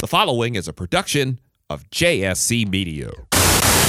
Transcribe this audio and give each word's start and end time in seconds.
The 0.00 0.06
following 0.08 0.54
is 0.54 0.66
a 0.66 0.72
production 0.72 1.40
of 1.68 1.84
JSC 1.90 2.66
Media. 2.66 3.10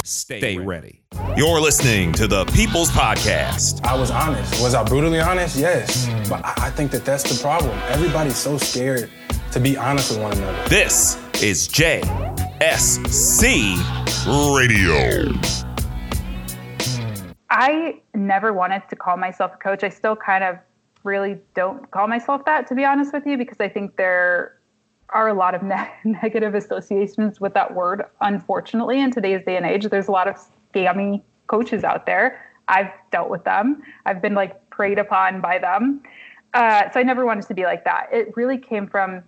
Stay, 0.04 0.40
Stay 0.40 0.58
ready. 0.58 1.02
ready. 1.16 1.40
You're 1.40 1.58
listening 1.58 2.12
to 2.12 2.26
the 2.26 2.44
People's 2.52 2.90
Podcast. 2.90 3.82
I 3.86 3.98
was 3.98 4.10
honest. 4.10 4.60
Was 4.60 4.74
I 4.74 4.84
brutally 4.84 5.20
honest? 5.20 5.56
Yes. 5.56 6.04
Mm. 6.06 6.28
But 6.28 6.42
I 6.44 6.68
think 6.68 6.90
that 6.90 7.06
that's 7.06 7.22
the 7.22 7.42
problem. 7.42 7.70
Everybody's 7.88 8.36
so 8.36 8.58
scared 8.58 9.10
to 9.52 9.58
be 9.58 9.78
honest 9.78 10.10
with 10.10 10.20
one 10.20 10.36
another. 10.36 10.68
This 10.68 11.16
is 11.42 11.66
JSC 11.68 12.04
Radio. 14.44 15.32
I 17.48 18.02
never 18.14 18.52
wanted 18.52 18.82
to 18.90 18.96
call 18.96 19.16
myself 19.16 19.54
a 19.54 19.56
coach. 19.56 19.82
I 19.82 19.88
still 19.88 20.16
kind 20.16 20.44
of 20.44 20.58
really 21.04 21.38
don't 21.54 21.90
call 21.90 22.06
myself 22.06 22.44
that, 22.44 22.66
to 22.66 22.74
be 22.74 22.84
honest 22.84 23.14
with 23.14 23.26
you, 23.26 23.38
because 23.38 23.56
I 23.60 23.70
think 23.70 23.96
there 23.96 24.58
are 25.12 25.28
a 25.28 25.34
lot 25.34 25.54
of 25.54 25.62
ne- 25.62 25.90
negative 26.04 26.54
associations 26.54 27.40
with 27.40 27.54
that 27.54 27.74
word. 27.74 28.04
Unfortunately, 28.20 29.00
in 29.00 29.10
today's 29.10 29.44
day 29.44 29.56
and 29.56 29.66
age, 29.66 29.86
there's 29.86 30.08
a 30.08 30.12
lot 30.12 30.28
of 30.28 30.36
scammy 30.74 31.22
coaches 31.46 31.84
out 31.84 32.06
there. 32.06 32.44
I've 32.68 32.90
dealt 33.10 33.28
with 33.28 33.44
them. 33.44 33.82
I've 34.06 34.22
been 34.22 34.34
like 34.34 34.70
preyed 34.70 34.98
upon 34.98 35.40
by 35.40 35.58
them. 35.58 36.02
Uh, 36.54 36.90
so 36.90 37.00
I 37.00 37.02
never 37.02 37.24
wanted 37.24 37.46
to 37.48 37.54
be 37.54 37.64
like 37.64 37.84
that. 37.84 38.08
It 38.12 38.36
really 38.36 38.58
came 38.58 38.86
from 38.86 39.22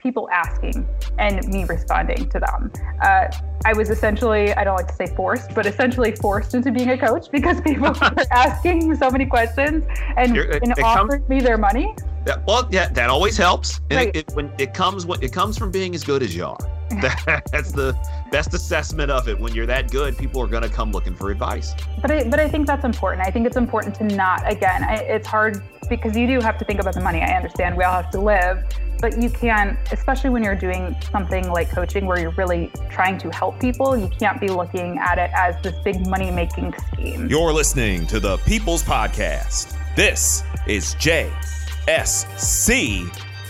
people 0.00 0.28
asking 0.30 0.86
and 1.18 1.46
me 1.48 1.64
responding 1.64 2.28
to 2.30 2.40
them. 2.40 2.72
Uh, 3.02 3.28
I 3.64 3.72
was 3.74 3.90
essentially, 3.90 4.54
I 4.54 4.64
don't 4.64 4.76
like 4.76 4.88
to 4.88 4.94
say 4.94 5.06
forced, 5.14 5.54
but 5.54 5.66
essentially 5.66 6.16
forced 6.16 6.54
into 6.54 6.70
being 6.70 6.90
a 6.90 6.98
coach 6.98 7.30
because 7.30 7.60
people 7.64 7.88
were 8.00 8.26
asking 8.30 8.94
so 8.96 9.10
many 9.10 9.26
questions 9.26 9.84
and, 10.16 10.36
and 10.36 10.74
offered 10.82 11.28
me 11.28 11.40
their 11.40 11.58
money. 11.58 11.94
Yeah, 12.26 12.36
well, 12.46 12.68
yeah, 12.70 12.88
that 12.88 13.08
always 13.08 13.36
helps. 13.36 13.80
And 13.90 13.96
right. 13.96 14.08
it, 14.08 14.28
it, 14.28 14.34
when 14.34 14.52
it 14.58 14.74
comes 14.74 15.06
when 15.06 15.22
it 15.22 15.32
comes 15.32 15.56
from 15.56 15.70
being 15.70 15.94
as 15.94 16.04
good 16.04 16.22
as 16.22 16.34
you 16.36 16.44
are. 16.44 16.58
That's 16.90 17.70
the 17.70 17.96
best 18.32 18.52
assessment 18.52 19.12
of 19.12 19.28
it. 19.28 19.38
When 19.38 19.54
you're 19.54 19.66
that 19.66 19.92
good, 19.92 20.18
people 20.18 20.42
are 20.42 20.48
going 20.48 20.64
to 20.64 20.68
come 20.68 20.90
looking 20.90 21.14
for 21.14 21.30
advice. 21.30 21.72
But 22.02 22.10
I, 22.10 22.28
but 22.28 22.40
I 22.40 22.48
think 22.48 22.66
that's 22.66 22.84
important. 22.84 23.24
I 23.24 23.30
think 23.30 23.46
it's 23.46 23.56
important 23.56 23.94
to 23.96 24.04
not. 24.04 24.50
Again, 24.50 24.82
I, 24.82 24.96
it's 24.96 25.26
hard 25.26 25.62
because 25.88 26.16
you 26.16 26.26
do 26.26 26.40
have 26.40 26.58
to 26.58 26.64
think 26.64 26.80
about 26.80 26.94
the 26.94 27.00
money. 27.00 27.20
I 27.20 27.36
understand 27.36 27.76
we 27.76 27.84
all 27.84 28.02
have 28.02 28.10
to 28.10 28.20
live, 28.20 28.64
but 29.00 29.20
you 29.20 29.30
can't, 29.30 29.78
especially 29.92 30.30
when 30.30 30.42
you're 30.42 30.54
doing 30.54 30.94
something 31.10 31.48
like 31.50 31.70
coaching 31.70 32.06
where 32.06 32.20
you're 32.20 32.32
really 32.32 32.70
trying 32.90 33.16
to 33.18 33.30
help 33.30 33.58
people. 33.58 33.96
You 33.96 34.08
can't 34.18 34.40
be 34.40 34.48
looking 34.48 34.98
at 34.98 35.18
it 35.18 35.30
as 35.34 35.60
this 35.62 35.74
big 35.82 36.06
money 36.06 36.30
making 36.30 36.74
scheme. 36.92 37.26
You're 37.28 37.52
listening 37.52 38.06
to 38.08 38.20
the 38.20 38.36
People's 38.38 38.82
Podcast. 38.82 39.76
This 39.96 40.42
is 40.66 40.94
JSC 40.96 41.32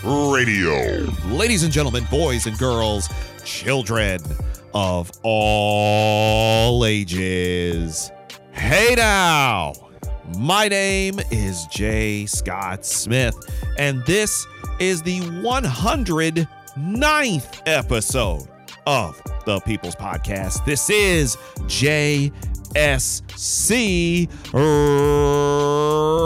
Radio. 0.03 1.11
Ladies 1.35 1.63
and 1.63 1.71
gentlemen, 1.71 2.05
boys 2.09 2.47
and 2.47 2.57
girls, 2.57 3.09
children 3.43 4.19
of 4.73 5.11
all 5.23 6.85
ages. 6.85 8.11
Hey 8.53 8.95
now! 8.95 9.73
My 10.37 10.69
name 10.69 11.19
is 11.29 11.65
Jay 11.65 12.25
Scott 12.25 12.85
Smith, 12.85 13.35
and 13.77 14.01
this 14.05 14.47
is 14.81 15.01
the 15.03 15.19
109th 15.19 17.61
episode 17.67 18.47
of 18.87 19.21
the 19.45 19.59
People's 19.59 19.95
Podcast. 19.95 20.65
This 20.65 20.89
is 20.89 21.37
Jay 21.67 22.31
SC 22.75 24.27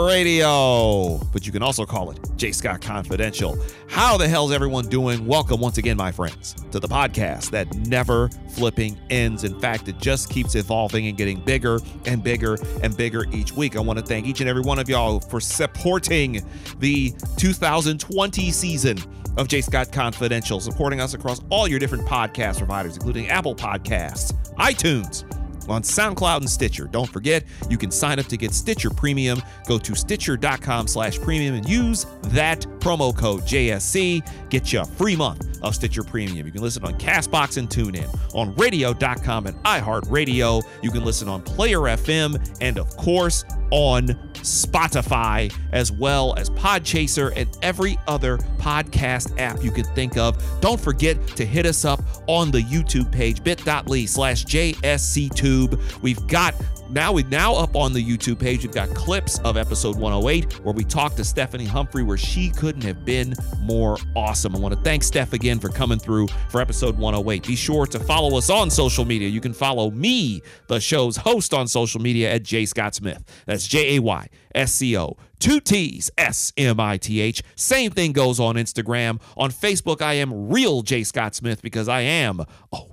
Radio. 0.08 1.18
But 1.32 1.46
you 1.46 1.52
can 1.52 1.62
also 1.62 1.84
call 1.84 2.10
it 2.10 2.18
J. 2.36 2.52
Scott 2.52 2.80
Confidential. 2.80 3.58
How 3.88 4.16
the 4.16 4.28
hell's 4.28 4.52
everyone 4.52 4.88
doing? 4.88 5.26
Welcome 5.26 5.60
once 5.60 5.78
again, 5.78 5.96
my 5.96 6.12
friends, 6.12 6.54
to 6.70 6.80
the 6.80 6.88
podcast 6.88 7.50
that 7.50 7.74
never 7.74 8.28
flipping 8.50 8.98
ends. 9.10 9.44
In 9.44 9.58
fact, 9.60 9.88
it 9.88 9.98
just 9.98 10.30
keeps 10.30 10.54
evolving 10.54 11.06
and 11.08 11.16
getting 11.16 11.40
bigger 11.40 11.78
and 12.04 12.22
bigger 12.22 12.56
and 12.82 12.96
bigger 12.96 13.26
each 13.32 13.52
week. 13.52 13.76
I 13.76 13.80
want 13.80 13.98
to 13.98 14.04
thank 14.04 14.26
each 14.26 14.40
and 14.40 14.48
every 14.48 14.62
one 14.62 14.78
of 14.78 14.88
y'all 14.88 15.20
for 15.20 15.40
supporting 15.40 16.44
the 16.78 17.12
2020 17.36 18.50
season 18.50 18.98
of 19.36 19.48
J. 19.48 19.60
Scott 19.60 19.92
Confidential, 19.92 20.60
supporting 20.60 21.00
us 21.00 21.14
across 21.14 21.40
all 21.50 21.68
your 21.68 21.78
different 21.78 22.06
podcast 22.06 22.58
providers, 22.58 22.96
including 22.96 23.28
Apple 23.28 23.54
Podcasts, 23.54 24.32
iTunes, 24.54 25.24
on 25.68 25.82
SoundCloud 25.82 26.38
and 26.38 26.50
Stitcher. 26.50 26.86
Don't 26.86 27.08
forget, 27.08 27.44
you 27.68 27.78
can 27.78 27.90
sign 27.90 28.18
up 28.18 28.26
to 28.26 28.36
get 28.36 28.52
Stitcher 28.52 28.90
Premium. 28.90 29.42
Go 29.66 29.78
to 29.78 29.94
stitcher.com 29.94 30.86
slash 30.86 31.18
premium 31.20 31.54
and 31.54 31.68
use 31.68 32.06
that 32.22 32.60
promo 32.80 33.16
code 33.16 33.42
JSC. 33.42 34.48
Get 34.50 34.72
you 34.72 34.80
a 34.80 34.84
free 34.84 35.16
month 35.16 35.58
of 35.62 35.74
Stitcher 35.74 36.02
Premium. 36.02 36.46
You 36.46 36.52
can 36.52 36.62
listen 36.62 36.84
on 36.84 36.94
Castbox 36.98 37.56
and 37.56 37.68
TuneIn, 37.68 38.08
on 38.34 38.54
radio.com 38.56 39.46
and 39.46 39.56
iHeartRadio. 39.64 40.62
You 40.82 40.90
can 40.90 41.04
listen 41.04 41.28
on 41.28 41.42
Player 41.42 41.80
FM 41.80 42.56
and, 42.60 42.78
of 42.78 42.96
course, 42.96 43.44
on 43.70 44.08
Spotify, 44.34 45.52
as 45.72 45.90
well 45.90 46.34
as 46.36 46.50
Podchaser 46.50 47.32
and 47.36 47.48
every 47.62 47.98
other 48.06 48.38
podcast 48.58 49.38
app 49.40 49.62
you 49.62 49.70
could 49.70 49.86
think 49.94 50.16
of. 50.16 50.42
Don't 50.60 50.80
forget 50.80 51.26
to 51.28 51.44
hit 51.44 51.66
us 51.66 51.84
up 51.84 52.00
on 52.26 52.50
the 52.50 52.60
YouTube 52.60 53.10
page, 53.10 53.42
bit.ly 53.42 54.04
slash 54.06 54.44
JSCTube. 54.44 56.00
We've 56.02 56.26
got 56.26 56.54
now 56.90 57.12
we 57.12 57.22
now 57.24 57.54
up 57.54 57.74
on 57.76 57.92
the 57.92 58.04
YouTube 58.04 58.38
page, 58.38 58.62
we've 58.62 58.72
got 58.72 58.88
clips 58.90 59.38
of 59.40 59.56
episode 59.56 59.96
108 59.96 60.64
where 60.64 60.74
we 60.74 60.84
talked 60.84 61.16
to 61.16 61.24
Stephanie 61.24 61.64
Humphrey, 61.64 62.02
where 62.02 62.16
she 62.16 62.50
couldn't 62.50 62.82
have 62.82 63.04
been 63.04 63.34
more 63.60 63.96
awesome. 64.14 64.54
I 64.54 64.58
want 64.58 64.74
to 64.74 64.80
thank 64.82 65.02
Steph 65.02 65.32
again 65.32 65.58
for 65.58 65.68
coming 65.68 65.98
through 65.98 66.28
for 66.48 66.60
episode 66.60 66.96
108. 66.96 67.46
Be 67.46 67.56
sure 67.56 67.86
to 67.86 67.98
follow 67.98 68.36
us 68.38 68.50
on 68.50 68.70
social 68.70 69.04
media. 69.04 69.28
You 69.28 69.40
can 69.40 69.52
follow 69.52 69.90
me, 69.90 70.42
the 70.68 70.80
show's 70.80 71.16
host, 71.16 71.52
on 71.54 71.68
social 71.68 72.00
media 72.00 72.32
at 72.32 72.42
J 72.42 72.66
Scott 72.66 72.94
Smith. 72.94 73.22
That's 73.46 73.66
J 73.66 73.96
A 73.96 74.00
Y 74.00 74.28
S 74.56 74.72
C 74.72 74.96
O 74.96 75.16
two 75.38 75.60
T's, 75.60 76.10
S 76.16 76.52
M 76.56 76.80
I 76.80 76.96
T 76.96 77.20
H. 77.20 77.42
Same 77.54 77.90
thing 77.90 78.12
goes 78.12 78.40
on 78.40 78.56
Instagram. 78.56 79.20
On 79.36 79.50
Facebook, 79.50 80.00
I 80.00 80.14
am 80.14 80.48
real 80.48 80.82
J 80.82 81.04
Scott 81.04 81.34
Smith 81.34 81.62
because 81.62 81.88
I 81.88 82.00
am 82.00 82.40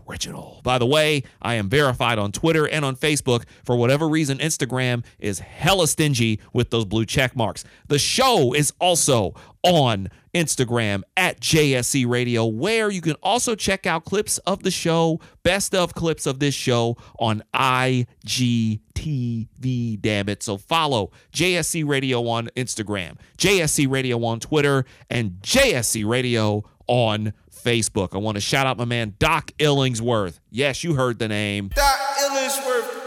original. 0.07 0.59
By 0.63 0.78
the 0.78 0.85
way, 0.85 1.24
I 1.41 1.56
am 1.56 1.69
verified 1.69 2.19
on 2.19 2.31
Twitter 2.31 2.68
and 2.68 2.84
on 2.84 2.96
Facebook. 2.96 3.46
For 3.63 3.75
whatever 3.75 4.07
reason, 4.07 4.40
Instagram 4.40 5.06
is 5.19 5.40
hella 5.40 5.88
stingy 5.88 6.40
with 6.51 6.69
those 6.69 6.85
blue 6.85 7.06
check 7.06 7.35
marks. 7.35 7.63
The 7.88 8.00
show 8.00 8.53
is 8.53 8.74
also 8.80 9.34
on 9.63 10.09
Instagram 10.34 11.03
at 11.16 11.40
JSC 11.40 12.07
Radio, 12.07 12.46
where 12.46 12.90
you 12.91 13.01
can 13.01 13.16
also 13.24 13.56
check 13.56 13.85
out 13.85 14.03
clips 14.06 14.38
of 14.40 14.63
the 14.63 14.72
show, 14.72 15.19
best 15.44 15.74
of 15.74 15.94
clips 15.94 16.25
of 16.25 16.40
this 16.40 16.53
show 16.53 16.97
on 17.19 17.44
IGTV. 17.53 18.79
Damn 20.01 20.29
it. 20.29 20.44
So 20.44 20.57
follow 20.57 21.12
JSC 21.31 21.88
Radio 21.88 22.28
on 22.28 22.47
Instagram, 22.57 23.18
JSC 23.38 23.90
Radio 23.90 24.24
on 24.25 24.40
Twitter, 24.40 24.85
and 25.09 25.40
JSC 25.41 26.06
Radio 26.06 26.63
on 26.88 27.34
Facebook. 27.53 28.09
I 28.13 28.18
want 28.18 28.35
to 28.35 28.41
shout 28.41 28.68
out 28.68 28.78
my 28.78 28.85
man, 28.85 29.16
Doc 29.19 29.51
Illingsworth. 29.57 30.40
Yes, 30.50 30.84
you 30.84 30.95
heard 30.95 31.19
the 31.19 31.28
name. 31.28 31.69
Doc 31.69 32.00
Illingsworth. 32.19 33.00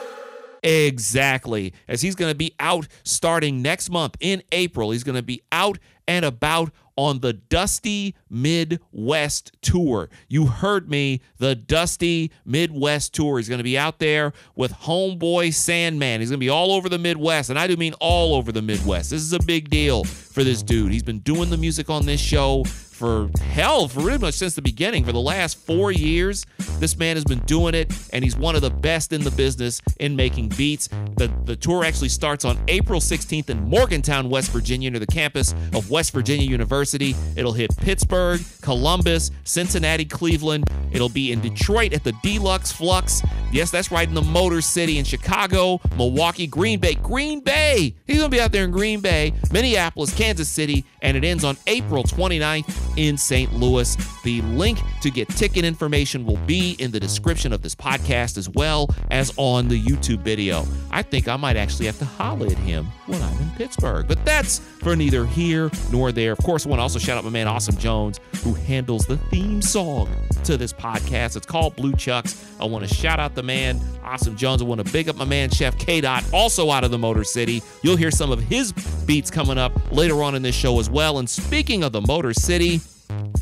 Exactly. 0.63 1.75
As 1.87 2.03
he's 2.03 2.15
going 2.17 2.33
to 2.33 2.37
be 2.37 2.55
out 2.59 2.89
starting 3.05 3.63
next 3.63 3.89
month 3.91 4.17
in 4.21 4.43
April. 4.51 4.91
He's 4.91 5.05
going 5.05 5.17
to 5.17 5.23
be 5.23 5.43
out 5.53 5.79
and 6.09 6.25
about 6.25 6.73
on 6.97 7.21
the 7.21 7.35
Dusty 7.35 8.15
Midwest 8.31 9.53
Tour. 9.61 10.09
You 10.29 10.47
heard 10.47 10.89
me, 10.89 11.21
the 11.39 11.55
Dusty 11.55 12.33
Midwest 12.45 13.13
Tour. 13.15 13.39
He's 13.39 13.49
going 13.49 13.59
to 13.59 13.65
be 13.65 13.77
out 13.77 13.99
there 13.99 14.33
with 14.55 14.73
Homeboy 14.73 15.53
Sandman. 15.53 16.21
He's 16.21 16.31
going 16.31 16.41
to 16.41 16.45
be 16.45 16.49
all 16.49 16.73
over 16.73 16.89
the 16.89 16.99
Midwest, 16.99 17.51
and 17.51 17.59
I 17.59 17.67
do 17.67 17.77
mean 17.77 17.95
all 18.01 18.35
over 18.35 18.51
the 18.51 18.63
Midwest. 18.63 19.11
This 19.11 19.23
is 19.23 19.35
a 19.35 19.43
big 19.43 19.69
deal 19.69 20.05
for 20.05 20.43
this 20.43 20.63
dude. 20.63 20.91
He's 20.91 21.03
been 21.03 21.21
doing 21.21 21.51
the 21.51 21.59
music 21.59 21.91
on 21.91 22.07
this 22.07 22.21
show 22.21 22.65
for 22.97 23.29
hell, 23.41 23.89
for 23.89 24.01
pretty 24.01 24.19
much 24.19 24.35
since 24.35 24.55
the 24.55 24.63
beginning. 24.63 25.05
For 25.05 25.13
the 25.13 25.21
last 25.21 25.59
four 25.59 25.93
years, 25.93 26.47
this 26.79 26.97
man 26.97 27.17
has 27.17 27.25
been 27.25 27.41
doing 27.41 27.75
it, 27.75 27.93
and 28.13 28.25
he's 28.25 28.37
one 28.37 28.57
of 28.57 28.63
the 28.63 28.71
best 28.71 29.13
in 29.13 29.23
the 29.23 29.31
business 29.31 29.83
in 30.01 30.17
making 30.17 30.49
beats. 30.51 30.89
The, 31.17 31.31
the 31.45 31.57
tour 31.57 31.85
actually 31.85 32.09
starts 32.09 32.45
on 32.45 32.59
April 32.69 33.01
16th 33.01 33.51
in 33.51 33.69
Morgantown, 33.69 34.31
West 34.31 34.51
Virginia, 34.51 34.91
near 34.91 34.99
the 34.99 35.07
campus 35.07 35.55
of 35.75 35.91
West 35.91 36.13
Virginia 36.13 36.47
University. 36.49 37.15
It'll 37.37 37.53
hit 37.53 37.77
Pittsburgh, 37.77 38.41
Columbus, 38.63 39.31
Cincinnati, 39.45 40.07
Cleveland. 40.07 40.65
It'll 40.91 41.11
be 41.11 41.33
in 41.33 41.41
Detroit 41.41 41.93
at 41.93 42.03
the 42.03 42.13
Deluxx 42.13 42.73
Fluxx. 42.73 43.29
Yes, 43.53 43.71
that's 43.71 43.91
right 43.91 44.09
in 44.09 44.15
the 44.15 44.23
Motor 44.23 44.63
City 44.63 44.99
in 44.99 45.05
Chicago, 45.05 45.81
Milwaukee, 45.97 46.47
Green 46.47 46.81
Bay. 46.81 46.95
Green 46.95 47.41
Bay! 47.41 47.95
He's 48.07 48.19
going 48.19 48.31
to 48.31 48.37
be 48.37 48.41
out 48.41 48.53
there 48.53 48.65
in 48.65 48.71
Green 48.71 49.01
Bay, 49.01 49.35
Minneapolis, 49.53 50.15
Kansas 50.15 50.49
City, 50.49 50.85
and 51.03 51.17
it 51.17 51.25
ends 51.25 51.45
on 51.45 51.57
April 51.67 52.03
29th 52.03 52.96
in 52.97 53.17
St. 53.17 53.53
Louis. 53.53 53.97
The 54.23 54.41
link 54.43 54.79
to 55.03 55.11
get 55.11 55.29
ticket 55.31 55.65
information 55.65 56.25
will 56.27 56.39
be 56.39 56.73
in 56.79 56.91
the 56.91 57.01
description 57.01 57.53
of 57.53 57.63
this 57.63 57.75
podcast 57.75 58.37
as 58.37 58.49
well 58.49 58.89
as 59.11 59.33
on 59.37 59.69
the 59.69 59.81
YouTube 59.81 60.19
video. 60.19 60.65
I 60.91 61.03
think 61.03 61.29
I 61.29 61.37
might 61.37 61.57
actually 61.57 61.87
have 61.87 61.99
to 61.99 62.05
holler 62.05 62.47
at 62.47 62.59
him 62.59 62.87
when 63.07 63.23
I'm 63.23 63.37
in 63.41 63.51
Pittsburgh, 63.51 64.09
but 64.09 64.25
that's 64.25 64.59
for 64.59 64.97
neither 64.97 65.27
here 65.27 65.71
nor 65.91 66.13
there. 66.13 66.33
Of 66.33 66.39
course, 66.39 66.67
I 66.67 66.69
want 66.69 66.79
to 66.79 66.83
also 66.83 66.99
shout 66.99 67.19
out 67.19 67.25
my 67.25 67.31
man 67.31 67.49
Awesome 67.49 67.77
Jones, 67.77 68.21
who 68.43 68.55
handles 68.55 69.07
the 69.07 69.17
theme 69.17 69.63
song 69.63 70.09
to 70.45 70.57
this 70.57 70.73
podcast. 70.73 71.37
It's 71.37 71.47
called 71.47 71.77
Blue 71.77 71.93
Chucks. 71.93 72.45
I 72.61 72.65
want 72.65 72.89
to 72.89 72.95
shout 72.95 73.21
out 73.21 73.35
the 73.35 73.43
man, 73.43 73.81
Awesome 74.03 74.37
Jones. 74.37 74.63
I 74.63 74.65
want 74.65 74.85
to 74.85 74.93
big 74.93 75.09
up 75.09 75.17
my 75.17 75.25
man, 75.25 75.51
Chef 75.51 75.77
K. 75.79 76.01
Dot, 76.01 76.25
also 76.33 76.71
out 76.71 76.85
of 76.85 76.91
the 76.91 76.99
Motor 76.99 77.25
City. 77.25 77.63
You'll 77.83 77.97
hear 77.97 78.11
some 78.11 78.31
of 78.31 78.41
his 78.41 78.73
beats 79.07 79.31
coming 79.31 79.59
up 79.59 79.73
later 79.93 80.23
on 80.23 80.35
in 80.35 80.43
this 80.43 80.55
show 80.55 80.79
as 80.81 80.89
well. 80.89 81.19
And 81.19 81.29
speaking 81.29 81.83
of 81.83 81.93
the 81.93 82.01
Motor 82.01 82.33
City, 82.33 82.81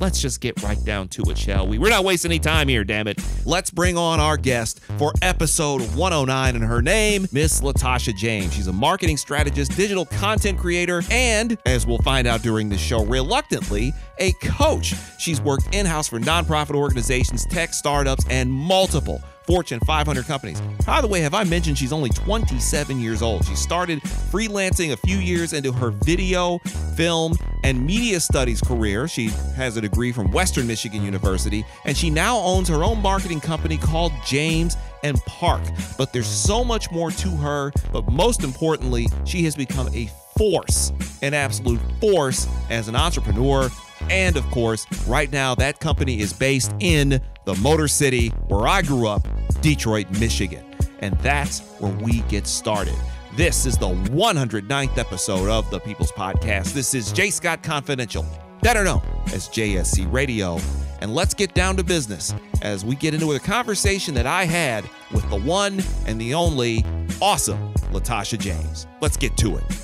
let's 0.00 0.20
just 0.20 0.40
get 0.40 0.62
right 0.62 0.82
down 0.84 1.08
to 1.08 1.22
it, 1.30 1.38
shall 1.38 1.66
we? 1.66 1.78
We're 1.78 1.90
not 1.90 2.04
wasting 2.04 2.30
any 2.30 2.38
time 2.38 2.68
here, 2.68 2.84
damn 2.84 3.06
it. 3.06 3.20
Let's 3.44 3.70
bring 3.70 3.96
on 3.96 4.20
our 4.20 4.36
guest 4.36 4.80
for 4.98 5.12
episode 5.22 5.82
109, 5.94 6.54
and 6.56 6.64
her 6.64 6.82
name, 6.82 7.26
Miss 7.32 7.60
Latasha 7.60 8.14
James. 8.16 8.52
She's 8.54 8.66
a 8.66 8.72
marketing 8.72 9.16
strategist, 9.16 9.76
digital 9.76 10.06
content 10.06 10.58
creator, 10.58 11.02
and, 11.10 11.58
as 11.66 11.86
we'll 11.86 11.98
find 11.98 12.26
out 12.26 12.42
during 12.42 12.68
this 12.68 12.80
show, 12.80 13.04
reluctantly, 13.04 13.92
a 14.18 14.32
coach. 14.42 14.94
She's 15.18 15.40
worked 15.40 15.74
in 15.74 15.86
house 15.86 16.08
for 16.08 16.18
nonprofit 16.18 16.74
organizations, 16.74 17.44
tech 17.46 17.74
startups, 17.74 18.24
and 18.30 18.50
multiple 18.50 19.22
Fortune 19.46 19.80
500 19.80 20.26
companies. 20.26 20.60
By 20.86 21.00
the 21.00 21.06
way, 21.06 21.20
have 21.20 21.34
I 21.34 21.44
mentioned 21.44 21.78
she's 21.78 21.92
only 21.92 22.10
27 22.10 22.98
years 22.98 23.22
old? 23.22 23.44
She 23.44 23.54
started 23.54 24.00
freelancing 24.02 24.92
a 24.92 24.96
few 24.96 25.18
years 25.18 25.52
into 25.52 25.72
her 25.72 25.90
video, 25.90 26.58
film, 26.96 27.34
and 27.62 27.84
media 27.84 28.20
studies 28.20 28.60
career. 28.60 29.06
She 29.08 29.28
has 29.56 29.76
a 29.76 29.80
degree 29.80 30.12
from 30.12 30.30
Western 30.30 30.66
Michigan 30.66 31.02
University, 31.02 31.64
and 31.84 31.96
she 31.96 32.10
now 32.10 32.38
owns 32.38 32.68
her 32.68 32.84
own 32.84 33.00
marketing 33.00 33.40
company 33.40 33.76
called 33.76 34.12
James 34.24 34.76
and 35.02 35.18
Park. 35.26 35.62
But 35.98 36.12
there's 36.12 36.26
so 36.26 36.64
much 36.64 36.90
more 36.90 37.10
to 37.10 37.28
her, 37.28 37.72
but 37.92 38.10
most 38.10 38.42
importantly, 38.42 39.08
she 39.24 39.44
has 39.44 39.54
become 39.54 39.88
a 39.94 40.10
force, 40.36 40.92
an 41.22 41.34
absolute 41.34 41.80
force 42.00 42.48
as 42.70 42.88
an 42.88 42.96
entrepreneur. 42.96 43.70
And 44.10 44.36
of 44.36 44.44
course, 44.50 44.86
right 45.06 45.30
now, 45.30 45.54
that 45.54 45.80
company 45.80 46.20
is 46.20 46.32
based 46.32 46.74
in 46.80 47.20
the 47.44 47.54
Motor 47.56 47.88
City 47.88 48.28
where 48.48 48.66
I 48.66 48.82
grew 48.82 49.06
up, 49.08 49.26
Detroit, 49.60 50.10
Michigan. 50.18 50.64
And 51.00 51.18
that's 51.18 51.60
where 51.78 51.92
we 51.92 52.20
get 52.22 52.46
started. 52.46 52.96
This 53.36 53.66
is 53.66 53.76
the 53.76 53.88
109th 53.88 54.96
episode 54.96 55.50
of 55.50 55.68
the 55.70 55.80
People's 55.80 56.12
Podcast. 56.12 56.72
This 56.72 56.94
is 56.94 57.12
J. 57.12 57.30
Scott 57.30 57.62
Confidential, 57.62 58.24
better 58.62 58.84
known 58.84 59.02
as 59.26 59.48
JSC 59.48 60.10
Radio. 60.12 60.58
And 61.00 61.14
let's 61.14 61.34
get 61.34 61.52
down 61.52 61.76
to 61.76 61.84
business 61.84 62.32
as 62.62 62.84
we 62.84 62.96
get 62.96 63.12
into 63.12 63.32
a 63.32 63.38
conversation 63.38 64.14
that 64.14 64.26
I 64.26 64.44
had 64.44 64.88
with 65.12 65.28
the 65.28 65.40
one 65.40 65.82
and 66.06 66.20
the 66.20 66.32
only 66.32 66.84
awesome 67.20 67.74
Latasha 67.92 68.38
James. 68.38 68.86
Let's 69.00 69.16
get 69.16 69.36
to 69.38 69.56
it. 69.56 69.83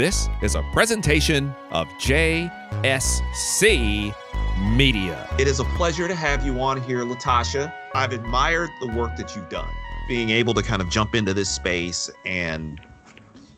This 0.00 0.30
is 0.40 0.54
a 0.54 0.62
presentation 0.72 1.54
of 1.72 1.86
JSC 1.98 2.50
Media. 4.74 5.28
It 5.38 5.46
is 5.46 5.60
a 5.60 5.64
pleasure 5.76 6.08
to 6.08 6.14
have 6.14 6.42
you 6.42 6.58
on 6.58 6.82
here, 6.84 7.00
Latasha. 7.00 7.70
I've 7.94 8.12
admired 8.12 8.70
the 8.80 8.86
work 8.96 9.14
that 9.16 9.36
you've 9.36 9.50
done, 9.50 9.68
being 10.08 10.30
able 10.30 10.54
to 10.54 10.62
kind 10.62 10.80
of 10.80 10.88
jump 10.88 11.14
into 11.14 11.34
this 11.34 11.50
space 11.50 12.10
and 12.24 12.80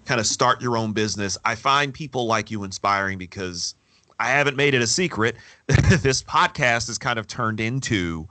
kind 0.04 0.18
of 0.18 0.26
start 0.26 0.60
your 0.60 0.76
own 0.76 0.92
business. 0.92 1.38
I 1.44 1.54
find 1.54 1.94
people 1.94 2.26
like 2.26 2.50
you 2.50 2.64
inspiring 2.64 3.18
because 3.18 3.76
I 4.18 4.30
haven't 4.30 4.56
made 4.56 4.74
it 4.74 4.82
a 4.82 4.86
secret. 4.88 5.36
this 5.68 6.24
podcast 6.24 6.88
has 6.88 6.98
kind 6.98 7.20
of 7.20 7.28
turned 7.28 7.60
into 7.60 8.26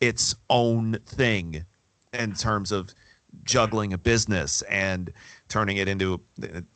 its 0.00 0.36
own 0.50 1.00
thing 1.04 1.64
in 2.12 2.32
terms 2.32 2.70
of 2.70 2.94
juggling 3.42 3.92
a 3.92 3.98
business 3.98 4.62
and 4.62 5.12
turning 5.48 5.76
it 5.76 5.88
into 5.88 6.20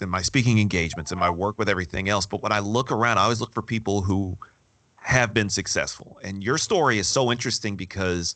my 0.01 0.23
speaking 0.23 0.59
engagements 0.59 1.11
and 1.11 1.19
my 1.19 1.31
work 1.31 1.59
with 1.59 1.69
everything 1.69 2.09
else. 2.09 2.27
But 2.27 2.43
when 2.43 2.53
I 2.53 2.61
look 2.61 2.93
around, 2.93 3.19
I 3.19 3.23
always 3.23 3.41
look 3.41 3.53
for 3.53 3.63
people 3.63 4.01
who 4.01 4.39
have 4.97 5.35
been 5.35 5.49
successful. 5.49 6.19
And 6.23 6.45
your 6.45 6.59
story 6.59 6.99
is 6.99 7.09
so 7.09 7.33
interesting 7.33 7.77
because 7.77 8.35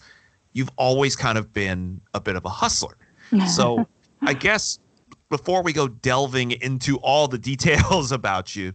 you've 0.52 0.70
always 0.76 1.14
kind 1.14 1.38
of 1.38 1.52
been 1.52 2.00
a 2.14 2.20
bit 2.20 2.36
of 2.36 2.44
a 2.44 2.50
hustler. 2.50 2.96
So 3.48 3.84
I 4.22 4.34
guess 4.34 4.78
before 5.28 5.62
we 5.62 5.72
go 5.72 5.88
delving 5.88 6.52
into 6.52 6.98
all 6.98 7.26
the 7.26 7.38
details 7.38 8.12
about 8.20 8.54
you, 8.54 8.72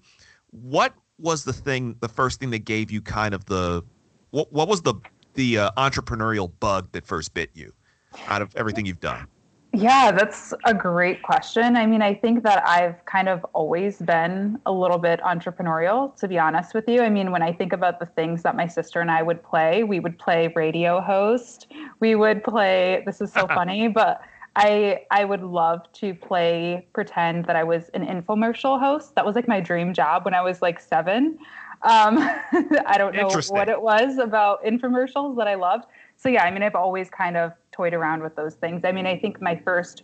what 0.51 0.93
was 1.17 1.43
the 1.43 1.53
thing, 1.53 1.95
the 2.01 2.09
first 2.09 2.39
thing 2.39 2.49
that 2.49 2.65
gave 2.65 2.91
you 2.91 3.01
kind 3.01 3.33
of 3.33 3.45
the, 3.45 3.83
what, 4.31 4.51
what 4.51 4.67
was 4.67 4.81
the, 4.81 4.95
the 5.35 5.59
uh, 5.59 5.71
entrepreneurial 5.77 6.51
bug 6.59 6.89
that 6.91 7.05
first 7.05 7.33
bit 7.33 7.51
you 7.53 7.71
out 8.27 8.41
of 8.41 8.53
everything 8.55 8.85
you've 8.85 8.99
done? 8.99 9.27
Yeah, 9.71 10.11
that's 10.11 10.53
a 10.65 10.73
great 10.73 11.21
question. 11.21 11.75
I 11.75 11.85
mean, 11.85 12.01
I 12.01 12.15
think 12.15 12.43
that 12.43 12.67
I've 12.67 13.05
kind 13.05 13.29
of 13.29 13.45
always 13.53 13.97
been 13.97 14.59
a 14.65 14.71
little 14.71 14.97
bit 14.97 15.19
entrepreneurial, 15.21 16.15
to 16.17 16.27
be 16.27 16.39
honest 16.39 16.73
with 16.73 16.87
you. 16.87 17.01
I 17.01 17.09
mean, 17.09 17.31
when 17.31 17.43
I 17.43 17.53
think 17.53 17.71
about 17.71 17.99
the 17.99 18.07
things 18.07 18.41
that 18.43 18.55
my 18.55 18.65
sister 18.65 18.99
and 18.99 19.11
I 19.11 19.21
would 19.21 19.43
play, 19.43 19.83
we 19.83 19.99
would 19.99 20.17
play 20.17 20.51
radio 20.55 20.99
host. 20.99 21.67
We 21.99 22.15
would 22.15 22.43
play, 22.43 23.03
this 23.05 23.21
is 23.21 23.31
so 23.31 23.45
funny, 23.59 23.87
but 23.87 24.21
I 24.55 25.05
I 25.11 25.23
would 25.23 25.43
love 25.43 25.91
to 25.93 26.15
play 26.15 26.87
pretend 26.93 27.45
that 27.45 27.55
I 27.55 27.63
was 27.63 27.89
an 27.93 28.05
infomercial 28.05 28.79
host. 28.79 29.13
That 29.15 29.25
was 29.25 29.35
like 29.35 29.47
my 29.47 29.59
dream 29.59 29.93
job 29.93 30.25
when 30.25 30.33
I 30.33 30.41
was 30.41 30.61
like 30.61 30.79
7. 30.79 31.37
Um, 31.83 32.17
I 32.85 32.95
don't 32.97 33.15
know 33.15 33.29
what 33.49 33.69
it 33.69 33.81
was 33.81 34.17
about 34.17 34.63
infomercials 34.65 35.37
that 35.37 35.47
I 35.47 35.55
loved. 35.55 35.85
So 36.17 36.27
yeah, 36.27 36.43
I 36.43 36.51
mean, 36.51 36.63
I've 36.63 36.75
always 36.75 37.09
kind 37.09 37.37
of 37.37 37.53
toyed 37.79 37.93
around 37.93 38.21
with 38.21 38.35
those 38.35 38.55
things. 38.55 38.83
I 38.83 38.91
mean, 38.91 39.05
I 39.05 39.17
think 39.17 39.41
my 39.41 39.55
first 39.63 40.03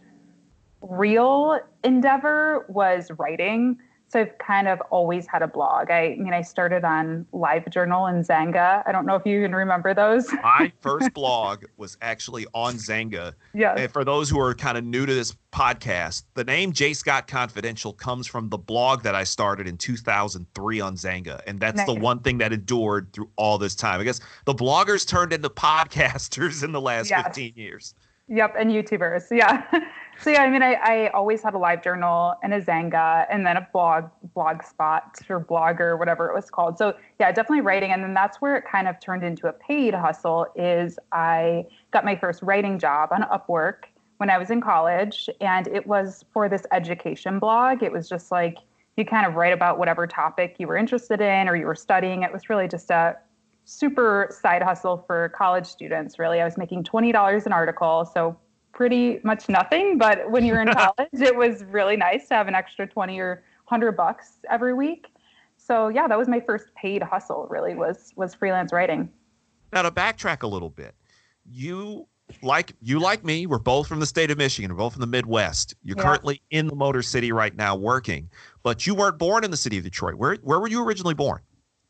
real 0.82 1.60
endeavor 1.84 2.66
was 2.70 3.12
writing. 3.18 3.78
So 4.08 4.22
I've 4.22 4.38
kind 4.38 4.68
of 4.68 4.80
always 4.92 5.26
had 5.28 5.42
a 5.42 5.48
blog. 5.48 5.90
I, 5.90 6.14
I 6.14 6.16
mean, 6.18 6.34
I 6.34 6.42
started 6.42 6.84
on 6.84 7.26
LiveJournal 7.34 8.10
and 8.10 8.24
Xanga. 8.24 8.84
I 8.86 8.92
don't 8.92 9.06
know 9.06 9.16
if 9.16 9.26
you 9.26 9.42
can 9.42 9.54
remember 9.54 9.94
those. 9.94 10.32
My 10.44 10.72
first 10.82 11.14
blog 11.14 11.66
was 11.78 11.98
actually 12.02 12.46
on 12.54 12.76
Xanga. 12.76 13.34
Yeah. 13.54 13.74
And 13.76 13.92
for 13.92 14.04
those 14.06 14.30
who 14.30 14.40
are 14.40 14.54
kind 14.54 14.78
of 14.78 14.84
new 14.84 15.06
to 15.06 15.14
this 15.14 15.36
podcast, 15.52 16.24
the 16.36 16.44
name 16.44 16.72
J. 16.72 16.94
Scott 16.94 17.28
Confidential 17.28 17.94
comes 17.94 18.28
from 18.28 18.50
the 18.50 18.58
blog 18.58 19.02
that 19.04 19.16
I 19.16 19.24
started 19.24 19.68
in 19.68 19.78
2003 19.78 20.80
on 20.82 20.96
Xanga, 20.96 21.42
And 21.48 21.60
that's 21.60 21.78
nice. 21.78 21.88
the 21.88 21.96
one 21.96 22.20
thing 22.20 22.38
that 22.38 22.54
endured 22.54 23.12
through 23.12 23.30
all 23.38 23.58
this 23.58 23.76
time. 23.76 24.00
I 24.00 24.04
guess 24.04 24.20
the 24.46 24.54
bloggers 24.54 25.08
turned 25.08 25.34
into 25.34 25.50
podcasters 25.96 26.64
in 26.64 26.72
the 26.72 26.82
last 26.82 27.10
yes. 27.10 27.24
15 27.26 27.54
years. 27.56 27.96
Yep. 28.28 28.56
And 28.58 28.72
YouTubers. 28.72 29.26
Yeah. 29.32 29.64
So 30.22 30.30
yeah, 30.30 30.44
I 30.44 30.50
mean, 30.50 30.64
I, 30.64 30.74
I 30.74 31.08
always 31.10 31.42
had 31.44 31.54
a 31.54 31.58
live 31.58 31.84
journal 31.84 32.36
and 32.42 32.54
a 32.54 32.62
Xanga 32.62 33.26
and 33.30 33.46
then 33.46 33.58
a 33.58 33.68
blog, 33.74 34.06
blog 34.34 34.64
spot 34.64 35.20
or 35.30 35.40
blogger, 35.40 36.00
whatever 36.00 36.30
it 36.30 36.36
was 36.36 36.50
called. 36.50 36.78
So 36.78 36.96
yeah, 37.20 37.32
definitely 37.32 37.62
writing. 37.62 37.92
And 37.92 38.04
then 38.04 38.14
that's 38.14 38.42
where 38.42 38.56
it 38.56 38.64
kind 38.70 38.88
of 38.88 39.00
turned 39.00 39.24
into 39.24 39.48
a 39.48 39.54
paid 39.54 39.94
hustle 39.94 40.48
is 40.56 40.98
I 41.12 41.66
got 41.92 42.06
my 42.06 42.16
first 42.16 42.42
writing 42.42 42.80
job 42.80 43.10
on 43.12 43.24
Upwork 43.24 43.86
when 44.18 44.30
I 44.30 44.38
was 44.38 44.50
in 44.50 44.62
college. 44.62 45.30
And 45.42 45.68
it 45.68 45.86
was 45.86 46.24
for 46.34 46.48
this 46.50 46.64
education 46.72 47.38
blog. 47.40 47.84
It 47.84 47.92
was 47.92 48.08
just 48.08 48.32
like, 48.32 48.58
you 48.98 49.04
kind 49.04 49.26
of 49.26 49.36
write 49.36 49.52
about 49.52 49.78
whatever 49.78 50.08
topic 50.08 50.56
you 50.58 50.68
were 50.68 50.78
interested 50.78 51.20
in 51.20 51.50
or 51.50 51.56
you 51.56 51.66
were 51.66 51.76
studying. 51.76 52.24
It 52.24 52.32
was 52.32 52.50
really 52.50 52.68
just 52.68 52.90
a 52.90 53.18
super 53.66 54.30
side 54.32 54.62
hustle 54.62 55.04
for 55.06 55.30
college 55.30 55.66
students, 55.66 56.18
really. 56.18 56.40
I 56.40 56.46
was 56.46 56.58
making 56.58 56.84
$20 56.86 57.46
an 57.46 57.52
article. 57.52 58.06
So 58.06 58.38
pretty 58.76 59.20
much 59.24 59.50
nothing. 59.50 59.98
But 59.98 60.30
when 60.30 60.46
you're 60.46 60.62
in 60.62 60.68
college, 60.74 61.10
it 61.14 61.36
was 61.36 61.64
really 61.64 61.98
nice 61.98 62.28
to 62.28 62.36
have 62.36 62.48
an 62.48 62.54
extra 62.54 62.86
20 62.86 63.18
or 63.20 63.44
100 63.68 63.94
bucks 63.94 64.34
every 64.52 64.76
week. 64.76 65.08
So 65.58 65.88
yeah, 65.88 66.08
that 66.08 66.18
was 66.18 66.28
my 66.28 66.40
first 66.40 66.68
paid 66.76 67.02
hustle. 67.02 67.48
Really 67.50 67.74
was 67.74 68.14
was 68.16 68.36
freelance 68.36 68.72
writing. 68.72 69.10
Now 69.74 69.82
to 69.82 69.90
backtrack 69.90 70.44
a 70.44 70.48
little 70.48 70.70
bit, 70.70 70.94
you 71.50 72.08
like 72.44 72.74
you 72.82 73.00
like 73.00 73.24
me, 73.24 73.48
we're 73.48 73.58
both 73.58 73.88
from 73.88 74.00
the 74.00 74.06
state 74.06 74.30
of 74.30 74.38
Michigan. 74.38 74.72
We're 74.72 74.78
both 74.78 74.94
from 74.94 75.02
the 75.02 75.08
Midwest. 75.08 75.74
You're 75.82 75.98
yeah. 75.98 76.04
currently 76.04 76.42
in 76.52 76.68
the 76.68 76.76
Motor 76.76 77.02
City 77.02 77.32
right 77.32 77.56
now 77.56 77.76
working, 77.76 78.30
but 78.62 78.86
you 78.86 78.94
weren't 78.94 79.18
born 79.18 79.44
in 79.44 79.50
the 79.50 79.58
city 79.58 79.78
of 79.78 79.84
Detroit. 79.84 80.16
Where 80.16 80.36
where 80.44 80.60
were 80.60 80.68
you 80.68 80.86
originally 80.86 81.16
born? 81.16 81.42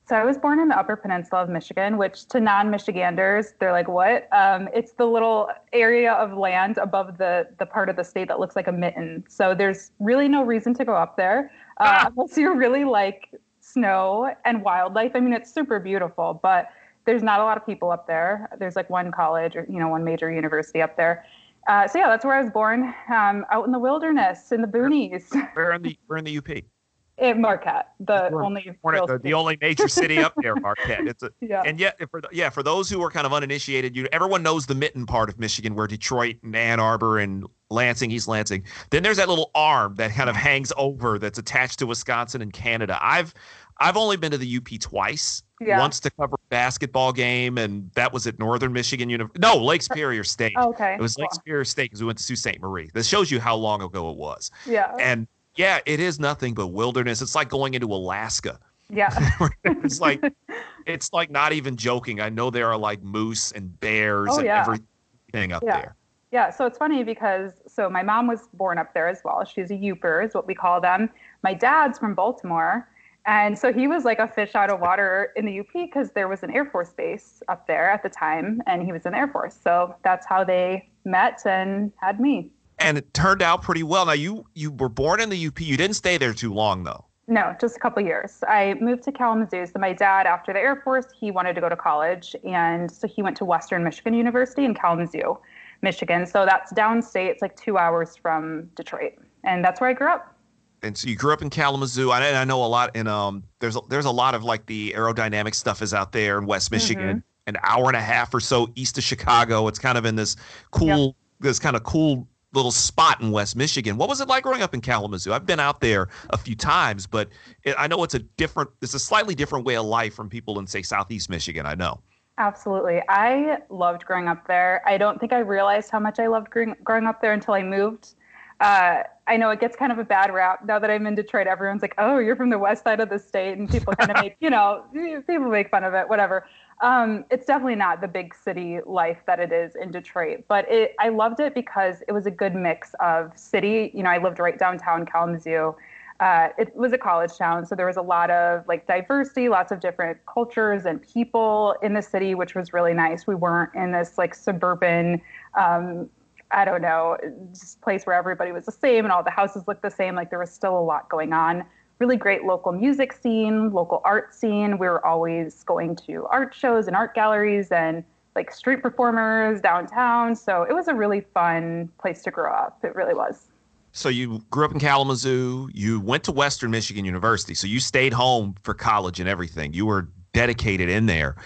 So 0.07 0.15
I 0.15 0.23
was 0.23 0.37
born 0.37 0.59
in 0.59 0.67
the 0.67 0.77
Upper 0.77 0.95
Peninsula 0.95 1.41
of 1.41 1.49
Michigan, 1.49 1.97
which 1.97 2.27
to 2.27 2.39
non-Michiganders, 2.39 3.55
they're 3.59 3.71
like, 3.71 3.87
"What?" 3.87 4.27
Um, 4.31 4.69
it's 4.71 4.91
the 4.91 5.05
little 5.05 5.49
area 5.73 6.13
of 6.13 6.37
land 6.37 6.77
above 6.77 7.17
the 7.17 7.47
the 7.57 7.65
part 7.65 7.89
of 7.89 7.95
the 7.95 8.03
state 8.03 8.27
that 8.27 8.39
looks 8.39 8.55
like 8.55 8.67
a 8.67 8.71
mitten. 8.71 9.23
So 9.27 9.55
there's 9.55 9.91
really 9.99 10.27
no 10.27 10.43
reason 10.43 10.75
to 10.75 10.85
go 10.85 10.93
up 10.93 11.17
there 11.17 11.51
uh, 11.79 12.05
ah. 12.05 12.11
unless 12.15 12.37
you 12.37 12.53
really 12.53 12.83
like 12.83 13.31
snow 13.61 14.31
and 14.45 14.61
wildlife. 14.61 15.13
I 15.15 15.19
mean, 15.19 15.33
it's 15.33 15.51
super 15.51 15.79
beautiful, 15.79 16.39
but 16.43 16.69
there's 17.05 17.23
not 17.23 17.39
a 17.39 17.43
lot 17.43 17.57
of 17.57 17.65
people 17.65 17.89
up 17.89 18.05
there. 18.05 18.47
There's 18.59 18.75
like 18.75 18.91
one 18.91 19.11
college 19.11 19.55
or 19.55 19.65
you 19.67 19.79
know 19.79 19.87
one 19.87 20.03
major 20.03 20.31
university 20.31 20.83
up 20.83 20.97
there. 20.97 21.25
Uh, 21.67 21.87
so 21.87 21.97
yeah, 21.97 22.07
that's 22.07 22.23
where 22.23 22.35
I 22.35 22.41
was 22.43 22.51
born, 22.51 22.93
um, 23.11 23.43
out 23.51 23.65
in 23.65 23.71
the 23.71 23.79
wilderness 23.79 24.51
in 24.51 24.61
the 24.61 24.67
boonies. 24.67 25.33
Where 25.55 25.71
in 25.71 25.81
the 25.81 25.97
where 26.05 26.19
in 26.19 26.25
the 26.25 26.37
UP? 26.59 26.74
In 27.17 27.39
Marquette, 27.39 27.91
the 28.01 28.27
We're 28.31 28.43
only 28.43 28.77
the, 28.83 29.19
the 29.23 29.33
only 29.33 29.57
major 29.61 29.87
city 29.87 30.17
up 30.17 30.33
there, 30.41 30.55
Marquette. 30.61 31.07
It's 31.07 31.23
a, 31.23 31.29
yeah. 31.39 31.63
and 31.65 31.79
yet 31.79 31.97
for 32.11 32.19
the- 32.19 32.27
yeah 32.31 32.49
for 32.49 32.61
those 32.61 32.89
who 32.89 33.01
are 33.01 33.09
kind 33.09 33.25
of 33.25 33.31
uninitiated 33.33 33.95
you 33.95 34.07
everyone 34.11 34.43
knows 34.43 34.65
the 34.65 34.75
mitten 34.75 35.05
part 35.05 35.29
of 35.29 35.39
michigan 35.39 35.75
where 35.75 35.87
detroit 35.87 36.35
and 36.43 36.55
ann 36.55 36.79
arbor 36.79 37.19
and 37.19 37.45
lansing 37.69 38.11
east 38.11 38.27
lansing 38.27 38.63
then 38.89 39.01
there's 39.03 39.17
that 39.17 39.29
little 39.29 39.51
arm 39.55 39.95
that 39.95 40.11
kind 40.11 40.29
of 40.29 40.35
hangs 40.35 40.73
over 40.77 41.17
that's 41.19 41.39
attached 41.39 41.79
to 41.79 41.85
wisconsin 41.85 42.41
and 42.41 42.51
canada 42.53 42.97
i've 43.01 43.33
i've 43.79 43.95
only 43.97 44.17
been 44.17 44.31
to 44.31 44.37
the 44.37 44.57
up 44.57 44.79
twice 44.79 45.41
Yeah. 45.61 45.79
once 45.79 45.99
to 46.01 46.09
cover 46.11 46.35
a 46.35 46.47
basketball 46.49 47.13
game 47.13 47.57
and 47.57 47.89
that 47.93 48.11
was 48.11 48.27
at 48.27 48.37
northern 48.39 48.73
michigan 48.73 49.09
University. 49.09 49.39
no 49.39 49.55
lake 49.57 49.81
superior 49.81 50.23
state 50.23 50.53
okay. 50.57 50.95
it 50.95 51.01
was 51.01 51.17
lake 51.17 51.33
superior 51.33 51.63
state 51.65 51.85
because 51.85 52.01
we 52.01 52.07
went 52.07 52.17
to 52.17 52.23
sault 52.23 52.37
ste 52.55 52.59
marie 52.61 52.89
this 52.93 53.07
shows 53.07 53.31
you 53.31 53.39
how 53.39 53.55
long 53.55 53.81
ago 53.81 54.09
it 54.11 54.17
was 54.17 54.51
Yeah. 54.65 54.93
and 54.99 55.27
yeah 55.55 55.79
it 55.85 55.99
is 55.99 56.19
nothing 56.19 56.53
but 56.53 56.67
wilderness 56.67 57.21
it's 57.21 57.35
like 57.35 57.49
going 57.49 57.73
into 57.73 57.87
alaska 57.87 58.59
Yeah. 58.89 59.09
it's 59.63 59.99
like 59.99 60.21
it's 60.85 61.11
like 61.11 61.31
not 61.31 61.51
even 61.53 61.75
joking. 61.75 62.21
I 62.21 62.29
know 62.29 62.51
there 62.51 62.67
are 62.67 62.77
like 62.77 63.01
moose 63.01 63.51
and 63.51 63.79
bears 63.79 64.29
Oh, 64.31 64.37
and 64.37 64.45
yeah. 64.45 64.61
everything 64.61 65.51
up 65.53 65.63
Yeah. 65.65 65.77
there. 65.81 65.95
Yeah, 66.31 66.49
so 66.51 66.65
it's 66.67 66.77
funny 66.77 67.03
because 67.03 67.53
so 67.67 67.89
my 67.89 68.03
mom 68.03 68.27
was 68.27 68.47
born 68.53 68.77
up 68.77 68.93
there 68.93 69.07
as 69.07 69.21
well. 69.25 69.43
She's 69.45 69.71
a 69.71 69.73
Yooper, 69.73 70.23
is 70.23 70.33
what 70.35 70.45
we 70.45 70.53
call 70.53 70.79
them. 70.81 71.09
My 71.43 71.53
dad's 71.55 71.97
from 71.97 72.13
Baltimore, 72.13 72.87
and 73.25 73.57
so 73.57 73.71
he 73.73 73.87
was 73.87 74.03
like 74.05 74.19
a 74.19 74.27
fish 74.27 74.53
out 74.53 74.69
of 74.69 74.79
water 74.81 75.31
in 75.35 75.45
the 75.45 75.61
UP 75.61 75.67
because 75.73 76.11
there 76.11 76.27
was 76.27 76.43
an 76.43 76.51
Air 76.51 76.65
Force 76.65 76.91
base 76.93 77.41
up 77.47 77.65
there 77.67 77.89
at 77.89 78.03
the 78.03 78.09
time, 78.09 78.61
and 78.67 78.83
he 78.83 78.91
was 78.91 79.05
in 79.07 79.13
the 79.13 79.17
Air 79.17 79.29
Force. 79.29 79.57
So 79.63 79.95
that's 80.03 80.25
how 80.27 80.43
they 80.43 80.87
met 81.05 81.41
and 81.45 81.91
had 82.01 82.19
me. 82.19 82.51
And 82.79 82.97
it 82.97 83.13
turned 83.13 83.41
out 83.41 83.61
pretty 83.61 83.83
well. 83.83 84.05
Now 84.05 84.13
you 84.13 84.45
you 84.53 84.71
were 84.71 84.89
born 84.89 85.21
in 85.21 85.29
the 85.29 85.47
UP. 85.47 85.59
You 85.61 85.77
didn't 85.77 85.95
stay 85.95 86.17
there 86.17 86.33
too 86.33 86.53
long 86.53 86.83
though. 86.83 87.05
No, 87.27 87.55
just 87.59 87.75
a 87.75 87.79
couple 87.79 88.03
years. 88.03 88.43
I 88.47 88.75
moved 88.79 89.03
to 89.03 89.11
Kalamazoo. 89.11 89.65
So 89.65 89.79
my 89.79 89.93
dad, 89.93 90.27
after 90.27 90.53
the 90.53 90.59
Air 90.59 90.75
Force, 90.83 91.07
he 91.19 91.31
wanted 91.31 91.55
to 91.55 91.61
go 91.61 91.69
to 91.69 91.75
college, 91.75 92.35
and 92.43 92.91
so 92.91 93.07
he 93.07 93.23
went 93.23 93.35
to 93.37 93.45
Western 93.45 93.83
Michigan 93.83 94.13
University 94.13 94.63
in 94.63 94.75
Kalamazoo, 94.75 95.39
Michigan. 95.81 96.27
So 96.27 96.45
that's 96.45 96.71
downstate. 96.73 97.29
It's 97.29 97.41
like 97.41 97.55
two 97.55 97.79
hours 97.79 98.15
from 98.15 98.69
Detroit, 98.75 99.13
and 99.43 99.65
that's 99.65 99.81
where 99.81 99.89
I 99.89 99.93
grew 99.93 100.09
up. 100.09 100.35
And 100.83 100.95
so 100.95 101.07
you 101.07 101.15
grew 101.15 101.33
up 101.33 101.41
in 101.41 101.49
Kalamazoo. 101.49 102.11
I, 102.11 102.39
I 102.39 102.43
know 102.43 102.63
a 102.63 102.67
lot 102.67 102.95
in 102.95 103.07
um 103.07 103.43
there's 103.59 103.75
a, 103.75 103.81
there's 103.89 104.05
a 104.05 104.11
lot 104.11 104.35
of 104.35 104.43
like 104.43 104.67
the 104.67 104.93
aerodynamic 104.95 105.55
stuff 105.55 105.81
is 105.81 105.95
out 105.95 106.11
there 106.11 106.37
in 106.37 106.45
West 106.45 106.69
Michigan. 106.71 107.23
An 107.47 107.57
hour 107.63 107.87
and 107.87 107.95
a 107.95 108.01
half 108.01 108.33
or 108.33 108.39
so 108.39 108.69
east 108.75 108.97
of 108.97 109.03
Chicago. 109.03 109.67
It's 109.67 109.79
kind 109.79 109.97
of 109.97 110.05
in 110.05 110.15
this 110.15 110.35
cool 110.71 111.15
this 111.39 111.59
kind 111.59 111.75
of 111.75 111.83
cool 111.83 112.27
little 112.55 112.71
spot 112.71 113.21
in 113.21 113.31
West 113.31 113.55
Michigan. 113.55 113.97
What 113.97 114.09
was 114.09 114.21
it 114.21 114.27
like 114.27 114.43
growing 114.43 114.61
up 114.61 114.73
in 114.73 114.81
Kalamazoo? 114.81 115.33
I've 115.33 115.45
been 115.45 115.59
out 115.59 115.81
there 115.81 116.07
a 116.29 116.37
few 116.37 116.55
times, 116.55 117.05
but 117.05 117.29
it, 117.63 117.75
I 117.77 117.87
know 117.87 118.03
it's 118.03 118.15
a 118.15 118.19
different 118.19 118.69
it's 118.81 118.93
a 118.93 118.99
slightly 118.99 119.35
different 119.35 119.65
way 119.65 119.75
of 119.75 119.85
life 119.85 120.13
from 120.13 120.29
people 120.29 120.59
in 120.59 120.67
say 120.67 120.81
Southeast 120.81 121.29
Michigan. 121.29 121.65
I 121.65 121.75
know. 121.75 121.99
Absolutely. 122.37 123.01
I 123.07 123.59
loved 123.69 124.05
growing 124.05 124.27
up 124.27 124.45
there. 124.47 124.81
I 124.85 124.97
don't 124.97 125.19
think 125.19 125.31
I 125.31 125.39
realized 125.39 125.89
how 125.89 125.99
much 125.99 126.19
I 126.19 126.27
loved 126.27 126.49
growing, 126.49 126.75
growing 126.83 127.05
up 127.05 127.21
there 127.21 127.31
until 127.31 127.53
I 127.53 127.63
moved. 127.63 128.15
Uh, 128.59 129.03
I 129.27 129.37
know 129.37 129.49
it 129.49 129.59
gets 129.59 129.75
kind 129.75 129.91
of 129.91 129.99
a 129.99 130.03
bad 130.03 130.33
rap 130.33 130.65
now 130.65 130.79
that 130.79 130.89
I'm 130.89 131.07
in 131.07 131.15
Detroit. 131.15 131.47
Everyone's 131.47 131.81
like, 131.81 131.95
"Oh, 131.97 132.19
you're 132.19 132.35
from 132.35 132.49
the 132.49 132.59
west 132.59 132.83
side 132.83 132.99
of 132.99 133.09
the 133.09 133.19
state," 133.19 133.57
and 133.57 133.69
people 133.69 133.93
kind 133.93 134.11
of 134.11 134.17
make, 134.21 134.35
you 134.39 134.49
know, 134.49 134.85
people 134.93 135.49
make 135.49 135.69
fun 135.69 135.83
of 135.83 135.93
it, 135.93 136.07
whatever. 136.07 136.45
Um, 136.81 137.23
it's 137.31 137.45
definitely 137.45 137.75
not 137.75 138.01
the 138.01 138.07
big 138.07 138.35
city 138.35 138.79
life 138.85 139.19
that 139.27 139.39
it 139.39 139.51
is 139.51 139.75
in 139.75 139.91
Detroit, 139.91 140.43
but 140.47 140.69
it, 140.69 140.93
I 140.99 141.09
loved 141.09 141.39
it 141.39 141.55
because 141.55 142.03
it 142.07 142.11
was 142.11 142.25
a 142.25 142.31
good 142.31 142.53
mix 142.53 142.93
of 142.99 143.37
city. 143.37 143.91
You 143.93 144.03
know, 144.03 144.09
I 144.09 144.17
lived 144.17 144.39
right 144.39 144.59
downtown 144.59 145.05
Kalamazoo. 145.05 145.75
Uh, 146.19 146.49
it 146.57 146.75
was 146.75 146.93
a 146.93 146.97
college 146.97 147.37
town, 147.37 147.65
so 147.65 147.75
there 147.75 147.85
was 147.85 147.97
a 147.97 148.01
lot 148.01 148.29
of 148.29 148.65
like 148.67 148.87
diversity, 148.87 149.49
lots 149.49 149.71
of 149.71 149.79
different 149.79 150.17
cultures 150.25 150.85
and 150.85 151.01
people 151.01 151.75
in 151.81 151.93
the 151.93 152.01
city, 152.01 152.35
which 152.35 152.55
was 152.55 152.73
really 152.73 152.93
nice. 152.93 153.27
We 153.27 153.35
weren't 153.35 153.73
in 153.75 153.91
this 153.91 154.17
like 154.17 154.33
suburban, 154.33 155.21
um, 155.57 156.09
I 156.51 156.63
don't 156.63 156.81
know, 156.81 157.17
just 157.51 157.81
place 157.81 158.05
where 158.05 158.15
everybody 158.15 158.51
was 158.53 158.65
the 158.65 158.71
same 158.71 159.03
and 159.03 159.11
all 159.11 159.23
the 159.23 159.29
houses 159.29 159.63
looked 159.67 159.81
the 159.81 159.89
same. 159.89 160.15
Like 160.15 160.29
there 160.29 160.39
was 160.39 160.51
still 160.51 160.77
a 160.77 160.79
lot 160.79 161.09
going 161.09 161.33
on. 161.33 161.65
Really 161.99 162.17
great 162.17 162.43
local 162.43 162.71
music 162.71 163.13
scene, 163.13 163.71
local 163.71 164.01
art 164.03 164.33
scene. 164.33 164.77
We 164.77 164.87
were 164.87 165.05
always 165.05 165.63
going 165.63 165.95
to 166.07 166.25
art 166.29 166.53
shows 166.53 166.87
and 166.87 166.95
art 166.95 167.15
galleries 167.15 167.71
and 167.71 168.03
like 168.35 168.51
street 168.51 168.81
performers 168.81 169.61
downtown. 169.61 170.35
So 170.35 170.63
it 170.63 170.73
was 170.73 170.87
a 170.87 170.93
really 170.93 171.21
fun 171.21 171.89
place 171.99 172.21
to 172.23 172.31
grow 172.31 172.51
up. 172.51 172.79
It 172.83 172.95
really 172.95 173.13
was. 173.13 173.47
So 173.93 174.09
you 174.09 174.43
grew 174.51 174.65
up 174.65 174.73
in 174.73 174.79
Kalamazoo. 174.79 175.69
You 175.73 176.01
went 176.01 176.25
to 176.25 176.33
Western 176.33 176.69
Michigan 176.69 177.05
University. 177.05 177.53
So 177.53 177.65
you 177.65 177.79
stayed 177.79 178.11
home 178.11 178.55
for 178.63 178.73
college 178.73 179.21
and 179.21 179.29
everything. 179.29 179.73
You 179.73 179.85
were 179.85 180.09
dedicated 180.33 180.89
in 180.89 181.05
there. 181.05 181.37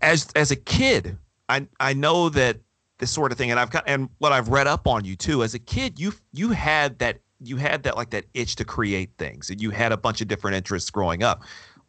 As 0.00 0.28
as 0.36 0.52
a 0.52 0.56
kid, 0.56 1.18
I 1.48 1.66
I 1.80 1.92
know 1.94 2.28
that 2.28 2.58
this 2.98 3.10
sort 3.10 3.32
of 3.32 3.38
thing, 3.38 3.50
and 3.50 3.58
I've 3.58 3.70
got 3.70 3.82
and 3.88 4.08
what 4.18 4.30
I've 4.30 4.48
read 4.50 4.68
up 4.68 4.86
on 4.86 5.04
you 5.04 5.16
too. 5.16 5.42
As 5.42 5.54
a 5.54 5.58
kid, 5.58 5.98
you 5.98 6.12
you 6.32 6.50
had 6.52 7.00
that 7.00 7.18
you 7.48 7.56
had 7.56 7.82
that 7.84 7.96
like 7.96 8.10
that 8.10 8.24
itch 8.34 8.56
to 8.56 8.64
create 8.64 9.10
things, 9.18 9.50
and 9.50 9.60
you 9.60 9.70
had 9.70 9.92
a 9.92 9.96
bunch 9.96 10.20
of 10.20 10.28
different 10.28 10.56
interests 10.56 10.90
growing 10.90 11.22
up. 11.22 11.42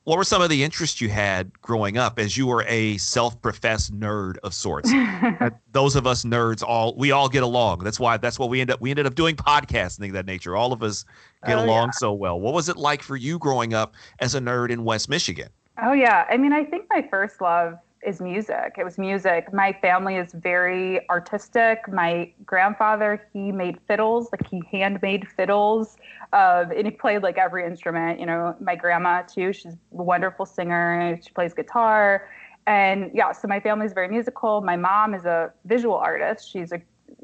What 0.04 0.18
were 0.20 0.24
some 0.24 0.40
of 0.44 0.50
the 0.50 0.64
interests 0.64 1.02
you 1.02 1.10
had 1.10 1.52
growing 1.64 1.98
up 1.98 2.20
as 2.20 2.38
you 2.38 2.46
were 2.46 2.64
a 2.68 2.96
self-professed 2.98 3.92
nerd 3.92 4.38
of 4.44 4.54
sorts? 4.54 4.92
Those 5.72 5.96
of 5.96 6.06
us 6.06 6.24
nerds 6.24 6.62
all 6.62 6.96
we 6.96 7.12
all 7.12 7.28
get 7.28 7.42
along 7.42 7.80
that's 7.80 8.00
why 8.00 8.18
that's 8.18 8.38
what 8.38 8.50
we 8.50 8.62
end 8.62 8.70
up 8.70 8.80
we 8.80 8.92
ended 8.92 9.08
up 9.08 9.16
doing 9.16 9.36
podcasts 9.36 9.98
and 9.98 10.04
things 10.04 10.12
of 10.12 10.14
that 10.14 10.26
nature 10.28 10.56
all 10.56 10.72
of 10.74 10.84
us 10.84 11.06
get 11.46 11.58
Oh, 11.58 11.66
along 11.66 11.88
yeah. 11.88 11.92
so 11.92 12.14
well 12.14 12.40
what 12.40 12.54
was 12.54 12.70
it 12.70 12.78
like 12.78 13.02
for 13.02 13.16
you 13.16 13.40
growing 13.40 13.74
up 13.74 13.96
as 14.20 14.36
a 14.36 14.40
nerd 14.40 14.70
in 14.70 14.84
west 14.84 15.10
michigan 15.10 15.50
Oh 15.84 15.92
yeah. 15.92 16.26
I 16.30 16.38
mean, 16.38 16.54
I 16.54 16.64
think 16.64 16.86
my 16.90 17.06
first 17.12 17.42
love 17.42 17.78
is 18.06 18.22
music. 18.22 18.76
It 18.78 18.84
was 18.84 18.98
music. 18.98 19.52
My 19.54 19.74
family 19.74 20.16
is 20.16 20.32
very 20.34 21.08
artistic. 21.10 21.80
My 21.92 22.32
grandfather, 22.46 23.28
he 23.34 23.52
made 23.52 23.80
fiddles, 23.88 24.30
like 24.32 24.48
he 24.50 24.62
handmade 24.72 25.28
fiddles. 25.28 25.98
Uh, 26.34 26.66
and 26.76 26.86
he 26.86 26.92
played 26.92 27.24
like 27.24 27.38
every 27.38 27.66
instrument. 27.66 28.20
You 28.20 28.26
know, 28.26 28.56
my 28.60 28.76
grandma 28.76 29.22
too. 29.22 29.54
She's 29.54 29.74
a 29.74 29.78
wonderful 29.92 30.46
singer. 30.46 31.20
She 31.24 31.32
plays 31.32 31.54
guitar. 31.54 32.30
And 32.68 33.12
yeah, 33.14 33.32
so 33.32 33.48
my 33.48 33.60
family's 33.60 33.94
very 33.94 34.08
musical. 34.08 34.62
My 34.62 34.76
mom 34.76 35.14
is 35.14 35.26
a 35.26 35.54
visual 35.66 35.96
artist. 35.96 36.50
She's 36.50 36.72
a 36.72 36.82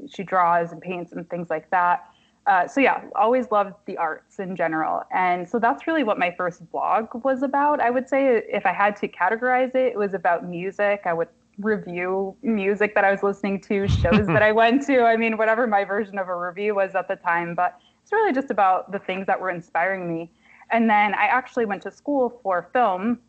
she 0.09 0.23
draws 0.23 0.71
and 0.71 0.81
paints 0.81 1.11
and 1.11 1.29
things 1.29 1.49
like 1.49 1.69
that. 1.71 2.05
Uh, 2.47 2.67
so 2.67 2.81
yeah, 2.81 3.03
always 3.15 3.51
loved 3.51 3.75
the 3.85 3.97
arts 3.97 4.39
in 4.39 4.55
general, 4.55 5.03
and 5.13 5.47
so 5.47 5.59
that's 5.59 5.85
really 5.85 6.03
what 6.03 6.17
my 6.17 6.33
first 6.35 6.69
blog 6.71 7.23
was 7.23 7.43
about. 7.43 7.79
I 7.79 7.91
would 7.91 8.09
say 8.09 8.41
if 8.51 8.65
I 8.65 8.73
had 8.73 8.95
to 8.97 9.07
categorize 9.07 9.75
it, 9.75 9.93
it 9.93 9.97
was 9.97 10.15
about 10.15 10.47
music. 10.47 11.01
I 11.05 11.13
would 11.13 11.27
review 11.59 12.35
music 12.41 12.95
that 12.95 13.03
I 13.03 13.11
was 13.11 13.21
listening 13.21 13.61
to, 13.61 13.87
shows 13.87 14.25
that 14.27 14.41
I 14.49 14.51
went 14.51 14.85
to. 14.87 15.01
I 15.01 15.17
mean, 15.17 15.37
whatever 15.37 15.67
my 15.67 15.83
version 15.83 16.17
of 16.17 16.29
a 16.29 16.35
review 16.35 16.73
was 16.73 16.95
at 16.95 17.07
the 17.07 17.15
time, 17.15 17.53
but 17.53 17.79
it's 18.01 18.11
really 18.11 18.33
just 18.33 18.49
about 18.49 18.91
the 18.91 18.99
things 18.99 19.27
that 19.27 19.39
were 19.39 19.51
inspiring 19.51 20.11
me. 20.11 20.31
And 20.71 20.89
then 20.89 21.13
I 21.13 21.25
actually 21.25 21.65
went 21.65 21.83
to 21.83 21.91
school 21.91 22.39
for 22.41 22.69
film. 22.73 23.19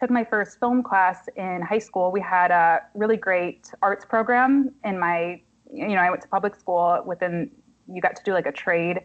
Took 0.00 0.10
my 0.10 0.24
first 0.24 0.58
film 0.58 0.82
class 0.82 1.28
in 1.36 1.60
high 1.60 1.80
school. 1.80 2.12
We 2.12 2.20
had 2.20 2.50
a 2.50 2.80
really 2.94 3.16
great 3.16 3.70
arts 3.82 4.04
program 4.04 4.72
in 4.84 4.98
my 4.98 5.42
you 5.72 5.88
know, 5.88 6.00
I 6.00 6.10
went 6.10 6.22
to 6.22 6.28
public 6.28 6.54
school 6.56 7.02
within, 7.04 7.50
you 7.92 8.00
got 8.00 8.16
to 8.16 8.22
do 8.24 8.32
like 8.32 8.46
a 8.46 8.52
trade 8.52 9.00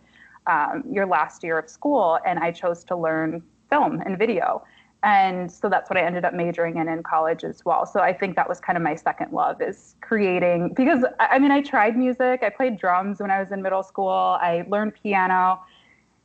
um, 0.48 0.84
your 0.90 1.06
last 1.06 1.44
year 1.44 1.58
of 1.58 1.70
school, 1.70 2.20
and 2.26 2.40
I 2.40 2.52
chose 2.52 2.84
to 2.86 2.96
learn 2.96 3.42
film 3.70 4.02
and 4.06 4.18
video. 4.18 4.64
And 5.04 5.52
so 5.52 5.68
that's 5.68 5.90
what 5.90 5.98
I 5.98 6.02
ended 6.02 6.24
up 6.24 6.34
majoring 6.34 6.78
in 6.78 6.88
in 6.88 7.04
college 7.04 7.44
as 7.44 7.66
well. 7.66 7.86
So 7.86 8.00
I 8.00 8.14
think 8.14 8.38
that 8.38 8.48
was 8.48 8.62
kind 8.62 8.78
of 8.78 8.84
my 8.84 8.96
second 8.96 9.34
love 9.34 9.62
is 9.62 9.96
creating, 10.00 10.74
because 10.76 11.04
I 11.20 11.40
mean, 11.40 11.52
I 11.52 11.62
tried 11.62 11.98
music. 11.98 12.42
I 12.42 12.50
played 12.50 12.78
drums 12.78 13.20
when 13.20 13.30
I 13.30 13.40
was 13.40 13.52
in 13.52 13.62
middle 13.62 13.84
school, 13.84 14.10
I 14.10 14.64
learned 14.70 14.94
piano. 14.96 15.62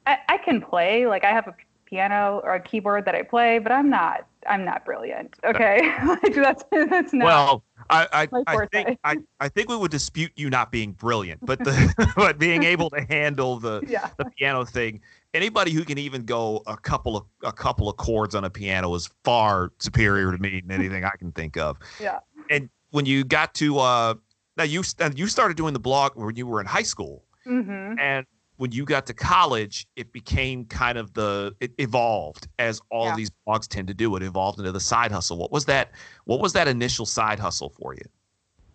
I, 0.06 0.18
I 0.28 0.38
can 0.38 0.60
play, 0.60 1.06
like, 1.06 1.24
I 1.24 1.32
have 1.32 1.48
a 1.48 1.54
piano 1.86 2.40
or 2.44 2.54
a 2.54 2.60
keyboard 2.60 3.04
that 3.06 3.14
I 3.14 3.22
play, 3.22 3.58
but 3.58 3.72
I'm 3.72 3.90
not. 3.90 4.26
I'm 4.48 4.64
not 4.64 4.84
brilliant. 4.84 5.36
Okay, 5.44 5.80
like 6.06 6.34
that's 6.34 6.64
that's 6.70 7.12
not. 7.12 7.24
well 7.24 7.64
I 7.90 8.28
I, 8.32 8.42
I 8.46 8.66
think 8.66 8.98
I, 9.04 9.16
I 9.40 9.48
think 9.48 9.68
we 9.68 9.76
would 9.76 9.90
dispute 9.90 10.32
you 10.36 10.50
not 10.50 10.72
being 10.72 10.92
brilliant, 10.92 11.44
but 11.44 11.58
the 11.60 12.12
but 12.16 12.38
being 12.38 12.64
able 12.64 12.90
to 12.90 13.00
handle 13.02 13.58
the 13.58 13.82
yeah. 13.86 14.10
the 14.16 14.26
piano 14.26 14.64
thing. 14.64 15.00
Anybody 15.34 15.72
who 15.72 15.84
can 15.84 15.98
even 15.98 16.24
go 16.24 16.62
a 16.66 16.76
couple 16.76 17.16
of 17.16 17.24
a 17.44 17.52
couple 17.52 17.88
of 17.88 17.96
chords 17.96 18.34
on 18.34 18.44
a 18.44 18.50
piano 18.50 18.94
is 18.94 19.08
far 19.24 19.72
superior 19.78 20.32
to 20.32 20.38
me 20.38 20.60
than 20.60 20.70
anything 20.70 21.04
I 21.04 21.16
can 21.18 21.32
think 21.32 21.56
of. 21.56 21.76
Yeah. 22.00 22.18
And 22.50 22.68
when 22.90 23.06
you 23.06 23.24
got 23.24 23.54
to 23.54 23.78
uh 23.78 24.14
now 24.56 24.64
you 24.64 24.82
you 25.14 25.26
started 25.28 25.56
doing 25.56 25.72
the 25.74 25.80
blog 25.80 26.12
when 26.16 26.36
you 26.36 26.46
were 26.46 26.60
in 26.60 26.66
high 26.66 26.82
school, 26.82 27.24
Mm-hmm. 27.46 27.98
and 27.98 28.26
when 28.58 28.72
you 28.72 28.84
got 28.84 29.06
to 29.06 29.14
college, 29.14 29.86
it 29.96 30.12
became 30.12 30.64
kind 30.66 30.98
of 30.98 31.14
the 31.14 31.54
it 31.60 31.72
evolved 31.78 32.48
as 32.58 32.80
all 32.90 33.06
Yeah. 33.06 33.16
these 33.16 33.30
blogs 33.46 33.66
tend 33.66 33.88
to 33.88 33.94
do. 33.94 34.14
It 34.16 34.22
evolved 34.22 34.58
into 34.58 34.72
the 34.72 34.80
side 34.80 35.10
hustle. 35.10 35.38
What 35.38 35.50
was 35.50 35.64
that? 35.66 35.92
What 36.24 36.40
was 36.40 36.52
that 36.52 36.68
initial 36.68 37.06
side 37.06 37.38
hustle 37.38 37.70
for 37.70 37.94
you? 37.94 38.02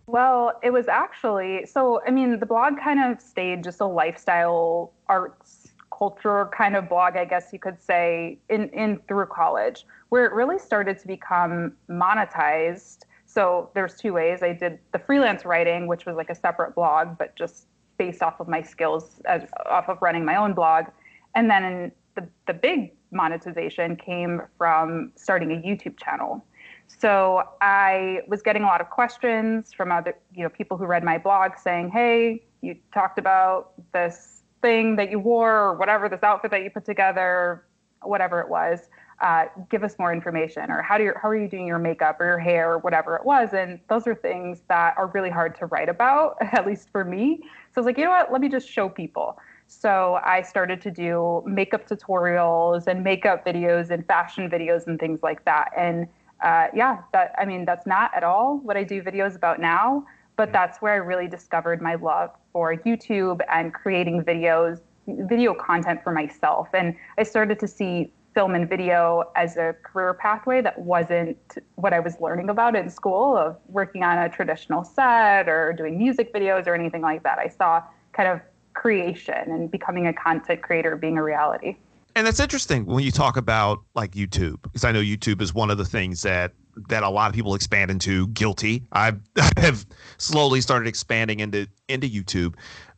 Well, 0.06 0.58
it 0.62 0.70
was 0.72 0.88
actually 0.88 1.66
so. 1.66 2.02
I 2.06 2.10
mean, 2.10 2.40
the 2.40 2.46
blog 2.46 2.78
kind 2.78 3.00
of 3.04 3.20
stayed 3.20 3.62
just 3.62 3.80
a 3.80 3.86
lifestyle 3.86 4.92
arts 5.06 5.68
culture 5.96 6.50
kind 6.56 6.74
of 6.76 6.88
blog, 6.88 7.16
I 7.16 7.24
guess 7.24 7.52
you 7.52 7.58
could 7.60 7.80
say, 7.80 8.38
in, 8.48 8.68
in 8.70 8.98
through 9.06 9.26
college, 9.26 9.86
where 10.08 10.26
it 10.26 10.32
really 10.32 10.58
started 10.58 10.98
to 10.98 11.06
become 11.06 11.74
monetized. 11.88 13.02
So 13.26 13.70
there's 13.74 13.94
two 13.94 14.12
ways. 14.12 14.42
I 14.42 14.52
did 14.52 14.78
the 14.92 14.98
freelance 14.98 15.44
writing, 15.44 15.86
which 15.86 16.04
was 16.04 16.16
like 16.16 16.30
a 16.30 16.34
separate 16.34 16.74
blog, 16.74 17.16
but 17.16 17.36
just 17.36 17.66
based 17.96 18.22
off 18.22 18.40
of 18.40 18.48
my 18.48 18.62
skills 18.62 19.20
as 19.24 19.42
off 19.66 19.88
of 19.88 19.98
running 20.00 20.24
my 20.24 20.36
own 20.36 20.54
blog. 20.54 20.86
And 21.34 21.50
then 21.50 21.92
the, 22.14 22.28
the 22.46 22.54
big 22.54 22.92
monetization 23.10 23.96
came 23.96 24.42
from 24.58 25.12
starting 25.16 25.52
a 25.52 25.56
YouTube 25.56 25.98
channel. 25.98 26.44
So 26.86 27.42
I 27.60 28.20
was 28.28 28.42
getting 28.42 28.62
a 28.62 28.66
lot 28.66 28.80
of 28.80 28.90
questions 28.90 29.72
from 29.72 29.90
other, 29.90 30.16
you 30.34 30.42
know, 30.42 30.48
people 30.48 30.76
who 30.76 30.84
read 30.84 31.02
my 31.02 31.18
blog 31.18 31.52
saying, 31.56 31.90
"Hey, 31.90 32.42
you 32.60 32.76
talked 32.92 33.18
about 33.18 33.72
this 33.92 34.42
thing 34.62 34.96
that 34.96 35.10
you 35.10 35.18
wore 35.18 35.52
or 35.52 35.74
whatever, 35.74 36.08
this 36.08 36.22
outfit 36.22 36.50
that 36.50 36.62
you 36.62 36.70
put 36.70 36.84
together, 36.84 37.64
whatever 38.02 38.40
it 38.40 38.48
was. 38.48 38.88
Uh, 39.24 39.46
give 39.70 39.82
us 39.82 39.98
more 39.98 40.12
information 40.12 40.70
or 40.70 40.82
how 40.82 40.98
do 40.98 41.04
you 41.04 41.12
how 41.20 41.26
are 41.26 41.34
you 41.34 41.48
doing 41.48 41.66
your 41.66 41.78
makeup 41.78 42.20
or 42.20 42.26
your 42.26 42.38
hair 42.38 42.72
or 42.72 42.78
whatever 42.78 43.16
it 43.16 43.24
was? 43.24 43.54
And 43.54 43.80
those 43.88 44.06
are 44.06 44.14
things 44.14 44.60
that 44.68 44.92
are 44.98 45.06
really 45.06 45.30
hard 45.30 45.56
to 45.60 45.66
write 45.66 45.88
about 45.88 46.36
at 46.40 46.66
least 46.66 46.90
for 46.90 47.06
me. 47.06 47.38
So 47.42 47.48
i 47.76 47.80
was 47.80 47.86
like 47.86 47.96
you 47.96 48.04
know 48.04 48.10
what? 48.10 48.30
Let 48.30 48.42
me 48.42 48.50
just 48.50 48.68
show 48.68 48.88
people. 48.88 49.38
So 49.66 50.20
i 50.24 50.42
started 50.42 50.82
to 50.82 50.90
do 50.90 51.42
makeup 51.46 51.88
tutorials 51.88 52.86
and 52.86 53.02
makeup 53.02 53.46
videos 53.46 53.90
and 53.90 54.06
fashion 54.06 54.50
videos 54.50 54.86
and 54.88 55.00
things 55.00 55.20
like 55.22 55.42
that. 55.46 55.70
And 55.74 56.06
uh, 56.44 56.66
yeah 56.74 56.98
that 57.14 57.32
i 57.38 57.44
mean 57.46 57.64
that's 57.64 57.86
not 57.86 58.10
at 58.14 58.24
all 58.24 58.58
what 58.64 58.76
i 58.76 58.82
do 58.82 59.00
videos 59.00 59.36
about 59.36 59.60
now 59.60 60.04
but 60.36 60.52
that's 60.52 60.82
where 60.82 60.92
I 60.92 60.96
really 60.96 61.28
discovered 61.28 61.80
my 61.80 61.94
love 61.94 62.30
for 62.52 62.76
YouTube 62.76 63.40
and 63.50 63.72
creating 63.72 64.22
videos, 64.22 64.80
video 65.06 65.54
content 65.54 66.02
for 66.02 66.12
myself. 66.12 66.68
And 66.74 66.96
I 67.18 67.22
started 67.22 67.60
to 67.60 67.68
see 67.68 68.12
film 68.34 68.54
and 68.54 68.68
video 68.68 69.30
as 69.36 69.56
a 69.56 69.74
career 69.82 70.14
pathway 70.14 70.60
that 70.60 70.78
wasn't 70.78 71.38
what 71.76 71.92
I 71.92 72.00
was 72.00 72.20
learning 72.20 72.50
about 72.50 72.74
in 72.74 72.90
school 72.90 73.36
of 73.36 73.56
working 73.68 74.02
on 74.02 74.18
a 74.18 74.28
traditional 74.28 74.84
set 74.84 75.48
or 75.48 75.72
doing 75.72 75.96
music 75.96 76.34
videos 76.34 76.66
or 76.66 76.74
anything 76.74 77.02
like 77.02 77.22
that. 77.22 77.38
I 77.38 77.48
saw 77.48 77.82
kind 78.12 78.28
of 78.28 78.40
creation 78.74 79.50
and 79.50 79.70
becoming 79.70 80.06
a 80.06 80.12
content 80.12 80.62
creator 80.62 80.96
being 80.96 81.16
a 81.16 81.22
reality. 81.22 81.76
And 82.16 82.26
that's 82.26 82.40
interesting 82.40 82.86
when 82.86 83.02
you 83.02 83.10
talk 83.10 83.36
about 83.36 83.80
like 83.94 84.12
YouTube, 84.12 84.62
because 84.62 84.84
I 84.84 84.92
know 84.92 85.00
YouTube 85.00 85.40
is 85.40 85.54
one 85.54 85.70
of 85.70 85.78
the 85.78 85.84
things 85.84 86.22
that 86.22 86.52
that 86.88 87.02
a 87.02 87.08
lot 87.08 87.28
of 87.28 87.34
people 87.34 87.54
expand 87.54 87.90
into. 87.90 88.28
Guilty. 88.28 88.84
I 88.92 89.14
have 89.56 89.86
slowly 90.18 90.60
started 90.60 90.88
expanding 90.88 91.40
into 91.40 91.68
into 91.88 92.08
YouTube. 92.08 92.54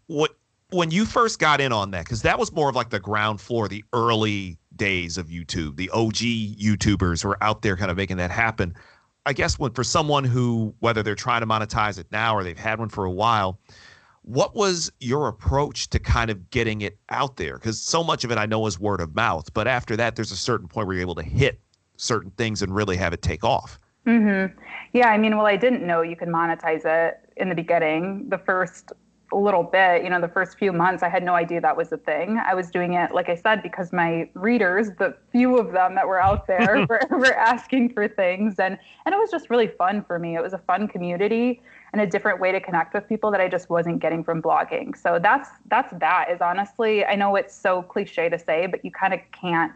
What 0.07 0.37
when 0.77 0.91
you 0.91 1.05
first 1.05 1.39
got 1.39 1.61
in 1.61 1.73
on 1.73 1.91
that, 1.93 2.05
because 2.05 2.23
that 2.23 2.39
was 2.39 2.53
more 2.53 2.69
of 2.69 2.77
like 2.77 2.91
the 2.91 3.01
ground 3.01 3.41
floor, 3.41 3.69
the 3.69 3.85
early 3.93 4.59
days 4.77 5.19
of 5.19 5.29
YouTube. 5.29 5.77
The 5.77 5.91
OG 5.91 6.15
YouTubers 6.15 7.25
were 7.25 7.43
out 7.43 7.63
there 7.63 7.77
kind 7.77 7.91
of 7.91 7.97
making 7.97 8.19
that 8.19 8.31
happen. 8.31 8.75
I 9.25 9.33
guess 9.33 9.59
when 9.59 9.73
for 9.73 9.83
someone 9.83 10.23
who 10.23 10.75
whether 10.81 11.03
they're 11.03 11.15
trying 11.15 11.41
to 11.41 11.47
monetize 11.47 11.99
it 11.99 12.07
now 12.13 12.37
or 12.37 12.45
they've 12.45 12.57
had 12.57 12.79
one 12.79 12.89
for 12.89 13.05
a 13.05 13.11
while, 13.11 13.59
what 14.23 14.55
was 14.55 14.93
your 15.01 15.29
approach 15.29 15.89
to 15.91 15.99
kind 15.99 16.31
of 16.31 16.51
getting 16.51 16.83
it 16.83 16.99
out 17.09 17.37
there? 17.37 17.59
Because 17.59 17.81
so 17.81 18.05
much 18.05 18.25
of 18.25 18.31
it 18.31 18.39
I 18.39 18.47
know 18.47 18.67
is 18.67 18.79
word 18.79 19.01
of 19.01 19.15
mouth, 19.15 19.53
but 19.55 19.67
after 19.67 19.97
that, 19.97 20.17
there's 20.17 20.33
a 20.33 20.37
certain 20.37 20.69
point 20.69 20.87
where 20.87 20.95
you're 20.95 21.03
able 21.03 21.15
to 21.17 21.23
hit 21.23 21.61
certain 21.97 22.31
things 22.33 22.63
and 22.63 22.75
really 22.75 22.97
have 22.97 23.13
it 23.13 23.23
take 23.23 23.45
off. 23.45 23.79
Mm-hmm. 24.07 24.59
Yeah, 24.93 25.09
I 25.09 25.19
mean, 25.19 25.37
well, 25.37 25.47
I 25.47 25.57
didn't 25.57 25.85
know 25.85 26.03
you 26.03 26.17
could 26.17 26.29
monetize 26.29 26.85
it 26.85 27.19
in 27.37 27.49
the 27.49 27.55
beginning. 27.55 28.29
The 28.29 28.39
first 28.39 28.93
little 29.33 29.65
bit, 29.65 30.05
you 30.05 30.11
know, 30.11 30.21
the 30.21 30.29
first 30.29 30.57
few 30.57 30.73
months, 30.73 31.03
I 31.03 31.09
had 31.09 31.25
no 31.25 31.35
idea 31.35 31.61
that 31.61 31.77
was 31.77 31.91
a 31.91 31.97
thing. 31.97 32.39
I 32.47 32.55
was 32.55 32.71
doing 32.71 32.95
it, 32.95 33.13
like 33.13 33.29
I 33.29 33.35
said, 33.35 33.61
because 33.61 33.93
my 33.93 34.29
readers, 34.35 34.91
the 34.99 35.17
few 35.33 35.59
of 35.59 35.73
them 35.73 35.97
that 35.97 36.07
were 36.07 36.21
out 36.21 36.47
there, 36.47 36.87
were, 36.89 37.01
were 37.11 37.35
asking 37.35 37.93
for 37.93 38.07
things, 38.07 38.59
and 38.59 38.79
and 39.05 39.15
it 39.15 39.19
was 39.19 39.31
just 39.31 39.51
really 39.51 39.67
fun 39.67 40.05
for 40.05 40.19
me. 40.19 40.37
It 40.37 40.43
was 40.43 40.53
a 40.53 40.59
fun 40.59 40.87
community 40.87 41.61
and 41.93 42.01
a 42.01 42.07
different 42.07 42.41
way 42.41 42.53
to 42.53 42.61
connect 42.61 42.95
with 42.95 43.09
people 43.09 43.31
that 43.33 43.41
I 43.41 43.49
just 43.49 43.69
wasn't 43.69 43.99
getting 43.99 44.23
from 44.23 44.41
blogging. 44.41 44.97
So 44.97 45.19
that's 45.21 45.49
that's 45.69 45.93
that. 45.99 46.31
Is 46.31 46.41
honestly, 46.41 47.05
I 47.05 47.17
know 47.17 47.35
it's 47.35 47.55
so 47.55 47.83
cliche 47.83 48.29
to 48.29 48.39
say, 48.39 48.67
but 48.67 48.85
you 48.85 48.93
kind 48.93 49.13
of 49.13 49.21
can't 49.33 49.73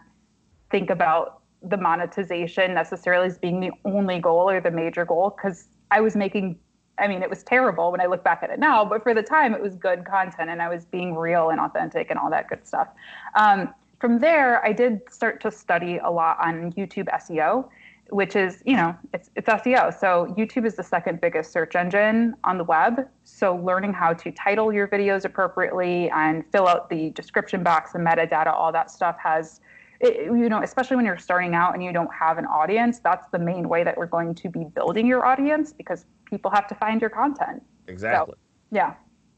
think 0.70 0.90
about 0.90 1.40
the 1.62 1.76
monetization 1.76 2.72
necessarily 2.72 3.26
as 3.26 3.36
being 3.36 3.60
the 3.60 3.70
only 3.84 4.18
goal 4.18 4.48
or 4.48 4.60
the 4.60 4.70
major 4.70 5.04
goal 5.04 5.34
because 5.36 5.66
I 5.90 6.00
was 6.00 6.16
making 6.16 6.58
I 7.00 7.08
mean, 7.08 7.22
it 7.22 7.30
was 7.30 7.42
terrible 7.42 7.90
when 7.90 8.00
I 8.00 8.06
look 8.06 8.22
back 8.22 8.42
at 8.42 8.50
it 8.50 8.58
now, 8.58 8.84
but 8.84 9.02
for 9.02 9.14
the 9.14 9.22
time, 9.22 9.54
it 9.54 9.62
was 9.62 9.74
good 9.74 10.04
content 10.04 10.50
and 10.50 10.60
I 10.60 10.68
was 10.68 10.84
being 10.84 11.16
real 11.16 11.50
and 11.50 11.60
authentic 11.60 12.10
and 12.10 12.18
all 12.18 12.30
that 12.30 12.48
good 12.48 12.66
stuff. 12.66 12.88
Um, 13.34 13.74
from 14.00 14.18
there, 14.18 14.64
I 14.64 14.72
did 14.72 15.00
start 15.10 15.40
to 15.42 15.50
study 15.50 15.98
a 15.98 16.10
lot 16.10 16.38
on 16.40 16.72
YouTube 16.72 17.06
SEO, 17.08 17.68
which 18.08 18.34
is, 18.34 18.62
you 18.64 18.76
know, 18.76 18.96
it's, 19.12 19.30
it's 19.36 19.48
SEO. 19.48 19.98
So 19.98 20.34
YouTube 20.38 20.66
is 20.66 20.74
the 20.74 20.82
second 20.82 21.20
biggest 21.20 21.52
search 21.52 21.76
engine 21.76 22.34
on 22.44 22.58
the 22.58 22.64
web. 22.64 23.08
So 23.24 23.56
learning 23.56 23.92
how 23.92 24.14
to 24.14 24.32
title 24.32 24.72
your 24.72 24.88
videos 24.88 25.24
appropriately 25.24 26.10
and 26.10 26.44
fill 26.50 26.66
out 26.66 26.88
the 26.88 27.10
description 27.10 27.62
box 27.62 27.94
and 27.94 28.06
metadata, 28.06 28.48
all 28.48 28.72
that 28.72 28.90
stuff 28.90 29.16
has 29.22 29.60
it, 30.00 30.24
you 30.24 30.48
know, 30.48 30.62
especially 30.62 30.96
when 30.96 31.04
you're 31.04 31.18
starting 31.18 31.54
out 31.54 31.74
and 31.74 31.84
you 31.84 31.92
don't 31.92 32.12
have 32.12 32.38
an 32.38 32.46
audience, 32.46 33.00
that's 33.00 33.26
the 33.28 33.38
main 33.38 33.68
way 33.68 33.84
that 33.84 33.96
we're 33.96 34.06
going 34.06 34.34
to 34.34 34.48
be 34.48 34.64
building 34.64 35.06
your 35.06 35.26
audience 35.26 35.72
because 35.72 36.06
people 36.30 36.50
have 36.50 36.66
to 36.68 36.74
find 36.74 37.00
your 37.00 37.10
content. 37.10 37.62
Exactly. 37.88 38.34
So, 38.34 38.76
yeah. 38.76 38.94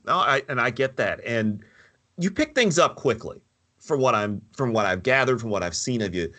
No, 0.06 0.18
I 0.18 0.42
and 0.48 0.60
I 0.60 0.70
get 0.70 0.96
that. 0.96 1.20
And 1.24 1.64
you 2.18 2.30
pick 2.30 2.54
things 2.54 2.78
up 2.78 2.96
quickly 2.96 3.40
from 3.80 4.00
what 4.00 4.14
I'm 4.14 4.40
from 4.56 4.72
what 4.72 4.86
I've 4.86 5.02
gathered, 5.02 5.40
from 5.40 5.50
what 5.50 5.62
I've 5.62 5.76
seen 5.76 6.02
of 6.02 6.14
you. 6.14 6.32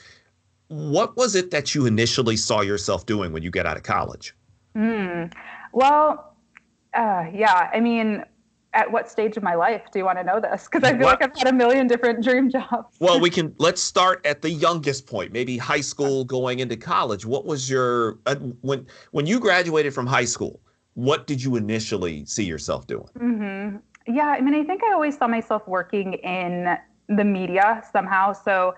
What 0.68 1.18
was 1.18 1.36
it 1.36 1.52
that 1.52 1.76
you 1.76 1.86
initially 1.86 2.38
saw 2.38 2.62
yourself 2.62 3.06
doing 3.06 3.34
when 3.34 3.44
you 3.44 3.52
get 3.52 3.66
out 3.66 3.78
of 3.78 3.84
college? 3.84 4.36
Mm, 4.76 5.32
well, 5.72 6.36
uh, 6.94 7.26
yeah, 7.34 7.70
I 7.74 7.80
mean, 7.80 8.24
at 8.74 8.92
what 8.92 9.10
stage 9.10 9.38
of 9.38 9.44
my 9.44 9.56
life 9.56 9.84
do 9.92 10.00
you 10.00 10.06
want 10.06 10.18
to 10.18 10.24
know 10.24 10.40
this? 10.40 10.66
Because 10.66 10.84
I 10.84 10.92
feel 10.98 11.06
what? 11.06 11.22
like 11.22 11.24
I've 11.24 11.38
had 11.38 11.48
a 11.48 11.54
million 11.54 11.88
different 11.88 12.24
dream 12.24 12.50
jobs. 12.50 12.96
well, 13.00 13.20
we 13.20 13.30
can 13.30 13.54
let's 13.60 13.82
start 13.82 14.26
at 14.26 14.42
the 14.42 14.50
youngest 14.50 15.08
point, 15.08 15.32
maybe 15.32 15.58
high 15.58 15.82
school 15.82 16.26
going 16.26 16.60
into 16.60 16.76
college. 16.76 17.26
What 17.26 17.46
was 17.46 17.70
your 17.70 18.20
uh, 18.26 18.36
when 18.62 18.86
when 19.12 19.26
you 19.26 19.40
graduated 19.40 19.94
from 19.94 20.08
high 20.08 20.26
school? 20.26 20.60
What 20.96 21.28
did 21.28 21.44
you 21.44 21.56
initially 21.56 22.26
see 22.26 22.44
yourself 22.44 22.86
doing? 22.88 23.08
Mm-hmm. 23.18 23.78
Yeah, 24.14 24.28
I 24.28 24.42
mean, 24.42 24.54
I 24.54 24.64
think 24.64 24.84
I 24.84 24.94
always 24.94 25.18
saw 25.18 25.28
myself 25.28 25.68
working 25.68 26.14
in 26.14 26.78
the 27.08 27.24
media 27.24 27.84
somehow. 27.92 28.34
So 28.34 28.76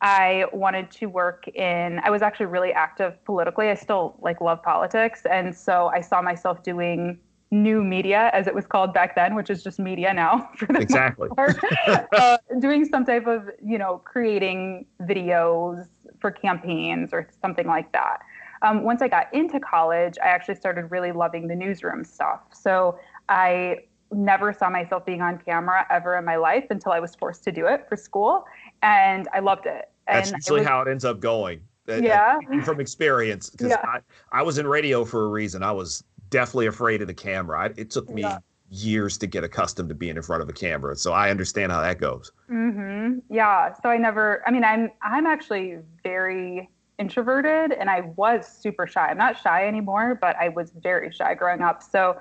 I 0.00 0.46
wanted 0.52 0.90
to 0.92 1.06
work 1.06 1.48
in. 1.48 2.00
I 2.04 2.10
was 2.10 2.22
actually 2.22 2.46
really 2.46 2.72
active 2.72 3.22
politically. 3.24 3.68
I 3.68 3.74
still 3.74 4.16
like 4.20 4.40
love 4.40 4.62
politics, 4.62 5.22
and 5.28 5.54
so 5.56 5.88
I 5.88 6.00
saw 6.00 6.22
myself 6.22 6.62
doing 6.62 7.18
new 7.50 7.82
media, 7.82 8.30
as 8.32 8.46
it 8.46 8.54
was 8.54 8.66
called 8.66 8.92
back 8.92 9.14
then, 9.14 9.34
which 9.34 9.50
is 9.50 9.62
just 9.62 9.78
media 9.78 10.12
now. 10.12 10.50
For 10.56 10.66
the 10.66 10.80
exactly. 10.80 11.28
uh, 11.36 12.38
doing 12.58 12.84
some 12.84 13.04
type 13.04 13.26
of, 13.26 13.50
you 13.64 13.78
know, 13.78 13.98
creating 14.04 14.86
videos 15.02 15.86
for 16.20 16.30
campaigns 16.30 17.10
or 17.12 17.28
something 17.40 17.66
like 17.66 17.92
that. 17.92 18.18
Um, 18.62 18.82
once 18.82 19.02
I 19.02 19.08
got 19.08 19.32
into 19.32 19.60
college, 19.60 20.18
I 20.22 20.28
actually 20.28 20.56
started 20.56 20.90
really 20.90 21.12
loving 21.12 21.46
the 21.46 21.54
newsroom 21.54 22.02
stuff. 22.04 22.40
So 22.52 22.98
I 23.28 23.84
never 24.10 24.52
saw 24.52 24.68
myself 24.68 25.06
being 25.06 25.22
on 25.22 25.38
camera 25.38 25.86
ever 25.90 26.16
in 26.16 26.24
my 26.24 26.36
life 26.36 26.66
until 26.70 26.92
I 26.92 26.98
was 26.98 27.14
forced 27.14 27.44
to 27.44 27.52
do 27.52 27.66
it 27.66 27.86
for 27.88 27.96
school, 27.96 28.44
and 28.82 29.28
I 29.32 29.38
loved 29.38 29.66
it. 29.66 29.90
That's 30.08 30.32
usually 30.32 30.60
was, 30.60 30.68
how 30.68 30.80
it 30.82 30.88
ends 30.88 31.04
up 31.04 31.20
going. 31.20 31.60
Yeah. 31.86 32.38
from 32.64 32.80
experience, 32.80 33.48
because 33.48 33.70
yeah. 33.70 33.80
I, 33.82 34.00
I 34.32 34.42
was 34.42 34.58
in 34.58 34.66
radio 34.66 35.04
for 35.04 35.24
a 35.24 35.28
reason. 35.28 35.62
I 35.62 35.72
was 35.72 36.04
definitely 36.30 36.66
afraid 36.66 37.00
of 37.00 37.08
the 37.08 37.14
camera. 37.14 37.60
I, 37.60 37.66
it 37.76 37.90
took 37.90 38.08
me 38.10 38.22
yeah. 38.22 38.38
years 38.70 39.18
to 39.18 39.26
get 39.26 39.44
accustomed 39.44 39.88
to 39.88 39.94
being 39.94 40.16
in 40.16 40.22
front 40.22 40.42
of 40.42 40.48
a 40.48 40.52
camera, 40.52 40.96
so 40.96 41.12
I 41.12 41.30
understand 41.30 41.72
how 41.72 41.80
that 41.80 41.98
goes. 41.98 42.32
Mm-hmm. 42.50 43.18
Yeah. 43.34 43.74
So 43.82 43.88
I 43.88 43.96
never. 43.96 44.42
I 44.46 44.50
mean, 44.50 44.64
I'm 44.64 44.90
I'm 45.02 45.26
actually 45.26 45.78
very 46.02 46.68
introverted, 46.98 47.72
and 47.72 47.88
I 47.88 48.00
was 48.16 48.46
super 48.46 48.86
shy. 48.86 49.08
I'm 49.08 49.18
not 49.18 49.38
shy 49.38 49.66
anymore, 49.66 50.18
but 50.20 50.36
I 50.36 50.48
was 50.48 50.72
very 50.82 51.12
shy 51.12 51.34
growing 51.34 51.62
up. 51.62 51.82
So 51.82 52.18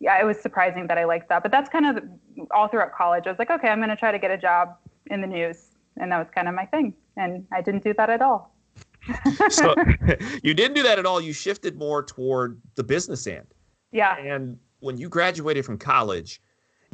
yeah, 0.00 0.20
it 0.20 0.24
was 0.24 0.38
surprising 0.38 0.86
that 0.88 0.98
I 0.98 1.04
liked 1.04 1.28
that. 1.28 1.42
But 1.42 1.52
that's 1.52 1.68
kind 1.68 1.86
of 1.86 2.04
all 2.50 2.68
throughout 2.68 2.92
college. 2.92 3.26
I 3.26 3.30
was 3.30 3.38
like, 3.38 3.50
okay, 3.50 3.68
I'm 3.68 3.78
going 3.78 3.90
to 3.90 3.96
try 3.96 4.12
to 4.12 4.18
get 4.18 4.30
a 4.30 4.38
job 4.38 4.76
in 5.06 5.20
the 5.20 5.26
news, 5.26 5.70
and 5.96 6.10
that 6.12 6.18
was 6.18 6.28
kind 6.34 6.48
of 6.48 6.54
my 6.54 6.66
thing. 6.66 6.94
And 7.16 7.46
I 7.52 7.62
didn't 7.62 7.84
do 7.84 7.94
that 7.94 8.10
at 8.10 8.20
all 8.22 8.53
so 9.50 9.74
you 10.42 10.54
didn't 10.54 10.74
do 10.74 10.82
that 10.82 10.98
at 10.98 11.06
all. 11.06 11.20
You 11.20 11.32
shifted 11.32 11.76
more 11.76 12.02
toward 12.02 12.60
the 12.74 12.84
business 12.84 13.26
end. 13.26 13.46
Yeah. 13.92 14.16
And 14.18 14.58
when 14.80 14.98
you 14.98 15.08
graduated 15.08 15.64
from 15.64 15.78
college, 15.78 16.40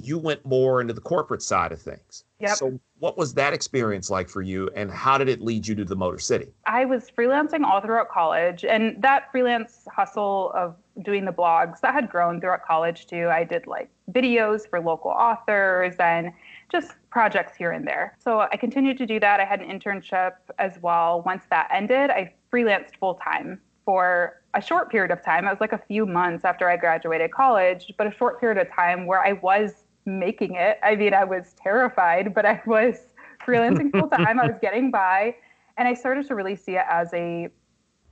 you 0.03 0.19
went 0.19 0.45
more 0.47 0.81
into 0.81 0.95
the 0.95 1.01
corporate 1.01 1.43
side 1.43 1.73
of 1.73 1.81
things. 1.81 2.25
Yep. 2.39 2.57
So 2.57 2.81
what 2.99 3.19
was 3.19 3.35
that 3.35 3.53
experience 3.53 4.11
like 4.11 4.29
for 4.29 4.43
you 4.43 4.71
and 4.75 4.91
how 4.91 5.19
did 5.19 5.29
it 5.29 5.41
lead 5.41 5.67
you 5.67 5.75
to 5.75 5.85
the 5.85 5.97
Motor 5.97 6.19
City? 6.19 6.49
I 6.67 6.85
was 6.85 7.11
freelancing 7.11 7.65
all 7.65 7.81
throughout 7.81 8.09
college 8.09 8.65
and 8.65 9.01
that 9.03 9.31
freelance 9.31 9.87
hustle 9.91 10.53
of 10.55 10.77
doing 11.03 11.25
the 11.25 11.33
blogs 11.33 11.81
that 11.81 11.95
had 11.95 12.09
grown 12.09 12.41
throughout 12.41 12.65
college 12.65 13.07
too. 13.07 13.29
I 13.29 13.45
did 13.45 13.67
like 13.67 13.91
videos 14.11 14.69
for 14.69 14.81
local 14.81 15.11
authors 15.11 15.95
and 15.99 16.33
just 16.71 16.93
projects 17.11 17.57
here 17.57 17.73
and 17.73 17.87
there. 17.87 18.17
So 18.23 18.41
I 18.41 18.57
continued 18.57 18.97
to 18.99 19.07
do 19.07 19.21
that. 19.21 19.41
I 19.41 19.45
had 19.45 19.61
an 19.61 19.69
internship 19.69 20.33
as 20.59 20.79
well. 20.81 21.23
Once 21.27 21.45
that 21.51 21.69
ended, 21.73 22.11
I 22.11 22.33
freelanced 22.53 22.97
full 22.99 23.15
time 23.15 23.61
for 23.85 24.41
a 24.55 24.63
short 24.63 24.91
period 24.91 25.11
of 25.11 25.23
time. 25.25 25.47
It 25.47 25.51
was 25.51 25.61
like 25.61 25.73
a 25.73 25.83
few 25.89 26.07
months 26.07 26.45
after 26.45 26.69
I 26.69 26.77
graduated 26.77 27.33
college, 27.33 27.93
but 27.99 28.07
a 28.07 28.13
short 28.13 28.41
period 28.41 28.59
of 28.59 28.73
time 28.73 29.07
where 29.07 29.25
I 29.25 29.33
was 29.35 29.85
making 30.07 30.55
it. 30.55 30.79
I 30.83 30.97
mean, 30.97 31.15
I 31.15 31.25
was 31.25 31.55
terrified, 31.61 32.35
but 32.35 32.47
I 32.47 32.63
was 32.67 32.97
freelancing 33.45 33.91
full 33.99 34.09
time. 34.09 34.39
I 34.39 34.47
was 34.47 34.57
getting 34.61 34.91
by. 34.91 35.35
And 35.77 35.89
I 35.89 35.95
started 35.95 36.27
to 36.29 36.35
really 36.35 36.57
see 36.57 36.73
it 36.73 36.85
as 36.89 37.13
a 37.15 37.49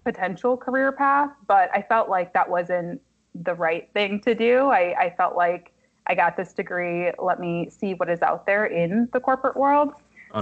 potential 0.05 0.57
career 0.57 0.91
path, 0.91 1.31
but 1.47 1.71
I 1.75 1.83
felt 1.83 2.09
like 2.09 2.33
that 2.33 2.49
wasn't 2.49 3.01
the 3.35 3.55
right 3.55 3.89
thing 3.93 4.21
to 4.23 4.35
do. 4.35 4.69
I, 4.69 4.95
I 4.99 5.15
felt 5.17 5.37
like 5.37 5.73
I 6.09 6.15
got 6.15 6.37
this 6.37 6.53
degree. 6.53 7.11
Let 7.19 7.39
me 7.41 7.69
see 7.71 7.95
what 7.95 8.09
is 8.09 8.23
out 8.23 8.47
there 8.47 8.67
in 8.67 9.09
the 9.13 9.21
corporate 9.21 9.57
world. 9.57 9.93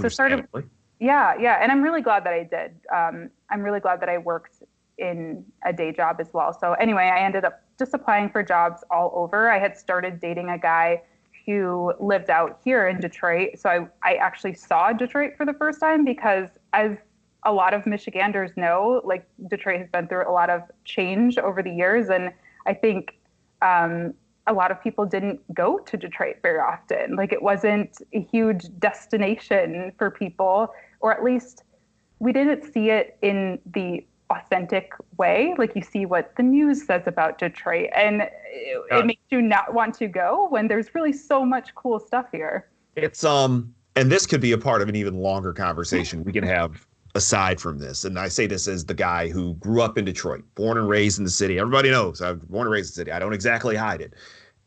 So 0.01 0.07
started, 0.09 0.47
yeah, 0.99 1.35
yeah, 1.39 1.59
and 1.61 1.71
I'm 1.71 1.81
really 1.81 2.01
glad 2.01 2.23
that 2.25 2.33
I 2.33 2.43
did. 2.43 2.71
Um, 2.93 3.29
I'm 3.49 3.61
really 3.61 3.79
glad 3.79 4.01
that 4.01 4.09
I 4.09 4.17
worked 4.17 4.63
in 4.97 5.45
a 5.65 5.71
day 5.71 5.91
job 5.91 6.17
as 6.19 6.33
well. 6.33 6.57
So 6.59 6.73
anyway, 6.73 7.11
I 7.13 7.23
ended 7.23 7.45
up 7.45 7.61
just 7.77 7.93
applying 7.93 8.29
for 8.29 8.43
jobs 8.43 8.83
all 8.89 9.11
over. 9.15 9.49
I 9.49 9.59
had 9.59 9.77
started 9.77 10.19
dating 10.19 10.49
a 10.49 10.57
guy 10.57 11.03
who 11.45 11.93
lived 11.99 12.29
out 12.29 12.59
here 12.63 12.87
in 12.87 12.99
Detroit. 12.99 13.51
So 13.57 13.69
I, 13.69 13.87
I 14.03 14.15
actually 14.15 14.53
saw 14.53 14.91
Detroit 14.91 15.33
for 15.37 15.45
the 15.45 15.53
first 15.53 15.79
time 15.79 16.03
because 16.03 16.49
as 16.73 16.97
a 17.45 17.53
lot 17.53 17.73
of 17.73 17.85
Michiganders 17.85 18.51
know, 18.57 19.01
like 19.05 19.25
Detroit 19.49 19.79
has 19.79 19.89
been 19.89 20.07
through 20.07 20.29
a 20.29 20.31
lot 20.31 20.49
of 20.49 20.63
change 20.83 21.37
over 21.37 21.63
the 21.63 21.71
years. 21.71 22.09
And 22.09 22.33
I 22.65 22.73
think 22.73 23.17
um, 23.61 24.13
a 24.47 24.53
lot 24.53 24.71
of 24.71 24.81
people 24.81 25.05
didn't 25.05 25.41
go 25.53 25.77
to 25.79 25.97
Detroit 25.97 26.37
very 26.41 26.59
often. 26.59 27.15
Like 27.15 27.31
it 27.31 27.41
wasn't 27.41 27.97
a 28.13 28.21
huge 28.21 28.65
destination 28.79 29.91
for 29.97 30.09
people, 30.09 30.73
or 31.01 31.13
at 31.13 31.23
least 31.23 31.63
we 32.19 32.31
didn't 32.31 32.71
see 32.73 32.89
it 32.89 33.17
in 33.21 33.59
the 33.73 34.05
authentic 34.29 34.93
way. 35.17 35.53
Like 35.57 35.75
you 35.75 35.81
see 35.81 36.05
what 36.05 36.35
the 36.37 36.43
news 36.43 36.85
says 36.85 37.03
about 37.05 37.37
Detroit, 37.37 37.89
and 37.95 38.21
it, 38.21 38.81
it 38.91 39.05
makes 39.05 39.23
you 39.29 39.41
not 39.41 39.73
want 39.73 39.95
to 39.95 40.07
go 40.07 40.47
when 40.49 40.67
there's 40.67 40.95
really 40.95 41.13
so 41.13 41.45
much 41.45 41.75
cool 41.75 41.99
stuff 41.99 42.27
here. 42.31 42.69
It's 42.95 43.23
um, 43.23 43.73
and 43.95 44.11
this 44.11 44.25
could 44.25 44.41
be 44.41 44.53
a 44.53 44.57
part 44.57 44.81
of 44.81 44.89
an 44.89 44.95
even 44.95 45.15
longer 45.15 45.53
conversation 45.53 46.23
we 46.23 46.31
can 46.31 46.43
have 46.43 46.87
aside 47.17 47.59
from 47.59 47.79
this. 47.79 48.05
And 48.05 48.17
I 48.17 48.29
say 48.29 48.47
this 48.47 48.67
as 48.67 48.85
the 48.85 48.93
guy 48.93 49.27
who 49.27 49.55
grew 49.55 49.81
up 49.81 49.97
in 49.97 50.05
Detroit, 50.05 50.45
born 50.55 50.77
and 50.77 50.87
raised 50.87 51.17
in 51.17 51.25
the 51.25 51.31
city. 51.31 51.59
Everybody 51.59 51.89
knows 51.89 52.21
I 52.21 52.31
was 52.31 52.43
born 52.43 52.67
and 52.67 52.71
raised 52.71 52.91
in 52.91 52.91
the 52.91 52.95
city. 53.01 53.11
I 53.11 53.19
don't 53.19 53.33
exactly 53.33 53.75
hide 53.75 53.99
it. 53.99 54.13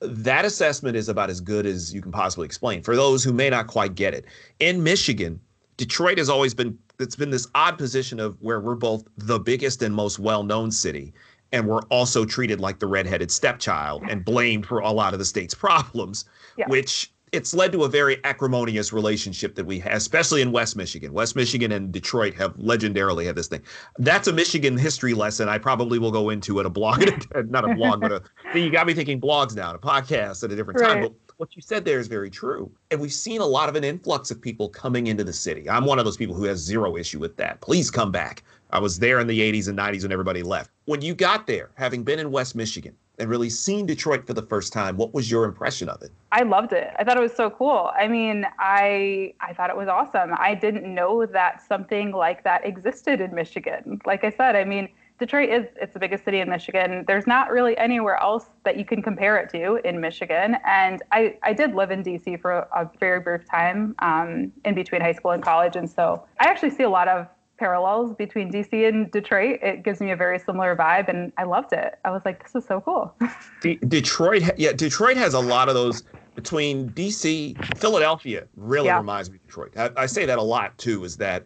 That 0.01 0.45
assessment 0.45 0.97
is 0.97 1.09
about 1.09 1.31
as 1.31 1.41
good 1.41 1.65
as 1.65 1.95
you 1.95 2.03
can 2.03 2.13
possibly 2.13 2.47
explain. 2.47 2.83
For 2.83 2.97
those 2.97 3.23
who 3.25 3.33
may 3.33 3.49
not 3.49 3.67
quite 3.67 3.95
get 3.95 4.13
it, 4.13 4.27
in 4.59 4.83
Michigan, 4.83 5.41
Detroit 5.77 6.19
has 6.19 6.29
always 6.29 6.53
been 6.53 6.79
it's 6.99 7.17
been 7.17 7.31
this 7.31 7.47
odd 7.55 7.79
position 7.79 8.21
of 8.21 8.37
where 8.43 8.61
we're 8.61 8.75
both 8.75 9.05
the 9.17 9.39
biggest 9.39 9.81
and 9.83 9.95
most 9.95 10.19
well-known 10.19 10.71
city 10.71 11.15
and 11.53 11.67
we're 11.67 11.83
also 11.85 12.27
treated 12.27 12.61
like 12.61 12.79
the 12.79 12.87
redheaded 12.87 13.31
stepchild 13.31 14.03
and 14.09 14.23
blamed 14.23 14.67
for 14.67 14.81
a 14.81 14.91
lot 14.91 15.15
of 15.15 15.19
the 15.19 15.25
state's 15.25 15.55
problems 15.55 16.27
yeah. 16.59 16.67
which 16.69 17.11
it's 17.33 17.55
led 17.55 17.73
to 17.73 17.85
a 17.85 17.88
very 17.88 18.23
acrimonious 18.25 18.93
relationship 18.93 19.55
that 19.55 19.64
we 19.64 19.79
have, 19.81 19.93
especially 19.93 20.43
in 20.43 20.53
West 20.53 20.77
Michigan. 20.77 21.12
West 21.12 21.37
Michigan 21.37 21.73
and 21.73 21.93
Detroit 21.93 22.35
have 22.35 22.57
legendarily 22.57 23.25
had 23.25 23.37
this 23.37 23.49
thing. 23.49 23.62
That's 23.99 24.29
a 24.29 24.33
Michigan 24.33 24.77
history 24.77 25.14
lesson 25.14 25.49
I 25.49 25.59
probably 25.59 25.99
will 25.99 26.11
go 26.11 26.31
into 26.31 26.61
at 26.61 26.66
a 26.66 26.71
blog, 26.71 27.05
not 27.49 27.71
a 27.71 27.75
blog, 27.75 28.01
but 28.01 28.12
a, 28.12 28.23
you 28.59 28.71
got 28.71 28.87
me 28.87 28.95
thinking 28.95 29.21
blogs 29.21 29.55
now, 29.55 29.73
a 29.73 29.79
podcast 29.79 30.43
at 30.45 30.51
a 30.51 30.57
different 30.57 30.81
right. 30.81 30.95
time. 30.95 31.03
But 31.03 31.12
what 31.37 31.57
you 31.57 31.62
said 31.62 31.85
there 31.85 32.01
is 32.01 32.09
very 32.09 32.31
true. 32.31 32.71
And 32.90 33.01
we've 33.01 33.12
seen 33.12 33.40
a 33.40 33.47
lot 33.47 33.69
of 33.69 33.75
an 33.75 33.85
influx 33.85 34.31
of 34.31 34.40
people 34.40 34.69
coming 34.69 35.07
into 35.07 35.25
the 35.25 35.33
city. 35.33 35.71
I'm 35.71 35.85
one 35.85 35.99
of 35.99 36.05
those 36.05 36.16
people 36.16 36.35
who 36.35 36.45
has 36.45 36.59
zero 36.59 36.97
issue 36.97 37.19
with 37.19 37.37
that. 37.37 37.61
Please 37.61 37.90
come 37.90 38.12
back. 38.12 38.43
I 38.73 38.79
was 38.79 38.99
there 38.99 39.21
in 39.21 39.27
the 39.27 39.40
80s 39.40 39.69
and 39.69 39.79
90s 39.79 40.03
when 40.03 40.12
everybody 40.12 40.43
left. 40.43 40.71
When 40.85 41.03
you 41.03 41.14
got 41.14 41.47
there, 41.47 41.71
having 41.75 42.05
been 42.05 42.19
in 42.19 42.31
West 42.31 42.55
Michigan 42.55 42.95
and 43.21 43.29
really 43.29 43.51
seen 43.51 43.87
Detroit 43.87 44.27
for 44.27 44.33
the 44.33 44.43
first 44.43 44.73
time, 44.73 44.97
what 44.97 45.15
was 45.15 45.31
your 45.31 45.45
impression 45.45 45.89
of 45.89 46.03
it? 46.03 46.11
I 46.33 46.43
loved 46.43 46.73
it. 46.73 46.93
I 46.99 47.05
thought 47.05 47.17
it 47.17 47.23
was 47.23 47.35
so 47.35 47.51
cool. 47.51 47.91
I 47.97 48.09
mean, 48.09 48.47
I 48.59 49.35
I 49.41 49.53
thought 49.53 49.71
it 49.71 49.77
was 49.77 49.89
awesome. 49.89 50.33
I 50.37 50.55
didn't 50.55 50.93
know 50.93 51.27
that 51.27 51.63
something 51.67 52.13
like 52.13 52.43
that 52.45 52.67
existed 52.67 53.21
in 53.21 53.35
Michigan. 53.35 54.01
Like 54.07 54.25
I 54.25 54.31
said, 54.31 54.57
I 54.57 54.65
mean, 54.65 54.89
Detroit 55.21 55.51
is 55.51 55.67
it's 55.77 55.93
the 55.93 56.01
biggest 56.01 56.25
city 56.25 56.41
in 56.41 56.49
Michigan. 56.49 57.05
There's 57.07 57.27
not 57.27 57.51
really 57.51 57.77
anywhere 57.77 58.17
else 58.17 58.47
that 58.65 58.79
you 58.79 58.87
can 58.87 59.03
compare 59.03 59.37
it 59.37 59.51
to 59.51 59.77
in 59.87 60.01
Michigan. 60.01 60.57
And 60.65 61.03
I, 61.13 61.37
I 61.43 61.53
did 61.53 61.75
live 61.75 61.91
in 61.91 62.03
DC 62.03 62.41
for 62.41 62.53
a 62.53 62.91
very 62.99 63.21
brief 63.21 63.45
time 63.45 63.95
um, 63.99 64.51
in 64.65 64.75
between 64.75 65.03
high 65.03 65.13
school 65.13 65.33
and 65.33 65.43
college. 65.43 65.77
And 65.77 65.89
so 65.91 66.25
I 66.41 66.47
actually 66.47 66.71
see 66.71 66.85
a 66.85 66.89
lot 66.89 67.07
of 67.07 67.27
parallels 67.61 68.14
between 68.14 68.51
DC 68.51 68.88
and 68.88 69.11
Detroit. 69.12 69.61
It 69.62 69.85
gives 69.85 70.01
me 70.01 70.11
a 70.11 70.16
very 70.16 70.38
similar 70.38 70.75
vibe, 70.75 71.09
and 71.09 71.31
I 71.37 71.44
loved 71.44 71.75
it. 71.75 71.99
I 72.07 72.11
was 72.11 72.23
like, 72.25 72.42
this 72.42 72.55
is 72.57 72.66
so 72.66 72.81
cool. 72.81 73.14
Detroit, 73.87 74.51
yeah, 74.57 74.73
Detroit 74.73 75.18
has 75.18 75.35
a 75.35 75.40
lot 75.40 75.68
of 75.68 75.75
those 75.75 76.03
between 76.35 76.88
DC, 76.90 77.77
Philadelphia 77.77 78.49
really 78.57 78.87
yeah. 78.87 78.96
reminds 78.96 79.31
me 79.31 79.37
of 79.37 79.46
Detroit. 79.46 79.73
I, 79.77 79.90
I, 79.96 80.07
say 80.07 80.25
that 80.25 80.38
a 80.38 80.42
lot 80.42 80.77
too. 80.79 81.05
Is 81.05 81.18
that 81.18 81.44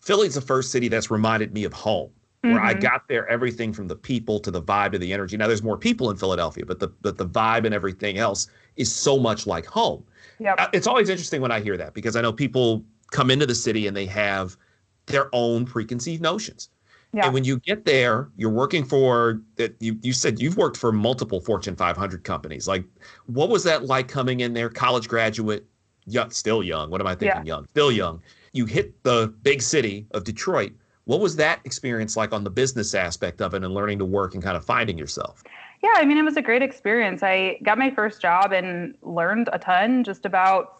Philly's 0.00 0.34
the 0.34 0.40
first 0.40 0.72
city 0.72 0.88
that's 0.88 1.10
reminded 1.10 1.52
me 1.52 1.64
of 1.64 1.74
home 1.74 2.10
where 2.40 2.54
mm-hmm. 2.54 2.66
I 2.66 2.72
got 2.72 3.06
there 3.06 3.28
everything 3.28 3.74
from 3.74 3.86
the 3.86 3.96
people 3.96 4.40
to 4.40 4.50
the 4.50 4.62
vibe 4.62 4.92
to 4.92 4.98
the 4.98 5.12
energy. 5.12 5.36
Now 5.36 5.46
there's 5.46 5.62
more 5.62 5.76
people 5.76 6.10
in 6.10 6.16
Philadelphia, 6.16 6.64
but 6.64 6.78
the 6.78 6.88
but 7.02 7.18
the 7.18 7.26
vibe 7.26 7.66
and 7.66 7.74
everything 7.74 8.16
else 8.16 8.48
is 8.76 8.90
so 8.90 9.18
much 9.18 9.46
like 9.46 9.66
home. 9.66 10.02
Yep. 10.38 10.54
Uh, 10.58 10.68
it's 10.72 10.86
always 10.86 11.10
interesting 11.10 11.42
when 11.42 11.52
I 11.52 11.60
hear 11.60 11.76
that 11.76 11.92
because 11.92 12.16
I 12.16 12.22
know 12.22 12.32
people 12.32 12.82
come 13.10 13.30
into 13.30 13.44
the 13.44 13.54
city 13.54 13.86
and 13.86 13.94
they 13.94 14.06
have 14.06 14.56
their 15.10 15.28
own 15.32 15.64
preconceived 15.64 16.22
notions. 16.22 16.70
Yeah. 17.12 17.24
And 17.24 17.34
when 17.34 17.44
you 17.44 17.58
get 17.58 17.84
there, 17.84 18.28
you're 18.36 18.50
working 18.50 18.84
for 18.84 19.42
that 19.56 19.74
you 19.80 19.98
you 20.02 20.12
said 20.12 20.40
you've 20.40 20.56
worked 20.56 20.76
for 20.76 20.92
multiple 20.92 21.40
Fortune 21.40 21.74
500 21.74 22.22
companies. 22.22 22.68
Like 22.68 22.84
what 23.26 23.48
was 23.48 23.64
that 23.64 23.84
like 23.86 24.06
coming 24.06 24.40
in 24.40 24.52
there 24.52 24.70
college 24.70 25.08
graduate, 25.08 25.66
young, 26.06 26.30
still 26.30 26.62
young. 26.62 26.88
What 26.88 27.00
am 27.00 27.08
I 27.08 27.16
thinking 27.16 27.46
yeah. 27.46 27.54
young? 27.54 27.66
Still 27.70 27.90
young. 27.90 28.22
You 28.52 28.64
hit 28.64 29.02
the 29.02 29.34
big 29.42 29.60
city 29.60 30.06
of 30.12 30.24
Detroit 30.24 30.72
what 31.10 31.18
was 31.18 31.34
that 31.34 31.60
experience 31.64 32.16
like 32.16 32.32
on 32.32 32.44
the 32.44 32.50
business 32.50 32.94
aspect 32.94 33.40
of 33.40 33.52
it 33.54 33.64
and 33.64 33.74
learning 33.74 33.98
to 33.98 34.04
work 34.04 34.34
and 34.34 34.42
kind 34.42 34.56
of 34.56 34.64
finding 34.64 34.96
yourself? 34.96 35.42
Yeah, 35.82 35.94
I 35.96 36.04
mean, 36.04 36.18
it 36.18 36.22
was 36.22 36.36
a 36.36 36.42
great 36.42 36.62
experience. 36.62 37.24
I 37.24 37.58
got 37.64 37.78
my 37.78 37.90
first 37.90 38.22
job 38.22 38.52
and 38.52 38.94
learned 39.02 39.48
a 39.52 39.58
ton 39.58 40.04
just 40.04 40.24
about. 40.24 40.79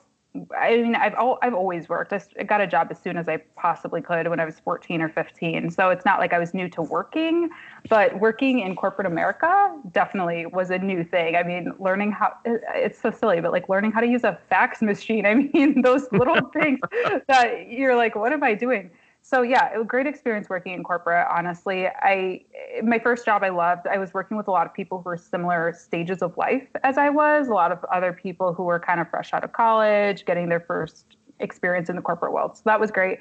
I 0.56 0.76
mean, 0.76 0.94
I've 0.94 1.14
I've 1.42 1.54
always 1.54 1.88
worked. 1.88 2.12
I 2.12 2.44
got 2.44 2.60
a 2.60 2.66
job 2.66 2.88
as 2.90 3.00
soon 3.00 3.16
as 3.16 3.28
I 3.28 3.38
possibly 3.56 4.00
could 4.00 4.28
when 4.28 4.38
I 4.38 4.44
was 4.44 4.60
14 4.60 5.02
or 5.02 5.08
15. 5.08 5.70
So 5.70 5.90
it's 5.90 6.04
not 6.04 6.20
like 6.20 6.32
I 6.32 6.38
was 6.38 6.54
new 6.54 6.68
to 6.70 6.82
working, 6.82 7.50
but 7.88 8.20
working 8.20 8.60
in 8.60 8.76
corporate 8.76 9.08
America 9.08 9.76
definitely 9.90 10.46
was 10.46 10.70
a 10.70 10.78
new 10.78 11.02
thing. 11.02 11.34
I 11.34 11.42
mean, 11.42 11.72
learning 11.80 12.12
how 12.12 12.34
it's 12.44 13.00
so 13.00 13.10
silly, 13.10 13.40
but 13.40 13.50
like 13.50 13.68
learning 13.68 13.90
how 13.90 14.00
to 14.00 14.06
use 14.06 14.22
a 14.22 14.38
fax 14.48 14.80
machine. 14.82 15.26
I 15.30 15.34
mean, 15.34 15.82
those 15.82 16.06
little 16.12 16.48
things 16.52 16.78
that 17.26 17.68
you're 17.68 17.96
like, 17.96 18.14
what 18.14 18.32
am 18.32 18.44
I 18.44 18.54
doing? 18.54 18.90
So 19.22 19.42
yeah, 19.42 19.72
it 19.72 19.76
was 19.76 19.84
a 19.84 19.88
great 19.88 20.06
experience 20.06 20.48
working 20.48 20.72
in 20.72 20.82
corporate. 20.82 21.26
Honestly, 21.30 21.86
I 21.86 22.42
my 22.82 22.98
first 22.98 23.24
job 23.24 23.42
I 23.42 23.50
loved. 23.50 23.86
I 23.86 23.98
was 23.98 24.14
working 24.14 24.36
with 24.36 24.48
a 24.48 24.50
lot 24.50 24.66
of 24.66 24.74
people 24.74 24.98
who 24.98 25.10
were 25.10 25.16
similar 25.16 25.72
stages 25.72 26.22
of 26.22 26.36
life 26.36 26.66
as 26.82 26.98
I 26.98 27.10
was. 27.10 27.48
A 27.48 27.52
lot 27.52 27.70
of 27.70 27.84
other 27.92 28.12
people 28.12 28.52
who 28.52 28.64
were 28.64 28.80
kind 28.80 29.00
of 29.00 29.08
fresh 29.08 29.32
out 29.32 29.44
of 29.44 29.52
college, 29.52 30.24
getting 30.24 30.48
their 30.48 30.60
first 30.60 31.16
experience 31.38 31.88
in 31.88 31.96
the 31.96 32.02
corporate 32.02 32.32
world. 32.32 32.56
So 32.56 32.62
that 32.66 32.80
was 32.80 32.90
great. 32.90 33.20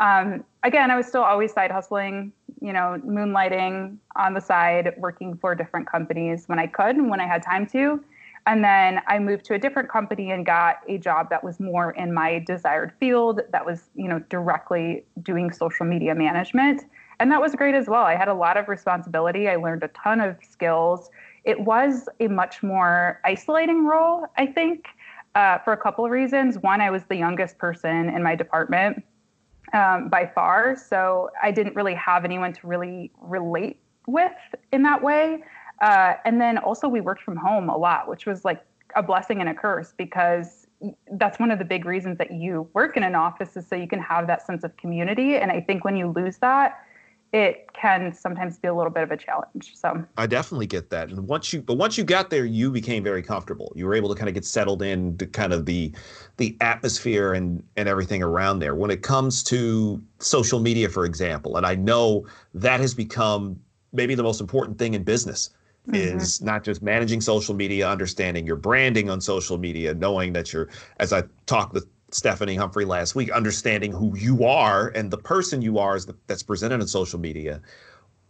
Um, 0.00 0.44
again, 0.62 0.90
I 0.90 0.96
was 0.96 1.06
still 1.06 1.22
always 1.22 1.52
side 1.52 1.70
hustling, 1.70 2.32
you 2.60 2.72
know, 2.72 3.00
moonlighting 3.04 3.96
on 4.16 4.34
the 4.34 4.40
side, 4.40 4.94
working 4.96 5.36
for 5.36 5.54
different 5.54 5.90
companies 5.90 6.44
when 6.46 6.58
I 6.58 6.66
could 6.66 6.96
and 6.96 7.10
when 7.10 7.20
I 7.20 7.26
had 7.26 7.42
time 7.42 7.66
to. 7.68 8.02
And 8.48 8.64
then 8.64 9.02
I 9.06 9.18
moved 9.18 9.44
to 9.46 9.54
a 9.54 9.58
different 9.58 9.90
company 9.90 10.30
and 10.30 10.44
got 10.44 10.78
a 10.88 10.96
job 10.96 11.28
that 11.28 11.44
was 11.44 11.60
more 11.60 11.90
in 11.90 12.14
my 12.14 12.38
desired 12.38 12.94
field, 12.98 13.42
that 13.52 13.64
was, 13.64 13.90
you 13.94 14.08
know, 14.08 14.20
directly 14.30 15.04
doing 15.22 15.52
social 15.52 15.84
media 15.84 16.14
management. 16.14 16.84
And 17.20 17.30
that 17.30 17.42
was 17.42 17.54
great 17.54 17.74
as 17.74 17.88
well. 17.88 18.04
I 18.04 18.16
had 18.16 18.28
a 18.28 18.34
lot 18.34 18.56
of 18.56 18.68
responsibility. 18.68 19.50
I 19.50 19.56
learned 19.56 19.82
a 19.82 19.88
ton 19.88 20.22
of 20.22 20.38
skills. 20.40 21.10
It 21.44 21.60
was 21.60 22.08
a 22.20 22.28
much 22.28 22.62
more 22.62 23.20
isolating 23.22 23.84
role, 23.84 24.24
I 24.38 24.46
think, 24.46 24.86
uh, 25.34 25.58
for 25.58 25.74
a 25.74 25.76
couple 25.76 26.06
of 26.06 26.10
reasons. 26.10 26.56
One, 26.56 26.80
I 26.80 26.90
was 26.90 27.02
the 27.04 27.16
youngest 27.16 27.58
person 27.58 28.08
in 28.08 28.22
my 28.22 28.34
department 28.34 29.04
um, 29.74 30.08
by 30.08 30.24
far. 30.34 30.74
So 30.74 31.28
I 31.42 31.50
didn't 31.50 31.76
really 31.76 31.94
have 31.96 32.24
anyone 32.24 32.54
to 32.54 32.66
really 32.66 33.12
relate 33.20 33.78
with 34.06 34.32
in 34.72 34.82
that 34.84 35.02
way. 35.02 35.42
Uh, 35.80 36.14
and 36.24 36.40
then 36.40 36.58
also 36.58 36.88
we 36.88 37.00
worked 37.00 37.22
from 37.22 37.36
home 37.36 37.68
a 37.68 37.76
lot, 37.76 38.08
which 38.08 38.26
was 38.26 38.44
like 38.44 38.64
a 38.96 39.02
blessing 39.02 39.40
and 39.40 39.48
a 39.48 39.54
curse 39.54 39.92
because 39.96 40.66
that's 41.12 41.38
one 41.38 41.50
of 41.50 41.58
the 41.58 41.64
big 41.64 41.84
reasons 41.84 42.18
that 42.18 42.32
you 42.32 42.68
work 42.72 42.96
in 42.96 43.02
an 43.02 43.14
office 43.14 43.56
is 43.56 43.66
so 43.66 43.74
you 43.74 43.88
can 43.88 44.00
have 44.00 44.26
that 44.26 44.46
sense 44.46 44.64
of 44.64 44.76
community. 44.76 45.36
And 45.36 45.50
I 45.50 45.60
think 45.60 45.84
when 45.84 45.96
you 45.96 46.08
lose 46.08 46.38
that, 46.38 46.84
it 47.32 47.66
can 47.74 48.14
sometimes 48.14 48.58
be 48.58 48.68
a 48.68 48.74
little 48.74 48.90
bit 48.90 49.02
of 49.02 49.10
a 49.10 49.16
challenge. 49.16 49.72
So 49.74 50.02
I 50.16 50.26
definitely 50.26 50.66
get 50.66 50.88
that. 50.90 51.10
And 51.10 51.28
once 51.28 51.52
you 51.52 51.60
but 51.60 51.74
once 51.74 51.98
you 51.98 52.04
got 52.04 52.30
there, 52.30 52.46
you 52.46 52.70
became 52.70 53.04
very 53.04 53.22
comfortable. 53.22 53.70
You 53.76 53.84
were 53.86 53.94
able 53.94 54.08
to 54.08 54.14
kind 54.14 54.28
of 54.28 54.34
get 54.34 54.46
settled 54.46 54.80
in 54.82 55.18
to 55.18 55.26
kind 55.26 55.52
of 55.52 55.66
the 55.66 55.92
the 56.38 56.56
atmosphere 56.62 57.34
and 57.34 57.62
and 57.76 57.86
everything 57.86 58.22
around 58.22 58.60
there. 58.60 58.74
When 58.74 58.90
it 58.90 59.02
comes 59.02 59.42
to 59.44 60.02
social 60.20 60.58
media, 60.58 60.88
for 60.88 61.04
example, 61.04 61.58
and 61.58 61.66
I 61.66 61.74
know 61.74 62.26
that 62.54 62.80
has 62.80 62.94
become 62.94 63.60
maybe 63.92 64.14
the 64.14 64.22
most 64.22 64.40
important 64.40 64.78
thing 64.78 64.94
in 64.94 65.02
business 65.02 65.50
mm-hmm. 65.86 66.18
is 66.18 66.42
not 66.42 66.64
just 66.64 66.82
managing 66.82 67.20
social 67.20 67.54
media, 67.54 67.88
understanding 67.88 68.46
your 68.46 68.56
branding 68.56 69.10
on 69.10 69.20
social 69.20 69.58
media, 69.58 69.94
knowing 69.94 70.32
that 70.32 70.52
you're 70.52 70.68
as 70.98 71.12
I 71.12 71.24
talked 71.46 71.74
with 71.74 71.86
Stephanie 72.10 72.56
Humphrey 72.56 72.84
last 72.84 73.14
week, 73.14 73.30
understanding 73.30 73.92
who 73.92 74.16
you 74.16 74.44
are 74.44 74.88
and 74.88 75.10
the 75.10 75.18
person 75.18 75.60
you 75.60 75.78
are 75.78 75.96
is 75.96 76.06
the, 76.06 76.16
that's 76.26 76.42
presented 76.42 76.80
on 76.80 76.86
social 76.88 77.18
media. 77.18 77.60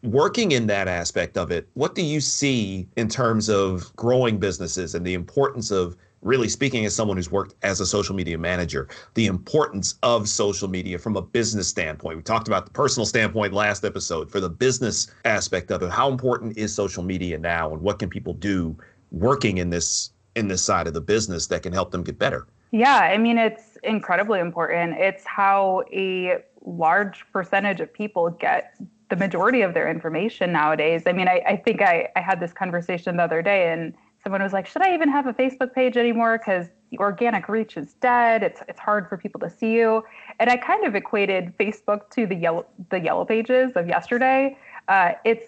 Working 0.03 0.53
in 0.53 0.67
that 0.69 0.89
aspect 0.89 1.37
of 1.37 1.51
it, 1.51 1.69
what 1.75 1.95
do 1.95 2.03
you 2.03 2.21
see 2.21 2.89
in 2.97 3.09
terms 3.09 3.49
of 3.49 3.95
growing 3.97 4.39
businesses 4.39 4.95
and 4.95 5.05
the 5.05 5.15
importance 5.15 5.71
of 5.71 5.97
really 6.23 6.49
speaking 6.49 6.85
as 6.85 6.95
someone 6.95 7.17
who's 7.17 7.31
worked 7.31 7.55
as 7.63 7.81
a 7.81 7.87
social 7.87 8.15
media 8.15 8.39
manager, 8.39 8.89
the 9.15 9.27
importance 9.27 9.95
of 10.03 10.29
social 10.29 10.69
media 10.69 10.99
from 10.99 11.17
a 11.17 11.23
business 11.23 11.69
standpoint? 11.69 12.17
We 12.17 12.23
talked 12.23 12.49
about 12.49 12.67
the 12.67 12.73
personal 12.73 13.07
standpoint 13.07 13.53
last 13.53 13.85
episode. 13.85 14.31
For 14.31 14.41
the 14.41 14.51
business 14.51 15.09
aspect 15.25 15.71
of 15.71 15.83
it, 15.83 15.91
how 15.91 16.11
important 16.11 16.57
is 16.57 16.75
social 16.75 17.03
media 17.03 17.39
now 17.39 17.73
and 17.73 17.81
what 17.83 17.99
can 17.99 18.09
people 18.09 18.35
do 18.35 18.77
working 19.11 19.59
in 19.59 19.71
this 19.71 20.11
in 20.35 20.49
this 20.49 20.63
side 20.63 20.87
of 20.87 20.95
the 20.95 21.01
business 21.01 21.47
that 21.49 21.63
can 21.63 21.73
help 21.73 21.91
them 21.91 22.05
get 22.05 22.19
better? 22.19 22.47
Yeah, 22.71 22.97
I 22.97 23.19
mean, 23.19 23.39
it's 23.39 23.79
incredibly 23.83 24.41
important. 24.41 24.95
It's 24.99 25.25
how 25.25 25.85
a 25.93 26.45
large 26.65 27.25
percentage 27.33 27.81
of 27.81 27.93
people 27.93 28.31
get 28.31 28.75
the 29.09 29.17
majority 29.17 29.63
of 29.63 29.75
their 29.75 29.91
information 29.91 30.53
nowadays. 30.53 31.05
I 31.07 31.13
mean, 31.13 31.29
I, 31.29 31.43
I 31.47 31.57
think 31.57 31.81
I, 31.81 32.09
I 32.15 32.21
had 32.21 32.41
this 32.41 32.53
conversation 32.53 33.17
the 33.17 33.23
other 33.23 33.41
day 33.41 33.73
and 33.73 33.95
someone 34.23 34.43
was 34.43 34.53
like, 34.53 34.67
should 34.67 34.83
I 34.83 34.95
even 34.95 35.09
have 35.09 35.27
a 35.27 35.33
Facebook 35.33 35.75
page 35.75 35.97
anymore? 35.97 36.39
Because 36.39 36.67
the 36.91 36.99
organic 36.99 37.49
reach 37.49 37.77
is 37.77 37.95
dead. 37.95 38.43
It's 38.43 38.61
it's 38.69 38.81
hard 38.81 39.09
for 39.09 39.17
people 39.17 39.41
to 39.41 39.51
see 39.51 39.73
you. 39.73 40.05
And 40.41 40.51
I 40.51 40.57
kind 40.57 40.87
of 40.87 40.95
equated 40.95 41.57
Facebook 41.59 42.11
to 42.11 42.27
the 42.27 42.35
yellow 42.35 42.67
the 42.91 43.01
yellow 43.01 43.25
pages 43.25 43.73
of 43.77 43.89
yesterday. 43.89 44.57
Uh, 44.89 45.13
it's 45.25 45.47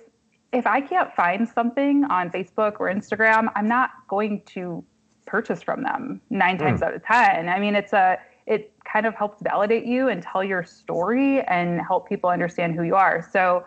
if 0.53 0.67
I 0.67 0.81
can't 0.81 1.15
find 1.15 1.49
something 1.49 2.05
on 2.05 2.31
Facebook 2.31 2.81
or 2.81 2.93
Instagram, 2.93 3.51
I'm 3.55 3.69
not 3.69 3.91
going 4.09 4.43
to 4.47 4.85
purchase 5.27 5.63
from 5.63 5.83
them 5.83 6.21
nine 6.29 6.57
mm. 6.57 6.61
times 6.61 6.83
out 6.83 6.95
of 6.95 7.05
ten. 7.05 7.49
I 7.49 7.59
mean, 7.59 7.75
it's 7.75 7.93
a 7.93 8.19
it 8.47 8.73
kind 8.85 9.07
of 9.07 9.15
helps 9.15 9.41
validate 9.43 9.87
you 9.87 10.09
and 10.09 10.23
tell 10.23 10.43
your 10.43 10.65
story 10.65 11.41
and 11.43 11.81
help 11.81 12.09
people 12.09 12.31
understand 12.31 12.75
who 12.75 12.83
you 12.83 12.97
are. 12.97 13.27
So, 13.33 13.65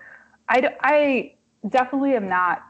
I 0.49 0.75
I 0.81 1.33
definitely 1.69 2.15
am 2.15 2.27
not 2.27 2.63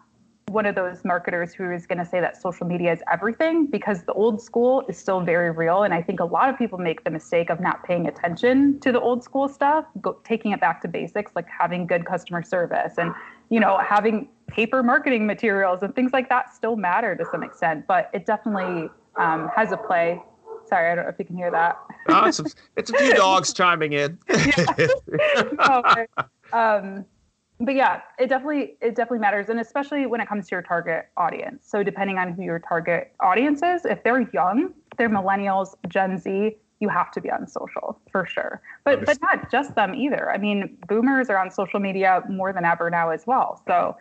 one 0.47 0.65
of 0.65 0.75
those 0.75 1.03
marketers 1.03 1.53
who 1.53 1.71
is 1.71 1.88
going 1.88 1.97
to 1.97 2.06
say 2.06 2.19
that 2.19 2.39
social 2.41 2.67
media 2.67 2.91
is 2.91 3.01
everything 3.12 3.65
because 3.65 4.03
the 4.03 4.13
old 4.13 4.41
school 4.41 4.84
is 4.88 4.97
still 4.97 5.21
very 5.21 5.51
real. 5.51 5.84
And 5.84 5.93
i 5.93 6.01
think 6.01 6.19
a 6.19 6.25
lot 6.25 6.49
of 6.49 6.58
people 6.58 6.77
make 6.77 7.03
the 7.03 7.10
mistake 7.10 7.49
of 7.49 7.60
not 7.60 7.84
paying 7.84 8.08
attention 8.08 8.79
to 8.82 8.91
the 8.91 8.99
old 8.99 9.23
school 9.23 9.47
stuff 9.47 9.86
go, 10.01 10.19
taking 10.23 10.51
it 10.51 10.60
back 10.60 10.82
to 10.82 10.88
basics 10.88 11.32
like 11.36 11.47
having 11.47 11.88
good 11.88 12.06
customer 12.06 12.43
service 12.43 12.95
and 12.97 13.13
you 13.49 13.60
know 13.60 13.77
having 13.77 14.27
paper 14.47 14.84
marketing 14.84 15.25
materials 15.25 15.82
and 15.82 15.95
things 15.95 16.13
like 16.13 16.29
that 16.29 16.53
still 16.53 16.75
matter 16.75 17.15
to 17.15 17.25
some 17.32 17.43
extent. 17.43 17.86
But 17.88 18.10
it 18.13 18.25
definitely 18.25 18.89
um, 19.17 19.49
has 19.56 19.71
a 19.71 19.77
play. 19.77 20.21
Sorry 20.65 20.91
i 20.91 20.95
don't 20.95 21.06
know 21.06 21.10
if 21.10 21.19
you 21.19 21.25
can 21.25 21.36
hear 21.36 21.51
that. 21.51 21.77
Oh, 22.10 22.25
it's, 22.25 22.39
a, 22.39 22.45
it's 22.75 22.89
a 22.89 22.97
few 22.97 23.13
dogs 23.13 23.53
chiming 23.53 23.93
in. 23.93 24.17
Oh, 25.60 26.06
um, 26.53 27.06
but 27.60 27.76
yeah, 27.76 28.02
it 28.20 28.28
definitely 28.28 28.76
it 28.82 28.96
definitely 28.96 29.20
matters, 29.20 29.50
and 29.50 29.60
especially 29.60 30.06
when 30.06 30.22
it 30.22 30.28
comes 30.28 30.48
to 30.48 30.56
your 30.56 30.62
target 30.62 31.10
audience. 31.18 31.68
So 31.68 31.84
depending 31.84 32.18
on 32.18 32.34
who 32.34 32.44
your 32.44 32.60
target 32.60 33.13
audience 33.20 33.62
is, 33.63 33.86
if 33.86 34.04
they're 34.04 34.28
young, 34.34 34.74
they're 34.98 35.10
millennials, 35.10 35.76
Gen 35.88 36.18
Z, 36.18 36.58
you 36.80 36.89
have 36.89 37.12
to 37.12 37.22
be 37.22 37.30
on 37.32 37.48
social 37.48 38.00
for 38.12 38.26
sure. 38.26 38.62
But 38.84 39.06
but 39.06 39.20
not 39.22 39.52
just 39.52 39.76
them 39.76 39.94
either. 39.94 40.32
I 40.32 40.38
mean, 40.38 40.78
boomers 40.88 41.30
are 41.30 41.38
on 41.38 41.52
social 41.52 41.80
media 41.80 42.24
more 42.30 42.54
than 42.54 42.66
ever 42.66 42.89
now 42.89 43.10
as 43.10 43.26
well. 43.28 43.62
So 43.68 43.96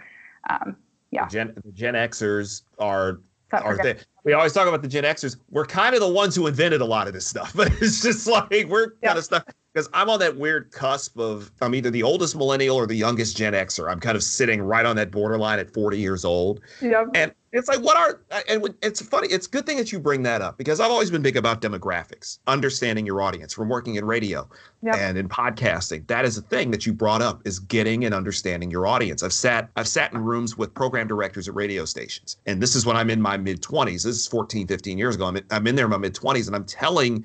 um, 0.51 0.77
yeah, 1.11 1.27
the 1.27 1.31
Gen, 1.31 1.55
the 1.65 1.73
Gen 1.73 1.95
Xers 1.95 2.63
are 2.79 3.21
are 3.53 3.77
they, 3.77 3.97
we 4.25 4.33
always 4.33 4.55
talk 4.55 4.67
about 4.67 4.81
the 4.81 4.89
Gen 4.89 5.05
Xers. 5.05 5.37
We're 5.51 5.67
kind 5.67 5.95
of 5.95 6.01
the 6.01 6.09
ones 6.09 6.35
who 6.35 6.47
invented 6.47 6.81
a 6.81 6.87
lot 6.87 7.07
of 7.07 7.13
this 7.13 7.27
stuff, 7.27 7.53
but 7.57 7.71
it's 7.81 8.03
just 8.03 8.27
like 8.27 8.67
we're 8.69 8.93
kind 9.03 9.19
of 9.19 9.25
stuck 9.25 9.55
because 9.73 9.89
I'm 9.95 10.11
on 10.11 10.19
that 10.21 10.37
weird 10.37 10.71
cusp 10.71 11.19
of 11.19 11.51
I'm 11.61 11.75
either 11.75 11.91
the 11.91 12.03
oldest 12.03 12.37
millennial 12.37 12.77
or 12.77 12.87
the 12.87 12.95
youngest 12.95 13.37
Gen 13.37 13.55
Xer. 13.55 13.91
I'm 13.91 14.01
kind 14.01 14.17
of 14.17 14.23
sitting 14.23 14.61
right 14.61 14.85
on 14.85 14.97
that 14.97 15.11
borderline 15.11 15.59
at 15.59 15.73
40 15.73 15.99
years 15.99 16.25
old. 16.25 16.61
Yep. 16.81 17.09
And 17.15 17.33
it's 17.53 17.69
like, 17.69 17.81
what 17.81 17.97
are 17.97 18.21
and 18.49 18.75
it's 18.83 19.01
funny. 19.03 19.29
It's 19.29 19.47
a 19.47 19.51
good 19.51 19.67
thing 19.67 19.77
that 19.77 19.93
you 19.93 19.99
bring 20.01 20.23
that 20.23 20.41
up 20.41 20.57
because 20.57 20.81
I've 20.81 20.91
always 20.91 21.11
been 21.11 21.23
big 21.23 21.37
about 21.37 21.61
demographics, 21.61 22.39
understanding 22.47 23.05
your 23.05 23.21
audience 23.21 23.53
from 23.53 23.69
working 23.69 23.97
in 23.97 24.07
radio 24.07 24.49
yep. 24.83 24.97
and 24.97 25.19
in 25.19 25.29
podcasting. 25.29 26.07
That 26.07 26.25
is 26.25 26.39
a 26.39 26.43
thing 26.43 26.71
that 26.71 26.87
you 26.87 26.95
brought 26.95 27.21
up 27.21 27.43
is 27.45 27.59
getting 27.59 28.05
and 28.05 28.15
understanding 28.15 28.71
your 28.71 28.87
audience. 28.87 29.23
I've 29.23 29.35
sat 29.35 29.71
I've 29.77 29.89
sat 29.89 30.13
in 30.13 30.19
rooms 30.19 30.57
with 30.57 30.73
program 30.73 31.09
directors 31.09 31.49
at 31.49 31.55
radio 31.55 31.85
stations, 31.85 32.39
and 32.47 32.63
this 32.63 32.75
is 32.75 32.87
when 32.87 32.97
I'm 32.97 33.11
in 33.11 33.21
my 33.21 33.37
mid 33.37 33.63
20s. 33.63 34.05
This 34.05 34.17
is 34.17 34.27
14, 34.27 34.67
15 34.67 34.99
years 34.99 35.15
ago. 35.17 35.27
I'm 35.27 35.37
in, 35.37 35.45
I'm 35.51 35.67
in 35.67 35.77
there 35.77 35.87
in 35.87 35.91
my 35.91 35.99
mid 35.99 36.15
20s, 36.15 36.47
and 36.47 36.57
I'm 36.57 36.65
telling 36.65 37.25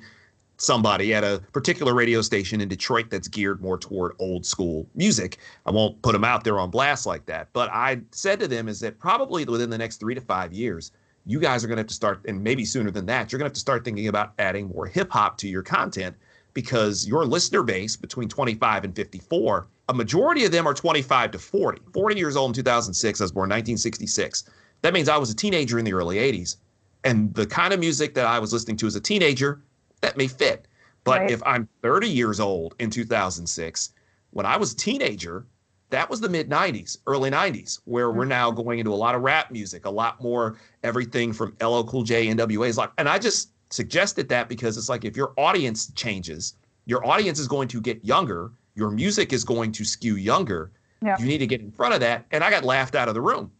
somebody 0.58 1.14
at 1.14 1.24
a 1.24 1.42
particular 1.52 1.94
radio 1.94 2.20
station 2.20 2.60
in 2.60 2.68
Detroit 2.68 3.10
that's 3.10 3.28
geared 3.28 3.60
more 3.62 3.78
toward 3.78 4.12
old 4.18 4.44
school 4.44 4.86
music. 4.94 5.38
I 5.66 5.70
won't 5.70 6.00
put 6.02 6.12
them 6.12 6.24
out 6.24 6.44
there 6.44 6.58
on 6.58 6.70
blast 6.70 7.06
like 7.06 7.26
that, 7.26 7.48
but 7.52 7.70
I 7.70 8.00
said 8.10 8.40
to 8.40 8.48
them 8.48 8.68
is 8.68 8.80
that 8.80 8.98
probably 8.98 9.44
within 9.44 9.70
the 9.70 9.78
next 9.78 9.98
3 9.98 10.14
to 10.14 10.20
5 10.20 10.52
years 10.52 10.92
you 11.28 11.38
guys 11.38 11.62
are 11.62 11.66
going 11.66 11.76
to 11.76 11.80
have 11.80 11.86
to 11.86 11.94
start 11.94 12.22
and 12.26 12.42
maybe 12.42 12.64
sooner 12.64 12.90
than 12.90 13.06
that 13.06 13.30
you're 13.30 13.38
going 13.38 13.44
to 13.44 13.50
have 13.50 13.54
to 13.54 13.60
start 13.60 13.84
thinking 13.84 14.08
about 14.08 14.32
adding 14.38 14.68
more 14.68 14.86
hip 14.86 15.10
hop 15.10 15.36
to 15.36 15.46
your 15.46 15.62
content 15.62 16.16
because 16.54 17.06
your 17.06 17.26
listener 17.26 17.62
base 17.62 17.96
between 17.96 18.28
25 18.28 18.84
and 18.84 18.96
54 18.96 19.66
a 19.90 19.94
majority 19.94 20.44
of 20.44 20.52
them 20.52 20.66
are 20.66 20.74
25 20.74 21.30
to 21.32 21.38
40 21.38 21.82
40 21.92 22.16
years 22.16 22.34
old 22.34 22.50
in 22.50 22.54
2006 22.54 23.20
i 23.20 23.24
was 23.24 23.30
born 23.30 23.50
1966 23.50 24.44
that 24.80 24.94
means 24.94 25.08
i 25.08 25.16
was 25.18 25.30
a 25.30 25.36
teenager 25.36 25.78
in 25.78 25.84
the 25.84 25.92
early 25.92 26.16
80s 26.16 26.56
and 27.04 27.32
the 27.34 27.46
kind 27.46 27.74
of 27.74 27.78
music 27.78 28.14
that 28.14 28.26
i 28.26 28.38
was 28.38 28.52
listening 28.52 28.78
to 28.78 28.86
as 28.86 28.96
a 28.96 29.00
teenager 29.00 29.60
that 30.00 30.16
may 30.16 30.28
fit. 30.28 30.66
But 31.04 31.22
right. 31.22 31.30
if 31.30 31.42
I'm 31.46 31.68
30 31.82 32.08
years 32.08 32.40
old 32.40 32.74
in 32.78 32.90
2006, 32.90 33.92
when 34.30 34.46
I 34.46 34.56
was 34.56 34.72
a 34.72 34.76
teenager, 34.76 35.46
that 35.90 36.10
was 36.10 36.20
the 36.20 36.28
mid 36.28 36.50
90s, 36.50 36.98
early 37.06 37.30
90s, 37.30 37.80
where 37.84 38.10
we're 38.10 38.24
now 38.24 38.50
mm-hmm. 38.50 38.62
going 38.62 38.78
into 38.78 38.92
a 38.92 38.96
lot 38.96 39.14
of 39.14 39.22
rap 39.22 39.50
music, 39.50 39.86
a 39.86 39.90
lot 39.90 40.20
more 40.22 40.58
everything 40.82 41.32
from 41.32 41.56
LL 41.62 41.82
Cool 41.82 42.02
J, 42.02 42.26
NWA's 42.26 42.76
like, 42.76 42.90
and 42.98 43.08
I 43.08 43.18
just 43.18 43.50
suggested 43.70 44.28
that 44.28 44.48
because 44.48 44.76
it's 44.76 44.88
like 44.88 45.04
if 45.04 45.16
your 45.16 45.32
audience 45.36 45.90
changes, 45.92 46.54
your 46.86 47.06
audience 47.06 47.38
is 47.38 47.48
going 47.48 47.68
to 47.68 47.80
get 47.80 48.04
younger, 48.04 48.50
your 48.74 48.90
music 48.90 49.32
is 49.32 49.44
going 49.44 49.72
to 49.72 49.84
skew 49.84 50.16
younger. 50.16 50.70
Yeah. 51.02 51.16
You 51.18 51.26
need 51.26 51.38
to 51.38 51.46
get 51.46 51.60
in 51.60 51.70
front 51.70 51.94
of 51.94 52.00
that. 52.00 52.26
And 52.32 52.42
I 52.42 52.50
got 52.50 52.64
laughed 52.64 52.94
out 52.94 53.08
of 53.08 53.14
the 53.14 53.20
room. 53.20 53.50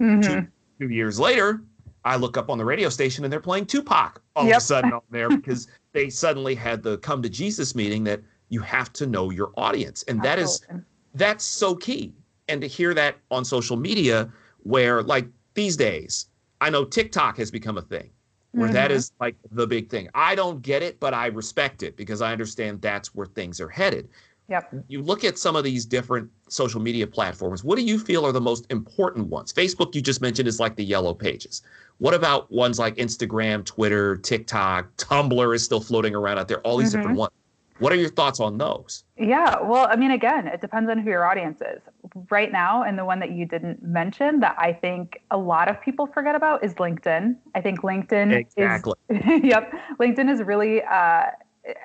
Mm-hmm. 0.00 0.20
Two, 0.20 0.46
two 0.80 0.88
years 0.88 1.18
later, 1.18 1.62
I 2.08 2.16
look 2.16 2.36
up 2.36 2.48
on 2.48 2.56
the 2.56 2.64
radio 2.64 2.88
station 2.88 3.24
and 3.24 3.32
they're 3.32 3.38
playing 3.38 3.66
Tupac 3.66 4.22
all 4.34 4.46
yep. 4.46 4.56
of 4.56 4.62
a 4.62 4.64
sudden 4.64 4.92
on 4.92 5.02
there 5.10 5.28
because 5.36 5.68
they 5.92 6.08
suddenly 6.08 6.54
had 6.54 6.82
the 6.82 6.98
come 6.98 7.22
to 7.22 7.28
Jesus 7.28 7.74
meeting 7.74 8.02
that 8.04 8.20
you 8.48 8.60
have 8.60 8.92
to 8.94 9.06
know 9.06 9.30
your 9.30 9.52
audience. 9.56 10.04
And 10.04 10.22
that 10.22 10.38
is 10.38 10.66
that's 11.14 11.44
so 11.44 11.74
key. 11.74 12.14
And 12.48 12.62
to 12.62 12.66
hear 12.66 12.94
that 12.94 13.16
on 13.30 13.44
social 13.44 13.76
media 13.76 14.32
where 14.62 15.02
like 15.02 15.28
these 15.52 15.76
days, 15.76 16.26
I 16.60 16.70
know 16.70 16.84
TikTok 16.84 17.36
has 17.36 17.50
become 17.50 17.76
a 17.76 17.82
thing 17.82 18.10
where 18.52 18.68
mm-hmm. 18.68 18.74
that 18.74 18.90
is 18.90 19.12
like 19.20 19.36
the 19.50 19.66
big 19.66 19.90
thing. 19.90 20.08
I 20.14 20.34
don't 20.34 20.62
get 20.62 20.82
it, 20.82 20.98
but 20.98 21.12
I 21.12 21.26
respect 21.26 21.82
it 21.82 21.96
because 21.96 22.22
I 22.22 22.32
understand 22.32 22.80
that's 22.80 23.14
where 23.14 23.26
things 23.26 23.60
are 23.60 23.68
headed. 23.68 24.08
Yep. 24.48 24.74
You 24.88 25.02
look 25.02 25.24
at 25.24 25.36
some 25.36 25.56
of 25.56 25.64
these 25.64 25.84
different 25.84 26.30
social 26.48 26.80
media 26.80 27.06
platforms. 27.06 27.62
What 27.62 27.76
do 27.76 27.84
you 27.84 27.98
feel 27.98 28.24
are 28.24 28.32
the 28.32 28.40
most 28.40 28.66
important 28.70 29.26
ones? 29.26 29.52
Facebook, 29.52 29.94
you 29.94 30.00
just 30.00 30.22
mentioned, 30.22 30.48
is 30.48 30.58
like 30.58 30.76
the 30.76 30.84
yellow 30.84 31.12
pages. 31.12 31.62
What 31.98 32.14
about 32.14 32.50
ones 32.50 32.78
like 32.78 32.96
Instagram, 32.96 33.64
Twitter, 33.64 34.16
TikTok, 34.16 34.96
Tumblr 34.96 35.54
is 35.54 35.64
still 35.64 35.80
floating 35.80 36.14
around 36.14 36.38
out 36.38 36.48
there, 36.48 36.60
all 36.60 36.78
these 36.78 36.90
mm-hmm. 36.90 36.98
different 36.98 37.18
ones. 37.18 37.32
What 37.78 37.92
are 37.92 37.96
your 37.96 38.08
thoughts 38.08 38.40
on 38.40 38.58
those? 38.58 39.04
Yeah, 39.16 39.60
well, 39.60 39.86
I 39.88 39.94
mean, 39.94 40.10
again, 40.10 40.48
it 40.48 40.60
depends 40.60 40.90
on 40.90 40.98
who 40.98 41.10
your 41.10 41.24
audience 41.24 41.60
is. 41.60 41.80
Right 42.28 42.50
now, 42.50 42.82
and 42.82 42.98
the 42.98 43.04
one 43.04 43.20
that 43.20 43.30
you 43.30 43.46
didn't 43.46 43.82
mention 43.82 44.40
that 44.40 44.56
I 44.58 44.72
think 44.72 45.20
a 45.30 45.38
lot 45.38 45.68
of 45.68 45.80
people 45.80 46.06
forget 46.06 46.34
about 46.34 46.64
is 46.64 46.74
LinkedIn. 46.74 47.36
I 47.54 47.60
think 47.60 47.82
LinkedIn 47.82 48.32
exactly. 48.32 48.94
is, 49.10 49.20
yep, 49.44 49.72
LinkedIn 50.00 50.28
is 50.28 50.42
really, 50.42 50.82
uh, 50.82 51.26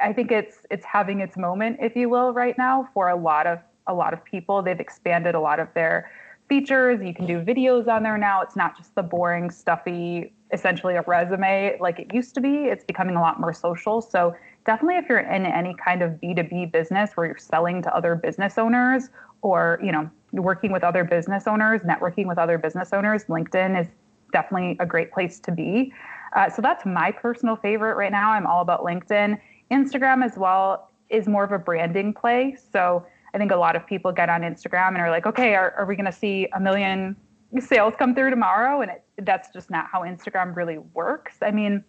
I 0.02 0.13
think 0.13 0.32
it's 0.32 0.58
it's 0.69 0.86
having 0.86 1.19
its 1.19 1.38
moment, 1.38 1.78
if 1.82 1.96
you 1.96 2.10
will, 2.10 2.34
right 2.34 2.58
now 2.58 2.89
for 2.93 3.10
a 3.10 3.15
lot 3.15 3.48
of 3.48 3.60
a 3.88 3.93
lot 3.93 4.13
of 4.13 4.24
people. 4.24 4.62
They've 4.62 4.80
expanded 4.80 5.36
a 5.36 5.39
lot 5.39 5.60
of 5.60 5.67
their 5.74 6.12
features. 6.50 7.02
You 7.04 7.13
can 7.13 7.26
do 7.26 7.41
videos 7.41 7.88
on 7.88 8.04
there 8.04 8.17
now. 8.17 8.41
It's 8.41 8.56
not 8.56 8.78
just 8.78 8.96
the 8.96 9.04
boring, 9.04 9.50
stuffy, 9.50 10.34
essentially 10.52 10.96
a 10.96 11.04
resume 11.08 11.78
like 11.80 12.00
it 12.00 12.13
used 12.13 12.36
to 12.36 12.41
be. 12.41 12.65
It's 12.65 12.84
becoming 12.84 13.15
a 13.15 13.22
lot 13.22 13.39
more 13.39 13.54
social. 13.54 14.02
So 14.02 14.36
definitely 14.65 14.98
if 14.98 15.10
you're 15.10 15.19
in 15.19 15.46
any 15.46 15.76
kind 15.84 16.02
of 16.02 16.12
B2B 16.12 16.72
business 16.72 17.12
where 17.15 17.26
you're 17.26 17.38
selling 17.38 17.82
to 17.82 17.96
other 17.96 18.15
business 18.15 18.58
owners 18.58 19.10
or 19.41 19.80
you 19.84 19.91
know 19.91 20.10
working 20.32 20.72
with 20.72 20.84
other 20.84 21.04
business 21.04 21.48
owners, 21.48 21.82
networking 21.82 22.28
with 22.28 22.38
other 22.38 22.58
business 22.58 22.93
owners, 22.93 23.26
LinkedIn 23.26 23.80
is 23.80 23.88
definitely 24.32 24.78
a 24.80 24.86
great 24.86 25.12
place 25.12 25.39
to 25.39 25.52
be. 25.52 25.93
Uh, 26.36 26.50
so 26.50 26.62
that's 26.62 26.86
my 26.86 27.12
personal 27.12 27.56
favorite 27.56 27.96
right 27.96 28.12
now. 28.12 28.32
I'm 28.32 28.48
all 28.48 28.62
about 28.62 28.82
LinkedIn. 28.84 29.39
Instagram 29.74 30.24
as 30.24 30.38
well 30.38 30.90
is 31.10 31.28
more 31.28 31.44
of 31.44 31.52
a 31.52 31.60
branding 31.60 32.14
play. 32.14 32.56
So 32.72 33.06
I 33.34 33.38
think 33.38 33.52
a 33.52 33.56
lot 33.56 33.76
of 33.76 33.86
people 33.86 34.12
get 34.12 34.30
on 34.30 34.42
Instagram 34.42 34.90
and 34.90 34.98
are 35.00 35.10
like, 35.10 35.26
okay, 35.26 35.56
are, 35.56 35.72
are 35.78 35.86
we 35.86 35.96
going 35.96 36.06
to 36.06 36.12
see 36.12 36.48
a 36.54 36.60
million 36.60 37.16
sales 37.60 37.94
come 37.98 38.14
through 38.16 38.30
tomorrow? 38.30 38.82
And 38.82 38.92
it, 38.92 39.04
that's 39.20 39.50
just 39.52 39.70
not 39.70 39.88
how 39.92 40.02
Instagram 40.02 40.56
really 40.56 40.78
works. 40.78 41.38
I 41.42 41.52
mean, 41.52 41.84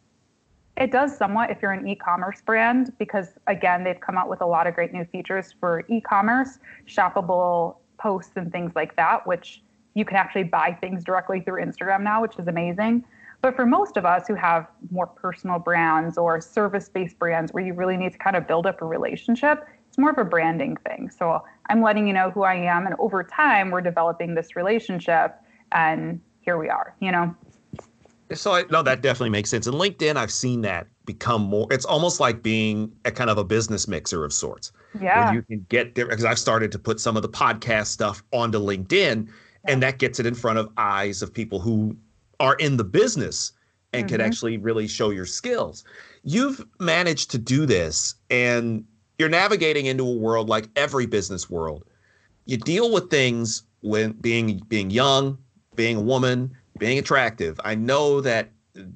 it 0.77 0.91
does 0.91 1.17
somewhat 1.17 1.51
if 1.51 1.63
you're 1.63 1.73
an 1.73 1.87
e-commerce 1.87 2.43
brand 2.45 2.93
because 2.99 3.29
again, 3.47 3.85
they've 3.85 4.01
come 4.01 4.19
out 4.19 4.29
with 4.29 4.41
a 4.41 4.47
lot 4.47 4.67
of 4.67 4.75
great 4.75 4.93
new 4.93 5.05
features 5.05 5.55
for 5.61 5.85
e-commerce, 5.89 6.59
shoppable 6.87 7.77
posts 7.99 8.33
and 8.37 8.51
things 8.51 8.73
like 8.75 8.97
that, 8.97 9.27
which 9.27 9.63
you 9.95 10.05
can 10.05 10.17
actually 10.17 10.43
buy 10.43 10.77
things 10.81 11.05
directly 11.05 11.41
through 11.41 11.63
Instagram 11.63 12.03
now, 12.03 12.21
which 12.21 12.37
is 12.39 12.49
amazing. 12.49 13.05
But 13.45 13.57
for 13.57 13.67
most 13.67 13.99
of 13.99 14.07
us 14.07 14.27
who 14.27 14.35
have 14.37 14.67
more 14.91 15.07
personal 15.07 15.59
brands 15.59 16.17
or 16.17 16.41
service 16.41 16.89
based 16.89 17.19
brands 17.19 17.53
where 17.53 17.63
you 17.63 17.75
really 17.75 17.99
need 17.99 18.13
to 18.13 18.17
kind 18.17 18.37
of 18.37 18.47
build 18.47 18.65
up 18.65 18.81
a 18.81 18.87
relationship, 18.87 19.69
it's 19.87 19.99
more 19.99 20.09
of 20.09 20.17
a 20.17 20.25
branding 20.25 20.79
thing. 20.89 21.11
So 21.11 21.45
I'm 21.69 21.83
letting 21.83 22.07
you 22.07 22.15
know 22.15 22.31
who 22.31 22.45
I 22.45 22.55
am. 22.55 22.87
And 22.87 22.97
over 22.99 23.23
time, 23.23 23.71
we're 23.71 23.83
developing 23.83 24.35
this 24.35 24.57
relationship. 24.57 25.35
And 25.73 26.23
here 26.41 26.57
we 26.57 26.71
are, 26.71 26.97
you 27.01 27.13
know? 27.13 27.35
So 28.33 28.53
I, 28.53 28.65
no, 28.71 28.83
that 28.83 29.03
definitely 29.03 29.29
makes 29.29 29.51
sense. 29.51 29.67
And 29.67 29.77
LinkedIn, 29.77 30.17
I've 30.17 30.33
seen 30.33 30.63
that 30.63 30.87
become 31.05 31.43
more. 31.43 31.67
It's 31.71 31.85
almost 31.85 32.21
like 32.21 32.43
being 32.43 32.91
a 33.05 33.11
kind 33.11 33.29
of 33.29 33.37
a 33.37 33.45
business 33.45 33.87
mixer 33.87 34.25
of 34.25 34.33
sorts. 34.33 34.73
Yeah. 34.99 35.27
Where 35.27 35.35
you 35.35 35.43
can 35.43 35.67
get 35.69 35.97
there 35.97 36.07
because 36.07 36.25
I've 36.25 36.39
started 36.39 36.73
to 36.73 36.79
put 36.79 36.99
some 36.99 37.15
of 37.15 37.21
the 37.21 37.29
podcast 37.29 37.89
stuff 37.89 38.23
onto 38.33 38.59
LinkedIn, 38.59 39.27
yeah. 39.27 39.33
and 39.71 39.83
that 39.83 39.99
gets 39.99 40.19
it 40.19 40.25
in 40.25 40.35
front 40.35 40.59
of 40.59 40.71
eyes 40.79 41.21
of 41.21 41.31
people 41.31 41.61
who 41.61 41.95
are 42.41 42.55
in 42.57 42.77
the 42.77 42.85
business 42.85 43.53
and 43.93 44.07
mm-hmm. 44.07 44.17
can 44.17 44.21
actually 44.21 44.59
really 44.59 44.87
show 44.87 45.11
your 45.11 45.27
skills. 45.27 45.85
You've 46.23 46.65
managed 46.81 47.31
to 47.33 47.39
do 47.39 47.67
this, 47.67 48.15
and 48.31 48.85
you're 49.19 49.29
navigating 49.29 49.87
into 49.87 50.07
a 50.07 50.17
world 50.17 50.49
like 50.49 50.69
every 50.77 51.07
business 51.07 51.49
world. 51.49 51.85
You 52.47 52.57
deal 52.57 52.93
with 52.93 53.11
things 53.11 53.63
when 53.81 54.13
being 54.13 54.59
being 54.69 54.91
young, 54.91 55.39
being 55.75 55.97
a 55.97 56.01
woman, 56.01 56.55
being 56.79 56.99
attractive. 56.99 57.61
I 57.65 57.75
know 57.75 58.21
that 58.21 58.51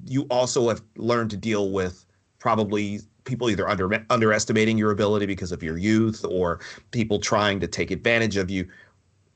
you 0.05 0.23
also 0.29 0.67
have 0.69 0.81
learned 0.97 1.29
to 1.31 1.37
deal 1.37 1.71
with 1.71 2.05
probably 2.39 2.99
people 3.25 3.49
either 3.49 3.69
under 3.69 4.05
underestimating 4.09 4.77
your 4.77 4.91
ability 4.91 5.25
because 5.25 5.51
of 5.51 5.61
your 5.61 5.77
youth 5.77 6.25
or 6.25 6.59
people 6.91 7.19
trying 7.19 7.59
to 7.59 7.67
take 7.67 7.91
advantage 7.91 8.37
of 8.37 8.49
you. 8.49 8.67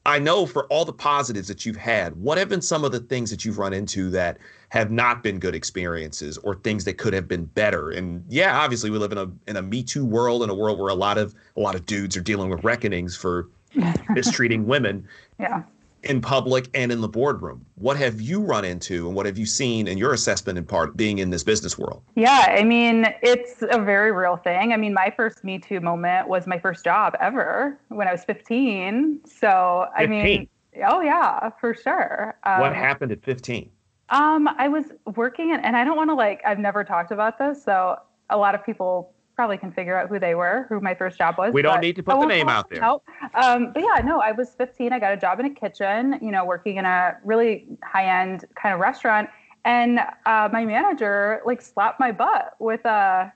I 0.05 0.19
know 0.19 0.45
for 0.45 0.65
all 0.65 0.83
the 0.83 0.93
positives 0.93 1.47
that 1.47 1.65
you've 1.65 1.77
had, 1.77 2.15
what 2.17 2.37
have 2.37 2.49
been 2.49 2.61
some 2.61 2.83
of 2.83 2.91
the 2.91 2.99
things 2.99 3.29
that 3.29 3.45
you've 3.45 3.57
run 3.57 3.73
into 3.73 4.09
that 4.09 4.37
have 4.69 4.91
not 4.91 5.23
been 5.23 5.39
good 5.39 5.55
experiences 5.55 6.37
or 6.39 6.55
things 6.55 6.83
that 6.85 6.97
could 6.97 7.13
have 7.13 7.27
been 7.27 7.45
better? 7.45 7.89
And 7.91 8.23
yeah, 8.27 8.59
obviously 8.59 8.89
we 8.89 8.97
live 8.97 9.13
in 9.13 9.17
a 9.17 9.31
in 9.47 9.55
a 9.55 9.61
Me 9.61 9.81
Too 9.81 10.05
world, 10.05 10.43
in 10.43 10.49
a 10.49 10.55
world 10.55 10.79
where 10.79 10.89
a 10.89 10.95
lot 10.95 11.17
of 11.17 11.33
a 11.55 11.61
lot 11.61 11.75
of 11.75 11.85
dudes 11.85 12.17
are 12.17 12.21
dealing 12.21 12.49
with 12.49 12.63
reckonings 12.63 13.15
for 13.15 13.49
mistreating 14.09 14.67
women. 14.67 15.07
Yeah 15.39 15.63
in 16.03 16.21
public 16.21 16.69
and 16.73 16.91
in 16.91 17.01
the 17.01 17.07
boardroom. 17.07 17.65
What 17.75 17.97
have 17.97 18.19
you 18.19 18.41
run 18.41 18.65
into 18.65 19.07
and 19.07 19.15
what 19.15 19.25
have 19.25 19.37
you 19.37 19.45
seen 19.45 19.87
in 19.87 19.97
your 19.97 20.13
assessment 20.13 20.57
in 20.57 20.65
part 20.65 20.97
being 20.97 21.19
in 21.19 21.29
this 21.29 21.43
business 21.43 21.77
world? 21.77 22.03
Yeah, 22.15 22.47
I 22.49 22.63
mean, 22.63 23.07
it's 23.21 23.61
a 23.61 23.81
very 23.81 24.11
real 24.11 24.37
thing. 24.37 24.73
I 24.73 24.77
mean, 24.77 24.93
my 24.93 25.13
first 25.15 25.43
Me 25.43 25.59
Too 25.59 25.79
moment 25.79 26.27
was 26.27 26.45
my 26.47 26.59
first 26.59 26.83
job 26.83 27.15
ever 27.19 27.79
when 27.89 28.07
I 28.07 28.11
was 28.11 28.23
15. 28.25 29.21
So, 29.25 29.87
15. 29.97 29.97
I 29.97 30.23
mean, 30.23 30.49
oh, 30.85 31.01
yeah, 31.01 31.49
for 31.59 31.73
sure. 31.73 32.37
Um, 32.43 32.59
what 32.59 32.75
happened 32.75 33.11
at 33.11 33.23
15? 33.23 33.69
Um, 34.09 34.47
I 34.57 34.67
was 34.67 34.85
working, 35.15 35.51
and 35.51 35.75
I 35.75 35.83
don't 35.83 35.95
want 35.97 36.09
to 36.09 36.15
like, 36.15 36.41
I've 36.45 36.59
never 36.59 36.83
talked 36.83 37.11
about 37.11 37.39
this. 37.39 37.63
So, 37.63 37.97
a 38.29 38.37
lot 38.37 38.55
of 38.55 38.65
people 38.65 39.12
probably 39.35 39.57
can 39.57 39.71
figure 39.71 39.97
out 39.97 40.09
who 40.09 40.19
they 40.19 40.35
were, 40.35 40.65
who 40.69 40.79
my 40.79 40.93
first 40.93 41.17
job 41.17 41.35
was. 41.37 41.53
We 41.53 41.61
don't 41.61 41.81
need 41.81 41.95
to 41.95 42.03
put 42.03 42.19
the 42.19 42.25
name 42.25 42.49
out 42.49 42.69
there. 42.69 42.83
Um, 42.83 43.71
but 43.73 43.83
yeah, 43.83 44.01
no, 44.03 44.19
I 44.19 44.31
was 44.31 44.51
15. 44.51 44.93
I 44.93 44.99
got 44.99 45.13
a 45.13 45.17
job 45.17 45.39
in 45.39 45.45
a 45.45 45.49
kitchen, 45.49 46.19
you 46.21 46.31
know, 46.31 46.45
working 46.45 46.77
in 46.77 46.85
a 46.85 47.17
really 47.23 47.67
high 47.83 48.21
end 48.21 48.45
kind 48.55 48.73
of 48.73 48.79
restaurant. 48.79 49.29
And 49.65 49.99
uh, 50.25 50.49
my 50.51 50.65
manager 50.65 51.41
like 51.45 51.61
slapped 51.61 51.99
my 51.99 52.11
butt 52.11 52.55
with 52.59 52.85
a 52.85 53.31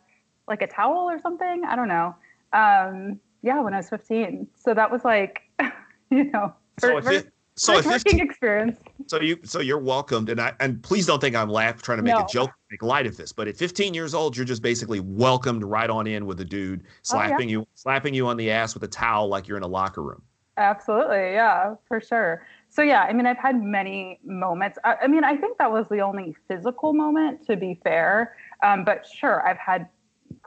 like 0.47 0.61
a 0.61 0.67
towel 0.67 1.09
or 1.09 1.19
something. 1.19 1.63
I 1.65 1.75
don't 1.75 1.87
know. 1.87 2.15
Um, 2.53 3.19
yeah, 3.41 3.61
when 3.61 3.73
I 3.73 3.77
was 3.77 3.89
15. 3.89 4.47
So 4.55 4.73
that 4.73 4.91
was 4.91 5.03
like, 5.03 5.41
you 6.09 6.25
know, 6.25 6.53
so 6.79 7.01
for, 7.01 7.11
it, 7.11 7.31
so 7.57 7.81
working 7.83 8.19
experience. 8.19 8.79
So 9.07 9.19
you 9.19 9.39
so 9.43 9.59
you're 9.59 9.79
welcomed, 9.79 10.29
and 10.29 10.39
I 10.39 10.53
and 10.59 10.81
please 10.81 11.05
don't 11.05 11.19
think 11.19 11.35
I'm 11.35 11.49
laughing 11.49 11.81
trying 11.81 11.97
to 11.97 12.03
make 12.03 12.13
no. 12.13 12.23
a 12.23 12.27
joke, 12.27 12.51
make 12.71 12.83
light 12.83 13.07
of 13.07 13.17
this. 13.17 13.33
But 13.33 13.47
at 13.47 13.57
15 13.57 13.93
years 13.93 14.13
old, 14.13 14.37
you're 14.37 14.45
just 14.45 14.61
basically 14.61 14.99
welcomed 14.99 15.63
right 15.63 15.89
on 15.89 16.07
in 16.07 16.25
with 16.25 16.39
a 16.39 16.45
dude 16.45 16.83
slapping 17.01 17.35
oh, 17.35 17.39
yeah. 17.39 17.47
you 17.47 17.67
slapping 17.73 18.13
you 18.13 18.27
on 18.27 18.37
the 18.37 18.51
ass 18.51 18.73
with 18.73 18.83
a 18.83 18.87
towel 18.87 19.27
like 19.27 19.47
you're 19.47 19.57
in 19.57 19.63
a 19.63 19.67
locker 19.67 20.03
room. 20.03 20.21
Absolutely, 20.57 21.33
yeah, 21.33 21.75
for 21.87 21.99
sure. 21.99 22.45
So 22.69 22.81
yeah, 22.81 23.03
I 23.03 23.13
mean, 23.13 23.25
I've 23.25 23.37
had 23.37 23.61
many 23.61 24.19
moments. 24.23 24.77
I, 24.83 24.95
I 25.03 25.07
mean, 25.07 25.23
I 25.23 25.35
think 25.35 25.57
that 25.57 25.71
was 25.71 25.87
the 25.89 25.99
only 25.99 26.35
physical 26.47 26.93
moment, 26.93 27.45
to 27.47 27.55
be 27.55 27.79
fair. 27.83 28.35
Um, 28.63 28.83
but 28.83 29.05
sure, 29.05 29.47
I've 29.47 29.57
had 29.57 29.87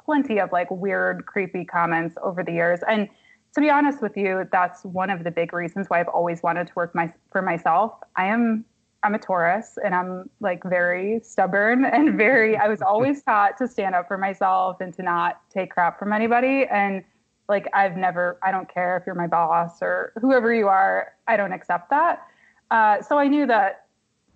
plenty 0.05 0.39
of 0.39 0.53
like 0.53 0.71
weird, 0.71 1.27
creepy 1.27 1.65
comments 1.65 2.17
over 2.23 2.43
the 2.43 2.53
years, 2.53 2.81
and 2.89 3.09
to 3.55 3.61
be 3.61 3.71
honest 3.71 4.01
with 4.01 4.17
you, 4.17 4.49
that's 4.53 4.85
one 4.85 5.11
of 5.11 5.25
the 5.25 5.31
big 5.31 5.53
reasons 5.53 5.89
why 5.89 6.01
I've 6.01 6.09
always 6.09 6.43
wanted 6.43 6.69
to 6.69 6.73
work 6.77 6.95
my 6.95 7.13
for 7.31 7.43
myself. 7.43 7.95
I 8.17 8.27
am 8.27 8.65
I'm 9.03 9.15
a 9.15 9.19
Taurus 9.19 9.79
and 9.83 9.95
I'm 9.95 10.29
like 10.41 10.63
very 10.65 11.21
stubborn 11.23 11.85
and 11.85 12.17
very 12.17 12.57
I 12.57 12.69
was 12.69 12.83
always 12.83 13.23
taught 13.25 13.57
to 13.59 13.69
stand 13.69 13.95
up 13.95 14.09
for 14.09 14.19
myself 14.19 14.81
and 14.81 14.93
to 14.95 15.03
not 15.03 15.41
take 15.51 15.71
crap 15.71 15.99
from 15.99 16.13
anybody 16.13 16.67
and 16.71 17.03
like 17.49 17.67
I've 17.75 17.97
never 17.97 18.39
I 18.43 18.53
don't 18.53 18.73
care 18.73 18.97
if 18.97 19.05
you're 19.07 19.15
my 19.15 19.27
boss 19.27 19.83
or 19.83 20.13
whoever 20.21 20.55
you 20.55 20.69
are, 20.69 21.15
I 21.27 21.37
don't 21.37 21.53
accept 21.53 21.91
that. 21.91 22.27
Uh, 22.71 23.03
so 23.03 23.19
I 23.19 23.27
knew 23.27 23.47
that 23.47 23.87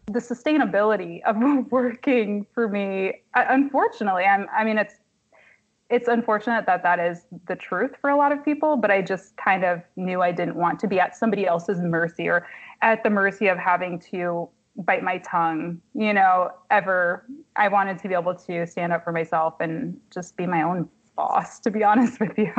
the 0.07 0.19
sustainability 0.19 1.23
of 1.23 1.37
working 1.71 2.47
for 2.53 2.69
me 2.69 3.21
unfortunately 3.35 4.25
I'm 4.25 4.47
I 4.55 4.65
mean 4.65 4.79
it's 4.79 4.97
it's 5.91 6.09
unfortunate 6.09 6.67
that 6.67 6.83
that 6.83 6.99
is 6.99 7.27
the 7.47 7.57
truth 7.57 7.93
for 8.01 8.11
a 8.11 8.17
lot 8.17 8.33
of 8.33 8.45
people, 8.45 8.77
but 8.77 8.91
I 8.91 9.03
just 9.03 9.37
kind 9.37 9.65
of 9.65 9.83
knew 9.97 10.23
I 10.23 10.33
didn't 10.33 10.57
want 10.57 10.79
to 10.81 10.89
be 10.89 10.99
at 10.99 11.17
somebody 11.17 11.47
else's 11.47 11.81
mercy 11.81 12.29
or 12.29 12.47
at 12.83 13.03
the 13.03 13.11
mercy 13.11 13.49
of 13.49 13.59
having 13.59 13.99
to 14.11 14.49
bite 14.77 15.03
my 15.03 15.19
tongue, 15.19 15.81
you 15.95 16.13
know, 16.13 16.51
ever. 16.71 17.27
I 17.57 17.69
wanted 17.69 17.99
to 18.01 18.09
be 18.09 18.15
able 18.15 18.35
to 18.35 18.67
stand 18.67 18.93
up 18.93 19.05
for 19.05 19.13
myself 19.13 19.55
and 19.61 19.99
just 20.13 20.37
be 20.37 20.47
my 20.47 20.63
own 20.63 20.89
boss, 21.17 21.61
to 21.61 21.71
be 21.71 21.85
honest 21.85 22.19
with 22.19 22.37
you. 22.39 22.53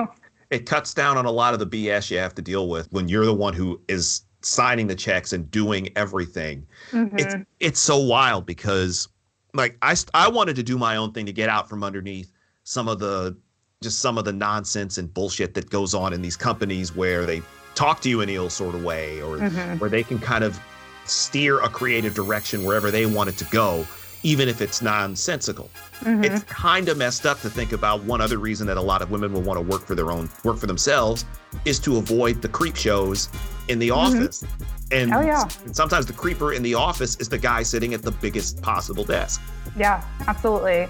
It 0.52 0.68
cuts 0.68 0.94
down 0.94 1.18
on 1.18 1.26
a 1.26 1.32
lot 1.32 1.54
of 1.54 1.60
the 1.60 1.68
BS 1.68 2.12
you 2.12 2.18
have 2.20 2.36
to 2.36 2.42
deal 2.42 2.70
with 2.70 2.92
when 2.92 3.10
you're 3.10 3.26
the 3.26 3.34
one 3.34 3.54
who 3.54 3.82
is 3.88 4.22
signing 4.42 4.86
the 4.86 4.96
checks 4.96 5.34
and 5.34 5.50
doing 5.50 5.90
everything. 5.96 6.68
Mm-hmm. 6.92 7.18
It's 7.18 7.36
it's 7.60 7.80
so 7.80 7.98
wild 7.98 8.46
because 8.46 9.10
like 9.56 9.78
I 9.82 9.96
I 10.14 10.30
wanted 10.30 10.56
to 10.58 10.64
do 10.64 10.78
my 10.78 10.98
own 10.98 11.12
thing 11.14 11.26
to 11.26 11.34
get 11.34 11.50
out 11.50 11.68
from 11.68 11.84
underneath 11.84 12.32
some 12.66 12.90
of 12.90 13.00
the 13.00 13.38
just 13.82 14.00
some 14.00 14.18
of 14.18 14.26
the 14.26 14.34
nonsense 14.34 14.98
and 14.98 15.14
bullshit 15.14 15.54
that 15.54 15.70
goes 15.70 15.94
on 15.94 16.12
in 16.12 16.22
these 16.22 16.36
companies 16.36 16.96
where 16.96 17.26
they 17.26 17.42
talk 17.76 18.02
to 18.02 18.10
you 18.10 18.22
in 18.22 18.30
a 18.30 18.34
ill 18.34 18.50
sort 18.50 18.74
of 18.74 18.84
way 18.84 19.22
or 19.22 19.38
mm-hmm. 19.38 19.78
where 19.78 19.90
they 19.90 20.04
can 20.04 20.18
kind 20.20 20.44
of 20.44 20.60
steer 21.06 21.60
a 21.62 21.70
creative 21.70 22.14
direction 22.14 22.66
wherever 22.66 22.90
they 22.90 23.06
want 23.06 23.30
it 23.30 23.38
to 23.38 23.46
go 23.46 23.86
even 24.24 24.50
if 24.50 24.60
it's 24.60 24.82
nonsensical 24.82 25.70
mm-hmm. 26.00 26.24
it's 26.24 26.44
kind 26.46 26.90
of 26.90 26.98
messed 26.98 27.28
up 27.28 27.40
to 27.42 27.50
think 27.50 27.74
about 27.74 28.04
one 28.04 28.22
other 28.22 28.40
reason 28.40 28.66
that 28.66 28.78
a 28.78 28.82
lot 28.82 29.04
of 29.04 29.12
women 29.12 29.32
will 29.32 29.42
want 29.42 29.58
to 29.58 29.62
work 29.62 29.86
for 29.86 29.94
their 29.94 30.10
own 30.10 30.28
work 30.44 30.58
for 30.58 30.66
themselves 30.66 31.26
is 31.66 31.78
to 31.78 31.98
avoid 31.98 32.42
the 32.42 32.50
creep 32.50 32.76
shows 32.76 33.30
in 33.68 33.78
the 33.78 33.90
mm-hmm. 33.90 34.18
office 34.18 34.44
and, 34.92 35.14
oh, 35.14 35.22
yeah. 35.22 35.44
and 35.66 35.76
sometimes 35.76 36.06
the 36.06 36.14
creeper 36.14 36.54
in 36.54 36.64
the 36.64 36.74
office 36.74 37.16
is 37.18 37.28
the 37.28 37.38
guy 37.38 37.62
sitting 37.62 37.94
at 37.94 38.02
the 38.02 38.12
biggest 38.12 38.62
possible 38.64 39.04
desk 39.04 39.42
yeah 39.78 40.04
absolutely 40.28 40.88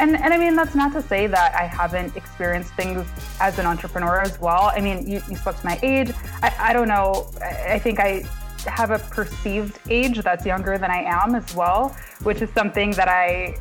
and 0.00 0.16
and 0.16 0.32
I 0.32 0.38
mean 0.38 0.56
that's 0.56 0.74
not 0.74 0.92
to 0.92 1.02
say 1.02 1.26
that 1.26 1.54
I 1.54 1.64
haven't 1.64 2.16
experienced 2.16 2.72
things 2.74 3.06
as 3.40 3.58
an 3.58 3.66
entrepreneur 3.66 4.20
as 4.20 4.40
well. 4.40 4.70
I 4.74 4.80
mean, 4.80 5.06
you, 5.08 5.22
you 5.28 5.36
spoke 5.36 5.58
to 5.58 5.66
my 5.66 5.78
age. 5.82 6.12
I, 6.42 6.54
I 6.58 6.72
don't 6.72 6.88
know. 6.88 7.30
I 7.42 7.78
think 7.78 7.98
I 8.00 8.24
have 8.66 8.90
a 8.90 8.98
perceived 8.98 9.78
age 9.88 10.18
that's 10.18 10.44
younger 10.44 10.78
than 10.78 10.90
I 10.90 11.02
am 11.02 11.34
as 11.34 11.54
well, 11.54 11.96
which 12.22 12.42
is 12.42 12.50
something 12.50 12.90
that 12.92 13.08
I 13.08 13.56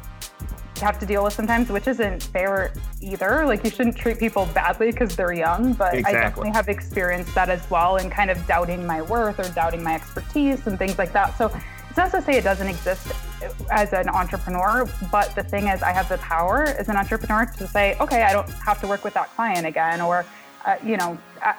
have 0.82 0.99
to 0.99 1.05
deal 1.05 1.24
with 1.24 1.34
sometimes, 1.34 1.70
which 1.70 1.88
isn't 1.88 2.24
fair 2.24 2.74
either. 3.01 3.45
Like 3.45 3.64
you 3.64 3.70
shouldn't 3.70 3.97
treat 3.97 4.20
people 4.20 4.45
badly 4.53 4.91
because 4.91 5.16
they're 5.16 5.34
young, 5.34 5.74
but 5.74 5.93
exactly. 5.93 6.20
I 6.20 6.24
definitely 6.24 6.51
have 6.51 6.70
experienced 6.70 7.34
that 7.36 7.49
as 7.49 7.68
well 7.70 7.97
and 7.97 8.12
kind 8.12 8.30
of 8.30 8.45
doubting 8.47 8.86
my 8.86 9.01
worth 9.01 9.39
or 9.39 9.49
doubting 9.53 9.84
my 9.84 9.95
expertise 9.95 10.68
and 10.68 10.78
things 10.78 10.97
like 10.97 11.14
that. 11.14 11.38
So 11.38 11.51
it's 11.98 12.14
not 12.14 12.20
to 12.20 12.24
say 12.24 12.38
it 12.38 12.43
doesn't 12.43 12.68
exist 12.68 13.12
as 13.72 13.91
an 13.91 14.08
entrepreneur, 14.08 14.88
but 15.12 15.34
the 15.34 15.41
thing 15.41 15.68
is, 15.68 15.82
I 15.82 15.91
have 15.91 16.08
the 16.08 16.20
power 16.20 16.66
as 16.66 16.89
an 16.89 16.95
entrepreneur 16.95 17.48
to 17.58 17.68
say, 17.68 17.98
okay, 18.00 18.22
I 18.22 18.34
don't 18.34 18.48
have 18.50 18.80
to 18.82 18.88
work 18.88 19.04
with 19.04 19.16
that 19.16 19.34
client 19.36 19.66
again, 19.66 20.00
or, 20.02 20.24
uh, 20.66 20.76
you 20.86 20.95
know, 20.95 21.18
uh, 21.43 21.54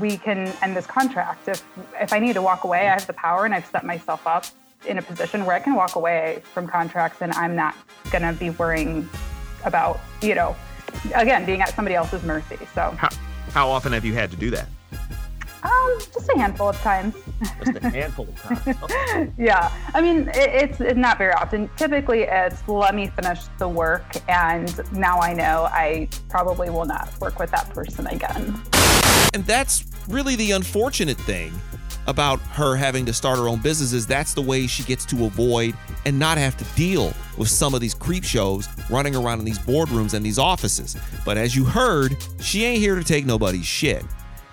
we 0.00 0.16
can 0.16 0.52
end 0.62 0.76
this 0.76 0.86
contract. 0.86 1.46
If 1.46 1.64
if 2.00 2.12
I 2.12 2.18
need 2.18 2.32
to 2.32 2.42
walk 2.42 2.64
away, 2.64 2.88
I 2.88 2.94
have 2.94 3.06
the 3.06 3.12
power 3.12 3.44
and 3.44 3.54
I've 3.54 3.66
set 3.66 3.84
myself 3.84 4.26
up 4.26 4.46
in 4.84 4.98
a 4.98 5.02
position 5.02 5.46
where 5.46 5.54
I 5.54 5.60
can 5.60 5.76
walk 5.76 5.94
away 5.94 6.42
from 6.52 6.66
contracts 6.66 7.22
and 7.22 7.32
I'm 7.32 7.54
not 7.54 7.76
going 8.10 8.22
to 8.22 8.32
be 8.32 8.50
worrying 8.50 9.08
about, 9.64 10.00
you 10.22 10.34
know, 10.34 10.56
again, 11.14 11.46
being 11.46 11.60
at 11.60 11.68
somebody 11.76 11.94
else's 11.94 12.24
mercy. 12.24 12.58
So, 12.74 12.96
how, 12.98 13.10
how 13.52 13.68
often 13.68 13.92
have 13.92 14.04
you 14.04 14.14
had 14.14 14.32
to 14.32 14.36
do 14.36 14.50
that? 14.50 14.66
Um, 15.62 15.98
just 16.12 16.28
a 16.28 16.38
handful 16.38 16.70
of 16.70 16.76
times. 16.78 17.14
Just 17.64 17.84
a 17.84 17.90
handful 17.90 18.28
of 18.28 18.42
times. 18.42 18.82
Okay. 18.82 19.32
yeah, 19.38 19.72
I 19.94 20.00
mean, 20.00 20.28
it, 20.28 20.70
it's, 20.70 20.80
it's 20.80 20.98
not 20.98 21.18
very 21.18 21.32
often. 21.32 21.70
Typically, 21.76 22.22
it's 22.22 22.66
let 22.66 22.94
me 22.94 23.08
finish 23.08 23.40
the 23.58 23.68
work, 23.68 24.04
and 24.28 24.92
now 24.92 25.20
I 25.20 25.34
know 25.34 25.68
I 25.70 26.08
probably 26.28 26.70
will 26.70 26.84
not 26.84 27.12
work 27.20 27.38
with 27.38 27.50
that 27.52 27.70
person 27.70 28.06
again. 28.08 28.60
And 29.34 29.46
that's 29.46 29.84
really 30.08 30.36
the 30.36 30.50
unfortunate 30.50 31.18
thing 31.18 31.52
about 32.06 32.40
her 32.40 32.74
having 32.74 33.06
to 33.06 33.12
start 33.12 33.38
her 33.38 33.48
own 33.48 33.60
business 33.60 33.92
is 33.92 34.06
that's 34.06 34.34
the 34.34 34.42
way 34.42 34.66
she 34.66 34.82
gets 34.82 35.04
to 35.06 35.24
avoid 35.24 35.74
and 36.04 36.18
not 36.18 36.36
have 36.36 36.56
to 36.56 36.64
deal 36.76 37.14
with 37.38 37.48
some 37.48 37.74
of 37.74 37.80
these 37.80 37.94
creep 37.94 38.24
shows 38.24 38.68
running 38.90 39.14
around 39.14 39.38
in 39.38 39.44
these 39.44 39.58
boardrooms 39.58 40.14
and 40.14 40.24
these 40.26 40.38
offices. 40.38 40.96
But 41.24 41.36
as 41.36 41.54
you 41.54 41.64
heard, 41.64 42.16
she 42.40 42.64
ain't 42.64 42.80
here 42.80 42.96
to 42.96 43.04
take 43.04 43.24
nobody's 43.24 43.64
shit. 43.64 44.04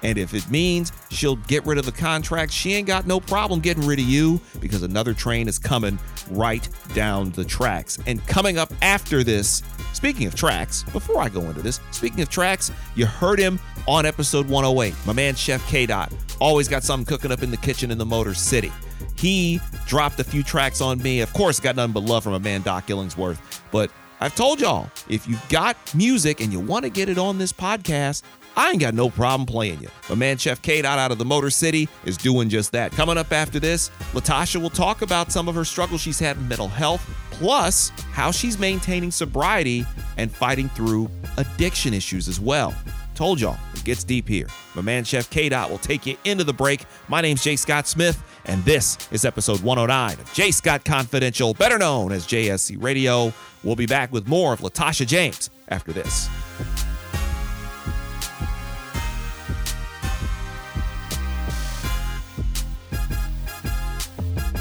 And 0.04 0.18
if 0.18 0.34
it 0.34 0.50
means 0.50 0.91
she'll 1.10 1.36
get 1.36 1.66
rid 1.66 1.78
of 1.78 1.86
the 1.86 1.91
contract, 1.91 2.52
she 2.52 2.74
ain't 2.74 2.88
got 2.88 3.06
no 3.06 3.20
problem 3.20 3.60
getting 3.60 3.86
rid 3.86 4.00
of 4.00 4.06
you 4.06 4.39
because 4.60 4.84
another 4.84 5.14
train 5.14 5.47
is 5.47 5.60
coming 5.60 6.00
right 6.32 6.68
down 6.93 7.32
the 7.32 7.43
tracks. 7.43 8.00
And 8.08 8.26
coming 8.28 8.58
up 8.58 8.72
after 8.82 9.24
this, 9.24 9.62
speaking 9.93 10.28
of 10.28 10.36
tracks, 10.36 10.84
before 10.84 11.22
I 11.22 11.30
go 11.30 11.41
into 11.41 11.62
this, 11.62 11.80
speaking 11.91 12.22
of 12.22 12.30
tracks, 12.30 12.72
you 12.95 13.06
heard 13.06 13.39
him 13.39 13.60
on 13.88 14.06
episode 14.06 14.47
108. 14.47 14.93
My 15.06 15.14
man, 15.14 15.36
Chef 15.36 15.66
K. 15.68 15.86
Dot, 15.86 16.14
always 16.39 16.68
got 16.68 16.84
something 16.84 17.06
cooking 17.06 17.32
up 17.32 17.43
in 17.43 17.52
the 17.52 17.58
kitchen 17.58 17.91
in 17.91 17.97
the 17.97 18.06
Motor 18.06 18.34
City. 18.34 18.72
He 19.16 19.60
dropped 19.86 20.20
a 20.20 20.24
few 20.24 20.43
tracks 20.43 20.82
on 20.82 21.02
me. 21.02 21.22
Of 21.22 21.34
course, 21.34 21.60
got 21.60 21.76
nothing 21.76 21.93
but 21.93 22.04
love 22.04 22.24
from 22.24 22.34
a 22.34 22.39
man, 22.39 22.62
Doc 22.62 22.88
Illingsworth. 22.88 23.39
But 23.72 23.91
I've 24.22 24.36
told 24.36 24.60
y'all, 24.60 24.89
if 25.08 25.28
you've 25.28 25.47
got 25.50 25.78
music 25.95 26.41
and 26.41 26.52
you 26.52 26.60
want 26.60 26.84
to 26.84 26.89
get 26.89 27.10
it 27.10 27.18
on 27.18 27.38
this 27.38 27.54
podcast, 27.54 28.24
I 28.56 28.72
ain't 28.72 28.80
got 28.80 28.93
no 28.93 29.10
problem 29.10 29.45
playing 29.45 29.82
you. 29.82 29.89
My 30.10 30.16
man 30.16 30.38
Chef 30.38 30.62
K 30.62 30.82
Dot 30.82 31.00
out 31.00 31.12
of 31.12 31.18
the 31.18 31.26
Motor 31.26 31.50
City 31.50 31.88
is 32.06 32.18
doing 32.18 32.50
just 32.50 32.72
that. 32.74 32.91
Coming 32.91 33.18
up 33.18 33.32
after 33.32 33.60
this, 33.60 33.89
Latasha 34.14 34.62
will 34.62 34.70
talk 34.70 35.02
about 35.02 35.32
some 35.32 35.47
of 35.47 35.56
her 35.56 35.66
struggles 35.66 36.02
she's 36.02 36.20
had 36.20 36.38
with 36.38 36.47
mental 36.47 36.68
health, 36.68 37.08
plus 37.32 37.89
how 38.12 38.32
she's 38.32 38.60
maintaining 38.60 39.12
sobriety 39.12 39.86
and 40.18 40.32
fighting 40.32 40.70
through 40.70 41.10
addiction 41.38 41.93
issues 41.93 42.28
as 42.28 42.39
well. 42.39 42.74
Told 43.16 43.41
y'all, 43.41 43.58
it 43.74 43.84
gets 43.84 44.04
deep 44.04 44.28
here. 44.28 44.47
My 44.76 44.82
man 44.82 45.04
Chef 45.04 45.30
K 45.30 45.50
Dot 45.50 45.70
will 45.70 45.78
take 45.78 46.06
you 46.06 46.18
into 46.26 46.43
the 46.43 46.54
break. 46.54 46.86
My 47.08 47.22
name's 47.22 47.43
Jay 47.43 47.56
Scott 47.56 47.88
Smith, 47.88 48.22
and 48.45 48.64
this 48.64 48.97
is 49.12 49.26
episode 49.26 49.62
109 49.62 50.20
of 50.20 50.34
Jay 50.34 50.52
Scott 50.52 50.86
Confidential, 50.86 51.54
better 51.54 51.78
known 51.78 52.12
as 52.12 52.26
JSC 52.26 52.82
Radio. 52.82 53.34
We'll 53.64 53.76
be 53.76 53.86
back 53.86 54.12
with 54.14 54.28
more 54.28 54.54
of 54.54 54.62
Latasha 54.62 55.06
James 55.06 55.50
after 55.68 55.91
this. 55.91 56.30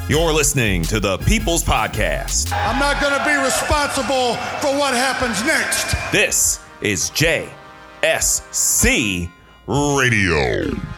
You're 0.09 0.33
listening 0.33 0.85
to 0.85 1.01
the 1.01 1.19
People's 1.19 1.63
Podcast. 1.63 2.51
I'm 2.51 2.79
not 2.79 2.99
going 2.99 3.13
to 3.13 3.23
be 3.27 3.37
responsible 3.45 4.37
for 4.63 4.75
what 4.79 4.95
happens 4.95 5.45
next. 5.45 5.95
This 6.13 6.61
is 6.81 7.11
JSC 7.11 9.31
Radio. 9.67 10.98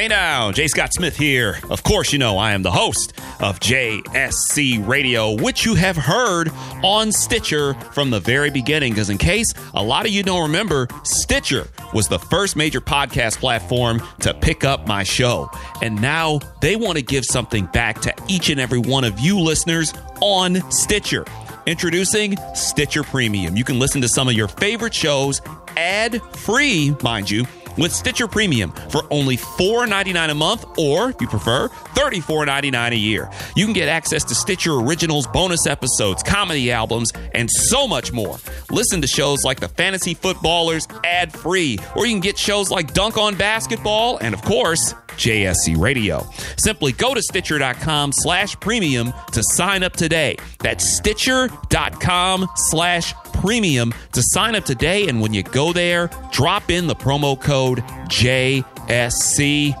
Hey 0.00 0.08
now, 0.08 0.50
Jay 0.50 0.66
Scott 0.66 0.94
Smith 0.94 1.14
here. 1.14 1.58
Of 1.68 1.82
course, 1.82 2.10
you 2.10 2.18
know 2.18 2.38
I 2.38 2.52
am 2.52 2.62
the 2.62 2.70
host 2.70 3.12
of 3.38 3.60
JSC 3.60 4.88
Radio, 4.88 5.32
which 5.42 5.66
you 5.66 5.74
have 5.74 5.94
heard 5.94 6.50
on 6.82 7.12
Stitcher 7.12 7.74
from 7.92 8.08
the 8.08 8.18
very 8.18 8.50
beginning. 8.50 8.94
Because, 8.94 9.10
in 9.10 9.18
case 9.18 9.52
a 9.74 9.82
lot 9.82 10.06
of 10.06 10.10
you 10.10 10.22
don't 10.22 10.40
remember, 10.40 10.88
Stitcher 11.02 11.68
was 11.92 12.08
the 12.08 12.18
first 12.18 12.56
major 12.56 12.80
podcast 12.80 13.40
platform 13.40 14.00
to 14.20 14.32
pick 14.32 14.64
up 14.64 14.86
my 14.86 15.02
show. 15.02 15.50
And 15.82 16.00
now 16.00 16.38
they 16.62 16.76
want 16.76 16.96
to 16.96 17.02
give 17.02 17.26
something 17.26 17.66
back 17.66 18.00
to 18.00 18.14
each 18.26 18.48
and 18.48 18.58
every 18.58 18.78
one 18.78 19.04
of 19.04 19.20
you 19.20 19.38
listeners 19.38 19.92
on 20.22 20.62
Stitcher. 20.70 21.26
Introducing 21.66 22.38
Stitcher 22.54 23.02
Premium. 23.02 23.54
You 23.54 23.64
can 23.64 23.78
listen 23.78 24.00
to 24.00 24.08
some 24.08 24.28
of 24.28 24.34
your 24.34 24.48
favorite 24.48 24.94
shows 24.94 25.42
ad 25.76 26.22
free, 26.32 26.96
mind 27.02 27.30
you 27.30 27.44
with 27.76 27.92
Stitcher 27.92 28.26
Premium 28.26 28.72
for 28.90 29.02
only 29.10 29.36
$4.99 29.36 30.30
a 30.30 30.34
month, 30.34 30.64
or 30.78 31.10
if 31.10 31.20
you 31.20 31.26
prefer, 31.26 31.68
$34.99 31.68 32.92
a 32.92 32.96
year. 32.96 33.30
You 33.56 33.64
can 33.64 33.74
get 33.74 33.88
access 33.88 34.24
to 34.24 34.34
Stitcher 34.34 34.74
Originals, 34.74 35.26
bonus 35.26 35.66
episodes, 35.66 36.22
comedy 36.22 36.72
albums, 36.72 37.12
and 37.34 37.50
so 37.50 37.86
much 37.86 38.12
more. 38.12 38.38
Listen 38.70 39.00
to 39.00 39.06
shows 39.06 39.44
like 39.44 39.60
The 39.60 39.68
Fantasy 39.68 40.14
Footballers 40.14 40.86
ad 41.04 41.32
free, 41.32 41.78
or 41.96 42.06
you 42.06 42.12
can 42.12 42.20
get 42.20 42.38
shows 42.38 42.70
like 42.70 42.94
Dunk 42.94 43.16
on 43.16 43.34
Basketball, 43.34 44.18
and 44.18 44.34
of 44.34 44.42
course, 44.42 44.94
JSC 45.16 45.76
Radio. 45.76 46.26
Simply 46.56 46.92
go 46.92 47.14
to 47.14 47.22
Stitcher.com 47.22 48.12
slash 48.12 48.58
premium 48.60 49.12
to 49.32 49.42
sign 49.42 49.82
up 49.82 49.92
today. 49.92 50.36
That's 50.60 50.84
Stitcher.com 50.84 52.48
slash 52.54 53.12
premium 53.34 53.92
to 54.12 54.22
sign 54.22 54.54
up 54.54 54.64
today. 54.64 55.08
And 55.08 55.20
when 55.20 55.34
you 55.34 55.42
go 55.42 55.72
there, 55.72 56.10
drop 56.32 56.70
in 56.70 56.86
the 56.86 56.96
promo 56.96 57.40
code 57.40 57.59
JSC. 58.08 59.74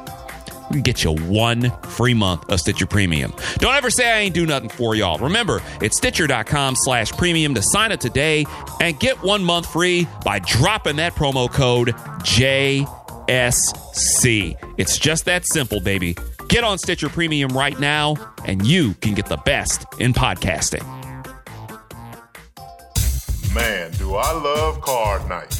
We 0.70 0.74
can 0.74 0.82
get 0.82 1.02
you 1.02 1.14
one 1.14 1.70
free 1.82 2.14
month 2.14 2.48
of 2.48 2.60
Stitcher 2.60 2.86
Premium. 2.86 3.32
Don't 3.56 3.74
ever 3.74 3.90
say 3.90 4.08
I 4.08 4.18
ain't 4.20 4.34
do 4.34 4.46
nothing 4.46 4.68
for 4.68 4.94
y'all. 4.94 5.18
Remember, 5.18 5.60
it's 5.82 5.96
Stitcher.com 5.96 6.76
slash 6.76 7.10
premium 7.12 7.54
to 7.54 7.62
sign 7.62 7.90
up 7.90 7.98
today 7.98 8.46
and 8.80 8.98
get 9.00 9.20
one 9.22 9.42
month 9.42 9.66
free 9.66 10.06
by 10.24 10.38
dropping 10.38 10.96
that 10.96 11.14
promo 11.14 11.52
code 11.52 11.88
JSC. 12.22 12.86
It's 14.78 14.96
just 14.96 15.24
that 15.24 15.44
simple, 15.44 15.80
baby. 15.80 16.16
Get 16.48 16.62
on 16.62 16.78
Stitcher 16.78 17.08
Premium 17.08 17.50
right 17.50 17.78
now, 17.80 18.14
and 18.44 18.64
you 18.64 18.94
can 18.94 19.14
get 19.14 19.26
the 19.26 19.38
best 19.38 19.86
in 19.98 20.12
podcasting. 20.12 20.84
Man, 23.52 23.90
do 23.92 24.14
I 24.14 24.30
love 24.32 24.80
card 24.80 25.28
night. 25.28 25.59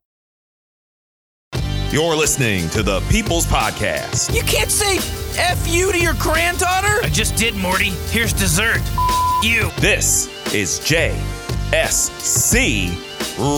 You're 1.91 2.15
listening 2.15 2.69
to 2.69 2.83
the 2.83 3.01
People's 3.09 3.45
Podcast. 3.45 4.33
You 4.33 4.43
can't 4.43 4.71
say 4.71 4.99
F 5.37 5.67
you 5.67 5.91
to 5.91 5.99
your 5.99 6.13
granddaughter? 6.13 7.03
I 7.03 7.09
just 7.11 7.35
did, 7.35 7.53
Morty. 7.53 7.89
Here's 8.11 8.31
dessert. 8.31 8.79
you. 9.43 9.69
This 9.81 10.27
is 10.53 10.79
JSC 10.79 11.27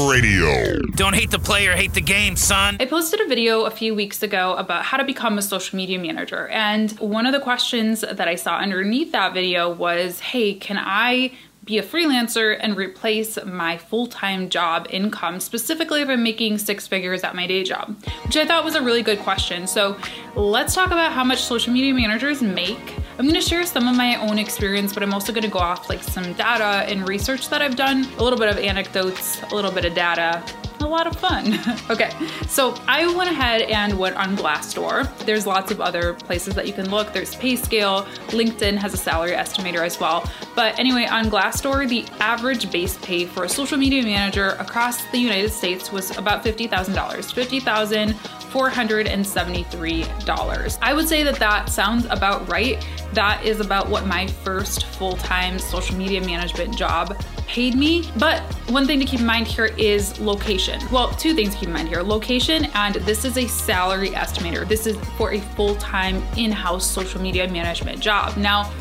Radio. 0.10 0.82
Don't 0.96 1.14
hate 1.14 1.30
the 1.30 1.38
player, 1.38 1.74
hate 1.74 1.94
the 1.94 2.02
game, 2.02 2.36
son. 2.36 2.78
I 2.80 2.86
posted 2.86 3.22
a 3.22 3.28
video 3.28 3.66
a 3.66 3.72
few 3.72 3.94
weeks 3.94 4.24
ago 4.24 4.56
about 4.56 4.84
how 4.84 4.98
to 4.98 5.04
become 5.04 5.38
a 5.38 5.44
social 5.44 5.78
media 5.78 6.00
manager. 6.00 6.48
And 6.48 6.92
one 6.94 7.28
of 7.28 7.34
the 7.34 7.40
questions 7.40 8.02
that 8.02 8.28
I 8.28 8.34
saw 8.34 8.58
underneath 8.58 9.12
that 9.12 9.36
video 9.36 9.72
was 9.72 10.20
hey, 10.20 10.56
can 10.56 10.80
I 10.80 11.34
be 11.66 11.78
a 11.78 11.84
freelancer 11.84 12.58
and 12.60 12.76
replace 12.76 13.38
my 13.46 13.78
full 13.78 14.08
time 14.08 14.50
job 14.50 14.88
income, 14.90 15.40
specifically 15.40 16.02
if 16.02 16.10
I'm 16.10 16.24
making 16.24 16.58
six 16.58 16.88
figures 16.88 17.24
at 17.24 17.36
my 17.36 17.48
day 17.48 17.64
job, 17.64 17.96
which 18.26 18.38
I 18.38 18.46
thought 18.46 18.66
was 18.66 18.76
a 18.76 18.82
really 18.82 19.02
good 19.02 19.20
question. 19.20 19.66
So 19.68 19.98
let's 20.36 20.76
talk 20.76 20.88
about 20.88 21.14
how 21.14 21.24
much 21.24 21.42
social 21.42 21.72
media 21.72 21.94
managers 21.94 22.42
make. 22.42 22.96
I'm 23.18 23.28
gonna 23.28 23.42
share 23.42 23.66
some 23.66 23.88
of 23.88 23.96
my 23.96 24.16
own 24.16 24.40
experience, 24.40 24.94
but 24.94 25.04
I'm 25.04 25.14
also 25.14 25.32
gonna 25.32 25.48
go 25.48 25.60
off 25.60 25.90
like 25.90 26.04
some 26.04 26.34
data 26.34 26.86
and 26.92 27.08
research 27.08 27.50
that 27.50 27.62
I've 27.62 27.76
done, 27.76 28.06
a 28.18 28.24
little 28.24 28.40
bit 28.40 28.50
of 28.50 28.58
anecdotes, 28.58 29.42
a 29.44 29.56
little 29.56 29.72
bit 29.72 29.86
of 29.86 29.94
data, 29.94 30.44
a 30.82 30.88
lot 30.88 31.08
of 31.08 31.16
fun. 31.16 31.60
okay, 31.90 32.12
so 32.48 32.76
I 32.88 33.14
went 33.14 33.30
ahead 33.30 33.64
and 33.64 33.98
went 33.98 34.16
on 34.16 34.36
Glassdoor. 34.36 35.16
There's 35.26 35.46
lots 35.46 35.72
of 35.72 35.82
other 35.82 36.14
places 36.14 36.56
that 36.56 36.68
you 36.68 36.74
can 36.74 36.90
look. 36.90 37.14
There's 37.14 37.36
PayScale, 37.36 38.06
LinkedIn 38.28 38.78
has 38.78 38.94
a 38.94 38.98
salary 38.98 39.32
estimator 39.32 39.86
as 39.86 40.00
well. 40.00 40.30
But 40.56 40.78
anyway, 40.80 41.06
on 41.06 41.26
Glassdoor, 41.26 41.88
the 41.88 42.06
average 42.20 42.72
base 42.72 42.98
pay 42.98 43.26
for 43.26 43.46
a 43.46 43.50
social 43.50 43.78
media 43.78 44.04
manager 44.04 44.50
across 44.60 45.04
the 45.12 45.18
United 45.18 45.52
States 45.52 45.92
was 45.92 46.16
about 46.18 46.44
$50,000. 46.44 46.70
$50,000 46.70 48.44
$473. 48.54 50.78
I 50.82 50.94
would 50.94 51.10
say 51.10 51.24
that 51.24 51.38
that 51.38 51.70
sounds 51.70 52.06
about 52.06 52.48
right. 52.48 52.88
That 53.14 53.44
is 53.44 53.60
about 53.60 53.90
what 53.90 54.06
my 54.06 54.28
first 54.28 54.86
full 54.86 55.14
time 55.14 55.58
social 55.58 55.98
media 55.98 56.22
management 56.22 56.78
job 56.78 57.20
paid 57.48 57.74
me. 57.76 58.08
But 58.18 58.42
one 58.70 58.86
thing 58.86 59.00
to 59.00 59.06
keep 59.06 59.22
in 59.22 59.26
mind 59.26 59.48
here 59.48 59.72
is 59.78 60.20
location. 60.20 60.73
Well, 60.92 61.12
two 61.12 61.34
things 61.34 61.54
to 61.54 61.60
keep 61.60 61.70
in 61.70 61.74
mind 61.74 61.90
here 61.90 62.02
location, 62.02 62.66
and 62.74 62.96
this 62.96 63.26
is 63.26 63.38
a 63.38 63.48
salary 63.48 64.10
estimator. 64.10 64.68
This 64.68 64.88
is 64.88 64.98
for 65.18 65.34
a 65.34 65.40
full 65.40 65.76
time 65.76 66.24
in 66.38 66.52
house 66.52 66.86
social 66.86 67.22
media 67.22 67.48
management 67.48 68.00
job. 68.00 68.38
Now, 68.38 68.72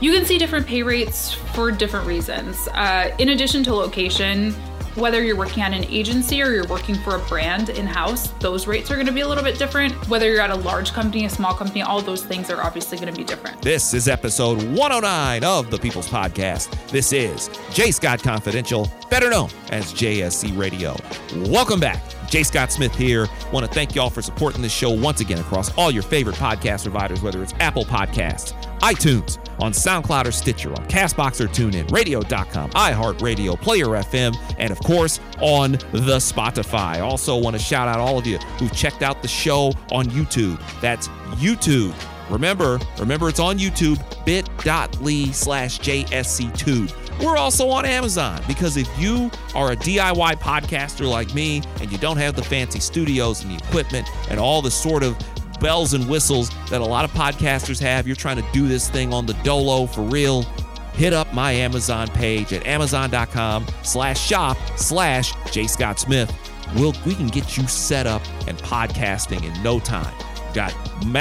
you 0.00 0.12
can 0.12 0.24
see 0.24 0.38
different 0.38 0.66
pay 0.66 0.82
rates 0.82 1.32
for 1.32 1.72
different 1.72 2.06
reasons. 2.06 2.68
Uh, 2.68 3.14
in 3.18 3.30
addition 3.30 3.64
to 3.64 3.74
location, 3.74 4.54
whether 4.98 5.22
you're 5.22 5.36
working 5.36 5.62
at 5.62 5.72
an 5.72 5.84
agency 5.84 6.42
or 6.42 6.50
you're 6.50 6.66
working 6.66 6.94
for 6.96 7.16
a 7.16 7.18
brand 7.20 7.70
in 7.70 7.86
house, 7.86 8.28
those 8.40 8.66
rates 8.66 8.90
are 8.90 8.94
going 8.94 9.06
to 9.06 9.12
be 9.12 9.20
a 9.20 9.28
little 9.28 9.44
bit 9.44 9.58
different. 9.58 9.92
Whether 10.08 10.30
you're 10.30 10.40
at 10.40 10.50
a 10.50 10.56
large 10.56 10.92
company, 10.92 11.24
a 11.24 11.30
small 11.30 11.54
company, 11.54 11.82
all 11.82 12.02
those 12.02 12.24
things 12.24 12.50
are 12.50 12.62
obviously 12.62 12.98
going 12.98 13.12
to 13.12 13.16
be 13.16 13.24
different. 13.24 13.62
This 13.62 13.94
is 13.94 14.08
episode 14.08 14.62
109 14.62 15.44
of 15.44 15.70
the 15.70 15.78
People's 15.78 16.08
Podcast. 16.08 16.70
This 16.88 17.12
is 17.12 17.48
J. 17.72 17.90
Scott 17.92 18.22
Confidential, 18.22 18.90
better 19.08 19.30
known 19.30 19.50
as 19.70 19.92
JSC 19.94 20.58
Radio. 20.58 20.96
Welcome 21.48 21.80
back. 21.80 22.17
J. 22.28 22.42
Scott 22.42 22.72
Smith 22.72 22.94
here. 22.94 23.26
Want 23.52 23.66
to 23.66 23.72
thank 23.72 23.94
y'all 23.94 24.10
for 24.10 24.22
supporting 24.22 24.62
this 24.62 24.72
show 24.72 24.90
once 24.90 25.20
again 25.20 25.38
across 25.38 25.76
all 25.76 25.90
your 25.90 26.02
favorite 26.02 26.36
podcast 26.36 26.82
providers, 26.82 27.22
whether 27.22 27.42
it's 27.42 27.54
Apple 27.60 27.84
Podcasts, 27.84 28.52
iTunes, 28.80 29.38
on 29.60 29.72
SoundCloud 29.72 30.26
or 30.26 30.32
Stitcher, 30.32 30.70
on 30.70 30.86
Castbox 30.88 31.40
or 31.40 31.48
TuneIn, 31.48 31.90
Radio.com, 31.90 32.70
iHeartRadio, 32.70 33.60
Player 33.60 33.86
FM, 33.86 34.36
and 34.58 34.70
of 34.70 34.78
course 34.80 35.20
on 35.40 35.72
the 35.72 36.18
Spotify. 36.18 37.02
Also, 37.02 37.36
want 37.36 37.56
to 37.56 37.62
shout 37.62 37.88
out 37.88 37.98
all 37.98 38.18
of 38.18 38.26
you 38.26 38.38
who've 38.58 38.72
checked 38.72 39.02
out 39.02 39.22
the 39.22 39.28
show 39.28 39.72
on 39.90 40.06
YouTube. 40.06 40.60
That's 40.80 41.08
YouTube. 41.38 41.94
Remember, 42.30 42.78
remember 42.98 43.28
it's 43.28 43.40
on 43.40 43.58
YouTube, 43.58 43.98
bit.ly 44.24 45.32
slash 45.32 45.80
JSC2. 45.80 47.24
We're 47.24 47.36
also 47.36 47.68
on 47.68 47.84
Amazon 47.84 48.40
because 48.46 48.76
if 48.76 48.88
you 48.98 49.30
are 49.54 49.72
a 49.72 49.76
DIY 49.76 50.34
podcaster 50.40 51.08
like 51.08 51.34
me 51.34 51.62
and 51.80 51.90
you 51.90 51.98
don't 51.98 52.16
have 52.16 52.36
the 52.36 52.44
fancy 52.44 52.78
studios 52.78 53.42
and 53.42 53.50
the 53.50 53.64
equipment 53.64 54.08
and 54.30 54.38
all 54.38 54.62
the 54.62 54.70
sort 54.70 55.02
of 55.02 55.18
bells 55.60 55.94
and 55.94 56.08
whistles 56.08 56.50
that 56.70 56.80
a 56.80 56.84
lot 56.84 57.04
of 57.04 57.10
podcasters 57.12 57.80
have. 57.80 58.06
You're 58.06 58.16
trying 58.16 58.36
to 58.36 58.48
do 58.52 58.68
this 58.68 58.88
thing 58.88 59.12
on 59.12 59.26
the 59.26 59.34
dolo 59.42 59.86
for 59.86 60.02
real. 60.02 60.42
Hit 60.94 61.12
up 61.12 61.32
my 61.32 61.52
Amazon 61.52 62.08
page 62.08 62.52
at 62.52 62.66
amazon.com 62.66 63.66
slash 63.82 64.20
shop 64.20 64.56
slash 64.76 65.32
J. 65.50 65.66
Scott 65.66 65.98
Smith. 65.98 66.32
We'll, 66.74 66.94
we 67.06 67.14
can 67.14 67.28
get 67.28 67.56
you 67.56 67.66
set 67.66 68.06
up 68.06 68.22
and 68.46 68.58
podcasting 68.58 69.44
in 69.44 69.62
no 69.62 69.80
time. 69.80 70.14
Got, 70.54 70.74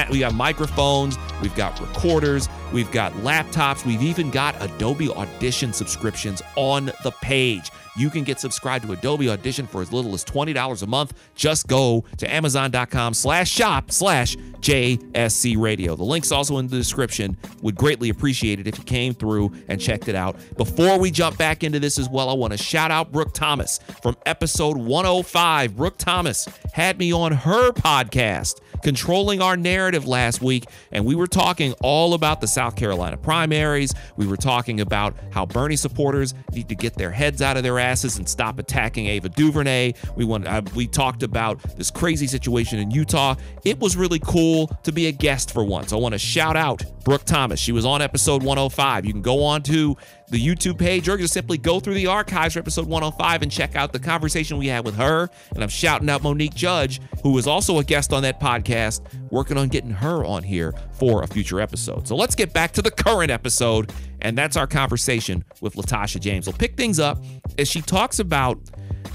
we 0.10 0.20
got 0.20 0.34
microphones, 0.34 1.18
we've 1.42 1.56
got 1.56 1.80
recorders, 1.80 2.48
we've 2.74 2.92
got 2.92 3.12
laptops, 3.14 3.86
we've 3.86 4.02
even 4.02 4.32
got 4.32 4.56
Adobe 4.62 5.10
Audition 5.10 5.74
subscriptions 5.74 6.42
on 6.56 6.92
the 7.04 7.12
page. 7.22 7.72
You 7.98 8.12
can 8.12 8.24
get 8.24 8.40
subscribed 8.40 8.86
to 8.86 8.94
Adobe 8.94 9.28
Audition 9.28 9.66
for 9.66 9.82
as 9.82 9.92
little 9.92 10.14
as 10.14 10.24
$20 10.24 10.84
a 10.84 10.88
month. 10.88 11.14
Just 11.36 11.68
go 11.68 12.06
to 12.18 12.32
amazon.com 12.32 13.16
slash 13.16 13.50
shop 13.50 13.92
slash 13.92 14.36
JSC 14.60 15.58
radio. 15.58 15.96
The 15.96 16.04
link's 16.04 16.32
also 16.32 16.60
in 16.60 16.68
the 16.68 16.78
description. 16.78 17.36
Would 17.64 17.76
greatly 17.76 18.10
appreciate 18.10 18.60
it 18.60 18.68
if 18.68 18.78
you 18.78 18.84
came 18.84 19.16
through 19.16 19.52
and 19.68 19.82
checked 19.82 20.08
it 20.08 20.16
out. 20.16 20.38
Before 20.58 21.00
we 21.00 21.10
jump 21.10 21.38
back 21.38 21.64
into 21.64 21.80
this 21.80 21.98
as 21.98 22.08
well, 22.08 22.30
I 22.30 22.34
want 22.34 22.54
to 22.54 22.58
shout 22.58 22.92
out 22.92 23.12
Brooke 23.12 23.34
Thomas 23.34 23.80
from 24.04 24.16
episode 24.28 24.78
105. 24.78 25.76
Brooke 25.76 25.98
Thomas 25.98 26.48
had 26.74 27.00
me 27.00 27.12
on 27.12 27.32
her 27.32 27.72
podcast 27.72 28.60
controlling 28.84 29.42
our 29.42 29.58
narrative 29.58 30.08
last 30.08 30.42
week, 30.42 30.66
and 30.92 31.06
we 31.06 31.16
were 31.16 31.28
talking 31.28 31.74
all 31.82 32.14
about 32.14 32.42
the 32.42 32.48
South 32.48 32.76
Carolina 32.76 33.18
primaries. 33.18 33.94
We 34.16 34.28
were 34.28 34.38
talking 34.38 34.82
about 34.82 35.16
how 35.32 35.46
Bernie 35.46 35.76
supporters 35.76 36.34
need 36.52 36.70
to 36.70 36.76
get 36.76 36.96
their 36.96 37.12
heads 37.12 37.42
out 37.42 37.58
of 37.58 37.64
their 37.64 37.80
asses 37.80 38.18
and 38.18 38.28
stop 38.28 38.60
attacking 38.60 39.08
Ava 39.08 39.30
DuVernay. 39.30 39.94
We 40.16 40.26
want 40.26 40.48
uh, 40.48 40.62
we 40.76 40.88
talked 40.88 41.24
about 41.24 41.62
this 41.78 41.92
crazy 41.92 42.28
situation 42.28 42.80
in 42.80 42.92
Utah. 42.92 43.36
It 43.64 43.80
was 43.80 43.98
really 43.98 44.20
cool 44.20 44.68
to 44.84 44.92
be 44.92 45.08
a 45.08 45.12
guest 45.12 45.52
for 45.52 45.64
once. 45.64 45.94
I 45.94 45.96
want 45.98 46.14
to 46.14 46.20
shout 46.20 46.56
out 46.56 46.84
Brooke 47.04 47.26
Thomas. 47.26 47.60
She 47.60 47.72
was 47.72 47.86
on 47.86 48.02
episode 48.02 48.44
105. 48.44 49.06
You 49.06 49.14
can 49.14 49.22
go 49.22 49.44
on 49.44 49.64
to 49.64 49.96
the 50.30 50.46
YouTube 50.46 50.78
page 50.78 51.08
or 51.08 51.18
just 51.18 51.34
simply 51.34 51.58
go 51.58 51.80
through 51.80 51.94
the 51.94 52.08
archives 52.08 52.54
for 52.54 52.60
episode 52.60 52.86
105 52.86 53.42
and 53.42 53.52
check 53.52 53.76
out 53.76 53.94
the 53.94 54.00
conversation 54.00 54.58
we 54.58 54.68
had 54.68 54.86
with 54.86 54.96
her. 54.96 55.30
And 55.54 55.64
I'm 55.64 55.70
shouting 55.70 56.10
out 56.10 56.22
Monique 56.22 56.54
Judge, 56.54 57.00
who 57.24 57.32
was 57.32 57.48
also 57.48 57.80
a 57.80 57.84
guest 57.84 58.12
on 58.12 58.24
that 58.24 58.40
podcast, 58.40 59.02
working 59.32 59.58
on 59.58 59.70
getting 59.70 59.92
her 59.92 60.26
on 60.26 60.44
here 60.44 60.74
for 60.94 61.24
a 61.24 61.28
future 61.28 61.62
episode. 61.62 62.08
So 62.08 62.16
let's 62.16 62.36
get 62.36 62.54
back 62.54 62.74
to 62.74 62.82
the 62.82 62.92
current 62.92 63.32
episode. 63.32 63.94
And 64.22 64.38
that's 64.38 64.58
our 64.58 64.68
conversation 64.68 65.46
with 65.62 65.76
Latasha 65.76 66.20
James. 66.20 66.48
We'll 66.48 66.58
pick 66.58 66.76
things 66.76 67.00
up 67.00 67.24
as 67.58 67.70
she 67.70 67.82
talks 67.82 68.20
about 68.20 68.60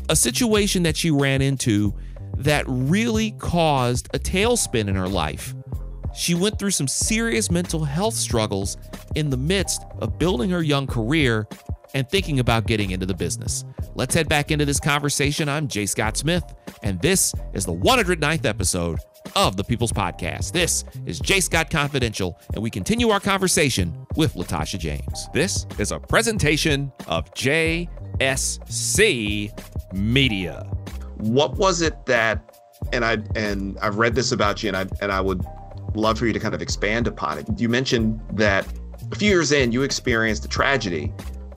a 0.09 0.17
situation 0.17 0.85
that 0.85 0.97
she 0.97 1.11
ran 1.11 1.43
into 1.43 1.95
that 2.39 2.65
really 2.67 3.33
caused 3.33 4.09
a 4.15 4.19
tailspin 4.19 4.89
in 4.89 4.95
her 4.95 5.09
life 5.09 5.55
she 6.15 6.35
went 6.35 6.59
through 6.59 6.71
some 6.71 6.89
serious 6.89 7.51
mental 7.51 7.85
health 7.85 8.15
struggles 8.15 8.77
in 9.15 9.31
the 9.31 9.37
midst 9.37 9.83
of 9.99 10.19
building 10.19 10.51
her 10.51 10.63
young 10.63 10.87
career 10.87 11.47
and 11.95 12.09
thinking 12.09 12.39
about 12.41 12.67
getting 12.67 12.91
into 12.91 13.07
the 13.07 13.15
business. 13.15 13.65
Let's 13.95 14.15
head 14.15 14.29
back 14.29 14.51
into 14.51 14.65
this 14.65 14.81
conversation. 14.81 15.49
I'm 15.49 15.69
J. 15.69 15.87
Scott 15.87 16.17
Smith, 16.17 16.45
and 16.83 17.01
this 17.01 17.35
is 17.53 17.65
the 17.67 17.75
109th 17.75 18.47
episode 18.47 18.99
of 19.37 19.57
the 19.57 19.65
People's 19.65 19.93
Podcast. 19.93 20.53
This 20.53 20.85
is 21.07 21.19
J. 21.21 21.41
Scott 21.41 21.71
Confidential, 21.71 22.39
and 22.55 22.63
we 22.63 22.71
continue 22.71 23.11
our 23.11 23.21
conversation 23.21 24.07
with 24.17 24.35
Latasha 24.35 24.79
James. 24.79 25.29
This 25.33 25.67
is 25.79 25.93
a 25.93 26.01
presentation 26.01 26.93
of 27.07 27.33
JSC 27.35 27.89
Media. 29.93 30.67
What 31.17 31.57
was 31.57 31.83
it 31.83 32.07
that, 32.07 32.59
and 32.93 33.05
I 33.05 33.19
and 33.37 33.79
I've 33.81 33.99
read 33.99 34.15
this 34.15 34.33
about 34.33 34.63
you, 34.63 34.69
and 34.69 34.77
I 34.77 34.87
and 35.01 35.13
I 35.13 35.21
would 35.21 35.45
love 35.95 36.19
for 36.19 36.27
you 36.27 36.33
to 36.33 36.41
kind 36.41 36.55
of 36.55 36.63
expand 36.63 37.07
upon 37.07 37.39
it. 37.39 37.47
You 37.57 37.69
mentioned 37.69 38.21
that 38.33 38.67
a 39.11 39.17
few 39.17 39.29
years 39.29 39.53
in, 39.53 39.73
you 39.73 39.83
experienced 39.83 40.45
a 40.45 40.49
tragedy 40.49 41.13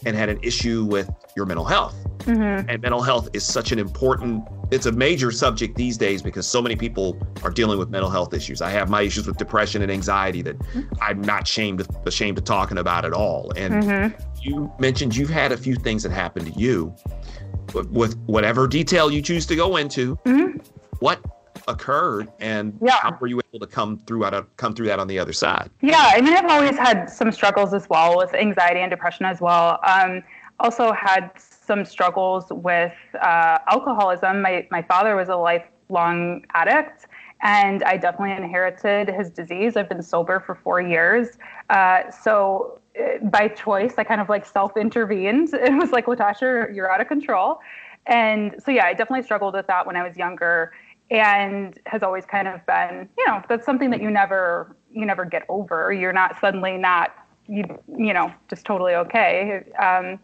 and 0.05 0.15
had 0.15 0.29
an 0.29 0.39
issue 0.43 0.85
with 0.85 1.09
your 1.35 1.45
mental 1.45 1.65
health. 1.65 1.95
Mm-hmm. 2.19 2.69
And 2.69 2.81
mental 2.81 3.01
health 3.01 3.29
is 3.33 3.43
such 3.43 3.71
an 3.71 3.79
important 3.79 4.43
it's 4.71 4.85
a 4.85 4.91
major 4.91 5.31
subject 5.31 5.75
these 5.75 5.97
days 5.97 6.21
because 6.21 6.47
so 6.47 6.61
many 6.61 6.75
people 6.75 7.17
are 7.43 7.51
dealing 7.51 7.77
with 7.77 7.89
mental 7.89 8.09
health 8.09 8.33
issues. 8.33 8.61
I 8.61 8.69
have 8.71 8.89
my 8.89 9.03
issues 9.03 9.27
with 9.27 9.37
depression 9.37 9.81
and 9.81 9.91
anxiety 9.91 10.41
that 10.41 10.55
I'm 11.01 11.21
not 11.21 11.43
ashamed 11.43 11.85
ashamed 12.05 12.37
of 12.37 12.45
talking 12.45 12.77
about 12.77 13.05
at 13.05 13.13
all. 13.13 13.51
And 13.55 13.83
mm-hmm. 13.83 14.21
you 14.41 14.71
mentioned 14.79 15.15
you've 15.15 15.29
had 15.29 15.51
a 15.51 15.57
few 15.57 15.75
things 15.75 16.03
that 16.03 16.11
happened 16.11 16.51
to 16.53 16.59
you 16.59 16.95
with 17.91 18.17
whatever 18.25 18.67
detail 18.67 19.11
you 19.11 19.21
choose 19.21 19.45
to 19.47 19.55
go 19.55 19.77
into. 19.77 20.15
Mm-hmm. 20.25 20.59
What 20.99 21.19
occurred 21.67 22.31
and 22.39 22.77
yeah. 22.81 22.99
how 23.01 23.17
were 23.19 23.27
you 23.27 23.41
able 23.51 23.65
to 23.65 23.71
come 23.71 23.97
through 23.99 24.25
out 24.25 24.47
come 24.57 24.73
through 24.73 24.85
that 24.87 24.99
on 24.99 25.07
the 25.07 25.17
other 25.19 25.33
side? 25.33 25.69
Yeah 25.81 26.11
i 26.13 26.21
mean 26.21 26.33
i've 26.33 26.49
always 26.49 26.77
had 26.77 27.09
some 27.09 27.31
struggles 27.31 27.73
as 27.73 27.89
well 27.89 28.17
with 28.17 28.33
anxiety 28.33 28.81
and 28.81 28.89
depression 28.89 29.25
as 29.25 29.41
well. 29.41 29.79
Um, 29.83 30.23
also 30.59 30.93
had 30.93 31.31
some 31.37 31.85
struggles 31.85 32.45
with 32.49 32.93
uh, 33.21 33.59
alcoholism. 33.67 34.41
My, 34.41 34.67
my 34.71 34.81
father 34.81 35.15
was 35.15 35.29
a 35.29 35.35
lifelong 35.35 36.45
addict 36.53 37.07
and 37.41 37.83
i 37.83 37.97
definitely 37.97 38.31
inherited 38.31 39.13
his 39.13 39.29
disease. 39.29 39.75
I've 39.75 39.89
been 39.89 40.01
sober 40.01 40.39
for 40.39 40.55
four 40.55 40.81
years. 40.81 41.37
Uh, 41.69 42.09
so 42.09 42.79
uh, 42.99 43.17
by 43.23 43.47
choice 43.49 43.95
i 43.97 44.03
kind 44.03 44.21
of 44.21 44.29
like 44.29 44.45
self-intervened. 44.45 45.49
It 45.53 45.77
was 45.77 45.91
like 45.91 46.05
latasha 46.05 46.73
you're 46.73 46.91
out 46.91 47.01
of 47.01 47.07
control. 47.07 47.59
And 48.07 48.55
so 48.63 48.71
yeah 48.71 48.85
i 48.85 48.93
definitely 48.93 49.23
struggled 49.23 49.53
with 49.53 49.67
that 49.67 49.85
when 49.85 49.95
i 49.95 50.07
was 50.07 50.15
younger 50.15 50.71
and 51.11 51.79
has 51.85 52.01
always 52.03 52.25
kind 52.25 52.47
of 52.47 52.65
been 52.65 53.07
you 53.17 53.25
know 53.27 53.41
that's 53.47 53.65
something 53.65 53.89
that 53.91 54.01
you 54.01 54.09
never 54.09 54.75
you 54.91 55.05
never 55.05 55.25
get 55.25 55.43
over. 55.49 55.91
You're 55.91 56.13
not 56.13 56.39
suddenly 56.39 56.77
not 56.77 57.13
you 57.47 57.63
you 57.97 58.13
know 58.13 58.33
just 58.49 58.65
totally 58.65 58.95
okay. 58.95 59.63
Um, 59.79 60.19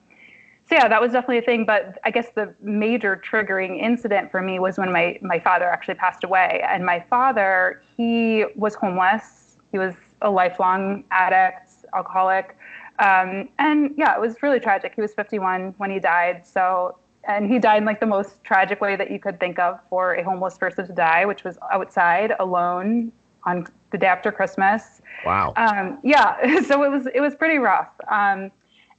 so 0.70 0.76
yeah 0.76 0.88
that 0.88 1.02
was 1.02 1.12
definitely 1.12 1.40
a 1.40 1.42
thing 1.42 1.66
but 1.66 1.98
i 2.06 2.12
guess 2.12 2.28
the 2.34 2.54
major 2.62 3.22
triggering 3.30 3.82
incident 3.82 4.32
for 4.32 4.42
me 4.42 4.58
was 4.58 4.78
when 4.78 4.90
my 4.92 5.20
my 5.22 5.38
father 5.38 5.66
actually 5.66 5.96
passed 5.96 6.24
away 6.24 6.64
and 6.66 6.86
my 6.86 7.04
father 7.10 7.82
he 7.98 8.46
was 8.56 8.74
homeless. 8.76 9.58
He 9.72 9.78
was 9.78 9.94
a 10.22 10.30
lifelong 10.30 11.04
addict 11.12 11.72
alcoholic. 11.94 12.58
Um, 13.00 13.50
and 13.60 13.94
yeah 13.98 14.16
it 14.16 14.22
was 14.22 14.42
really 14.42 14.60
tragic. 14.60 14.94
He 14.96 15.02
was 15.02 15.14
51 15.14 15.76
when 15.78 15.92
he 15.92 16.00
died 16.00 16.48
so 16.48 16.98
and 17.26 17.52
he 17.52 17.60
died 17.60 17.78
in 17.78 17.86
like 17.86 18.00
the 18.00 18.06
most 18.06 18.44
tragic 18.44 18.82
way 18.82 18.96
that 18.96 19.12
you 19.12 19.20
could 19.20 19.40
think 19.40 19.60
of 19.60 19.80
for 19.90 20.16
a 20.16 20.24
homeless 20.24 20.58
person 20.58 20.88
to 20.88 20.94
die, 20.94 21.26
which 21.26 21.44
was 21.44 21.58
outside 21.72 22.34
alone 22.40 23.12
on 23.46 23.68
the 23.92 23.98
day 23.98 24.08
after 24.08 24.32
Christmas. 24.32 25.02
Wow. 25.26 25.54
Um, 25.56 26.00
yeah, 26.04 26.62
so 26.68 26.84
it 26.84 26.90
was 26.90 27.08
it 27.14 27.22
was 27.22 27.36
pretty 27.36 27.58
rough, 27.58 27.90
um, 28.12 28.52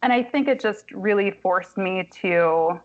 and 0.03 0.13
I 0.13 0.23
think 0.23 0.49
it 0.49 0.61
just 0.61 0.91
really 0.93 1.31
forced 1.31 1.77
me 1.77 2.09
to. 2.21 2.81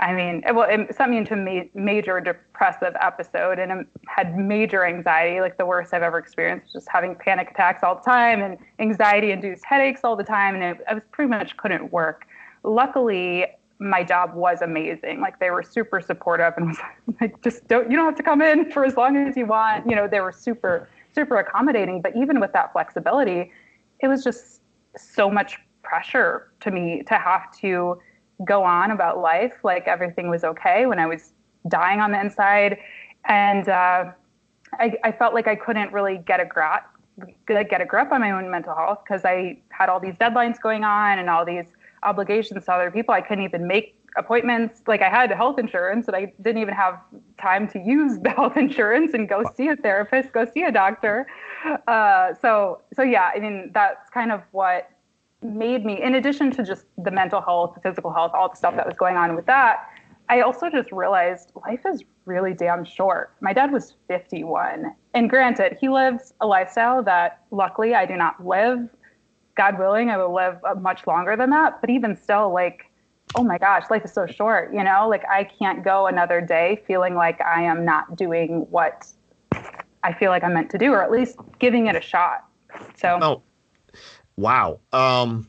I 0.00 0.12
mean, 0.12 0.42
it, 0.44 0.52
well, 0.52 0.68
it 0.68 0.92
sent 0.96 1.12
me 1.12 1.18
into 1.18 1.34
a 1.34 1.36
ma- 1.36 1.68
major 1.72 2.20
depressive 2.20 2.96
episode, 3.00 3.60
and 3.60 3.72
I 3.72 3.76
had 4.08 4.36
major 4.36 4.84
anxiety, 4.84 5.40
like 5.40 5.56
the 5.56 5.64
worst 5.64 5.94
I've 5.94 6.02
ever 6.02 6.18
experienced, 6.18 6.72
just 6.72 6.88
having 6.88 7.14
panic 7.14 7.52
attacks 7.52 7.84
all 7.84 7.94
the 7.94 8.00
time 8.00 8.42
and 8.42 8.58
anxiety-induced 8.80 9.64
headaches 9.64 10.00
all 10.02 10.16
the 10.16 10.24
time, 10.24 10.56
and 10.56 10.64
it, 10.64 10.84
I 10.90 10.94
was 10.94 11.04
pretty 11.12 11.30
much 11.30 11.56
couldn't 11.56 11.92
work. 11.92 12.26
Luckily, 12.64 13.46
my 13.84 14.02
job 14.02 14.34
was 14.34 14.62
amazing. 14.62 15.20
Like 15.20 15.38
they 15.38 15.50
were 15.50 15.62
super 15.62 16.00
supportive 16.00 16.54
and 16.56 16.66
was 16.68 16.78
like, 17.20 17.40
just 17.42 17.68
don't, 17.68 17.90
you 17.90 17.96
don't 17.96 18.06
have 18.06 18.16
to 18.16 18.22
come 18.22 18.42
in 18.42 18.70
for 18.70 18.84
as 18.84 18.96
long 18.96 19.16
as 19.16 19.36
you 19.36 19.46
want. 19.46 19.88
You 19.88 19.94
know, 19.94 20.08
they 20.08 20.20
were 20.20 20.32
super, 20.32 20.88
super 21.14 21.36
accommodating. 21.36 22.00
But 22.00 22.16
even 22.16 22.40
with 22.40 22.52
that 22.52 22.72
flexibility, 22.72 23.52
it 24.00 24.08
was 24.08 24.24
just 24.24 24.60
so 24.96 25.30
much 25.30 25.58
pressure 25.82 26.50
to 26.60 26.70
me 26.70 27.02
to 27.06 27.14
have 27.14 27.56
to 27.58 28.00
go 28.44 28.64
on 28.64 28.90
about 28.90 29.20
life 29.20 29.52
like 29.62 29.86
everything 29.86 30.28
was 30.28 30.42
okay 30.42 30.86
when 30.86 30.98
I 30.98 31.06
was 31.06 31.32
dying 31.68 32.00
on 32.00 32.10
the 32.10 32.20
inside. 32.20 32.78
And 33.26 33.68
uh, 33.68 34.10
I, 34.78 34.96
I 35.04 35.12
felt 35.12 35.34
like 35.34 35.46
I 35.46 35.54
couldn't 35.54 35.92
really 35.92 36.18
get 36.18 36.40
a 36.40 36.44
grip, 36.44 36.82
get 37.46 37.80
a 37.80 37.84
grip 37.84 38.12
on 38.12 38.20
my 38.20 38.32
own 38.32 38.50
mental 38.50 38.74
health 38.74 39.00
because 39.04 39.24
I 39.24 39.58
had 39.68 39.88
all 39.88 40.00
these 40.00 40.14
deadlines 40.14 40.60
going 40.60 40.84
on 40.84 41.18
and 41.18 41.30
all 41.30 41.44
these 41.44 41.66
obligations 42.04 42.64
to 42.64 42.72
other 42.72 42.90
people. 42.90 43.14
I 43.14 43.20
couldn't 43.20 43.44
even 43.44 43.66
make 43.66 43.98
appointments. 44.16 44.82
Like 44.86 45.02
I 45.02 45.08
had 45.08 45.30
health 45.32 45.58
insurance 45.58 46.06
and 46.06 46.16
I 46.16 46.32
didn't 46.42 46.62
even 46.62 46.74
have 46.74 47.00
time 47.40 47.68
to 47.68 47.78
use 47.78 48.18
the 48.22 48.30
health 48.30 48.56
insurance 48.56 49.14
and 49.14 49.28
go 49.28 49.44
see 49.56 49.68
a 49.68 49.76
therapist, 49.76 50.32
go 50.32 50.44
see 50.44 50.62
a 50.62 50.72
doctor. 50.72 51.26
Uh, 51.86 52.34
so, 52.40 52.82
so 52.94 53.02
yeah, 53.02 53.30
I 53.34 53.38
mean, 53.38 53.70
that's 53.74 54.08
kind 54.10 54.30
of 54.30 54.42
what 54.52 54.90
made 55.42 55.84
me, 55.84 56.02
in 56.02 56.14
addition 56.14 56.50
to 56.52 56.62
just 56.62 56.86
the 56.98 57.10
mental 57.10 57.40
health, 57.40 57.74
the 57.74 57.80
physical 57.80 58.12
health, 58.12 58.32
all 58.34 58.48
the 58.48 58.56
stuff 58.56 58.76
that 58.76 58.86
was 58.86 58.96
going 58.96 59.16
on 59.16 59.36
with 59.36 59.46
that, 59.46 59.88
I 60.28 60.40
also 60.40 60.70
just 60.70 60.90
realized 60.90 61.52
life 61.54 61.80
is 61.86 62.02
really 62.24 62.54
damn 62.54 62.84
short. 62.84 63.34
My 63.40 63.52
dad 63.52 63.70
was 63.70 63.94
51. 64.08 64.94
And 65.12 65.28
granted, 65.28 65.76
he 65.78 65.88
lives 65.88 66.32
a 66.40 66.46
lifestyle 66.46 67.02
that 67.02 67.42
luckily 67.50 67.94
I 67.94 68.06
do 68.06 68.16
not 68.16 68.44
live. 68.44 68.88
God 69.56 69.78
willing, 69.78 70.10
I 70.10 70.16
will 70.16 70.34
live 70.34 70.58
much 70.80 71.06
longer 71.06 71.36
than 71.36 71.50
that. 71.50 71.80
But 71.80 71.90
even 71.90 72.16
still, 72.16 72.52
like, 72.52 72.90
oh 73.34 73.42
my 73.42 73.58
gosh, 73.58 73.84
life 73.90 74.04
is 74.04 74.12
so 74.12 74.26
short, 74.26 74.72
you 74.72 74.82
know? 74.82 75.08
Like, 75.08 75.24
I 75.28 75.44
can't 75.44 75.84
go 75.84 76.06
another 76.06 76.40
day 76.40 76.82
feeling 76.86 77.14
like 77.14 77.40
I 77.40 77.62
am 77.62 77.84
not 77.84 78.16
doing 78.16 78.66
what 78.70 79.06
I 80.02 80.12
feel 80.12 80.30
like 80.30 80.44
I'm 80.44 80.54
meant 80.54 80.70
to 80.70 80.78
do, 80.78 80.92
or 80.92 81.02
at 81.02 81.10
least 81.10 81.36
giving 81.58 81.86
it 81.86 81.96
a 81.96 82.00
shot. 82.00 82.44
So, 82.96 83.18
oh, 83.22 83.42
wow. 84.36 84.80
Um, 84.92 85.48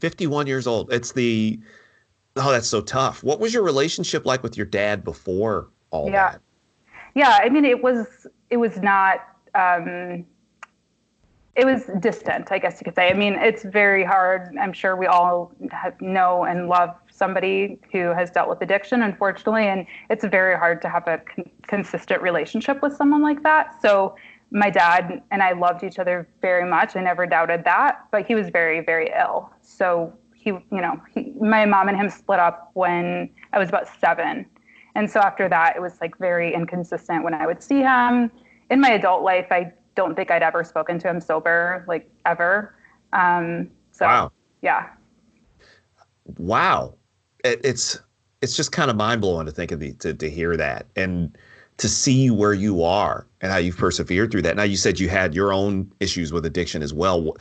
51 0.00 0.46
years 0.46 0.66
old. 0.66 0.92
It's 0.92 1.12
the, 1.12 1.60
oh, 2.36 2.50
that's 2.50 2.68
so 2.68 2.80
tough. 2.80 3.22
What 3.22 3.40
was 3.40 3.52
your 3.52 3.62
relationship 3.62 4.24
like 4.24 4.42
with 4.42 4.56
your 4.56 4.66
dad 4.66 5.04
before 5.04 5.68
all 5.90 6.06
yeah. 6.06 6.32
that? 6.32 6.40
Yeah. 7.14 7.38
I 7.40 7.48
mean, 7.48 7.64
it 7.64 7.82
was, 7.82 8.06
it 8.50 8.56
was 8.56 8.78
not, 8.78 9.20
um, 9.54 10.24
it 11.54 11.66
was 11.66 11.90
distant, 12.00 12.50
I 12.50 12.58
guess 12.58 12.80
you 12.80 12.84
could 12.84 12.94
say. 12.94 13.10
I 13.10 13.12
mean, 13.12 13.34
it's 13.34 13.62
very 13.62 14.04
hard. 14.04 14.56
I'm 14.58 14.72
sure 14.72 14.96
we 14.96 15.06
all 15.06 15.52
have, 15.70 16.00
know 16.00 16.44
and 16.44 16.66
love 16.68 16.94
somebody 17.10 17.78
who 17.92 18.08
has 18.14 18.30
dealt 18.30 18.48
with 18.48 18.62
addiction, 18.62 19.02
unfortunately, 19.02 19.66
and 19.66 19.86
it's 20.08 20.24
very 20.24 20.56
hard 20.56 20.80
to 20.82 20.88
have 20.88 21.06
a 21.08 21.18
con- 21.18 21.50
consistent 21.66 22.22
relationship 22.22 22.80
with 22.80 22.96
someone 22.96 23.22
like 23.22 23.42
that. 23.42 23.80
So, 23.82 24.16
my 24.54 24.68
dad 24.68 25.22
and 25.30 25.42
I 25.42 25.52
loved 25.52 25.82
each 25.82 25.98
other 25.98 26.28
very 26.42 26.68
much. 26.68 26.94
I 26.94 27.00
never 27.00 27.26
doubted 27.26 27.64
that, 27.64 28.06
but 28.10 28.26
he 28.26 28.34
was 28.34 28.50
very, 28.50 28.80
very 28.80 29.10
ill. 29.18 29.50
So, 29.62 30.12
he, 30.34 30.50
you 30.50 30.64
know, 30.70 31.00
he, 31.14 31.32
my 31.40 31.64
mom 31.64 31.88
and 31.88 31.96
him 31.96 32.10
split 32.10 32.38
up 32.38 32.70
when 32.74 33.30
I 33.54 33.58
was 33.58 33.70
about 33.70 33.88
seven. 33.98 34.44
And 34.94 35.10
so 35.10 35.20
after 35.20 35.48
that, 35.48 35.76
it 35.76 35.80
was 35.80 35.98
like 36.02 36.18
very 36.18 36.52
inconsistent 36.52 37.24
when 37.24 37.32
I 37.32 37.46
would 37.46 37.62
see 37.62 37.80
him. 37.80 38.30
In 38.70 38.78
my 38.80 38.90
adult 38.90 39.22
life, 39.22 39.46
I 39.50 39.72
don't 39.94 40.14
think 40.14 40.30
I'd 40.30 40.42
ever 40.42 40.64
spoken 40.64 40.98
to 41.00 41.08
him 41.08 41.20
sober, 41.20 41.84
like 41.88 42.10
ever. 42.26 42.74
Um, 43.12 43.70
so 43.90 44.06
wow. 44.06 44.32
yeah. 44.62 44.88
Wow. 46.38 46.94
It, 47.44 47.60
it's 47.64 48.00
it's 48.40 48.56
just 48.56 48.72
kind 48.72 48.90
of 48.90 48.96
mind 48.96 49.20
blowing 49.20 49.46
to 49.46 49.52
think 49.52 49.70
of 49.70 49.80
the 49.80 49.92
to, 49.94 50.14
to 50.14 50.30
hear 50.30 50.56
that 50.56 50.86
and 50.96 51.36
to 51.78 51.88
see 51.88 52.30
where 52.30 52.52
you 52.52 52.82
are 52.82 53.26
and 53.40 53.50
how 53.50 53.58
you've 53.58 53.76
persevered 53.76 54.30
through 54.30 54.42
that. 54.42 54.56
Now 54.56 54.62
you 54.62 54.76
said 54.76 55.00
you 55.00 55.08
had 55.08 55.34
your 55.34 55.52
own 55.52 55.90
issues 56.00 56.32
with 56.32 56.46
addiction 56.46 56.82
as 56.82 56.92
well. 56.92 57.36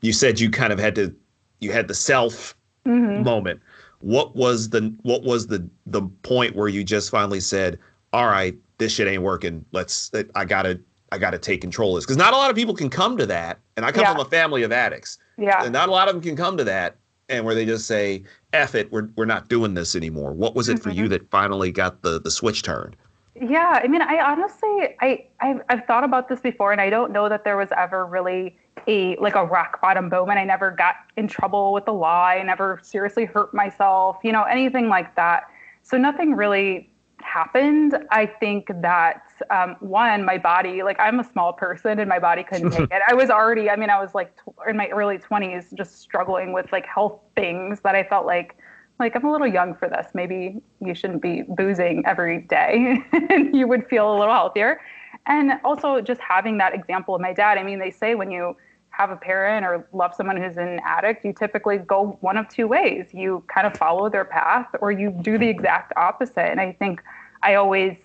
You 0.00 0.12
said 0.12 0.40
you 0.40 0.50
kind 0.50 0.72
of 0.72 0.78
had 0.78 0.94
to 0.96 1.14
you 1.60 1.72
had 1.72 1.88
the 1.88 1.94
self 1.94 2.54
mm-hmm. 2.86 3.22
moment. 3.22 3.60
What 4.00 4.36
was 4.36 4.70
the 4.70 4.94
what 5.02 5.22
was 5.22 5.46
the 5.46 5.68
the 5.86 6.02
point 6.22 6.54
where 6.54 6.68
you 6.68 6.84
just 6.84 7.10
finally 7.10 7.40
said, 7.40 7.78
"All 8.12 8.26
right, 8.26 8.54
this 8.78 8.92
shit 8.92 9.08
ain't 9.08 9.22
working. 9.22 9.64
Let's 9.72 10.10
I 10.34 10.44
got 10.44 10.62
to 10.62 10.80
I 11.14 11.18
got 11.18 11.30
to 11.30 11.38
take 11.38 11.60
control 11.60 11.90
of 11.90 11.98
this 11.98 12.06
because 12.06 12.16
not 12.16 12.34
a 12.34 12.36
lot 12.36 12.50
of 12.50 12.56
people 12.56 12.74
can 12.74 12.90
come 12.90 13.16
to 13.18 13.26
that. 13.26 13.60
And 13.76 13.86
I 13.86 13.92
come 13.92 14.02
yeah. 14.02 14.12
from 14.12 14.20
a 14.20 14.28
family 14.28 14.64
of 14.64 14.72
addicts. 14.72 15.18
Yeah. 15.38 15.62
And 15.62 15.72
not 15.72 15.88
a 15.88 15.92
lot 15.92 16.08
of 16.08 16.14
them 16.14 16.22
can 16.22 16.36
come 16.36 16.56
to 16.56 16.64
that 16.64 16.96
and 17.28 17.44
where 17.44 17.54
they 17.54 17.64
just 17.64 17.86
say, 17.86 18.24
F 18.52 18.74
it, 18.74 18.90
we're, 18.90 19.08
we're 19.16 19.24
not 19.24 19.48
doing 19.48 19.74
this 19.74 19.94
anymore. 19.94 20.32
What 20.32 20.56
was 20.56 20.68
it 20.68 20.74
mm-hmm. 20.74 20.82
for 20.82 20.90
you 20.90 21.04
mm-hmm. 21.04 21.12
that 21.12 21.30
finally 21.30 21.70
got 21.70 22.02
the, 22.02 22.20
the 22.20 22.32
switch 22.32 22.64
turned? 22.64 22.96
Yeah. 23.40 23.80
I 23.80 23.86
mean, 23.86 24.02
I 24.02 24.20
honestly, 24.20 24.96
I, 25.00 25.24
I've, 25.40 25.60
I've 25.68 25.84
thought 25.86 26.02
about 26.02 26.28
this 26.28 26.40
before 26.40 26.72
and 26.72 26.80
I 26.80 26.90
don't 26.90 27.12
know 27.12 27.28
that 27.28 27.44
there 27.44 27.56
was 27.56 27.68
ever 27.76 28.04
really 28.06 28.56
a, 28.88 29.14
like 29.16 29.36
a 29.36 29.44
rock 29.44 29.80
bottom 29.80 30.08
moment. 30.08 30.40
I 30.40 30.44
never 30.44 30.72
got 30.72 30.96
in 31.16 31.28
trouble 31.28 31.72
with 31.72 31.84
the 31.84 31.92
law. 31.92 32.24
I 32.24 32.42
never 32.42 32.80
seriously 32.82 33.24
hurt 33.24 33.54
myself, 33.54 34.18
you 34.24 34.32
know, 34.32 34.42
anything 34.42 34.88
like 34.88 35.14
that. 35.14 35.44
So 35.84 35.96
nothing 35.96 36.34
really 36.34 36.90
happened, 37.24 37.96
I 38.10 38.26
think 38.26 38.68
that 38.82 39.22
um, 39.50 39.76
one, 39.80 40.24
my 40.24 40.38
body, 40.38 40.82
like 40.82 40.98
I'm 41.00 41.20
a 41.20 41.24
small 41.24 41.52
person 41.52 41.98
and 41.98 42.08
my 42.08 42.18
body 42.18 42.44
couldn't 42.44 42.70
take 42.70 42.80
it. 42.90 43.02
I 43.08 43.14
was 43.14 43.30
already, 43.30 43.68
I 43.70 43.76
mean, 43.76 43.90
I 43.90 44.00
was 44.00 44.14
like 44.14 44.36
tw- 44.36 44.68
in 44.68 44.76
my 44.76 44.88
early 44.88 45.18
20s 45.18 45.74
just 45.74 46.00
struggling 46.00 46.52
with 46.52 46.70
like 46.72 46.86
health 46.86 47.20
things 47.34 47.80
that 47.80 47.94
I 47.94 48.04
felt 48.04 48.26
like, 48.26 48.56
like 49.00 49.16
I'm 49.16 49.24
a 49.24 49.32
little 49.32 49.46
young 49.46 49.74
for 49.74 49.88
this. 49.88 50.06
Maybe 50.14 50.60
you 50.80 50.94
shouldn't 50.94 51.22
be 51.22 51.42
boozing 51.42 52.04
every 52.06 52.42
day 52.42 52.98
and 53.12 53.54
you 53.54 53.66
would 53.66 53.88
feel 53.88 54.08
a 54.08 54.16
little 54.16 54.34
healthier. 54.34 54.80
And 55.26 55.52
also 55.64 56.00
just 56.00 56.20
having 56.20 56.58
that 56.58 56.74
example 56.74 57.14
of 57.14 57.20
my 57.20 57.32
dad. 57.32 57.58
I 57.58 57.62
mean, 57.62 57.78
they 57.78 57.90
say 57.90 58.14
when 58.14 58.30
you 58.30 58.56
have 58.96 59.10
a 59.10 59.16
parent 59.16 59.66
or 59.66 59.86
love 59.92 60.14
someone 60.14 60.36
who's 60.36 60.56
an 60.56 60.80
addict, 60.84 61.24
you 61.24 61.32
typically 61.32 61.78
go 61.78 62.16
one 62.20 62.36
of 62.36 62.48
two 62.48 62.68
ways. 62.68 63.06
You 63.12 63.42
kind 63.52 63.66
of 63.66 63.76
follow 63.76 64.08
their 64.08 64.24
path 64.24 64.68
or 64.80 64.92
you 64.92 65.10
do 65.10 65.36
the 65.38 65.48
exact 65.48 65.92
opposite. 65.96 66.50
And 66.50 66.60
I 66.60 66.72
think 66.72 67.02
I 67.42 67.54
always 67.56 67.96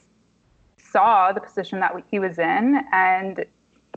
saw 0.78 1.32
the 1.32 1.42
position 1.42 1.80
that 1.82 1.94
he 2.10 2.20
was 2.20 2.40
in 2.40 2.82
and 2.92 3.46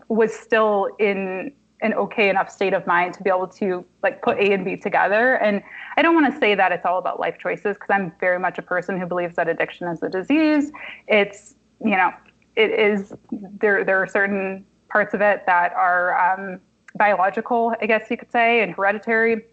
was 0.09 0.33
still 0.35 0.89
in 0.99 1.53
an 1.81 1.95
okay 1.95 2.29
enough 2.29 2.49
state 2.51 2.75
of 2.75 2.87
mind 2.87 3.15
to 3.15 3.23
be 3.23 3.31
able 3.31 3.49
to 3.49 3.85
like 4.03 4.23
put 4.23 4.39
A 4.39 4.53
and 4.53 4.65
B 4.65 4.77
together. 4.77 5.35
And 5.37 5.63
I 5.97 6.03
don't 6.03 6.15
want 6.15 6.33
to 6.33 6.39
say 6.39 6.55
that 6.55 6.73
it's 6.73 6.85
all 6.85 6.99
about 6.99 7.19
life 7.19 7.39
choices 7.39 7.77
because 7.77 7.89
I'm 7.91 8.13
very 8.21 8.39
much 8.39 8.59
a 8.59 8.63
person 8.63 9.01
who 9.01 9.07
believes 9.07 9.35
that 9.37 9.49
addiction 9.49 9.89
is 9.89 10.03
a 10.03 10.09
disease. 10.09 10.71
It's, 11.09 11.55
you 11.83 11.97
know, 11.97 12.13
it 12.55 12.71
is 12.71 13.15
there 13.31 13.83
there 13.83 14.01
are 14.01 14.07
certain 14.07 14.65
parts 14.91 15.15
of 15.15 15.23
it 15.23 15.43
that 15.47 15.73
are 15.73 16.35
um, 16.35 16.61
biological, 16.97 17.75
I 17.81 17.87
guess 17.87 18.11
you 18.11 18.17
could 18.17 18.31
say, 18.31 18.63
and 18.63 18.73
hereditary. 18.73 19.45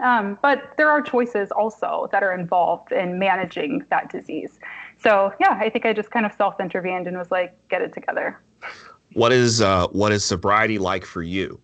Um, 0.00 0.38
but 0.42 0.74
there 0.76 0.90
are 0.90 1.02
choices 1.02 1.50
also 1.50 2.08
that 2.12 2.22
are 2.22 2.32
involved 2.32 2.92
in 2.92 3.18
managing 3.18 3.84
that 3.90 4.10
disease. 4.10 4.60
So 5.02 5.32
yeah, 5.40 5.58
I 5.60 5.70
think 5.70 5.86
I 5.86 5.92
just 5.92 6.10
kind 6.10 6.24
of 6.24 6.32
self 6.32 6.60
intervened 6.60 7.06
and 7.06 7.16
was 7.16 7.30
like, 7.30 7.56
get 7.68 7.82
it 7.82 7.92
together. 7.92 8.40
What 9.14 9.32
is 9.32 9.60
uh, 9.60 9.88
what 9.88 10.12
is 10.12 10.24
sobriety 10.24 10.78
like 10.78 11.04
for 11.04 11.22
you? 11.22 11.60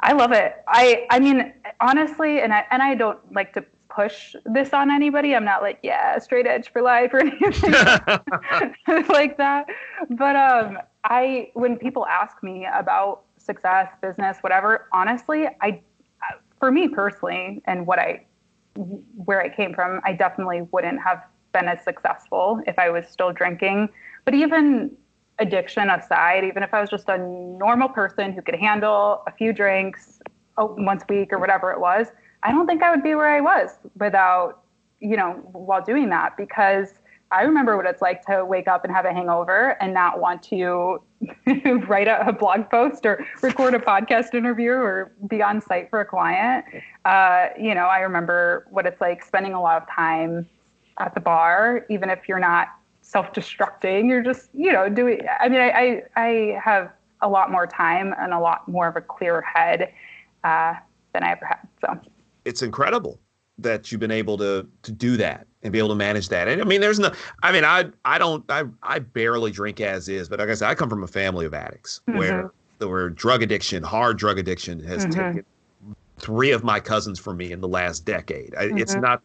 I 0.00 0.12
love 0.12 0.32
it. 0.32 0.56
I 0.68 1.06
I 1.10 1.20
mean 1.20 1.52
honestly, 1.80 2.40
and 2.40 2.52
I 2.52 2.64
and 2.70 2.82
I 2.82 2.94
don't 2.94 3.18
like 3.32 3.52
to 3.54 3.64
push 3.88 4.34
this 4.44 4.72
on 4.72 4.90
anybody. 4.90 5.34
I'm 5.34 5.44
not 5.44 5.62
like 5.62 5.78
yeah, 5.82 6.18
straight 6.18 6.46
edge 6.46 6.70
for 6.70 6.82
life 6.82 7.12
or 7.14 7.20
anything 7.20 7.72
like 9.08 9.36
that. 9.38 9.66
But 10.10 10.36
um, 10.36 10.78
I 11.04 11.50
when 11.54 11.76
people 11.78 12.06
ask 12.06 12.42
me 12.42 12.66
about 12.72 13.25
success, 13.46 13.88
business, 14.02 14.38
whatever, 14.40 14.88
honestly, 14.92 15.46
I, 15.62 15.80
for 16.58 16.70
me 16.70 16.88
personally, 16.88 17.62
and 17.66 17.86
what 17.86 17.98
I, 17.98 18.26
where 18.74 19.40
I 19.40 19.48
came 19.48 19.74
from, 19.74 20.00
I 20.04 20.12
definitely 20.12 20.62
wouldn't 20.72 21.00
have 21.02 21.22
been 21.52 21.68
as 21.68 21.82
successful 21.82 22.60
if 22.66 22.78
I 22.78 22.90
was 22.90 23.06
still 23.08 23.32
drinking. 23.32 23.88
But 24.24 24.34
even 24.34 24.90
addiction 25.38 25.88
aside, 25.88 26.44
even 26.44 26.62
if 26.62 26.74
I 26.74 26.80
was 26.80 26.90
just 26.90 27.08
a 27.08 27.18
normal 27.18 27.88
person 27.88 28.32
who 28.32 28.42
could 28.42 28.56
handle 28.56 29.22
a 29.26 29.32
few 29.32 29.52
drinks 29.52 30.20
once 30.58 31.04
a 31.08 31.12
week 31.12 31.32
or 31.32 31.38
whatever 31.38 31.70
it 31.72 31.80
was, 31.80 32.08
I 32.42 32.52
don't 32.52 32.66
think 32.66 32.82
I 32.82 32.90
would 32.90 33.02
be 33.02 33.14
where 33.14 33.28
I 33.28 33.40
was 33.40 33.70
without 33.98 34.62
you 35.00 35.16
know, 35.16 35.32
while 35.52 35.82
doing 35.82 36.08
that 36.10 36.36
because 36.36 36.94
I 37.32 37.42
remember 37.42 37.76
what 37.76 37.86
it's 37.86 38.02
like 38.02 38.24
to 38.26 38.44
wake 38.44 38.68
up 38.68 38.84
and 38.84 38.94
have 38.94 39.04
a 39.04 39.12
hangover 39.12 39.76
and 39.80 39.92
not 39.92 40.20
want 40.20 40.42
to 40.44 41.02
write 41.88 42.06
a, 42.06 42.28
a, 42.28 42.32
blog 42.32 42.70
post 42.70 43.04
or 43.04 43.26
record 43.42 43.74
a 43.74 43.78
podcast 43.78 44.34
interview 44.34 44.72
or 44.72 45.12
be 45.26 45.42
on 45.42 45.60
site 45.60 45.90
for 45.90 46.00
a 46.00 46.04
client. 46.04 46.64
Uh, 47.04 47.48
you 47.58 47.74
know, 47.74 47.86
I 47.86 48.00
remember 48.00 48.66
what 48.70 48.86
it's 48.86 49.00
like 49.00 49.24
spending 49.24 49.54
a 49.54 49.60
lot 49.60 49.82
of 49.82 49.88
time 49.88 50.48
at 50.98 51.14
the 51.14 51.20
bar, 51.20 51.84
even 51.90 52.10
if 52.10 52.28
you're 52.28 52.38
not 52.38 52.68
self-destructing, 53.02 54.08
you're 54.08 54.22
just, 54.22 54.50
you 54.54 54.72
know, 54.72 54.88
doing, 54.88 55.20
I 55.40 55.48
mean, 55.48 55.60
I, 55.60 55.70
I, 55.70 56.02
I 56.16 56.60
have 56.62 56.92
a 57.22 57.28
lot 57.28 57.50
more 57.50 57.66
time 57.66 58.14
and 58.18 58.32
a 58.32 58.38
lot 58.38 58.68
more 58.68 58.88
of 58.88 58.96
a 58.96 59.00
clear 59.00 59.42
head 59.42 59.92
uh, 60.44 60.74
than 61.12 61.22
I 61.22 61.32
ever 61.32 61.44
had. 61.44 61.68
So 61.80 62.00
it's 62.44 62.62
incredible 62.62 63.20
that 63.58 63.90
you've 63.90 64.00
been 64.00 64.10
able 64.10 64.36
to 64.38 64.66
to 64.82 64.92
do 64.92 65.16
that 65.16 65.46
and 65.62 65.72
be 65.72 65.78
able 65.78 65.88
to 65.88 65.94
manage 65.94 66.28
that. 66.28 66.48
And 66.48 66.60
I 66.60 66.64
mean, 66.64 66.80
there's 66.80 66.98
no, 66.98 67.12
I 67.42 67.52
mean, 67.52 67.64
I 67.64 67.86
I 68.04 68.18
don't, 68.18 68.44
I 68.50 68.64
I 68.82 68.98
barely 69.00 69.50
drink 69.50 69.80
as 69.80 70.08
is, 70.08 70.28
but 70.28 70.38
like 70.38 70.48
I 70.48 70.54
said, 70.54 70.68
I 70.68 70.74
come 70.74 70.88
from 70.88 71.02
a 71.02 71.08
family 71.08 71.46
of 71.46 71.54
addicts 71.54 72.00
mm-hmm. 72.08 72.18
where 72.18 72.52
where 72.78 73.08
drug 73.08 73.42
addiction, 73.42 73.82
hard 73.82 74.18
drug 74.18 74.38
addiction, 74.38 74.80
has 74.84 75.06
mm-hmm. 75.06 75.34
taken 75.34 75.44
three 76.18 76.50
of 76.50 76.64
my 76.64 76.80
cousins 76.80 77.18
from 77.18 77.36
me 77.36 77.52
in 77.52 77.60
the 77.60 77.68
last 77.68 78.04
decade. 78.04 78.52
mm-hmm. 78.52 78.78
It's 78.78 78.94
not 78.94 79.24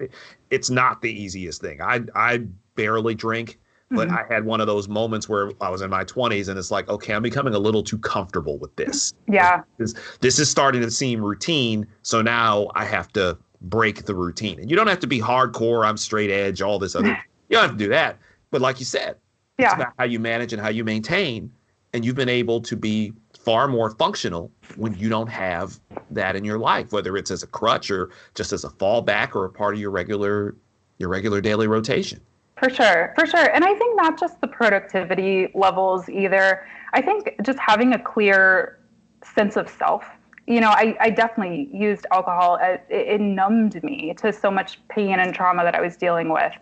it's 0.50 0.70
not 0.70 1.02
the 1.02 1.12
easiest 1.12 1.62
thing. 1.62 1.82
I 1.82 2.02
I 2.16 2.44
barely 2.76 3.16
drink. 3.16 3.58
But 3.94 4.08
mm-hmm. 4.08 4.20
I 4.20 4.34
had 4.34 4.46
one 4.46 4.62
of 4.62 4.68
those 4.68 4.88
moments 4.88 5.28
where 5.28 5.52
I 5.60 5.68
was 5.68 5.82
in 5.82 5.90
my 5.90 6.06
20s 6.06 6.48
and 6.48 6.58
it's 6.58 6.72
like, 6.72 6.88
okay, 6.88 7.14
I'm 7.14 7.22
becoming 7.22 7.54
a 7.54 7.60
little 7.60 7.84
too 7.84 7.98
comfortable 7.98 8.58
with 8.58 8.74
this. 8.78 9.14
Yeah. 9.28 9.64
This, 9.80 9.94
this 10.22 10.40
is 10.40 10.50
starting 10.50 10.82
to 10.82 10.90
seem 10.90 11.22
routine. 11.22 11.86
So 12.02 12.22
now 12.22 12.70
I 12.74 12.86
have 12.86 13.12
to 13.12 13.38
break 13.62 14.06
the 14.06 14.16
routine. 14.16 14.60
And 14.60 14.70
you 14.70 14.76
don't 14.76 14.88
have 14.88 15.00
to 15.00 15.08
be 15.08 15.20
hardcore, 15.20 15.86
I'm 15.86 15.98
straight 15.98 16.32
edge, 16.32 16.62
all 16.62 16.80
this 16.80 16.96
other. 16.96 17.08
you 17.50 17.56
don't 17.58 17.62
have 17.62 17.72
to 17.72 17.78
do 17.78 17.90
that. 17.90 18.18
But 18.50 18.62
like 18.62 18.80
you 18.80 18.86
said, 18.86 19.18
yeah. 19.58 19.68
it's 19.68 19.76
about 19.76 19.94
how 19.98 20.06
you 20.06 20.20
manage 20.20 20.54
and 20.54 20.62
how 20.62 20.70
you 20.70 20.84
maintain. 20.84 21.52
And 21.94 22.06
you've 22.06 22.16
been 22.16 22.30
able 22.30 22.62
to 22.62 22.76
be 22.76 23.14
far 23.38 23.68
more 23.68 23.90
functional 23.92 24.52
when 24.78 24.94
you 24.96 25.10
don't 25.10 25.28
have 25.28 25.80
that 26.12 26.36
in 26.36 26.46
your 26.46 26.58
life, 26.58 26.94
whether 26.94 27.18
it's 27.18 27.32
as 27.32 27.44
a 27.44 27.48
crutch 27.48 27.92
or 27.92 28.12
just 28.34 28.54
as 28.54 28.64
a 28.64 28.70
fallback 28.70 29.36
or 29.36 29.46
a 29.46 29.50
part 29.50 29.74
of 29.74 29.80
your 29.80 29.92
regular 29.92 30.56
your 31.00 31.10
regular 31.10 31.42
daily 31.42 31.68
rotation. 31.68 32.22
For 32.58 32.70
sure, 32.70 33.14
for 33.18 33.26
sure. 33.26 33.52
And 33.54 33.66
I 33.66 33.74
think 33.74 33.98
not 33.98 34.20
just 34.20 34.40
the 34.40 34.48
productivity 34.48 35.50
levels 35.56 36.08
either. 36.08 36.68
I 36.94 37.02
think 37.02 37.36
just 37.42 37.58
having 37.58 37.94
a 37.94 38.00
clear 38.00 38.80
sense 39.24 39.58
of 39.58 39.68
self 39.68 40.06
you 40.48 40.60
know, 40.60 40.70
I, 40.70 40.96
I 41.00 41.10
definitely 41.10 41.70
used 41.72 42.06
alcohol. 42.12 42.58
It, 42.62 42.86
it 42.90 43.22
numbed 43.22 43.82
me 43.84 44.14
to 44.18 44.34
so 44.34 44.52
much 44.52 44.80
pain 44.90 45.20
and 45.20 45.34
trauma 45.34 45.64
that 45.64 45.76
I 45.76 45.82
was 45.82 45.96
dealing 45.98 46.30
with. 46.30 46.54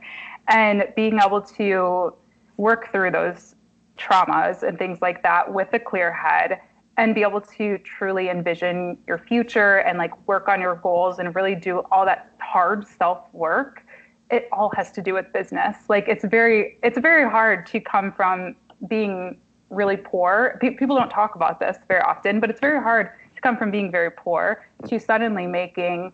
And 0.47 0.85
being 0.95 1.19
able 1.19 1.41
to 1.41 2.13
work 2.57 2.91
through 2.91 3.11
those 3.11 3.55
traumas 3.97 4.63
and 4.63 4.77
things 4.77 4.99
like 5.01 5.23
that 5.23 5.53
with 5.53 5.69
a 5.73 5.79
clear 5.79 6.11
head 6.11 6.59
and 6.97 7.15
be 7.15 7.21
able 7.21 7.39
to 7.39 7.77
truly 7.79 8.29
envision 8.29 8.97
your 9.07 9.17
future 9.17 9.77
and 9.77 9.97
like 9.97 10.11
work 10.27 10.49
on 10.49 10.59
your 10.59 10.75
goals 10.75 11.19
and 11.19 11.33
really 11.33 11.55
do 11.55 11.79
all 11.91 12.05
that 12.05 12.33
hard 12.39 12.85
self 12.87 13.21
work 13.33 13.85
it 14.31 14.47
all 14.51 14.71
has 14.75 14.91
to 14.91 15.01
do 15.01 15.13
with 15.13 15.31
business 15.33 15.77
like 15.87 16.07
it's 16.07 16.25
very 16.25 16.77
it's 16.83 16.99
very 16.99 17.29
hard 17.29 17.65
to 17.65 17.79
come 17.79 18.11
from 18.11 18.55
being 18.87 19.37
really 19.69 19.97
poor 19.97 20.57
people 20.59 20.95
don't 20.95 21.09
talk 21.09 21.35
about 21.35 21.59
this 21.59 21.77
very 21.87 22.01
often 22.01 22.39
but 22.39 22.49
it's 22.49 22.59
very 22.59 22.81
hard 22.81 23.11
to 23.39 23.47
come 23.47 23.57
from 23.57 23.71
being 23.71 23.91
very 23.91 24.11
poor 24.11 24.65
to 24.87 24.99
suddenly 24.99 25.47
making 25.47 26.11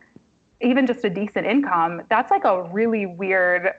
even 0.61 0.87
just 0.87 1.03
a 1.03 1.09
decent 1.09 1.45
income, 1.45 2.03
that's 2.09 2.31
like 2.31 2.45
a 2.45 2.63
really 2.63 3.05
weird. 3.05 3.73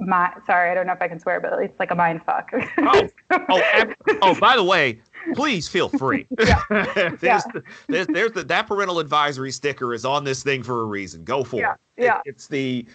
My, 0.00 0.32
sorry, 0.46 0.70
I 0.70 0.74
don't 0.74 0.86
know 0.86 0.94
if 0.94 1.02
I 1.02 1.06
can 1.06 1.20
swear, 1.20 1.38
but 1.38 1.52
it's 1.60 1.78
like 1.78 1.90
a 1.90 1.94
mind 1.94 2.22
fuck. 2.24 2.50
oh, 2.78 3.08
oh, 3.30 3.92
oh, 4.22 4.40
by 4.40 4.56
the 4.56 4.64
way, 4.64 5.00
please 5.34 5.68
feel 5.68 5.88
free. 5.88 6.26
Yeah. 6.40 6.62
there's, 6.70 7.22
yeah. 7.22 7.40
The, 7.52 7.62
there's, 7.88 8.06
there's 8.08 8.32
the, 8.32 8.42
that 8.44 8.66
parental 8.66 8.98
advisory 8.98 9.52
sticker 9.52 9.94
is 9.94 10.04
on 10.04 10.24
this 10.24 10.42
thing 10.42 10.62
for 10.62 10.80
a 10.80 10.84
reason. 10.84 11.22
Go 11.24 11.44
for 11.44 11.60
yeah. 11.60 11.74
it. 11.96 12.04
Yeah. 12.04 12.16
It, 12.18 12.30
it's 12.30 12.48
the, 12.48 12.86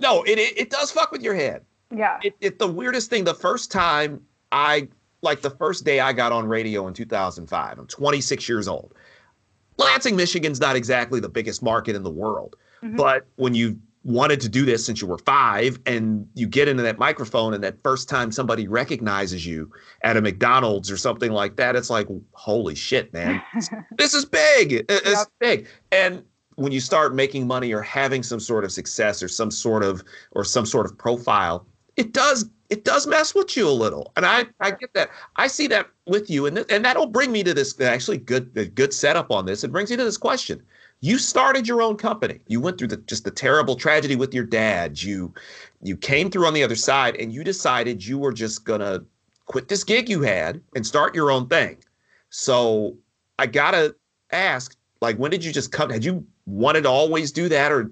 no, 0.00 0.22
it, 0.24 0.38
it, 0.38 0.58
it 0.58 0.70
does 0.70 0.90
fuck 0.90 1.12
with 1.12 1.22
your 1.22 1.34
head. 1.34 1.64
Yeah. 1.94 2.18
It, 2.24 2.34
it, 2.40 2.58
the 2.58 2.66
weirdest 2.66 3.08
thing, 3.08 3.22
the 3.22 3.34
first 3.34 3.70
time 3.70 4.20
I 4.50 4.88
like 5.22 5.40
the 5.40 5.50
first 5.50 5.84
day 5.84 6.00
I 6.00 6.12
got 6.12 6.32
on 6.32 6.46
radio 6.46 6.86
in 6.86 6.94
2005. 6.94 7.78
I'm 7.78 7.86
26 7.86 8.48
years 8.48 8.68
old. 8.68 8.94
Lansing, 9.78 10.16
Michigan's 10.16 10.60
not 10.60 10.76
exactly 10.76 11.20
the 11.20 11.28
biggest 11.28 11.62
market 11.62 11.96
in 11.96 12.02
the 12.02 12.10
world, 12.10 12.56
mm-hmm. 12.82 12.96
but 12.96 13.26
when 13.36 13.54
you 13.54 13.78
wanted 14.04 14.40
to 14.40 14.48
do 14.48 14.64
this 14.64 14.84
since 14.84 15.00
you 15.00 15.06
were 15.06 15.18
five 15.18 15.78
and 15.86 16.28
you 16.34 16.46
get 16.46 16.66
into 16.66 16.82
that 16.82 16.98
microphone 16.98 17.54
and 17.54 17.62
that 17.62 17.80
first 17.84 18.08
time 18.08 18.32
somebody 18.32 18.66
recognizes 18.66 19.46
you 19.46 19.70
at 20.02 20.16
a 20.16 20.20
McDonald's 20.20 20.90
or 20.90 20.96
something 20.96 21.30
like 21.30 21.56
that, 21.56 21.76
it's 21.76 21.88
like, 21.88 22.08
holy 22.32 22.74
shit, 22.74 23.12
man, 23.12 23.40
this 23.96 24.12
is 24.12 24.24
big. 24.24 24.84
It's 24.88 25.06
yep. 25.06 25.28
big. 25.38 25.68
And 25.92 26.24
when 26.56 26.72
you 26.72 26.80
start 26.80 27.14
making 27.14 27.46
money 27.46 27.72
or 27.72 27.80
having 27.80 28.22
some 28.22 28.40
sort 28.40 28.64
of 28.64 28.72
success 28.72 29.22
or 29.22 29.28
some 29.28 29.50
sort 29.50 29.82
of 29.82 30.02
or 30.32 30.44
some 30.44 30.66
sort 30.66 30.86
of 30.86 30.98
profile, 30.98 31.66
it 31.96 32.12
does 32.12 32.48
it 32.70 32.84
does 32.84 33.06
mess 33.06 33.34
with 33.34 33.54
you 33.54 33.68
a 33.68 33.70
little, 33.70 34.12
and 34.16 34.24
I 34.24 34.46
I 34.60 34.70
get 34.70 34.94
that. 34.94 35.10
I 35.36 35.46
see 35.46 35.66
that 35.68 35.88
with 36.06 36.30
you, 36.30 36.46
and 36.46 36.56
th- 36.56 36.68
and 36.70 36.84
that'll 36.84 37.06
bring 37.06 37.30
me 37.30 37.42
to 37.42 37.52
this 37.52 37.78
actually 37.80 38.18
good 38.18 38.74
good 38.74 38.94
setup 38.94 39.30
on 39.30 39.44
this. 39.44 39.62
It 39.62 39.72
brings 39.72 39.90
you 39.90 39.96
to 39.98 40.04
this 40.04 40.16
question. 40.16 40.62
You 41.00 41.18
started 41.18 41.66
your 41.66 41.82
own 41.82 41.96
company. 41.96 42.40
You 42.46 42.60
went 42.60 42.78
through 42.78 42.88
the 42.88 42.96
just 42.98 43.24
the 43.24 43.30
terrible 43.30 43.76
tragedy 43.76 44.16
with 44.16 44.32
your 44.32 44.44
dad. 44.44 45.02
You 45.02 45.34
you 45.82 45.96
came 45.96 46.30
through 46.30 46.46
on 46.46 46.54
the 46.54 46.62
other 46.62 46.76
side, 46.76 47.16
and 47.16 47.32
you 47.32 47.44
decided 47.44 48.06
you 48.06 48.18
were 48.18 48.32
just 48.32 48.64
gonna 48.64 49.04
quit 49.46 49.68
this 49.68 49.84
gig 49.84 50.08
you 50.08 50.22
had 50.22 50.60
and 50.74 50.86
start 50.86 51.14
your 51.14 51.30
own 51.30 51.48
thing. 51.48 51.76
So 52.30 52.96
I 53.38 53.46
gotta 53.46 53.94
ask, 54.30 54.74
like, 55.02 55.16
when 55.16 55.30
did 55.30 55.44
you 55.44 55.52
just 55.52 55.72
come? 55.72 55.90
Had 55.90 56.04
you 56.04 56.26
wanted 56.46 56.82
to 56.82 56.88
always 56.88 57.32
do 57.32 57.50
that, 57.50 57.70
or 57.70 57.90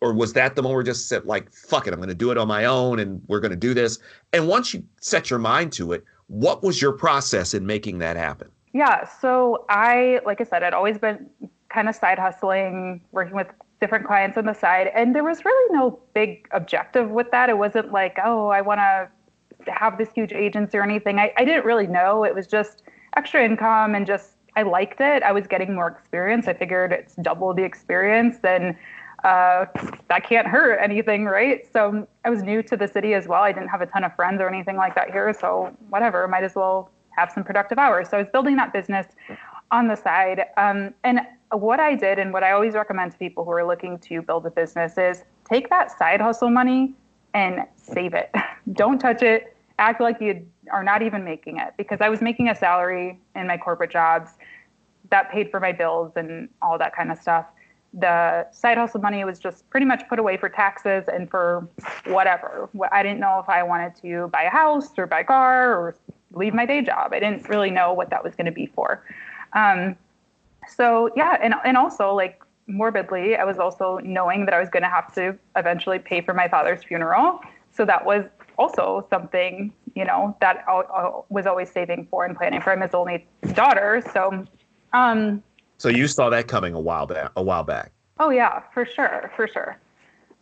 or 0.00 0.12
was 0.12 0.32
that 0.34 0.54
the 0.54 0.62
moment 0.62 0.76
where 0.76 0.82
just 0.84 1.08
said 1.08 1.24
like 1.24 1.50
fuck 1.52 1.86
it 1.86 1.92
i'm 1.92 1.98
going 1.98 2.08
to 2.08 2.14
do 2.14 2.30
it 2.30 2.38
on 2.38 2.46
my 2.48 2.64
own 2.64 2.98
and 2.98 3.22
we're 3.28 3.40
going 3.40 3.50
to 3.50 3.56
do 3.56 3.74
this? 3.74 3.98
And 4.32 4.48
once 4.48 4.74
you 4.74 4.84
set 5.00 5.30
your 5.30 5.38
mind 5.38 5.72
to 5.74 5.92
it 5.92 6.04
what 6.28 6.62
was 6.62 6.82
your 6.82 6.92
process 6.92 7.54
in 7.54 7.66
making 7.66 7.98
that 7.98 8.16
happen? 8.16 8.50
Yeah 8.72 9.08
so 9.08 9.64
i 9.68 10.20
like 10.26 10.40
i 10.40 10.44
said 10.44 10.62
i'd 10.62 10.74
always 10.74 10.98
been 10.98 11.28
kind 11.68 11.88
of 11.88 11.94
side 11.94 12.18
hustling 12.18 13.00
working 13.12 13.34
with 13.34 13.48
different 13.80 14.06
clients 14.06 14.38
on 14.38 14.46
the 14.46 14.54
side 14.54 14.90
and 14.94 15.14
there 15.14 15.24
was 15.24 15.44
really 15.44 15.74
no 15.74 15.98
big 16.14 16.48
objective 16.52 17.10
with 17.10 17.30
that. 17.30 17.50
It 17.50 17.58
wasn't 17.58 17.92
like 17.92 18.18
oh 18.24 18.48
i 18.48 18.60
want 18.60 18.80
to 18.80 19.08
have 19.66 19.98
this 19.98 20.08
huge 20.14 20.32
agency 20.32 20.78
or 20.78 20.82
anything. 20.82 21.18
I, 21.18 21.32
I 21.36 21.44
didn't 21.44 21.64
really 21.64 21.86
know. 21.88 22.24
It 22.24 22.34
was 22.34 22.46
just 22.46 22.82
extra 23.16 23.44
income 23.44 23.94
and 23.94 24.06
just 24.06 24.32
i 24.54 24.62
liked 24.62 25.00
it. 25.00 25.22
I 25.22 25.32
was 25.32 25.46
getting 25.46 25.74
more 25.74 25.88
experience. 25.88 26.48
I 26.48 26.54
figured 26.54 26.92
it's 26.92 27.14
double 27.16 27.52
the 27.52 27.64
experience 27.64 28.38
and 28.44 28.76
uh, 29.26 29.66
that 30.08 30.24
can't 30.24 30.46
hurt 30.46 30.78
anything, 30.80 31.24
right? 31.24 31.66
So 31.72 32.06
I 32.24 32.30
was 32.30 32.44
new 32.44 32.62
to 32.62 32.76
the 32.76 32.86
city 32.86 33.12
as 33.12 33.26
well. 33.26 33.42
I 33.42 33.50
didn't 33.50 33.70
have 33.70 33.80
a 33.80 33.86
ton 33.86 34.04
of 34.04 34.14
friends 34.14 34.40
or 34.40 34.48
anything 34.48 34.76
like 34.76 34.94
that 34.94 35.10
here. 35.10 35.34
So 35.38 35.76
whatever, 35.88 36.28
might 36.28 36.44
as 36.44 36.54
well 36.54 36.92
have 37.10 37.32
some 37.32 37.42
productive 37.42 37.76
hours. 37.76 38.08
So 38.08 38.18
I 38.18 38.20
was 38.20 38.30
building 38.32 38.54
that 38.54 38.72
business 38.72 39.08
on 39.72 39.88
the 39.88 39.96
side. 39.96 40.44
Um, 40.56 40.94
and 41.02 41.22
what 41.50 41.80
I 41.80 41.96
did, 41.96 42.20
and 42.20 42.32
what 42.32 42.44
I 42.44 42.52
always 42.52 42.74
recommend 42.74 43.12
to 43.12 43.18
people 43.18 43.44
who 43.44 43.50
are 43.50 43.66
looking 43.66 43.98
to 43.98 44.22
build 44.22 44.46
a 44.46 44.50
business, 44.50 44.96
is 44.96 45.24
take 45.50 45.70
that 45.70 45.98
side 45.98 46.20
hustle 46.20 46.50
money 46.50 46.94
and 47.34 47.64
save 47.74 48.14
it. 48.14 48.32
Don't 48.74 49.00
touch 49.00 49.22
it. 49.22 49.56
Act 49.80 50.00
like 50.00 50.20
you 50.20 50.46
are 50.70 50.84
not 50.84 51.02
even 51.02 51.24
making 51.24 51.58
it 51.58 51.74
because 51.76 52.00
I 52.00 52.08
was 52.08 52.22
making 52.22 52.48
a 52.48 52.54
salary 52.54 53.18
in 53.34 53.48
my 53.48 53.58
corporate 53.58 53.90
jobs 53.90 54.30
that 55.10 55.32
paid 55.32 55.50
for 55.50 55.58
my 55.58 55.72
bills 55.72 56.12
and 56.14 56.48
all 56.62 56.78
that 56.78 56.94
kind 56.94 57.10
of 57.10 57.18
stuff 57.18 57.46
the 57.96 58.46
side 58.52 58.76
hustle 58.76 59.00
money 59.00 59.24
was 59.24 59.38
just 59.38 59.68
pretty 59.70 59.86
much 59.86 60.06
put 60.08 60.18
away 60.18 60.36
for 60.36 60.50
taxes 60.50 61.04
and 61.12 61.30
for 61.30 61.66
whatever. 62.04 62.68
I 62.92 63.02
didn't 63.02 63.20
know 63.20 63.40
if 63.40 63.48
I 63.48 63.62
wanted 63.62 63.96
to 64.02 64.28
buy 64.28 64.42
a 64.42 64.50
house 64.50 64.90
or 64.98 65.06
buy 65.06 65.20
a 65.20 65.24
car 65.24 65.74
or 65.74 65.96
leave 66.32 66.52
my 66.52 66.66
day 66.66 66.82
job. 66.82 67.14
I 67.14 67.20
didn't 67.20 67.48
really 67.48 67.70
know 67.70 67.94
what 67.94 68.10
that 68.10 68.22
was 68.22 68.34
going 68.34 68.46
to 68.46 68.52
be 68.52 68.66
for. 68.66 69.02
Um, 69.54 69.96
so 70.68 71.10
yeah, 71.16 71.38
and 71.42 71.54
and 71.64 71.78
also 71.78 72.12
like 72.12 72.42
morbidly, 72.66 73.36
I 73.36 73.44
was 73.44 73.58
also 73.58 73.98
knowing 74.04 74.44
that 74.44 74.52
I 74.52 74.60
was 74.60 74.68
going 74.68 74.82
to 74.82 74.90
have 74.90 75.14
to 75.14 75.38
eventually 75.56 75.98
pay 75.98 76.20
for 76.20 76.34
my 76.34 76.48
father's 76.48 76.84
funeral. 76.84 77.40
So 77.72 77.86
that 77.86 78.04
was 78.04 78.24
also 78.58 79.06
something 79.08 79.72
you 79.94 80.04
know 80.04 80.36
that 80.42 80.64
I 80.68 81.10
was 81.30 81.46
always 81.46 81.70
saving 81.70 82.08
for 82.10 82.26
and 82.26 82.36
planning 82.36 82.60
for. 82.60 82.72
I'm 82.72 82.82
his 82.82 82.94
only 82.94 83.26
daughter, 83.54 84.02
so. 84.12 84.46
Um, 84.92 85.42
so 85.78 85.88
you 85.88 86.08
saw 86.08 86.30
that 86.30 86.48
coming 86.48 86.74
a 86.74 86.80
while 86.80 87.06
back. 87.06 87.30
A 87.36 87.42
while 87.42 87.62
back. 87.62 87.92
Oh 88.18 88.30
yeah, 88.30 88.62
for 88.72 88.86
sure, 88.86 89.30
for 89.36 89.46
sure. 89.46 89.78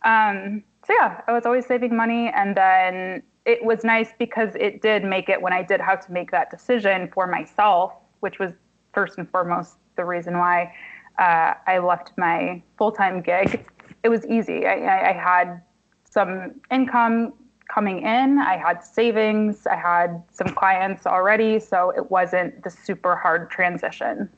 Um, 0.03 0.63
so 0.85 0.93
yeah, 0.93 1.21
I 1.27 1.33
was 1.33 1.45
always 1.45 1.65
saving 1.65 1.95
money, 1.95 2.31
and 2.35 2.55
then 2.55 3.23
it 3.45 3.63
was 3.63 3.83
nice 3.83 4.09
because 4.17 4.55
it 4.55 4.81
did 4.81 5.03
make 5.03 5.29
it 5.29 5.41
when 5.41 5.53
I 5.53 5.63
did 5.63 5.81
have 5.81 6.05
to 6.05 6.11
make 6.11 6.31
that 6.31 6.49
decision 6.49 7.09
for 7.13 7.27
myself, 7.27 7.93
which 8.19 8.39
was 8.39 8.53
first 8.93 9.17
and 9.17 9.29
foremost 9.29 9.77
the 9.95 10.05
reason 10.05 10.37
why 10.37 10.73
uh, 11.19 11.53
I 11.67 11.79
left 11.79 12.11
my 12.17 12.61
full 12.77 12.91
time 12.91 13.21
gig. 13.21 13.65
It 14.03 14.09
was 14.09 14.25
easy. 14.27 14.65
I, 14.65 15.09
I, 15.09 15.13
had 15.13 15.61
some 16.09 16.61
income 16.71 17.33
coming 17.73 18.03
in. 18.03 18.37
I 18.37 18.57
had 18.57 18.83
savings. 18.83 19.65
I 19.65 19.75
had 19.75 20.21
some 20.31 20.53
clients 20.53 21.05
already, 21.05 21.59
so 21.59 21.91
it 21.91 22.11
wasn't 22.11 22.63
the 22.63 22.69
super 22.69 23.15
hard 23.15 23.49
transition. 23.49 24.29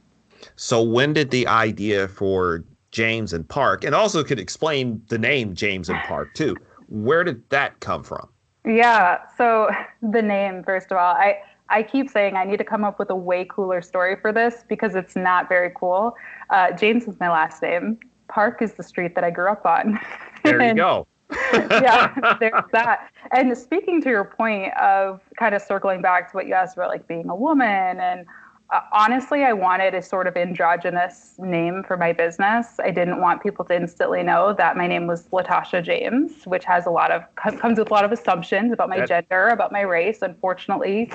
So 0.55 0.81
when 0.81 1.13
did 1.13 1.31
the 1.31 1.47
idea 1.47 2.07
for 2.07 2.63
James 2.91 3.33
and 3.33 3.47
Park, 3.47 3.83
and 3.83 3.93
also 3.93 4.23
could 4.23 4.39
explain 4.39 5.01
the 5.09 5.17
name 5.17 5.53
James 5.53 5.89
and 5.89 5.99
Park 6.05 6.33
too? 6.33 6.55
Where 6.87 7.23
did 7.23 7.47
that 7.49 7.79
come 7.79 8.03
from? 8.03 8.29
Yeah. 8.65 9.19
So 9.37 9.69
the 10.01 10.21
name, 10.21 10.63
first 10.63 10.91
of 10.91 10.97
all, 10.97 11.13
I 11.15 11.37
I 11.69 11.83
keep 11.83 12.09
saying 12.09 12.35
I 12.35 12.45
need 12.45 12.57
to 12.57 12.63
come 12.63 12.83
up 12.83 12.97
with 12.97 13.09
a 13.09 13.15
way 13.15 13.45
cooler 13.45 13.81
story 13.81 14.15
for 14.15 14.31
this 14.31 14.63
because 14.67 14.95
it's 14.95 15.15
not 15.15 15.49
very 15.49 15.71
cool. 15.75 16.15
Uh, 16.49 16.71
James 16.71 17.07
is 17.07 17.19
my 17.19 17.29
last 17.29 17.61
name. 17.61 17.99
Park 18.29 18.61
is 18.61 18.73
the 18.73 18.83
street 18.83 19.15
that 19.15 19.23
I 19.23 19.31
grew 19.31 19.49
up 19.49 19.65
on. 19.65 19.99
There 20.43 20.61
you 20.61 20.73
go. 20.75 21.07
yeah, 21.53 22.37
there's 22.39 22.63
that. 22.71 23.09
And 23.31 23.57
speaking 23.57 24.01
to 24.01 24.09
your 24.09 24.23
point 24.23 24.73
of 24.77 25.21
kind 25.37 25.53
of 25.53 25.61
circling 25.61 26.01
back 26.01 26.31
to 26.31 26.37
what 26.37 26.47
you 26.47 26.53
asked 26.53 26.77
about, 26.77 26.89
like 26.89 27.05
being 27.07 27.29
a 27.29 27.35
woman, 27.35 27.99
and 27.99 28.25
uh, 28.69 28.81
honestly, 28.91 29.43
I 29.43 29.53
wanted 29.53 29.93
a 29.93 30.01
sort 30.01 30.27
of 30.27 30.35
androgynous 30.35 31.35
name 31.37 31.83
for 31.87 31.95
my 31.95 32.11
business. 32.11 32.79
I 32.79 32.91
didn't 32.91 33.21
want 33.21 33.41
people 33.41 33.63
to 33.65 33.75
instantly 33.75 34.23
know 34.23 34.53
that 34.53 34.75
my 34.75 34.87
name 34.87 35.07
was 35.07 35.27
Latasha 35.27 35.81
James, 35.81 36.45
which 36.45 36.65
has 36.65 36.85
a 36.85 36.89
lot 36.89 37.11
of 37.11 37.23
comes 37.35 37.79
with 37.79 37.89
a 37.89 37.93
lot 37.93 38.03
of 38.03 38.11
assumptions 38.11 38.73
about 38.73 38.89
my 38.89 38.99
that, 38.99 39.07
gender, 39.07 39.47
about 39.47 39.71
my 39.71 39.81
race. 39.81 40.21
Unfortunately, 40.21 41.05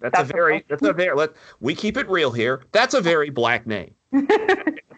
that's, 0.00 0.16
that's 0.16 0.30
a 0.30 0.32
very 0.32 0.64
that's 0.68 0.82
a 0.82 0.92
very 0.92 1.16
let 1.16 1.30
we 1.58 1.74
keep 1.74 1.96
it 1.96 2.08
real 2.08 2.30
here. 2.30 2.62
That's 2.70 2.94
a 2.94 3.00
very 3.00 3.30
black 3.30 3.66
name. 3.66 3.94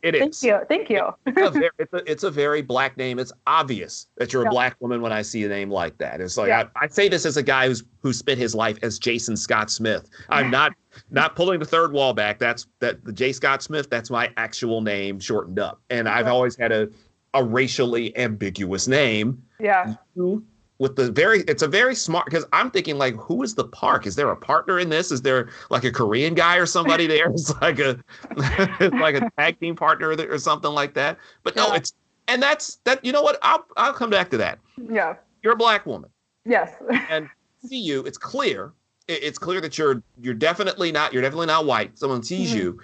It 0.03 0.17
is. 0.17 0.41
Thank 0.41 0.43
you. 0.43 0.61
Thank 0.69 0.91
you. 0.91 1.15
it's, 1.27 1.39
a 1.39 1.51
very, 1.51 1.71
it's, 1.79 1.93
a, 1.93 2.11
it's, 2.11 2.25
a 2.25 2.31
very, 2.31 2.61
black 2.61 2.97
name. 2.97 3.19
It's 3.19 3.33
obvious 3.47 4.09
that 4.17 4.33
you're 4.33 4.47
a 4.47 4.51
black 4.51 4.77
woman 4.81 5.01
when 5.01 5.13
I 5.13 5.23
see 5.23 5.45
a 5.45 5.49
name 5.49 5.71
like 5.71 5.97
that. 5.99 6.21
It's 6.21 6.37
like 6.37 6.49
yeah. 6.49 6.65
I, 6.77 6.85
I, 6.85 6.89
say 6.89 7.09
this 7.09 7.25
as 7.25 7.37
a 7.37 7.43
guy 7.43 7.69
who's 7.69 7.85
who 8.01 8.13
spent 8.13 8.39
his 8.39 8.55
life 8.55 8.79
as 8.83 8.99
Jason 8.99 9.37
Scott 9.37 9.71
Smith. 9.71 10.11
I'm 10.29 10.51
not 10.51 10.73
not 11.11 11.37
pulling 11.37 11.61
the 11.61 11.67
third 11.67 11.93
wall 11.93 12.13
back. 12.15 12.39
That's 12.39 12.67
that 12.81 13.05
the 13.05 13.13
J 13.13 13.33
Scott 13.33 13.63
Smith. 13.63 13.89
That's 13.91 14.11
my 14.11 14.31
actual 14.37 14.81
name 14.81 15.21
shortened 15.21 15.59
up. 15.59 15.81
And 15.89 16.09
I've 16.09 16.27
always 16.27 16.57
had 16.57 16.73
a 16.73 16.89
a 17.35 17.43
racially 17.43 18.17
ambiguous 18.17 18.89
name. 18.89 19.43
Yeah. 19.61 19.95
You 20.15 20.45
with 20.83 20.97
the 20.97 21.13
very 21.13 21.43
it's 21.43 21.63
a 21.63 21.69
very 21.69 21.95
smart 21.95 22.25
because 22.25 22.45
i'm 22.53 22.69
thinking 22.69 22.99
like 22.99 23.15
who 23.15 23.45
is 23.45 23.55
the 23.55 23.65
park? 23.65 24.05
Is 24.05 24.17
there 24.17 24.29
a 24.31 24.37
partner 24.37 24.81
in 24.81 24.89
this? 24.89 25.13
Is 25.13 25.23
there 25.23 25.49
like 25.71 25.85
a 25.85 25.93
korean 25.93 26.35
guy 26.35 26.57
or 26.57 26.67
somebody 26.67 27.07
there? 27.07 27.31
It's 27.31 27.55
like 27.61 27.79
a 27.79 28.03
like 28.93 29.15
a 29.15 29.31
tag 29.39 29.61
team 29.61 29.77
partner 29.77 30.11
or 30.11 30.39
something 30.39 30.73
like 30.73 30.93
that. 30.95 31.19
But 31.45 31.55
no 31.55 31.69
yeah. 31.69 31.77
it's 31.77 31.95
and 32.27 32.43
that's 32.43 32.77
that 32.83 33.03
you 33.05 33.13
know 33.13 33.23
what? 33.23 33.39
I'll 33.43 33.65
i'll 33.77 33.93
come 33.93 34.11
back 34.11 34.29
to 34.31 34.37
that. 34.39 34.59
Yeah. 34.91 35.15
You're 35.45 35.53
a 35.53 35.57
black 35.57 35.87
woman. 35.87 36.11
Yes. 36.45 36.75
And 37.09 37.29
see 37.65 37.79
you 37.79 38.01
it's 38.01 38.19
clear 38.19 38.73
it's 39.07 39.39
clear 39.39 39.61
that 39.61 39.79
you're 39.79 40.03
you're 40.21 40.35
definitely 40.35 40.91
not 40.91 41.13
you're 41.13 41.23
definitely 41.23 41.47
not 41.47 41.65
white. 41.65 41.97
Someone 41.97 42.25
sees 42.25 42.49
mm-hmm. 42.49 42.59
you 42.59 42.81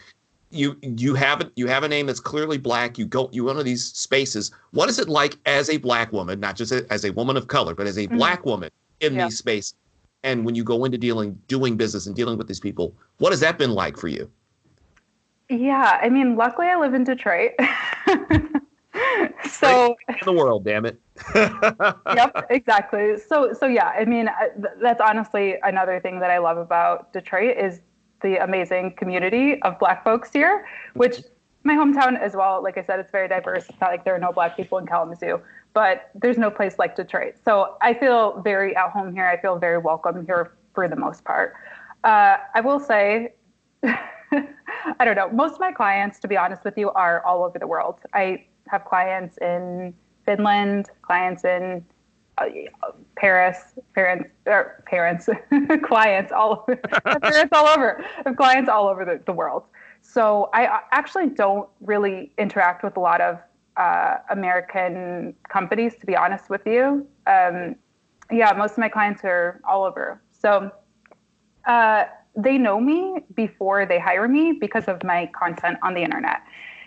you 0.51 0.77
you 0.83 1.15
have 1.15 1.43
a, 1.43 1.51
you 1.57 1.67
have 1.67 1.83
a 1.83 1.89
name 1.89 2.07
that's 2.07 2.21
clearly 2.21 2.59
black. 2.59 2.99
You 2.99 3.07
go 3.07 3.29
you 3.33 3.45
one 3.45 3.59
of 3.59 3.65
these 3.65 3.85
spaces. 3.85 4.51
What 4.71 4.89
is 4.89 4.99
it 4.99 5.09
like 5.09 5.37
as 5.47 5.69
a 5.69 5.77
black 5.77 6.13
woman, 6.13 6.41
not 6.41 6.57
just 6.57 6.73
a, 6.73 6.87
as 6.91 7.05
a 7.05 7.13
woman 7.13 7.37
of 7.37 7.49
color, 7.49 7.75
but 7.75 7.87
as 7.87 7.99
a 7.99 8.07
mm-hmm. 8.07 8.17
black 8.17 8.45
woman 8.47 8.71
in 9.01 9.15
yeah. 9.15 9.25
these 9.25 9.39
spaces? 9.39 9.75
And 10.25 10.45
when 10.45 10.55
you 10.55 10.65
go 10.65 10.85
into 10.85 10.99
dealing, 10.99 11.41
doing 11.47 11.77
business 11.77 12.07
and 12.07 12.17
dealing 12.17 12.39
with 12.39 12.49
these 12.49 12.61
people, 12.61 12.95
what 13.19 13.31
has 13.33 13.41
that 13.41 13.57
been 13.57 13.71
like 13.71 13.97
for 13.97 14.09
you? 14.09 14.29
Yeah, 15.49 15.99
I 16.03 16.09
mean, 16.09 16.37
luckily 16.37 16.67
I 16.67 16.77
live 16.77 16.93
in 16.93 17.05
Detroit. 17.05 17.53
so 19.49 19.97
in 20.09 20.17
the 20.25 20.33
world, 20.33 20.65
damn 20.65 20.85
it. 20.85 21.01
yep, 21.35 22.47
exactly. 22.51 23.17
So 23.19 23.53
so 23.53 23.67
yeah, 23.67 23.89
I 23.89 24.05
mean, 24.05 24.29
that's 24.81 25.01
honestly 25.01 25.57
another 25.63 26.01
thing 26.01 26.21
that 26.21 26.31
I 26.31 26.39
love 26.39 26.59
about 26.59 27.13
Detroit 27.13 27.57
is 27.57 27.81
the 28.23 28.43
amazing 28.43 28.95
community 28.97 29.61
of 29.63 29.79
Black 29.79 30.05
folks 30.05 30.33
here, 30.33 30.67
which 30.95 31.23
my 31.65 31.75
hometown 31.75 32.19
as 32.19 32.35
well. 32.35 32.63
Like 32.63 32.79
I 32.79 32.83
said, 32.83 33.01
it's 33.01 33.11
very 33.11 33.29
diverse. 33.29 33.67
It's 33.69 33.81
not 33.81 33.91
like 33.91 34.05
there 34.05 34.15
are 34.15 34.19
no 34.19 34.33
Black 34.33 34.57
people 34.57 34.79
in 34.79 34.87
Kalamazoo, 34.87 35.41
but 35.75 36.11
there's 36.15 36.39
no 36.39 36.51
place 36.51 36.79
like 36.79 36.97
Detroit. 36.97 37.37
So 37.45 37.77
I 37.83 37.95
feel 37.95 38.41
very 38.43 38.75
at 38.77 38.91
home 38.91 39.13
here. 39.13 39.27
I 39.27 39.41
feel 39.41 39.59
very 39.59 39.79
welcome 39.79 40.25
here 40.25 40.53
for 40.75 40.89
the 40.89 40.97
most 40.97 41.25
part. 41.25 41.55
Uh, 42.05 42.39
I 42.55 42.61
will 42.61 42.81
say, 42.81 43.35
I 43.83 45.05
don't 45.05 45.17
know. 45.17 45.31
Most 45.31 45.55
of 45.55 45.61
my 45.61 45.73
clients, 45.73 46.19
to 46.21 46.29
be 46.29 46.37
honest 46.37 46.65
with 46.65 46.79
you, 46.79 46.91
are 46.91 47.25
all 47.25 47.45
over 47.45 47.59
the 47.59 47.67
world. 47.67 47.99
I 48.15 48.47
have 48.69 48.85
clients 48.85 49.39
in 49.39 49.95
Finland, 50.25 50.91
clients 51.03 51.45
in 51.45 51.85
Paris, 53.17 53.59
parents, 53.95 54.29
or 54.47 54.83
parents, 54.87 55.29
clients 55.85 56.33
all 56.33 56.65
over, 56.69 56.77
parents 57.23 57.53
all 57.53 57.67
over, 57.67 58.05
clients 58.37 58.69
all 58.69 58.89
over 58.89 59.05
the, 59.05 59.21
the 59.27 59.33
world. 59.33 59.65
So 60.03 60.49
I 60.55 60.81
actually 60.93 61.29
don't 61.31 61.69
really 61.81 62.33
interact 62.39 62.83
with 62.85 62.97
a 62.97 63.01
lot 63.01 63.21
of 63.21 63.39
uh, 63.77 64.19
American 64.31 65.35
companies, 65.49 65.97
to 66.01 66.07
be 66.07 66.17
honest 66.17 66.51
with 66.51 66.63
you. 66.67 67.07
Um, 67.27 67.77
yeah, 68.31 68.53
most 68.53 68.73
of 68.73 68.79
my 68.79 68.89
clients 68.89 69.23
are 69.25 69.61
all 69.69 69.85
over. 69.85 70.23
So 70.33 70.71
uh, 71.67 72.05
they 72.37 72.59
know 72.59 72.81
me 72.81 73.25
before 73.35 73.87
they 73.87 73.99
hire 73.99 74.29
me 74.29 74.53
because 74.53 74.85
of 74.85 75.03
my 75.05 75.31
content 75.39 75.79
on 75.83 75.95
the 75.95 76.03
internet. 76.03 76.41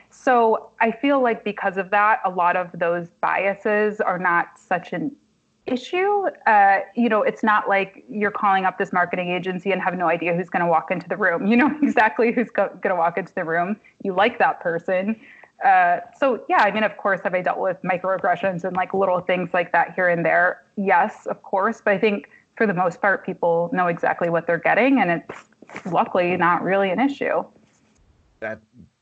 So 0.10 0.72
I 0.80 0.92
feel 0.92 1.22
like 1.22 1.44
because 1.44 1.78
of 1.78 1.90
that, 1.92 2.20
a 2.26 2.30
lot 2.30 2.58
of 2.58 2.70
those 2.74 3.10
biases 3.22 4.02
are 4.02 4.20
not 4.20 4.60
such 4.60 4.92
an 4.94 5.16
issue. 5.72 6.28
Uh, 6.46 6.80
you 6.96 7.10
know, 7.10 7.24
it's 7.24 7.44
not 7.44 7.70
like 7.70 8.04
you're 8.10 8.32
calling 8.32 8.66
up 8.66 8.78
this 8.78 8.92
marketing 8.92 9.30
agency 9.30 9.72
and 9.72 9.82
have 9.82 9.98
no 9.98 10.08
idea 10.08 10.36
who's 10.36 10.50
going 10.50 10.64
to 10.64 10.70
walk 10.70 10.92
into 10.92 11.08
the 11.08 11.18
room. 11.18 11.48
You 11.48 11.58
know 11.58 11.76
exactly 11.82 12.32
who's 12.32 12.50
go- 12.50 12.70
going 12.82 12.94
to 12.94 12.96
walk 12.96 13.18
into 13.18 13.34
the 13.34 13.44
room. 13.44 13.80
You 14.04 14.14
like 14.14 14.38
that 14.40 14.60
person. 14.60 15.20
Uh, 15.66 16.00
so 16.18 16.44
yeah, 16.50 16.64
I 16.64 16.72
mean, 16.72 16.84
of 16.84 16.98
course, 16.98 17.22
have 17.24 17.34
I 17.34 17.42
dealt 17.42 17.60
with 17.60 17.78
microaggressions 17.84 18.64
and 18.64 18.76
like 18.76 18.94
little 18.94 19.22
things 19.22 19.50
like 19.54 19.72
that 19.72 19.94
here 19.94 20.10
and 20.10 20.26
there? 20.26 20.64
Yes, 20.76 21.28
of 21.28 21.42
course. 21.44 21.82
But 21.84 21.94
I 21.94 22.00
think 22.00 22.30
for 22.58 22.66
the 22.68 22.74
most 22.74 23.02
part, 23.02 23.26
people 23.26 23.70
know 23.72 23.88
exactly 23.88 24.30
what 24.30 24.48
they're 24.48 24.58
getting, 24.58 25.00
and 25.00 25.12
it's 25.12 25.86
luckily 25.86 26.36
not 26.36 26.64
really 26.64 26.90
an 26.90 27.00
issue. 27.00 27.44
That 28.40 28.60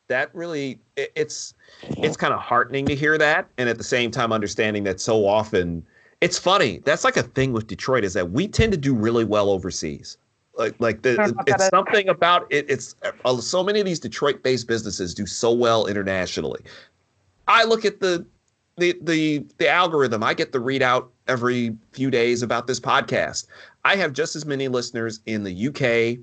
that 0.10 0.34
really 0.36 0.80
it's 0.98 1.54
it's 1.82 2.18
kind 2.18 2.34
of 2.34 2.42
heartening 2.42 2.86
to 2.88 2.96
hear 2.96 3.18
that, 3.18 3.48
and 3.58 3.70
at 3.70 3.78
the 3.78 3.84
same 3.84 4.12
time, 4.12 4.34
understanding 4.34 4.84
that 4.84 5.00
so 5.00 5.26
often 5.26 5.86
it's 6.22 6.38
funny. 6.38 6.80
That's 6.80 7.04
like 7.04 7.18
a 7.18 7.24
thing 7.24 7.54
with 7.54 7.68
Detroit 7.68 8.04
is 8.04 8.14
that 8.14 8.32
we 8.32 8.48
tend 8.48 8.72
to 8.74 8.78
do 8.78 8.94
really 8.94 9.26
well 9.26 9.50
overseas. 9.50 10.18
Like, 10.58 10.76
like 10.80 11.02
the, 11.04 11.34
it's 11.48 11.70
something 11.70 12.10
about 12.10 12.46
it. 12.52 12.66
It's 12.70 12.96
uh, 13.24 13.38
so 13.38 13.64
many 13.64 13.80
of 13.80 13.86
these 13.86 14.00
Detroit-based 14.00 14.68
businesses 14.68 15.14
do 15.14 15.26
so 15.26 15.54
well 15.54 15.86
internationally. 15.86 16.60
I 17.48 17.64
look 17.64 17.86
at 17.86 18.02
the 18.02 18.26
the 18.78 18.98
the 19.02 19.46
the 19.58 19.70
algorithm. 19.70 20.22
I 20.24 20.34
get 20.34 20.52
the 20.52 20.60
readout 20.60 21.08
every 21.28 21.78
few 21.94 22.12
days 22.12 22.42
about 22.42 22.68
this 22.68 22.80
podcast. 22.80 23.48
I 23.86 23.96
have 23.96 24.12
just 24.12 24.36
as 24.36 24.46
many 24.46 24.68
listeners 24.68 25.22
in 25.26 25.44
the 25.44 25.68
UK, 25.68 26.20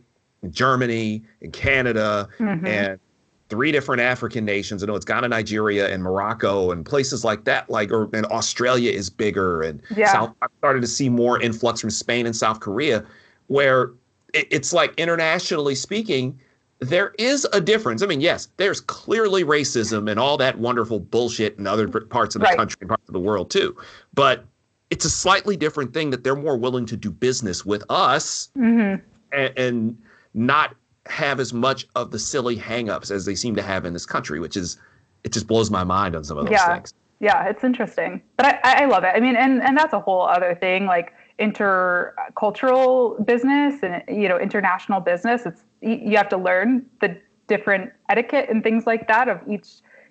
Germany, 0.53 1.23
and 1.41 1.53
Canada, 1.53 2.29
mm-hmm. 2.39 2.67
and 2.67 3.01
three 3.49 3.73
different 3.73 4.03
African 4.03 4.45
nations. 4.45 4.83
I 4.83 4.87
know 4.87 4.97
it's 4.97 5.05
Ghana, 5.05 5.29
Nigeria, 5.29 5.93
and 5.93 6.03
Morocco, 6.03 6.71
and 6.71 6.85
places 6.85 7.25
like 7.25 7.45
that. 7.45 7.71
Like, 7.71 7.91
or 7.91 8.09
and 8.13 8.27
Australia 8.27 8.91
is 8.91 9.11
bigger, 9.11 9.63
and 9.63 9.81
yeah. 9.97 10.13
South. 10.13 10.35
I've 10.43 10.51
started 10.59 10.81
to 10.81 10.87
see 10.87 11.09
more 11.09 11.41
influx 11.41 11.81
from 11.81 11.91
Spain 11.91 12.27
and 12.27 12.35
South 12.35 12.61
Korea, 12.61 13.05
where 13.47 13.93
it, 14.35 14.49
it's 14.51 14.73
like 14.73 14.95
internationally 14.99 15.75
speaking, 15.75 16.39
there 16.81 17.15
is 17.19 17.47
a 17.53 17.61
difference. 17.61 18.03
I 18.03 18.07
mean, 18.07 18.21
yes, 18.21 18.49
there's 18.57 18.81
clearly 18.81 19.45
racism 19.45 20.11
and 20.11 20.21
all 20.21 20.37
that 20.37 20.59
wonderful 20.59 21.01
bullshit 21.01 21.59
in 21.59 21.67
other 21.67 21.89
parts 21.89 22.35
of 22.35 22.41
the 22.41 22.47
right. 22.47 22.57
country 22.57 22.79
and 22.81 22.89
parts 22.89 23.09
of 23.09 23.13
the 23.13 23.21
world 23.21 23.51
too, 23.51 23.77
but 24.15 24.45
it's 24.91 25.05
a 25.05 25.11
slightly 25.11 25.57
different 25.57 25.93
thing 25.93 26.11
that 26.11 26.23
they're 26.23 26.37
more 26.37 26.57
willing 26.57 26.87
to 26.87 26.97
do 26.97 27.11
business 27.11 27.65
with 27.65 27.83
us 27.89 28.51
mm-hmm. 28.57 29.03
and, 29.33 29.59
and 29.59 29.99
not 30.35 30.77
have 31.09 31.41
as 31.41 31.53
much 31.53 31.87
of 31.95 32.11
the 32.11 32.19
silly 32.19 32.57
hangups 32.57 33.11
as 33.11 33.25
they 33.25 33.35
seem 33.35 33.55
to 33.57 33.63
have 33.63 33.85
in 33.85 33.93
this 33.93 34.07
country, 34.07 34.41
which 34.41 34.57
is 34.57 34.79
it 35.25 35.33
just 35.33 35.47
blows 35.47 35.71
my 35.71 35.85
mind 35.85 36.15
on 36.15 36.25
some 36.25 36.39
of 36.39 36.45
those 36.45 36.53
yeah. 36.53 36.75
things. 36.75 36.95
Yeah, 37.19 37.49
it's 37.49 37.65
interesting, 37.65 38.21
but 38.37 38.47
I, 38.47 38.83
I 38.83 38.85
love 38.85 39.03
it. 39.05 39.13
I 39.15 39.21
mean, 39.21 39.37
and 39.37 39.63
and 39.63 39.77
that's 39.77 39.95
a 39.95 40.01
whole 40.01 40.23
other 40.23 40.55
thing, 40.55 40.85
like 40.87 41.15
intercultural 41.39 43.25
business 43.25 43.83
and 43.83 44.03
you 44.09 44.29
know 44.29 44.39
international 44.39 45.01
business. 45.01 45.47
It's 45.47 45.63
you 45.81 46.17
have 46.17 46.29
to 46.29 46.37
learn 46.37 46.85
the 47.01 47.19
different 47.47 47.93
etiquette 48.11 48.49
and 48.51 48.63
things 48.63 48.87
like 48.87 49.09
that 49.09 49.29
of 49.29 49.41
each 49.49 49.67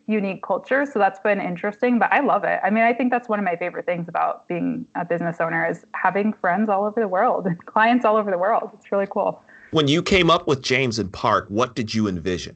unique 0.08 0.44
culture. 0.44 0.86
So 0.86 1.00
that's 1.00 1.20
been 1.20 1.42
interesting, 1.42 2.00
but 2.00 2.12
I 2.12 2.22
love 2.22 2.44
it. 2.44 2.60
I 2.64 2.70
mean, 2.70 2.84
I 2.84 2.94
think 2.94 3.12
that's 3.12 3.28
one 3.28 3.40
of 3.40 3.46
my 3.46 3.56
favorite 3.56 3.86
things 3.86 4.08
about 4.08 4.48
being 4.48 4.86
a 4.96 5.04
business 5.04 5.38
owner 5.40 5.68
is 5.68 5.86
having 5.94 6.32
friends 6.34 6.70
all 6.70 6.86
over 6.86 7.00
the 7.00 7.08
world 7.08 7.46
and 7.46 7.64
clients 7.66 8.06
all 8.06 8.16
over 8.16 8.32
the 8.32 8.38
world. 8.38 8.72
It's 8.74 8.92
really 8.92 9.08
cool 9.10 9.42
when 9.76 9.90
you 9.90 10.02
came 10.02 10.30
up 10.30 10.48
with 10.48 10.62
James 10.62 11.00
and 11.00 11.12
Park, 11.12 11.48
what 11.50 11.76
did 11.76 11.94
you 11.94 12.08
envision? 12.08 12.56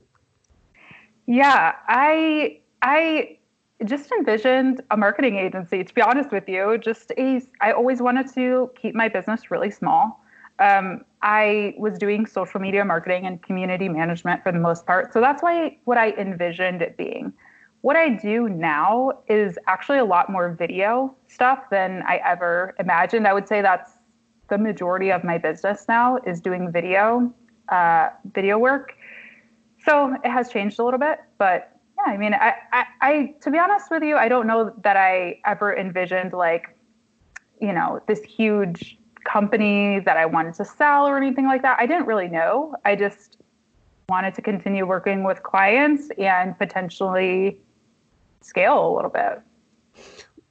Yeah, 1.26 1.76
I 1.90 2.62
I 2.82 3.38
just 3.84 4.10
envisioned 4.14 4.82
a 4.90 4.96
marketing 4.96 5.36
agency, 5.36 5.84
to 5.84 5.94
be 5.94 6.02
honest 6.02 6.32
with 6.32 6.48
you. 6.48 6.78
Just 6.78 7.12
a, 7.18 7.42
I 7.60 7.74
always 7.74 8.02
wanted 8.02 8.34
to 8.36 8.72
keep 8.82 8.96
my 8.96 9.10
business 9.10 9.52
really 9.52 9.70
small. 9.70 10.24
Um, 10.60 11.04
I 11.22 11.76
was 11.78 11.98
doing 11.98 12.26
social 12.26 12.62
media 12.62 12.86
marketing 12.86 13.26
and 13.26 13.42
community 13.42 13.90
management 13.90 14.42
for 14.42 14.54
the 14.54 14.60
most 14.60 14.86
part. 14.86 15.12
So 15.12 15.20
that's 15.20 15.44
why 15.44 15.78
what 15.84 15.98
I 15.98 16.12
envisioned 16.12 16.82
it 16.82 16.96
being. 16.96 17.34
What 17.82 17.98
I 17.98 18.10
do 18.10 18.48
now 18.48 19.12
is 19.28 19.60
actually 19.68 20.00
a 20.00 20.06
lot 20.06 20.30
more 20.30 20.54
video 20.54 21.14
stuff 21.28 21.70
than 21.70 22.02
I 22.08 22.22
ever 22.26 22.76
imagined. 22.80 23.28
I 23.28 23.34
would 23.34 23.48
say 23.48 23.62
that's 23.62 23.99
the 24.50 24.58
majority 24.58 25.12
of 25.12 25.24
my 25.24 25.38
business 25.38 25.86
now 25.88 26.18
is 26.26 26.42
doing 26.42 26.72
video, 26.72 27.34
uh, 27.70 28.10
video 28.34 28.58
work. 28.58 28.94
So 29.86 30.16
it 30.24 30.30
has 30.30 30.50
changed 30.50 30.80
a 30.80 30.84
little 30.84 31.00
bit, 31.00 31.20
but 31.38 31.80
yeah, 31.98 32.14
I 32.14 32.18
mean, 32.18 32.34
I, 32.34 32.54
I, 32.72 32.86
I, 33.02 33.36
to 33.42 33.52
be 33.52 33.58
honest 33.58 33.90
with 33.92 34.04
you, 34.04 34.18
I 34.18 34.28
don't 34.28 34.48
know 34.48 34.74
that 34.84 34.98
I 34.98 35.40
ever 35.46 35.76
envisioned 35.76 36.34
like, 36.34 36.76
you 37.62 37.74
know, 37.74 38.02
this 38.08 38.22
huge 38.22 38.98
company 39.24 40.00
that 40.00 40.18
I 40.18 40.26
wanted 40.26 40.56
to 40.56 40.66
sell 40.66 41.08
or 41.08 41.18
anything 41.18 41.46
like 41.46 41.62
that. 41.62 41.78
I 41.80 41.86
didn't 41.86 42.06
really 42.06 42.28
know. 42.28 42.76
I 42.86 42.96
just 42.96 43.38
wanted 44.08 44.34
to 44.36 44.42
continue 44.42 44.86
working 44.86 45.24
with 45.24 45.44
clients 45.44 46.10
and 46.18 46.58
potentially 46.58 47.60
scale 48.42 48.88
a 48.88 48.92
little 48.96 49.12
bit. 49.12 49.42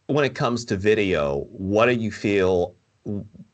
When 0.07 0.24
it 0.24 0.34
comes 0.34 0.64
to 0.66 0.76
video, 0.76 1.46
what 1.51 1.86
do 1.86 1.92
you 1.92 2.11
feel 2.11 2.74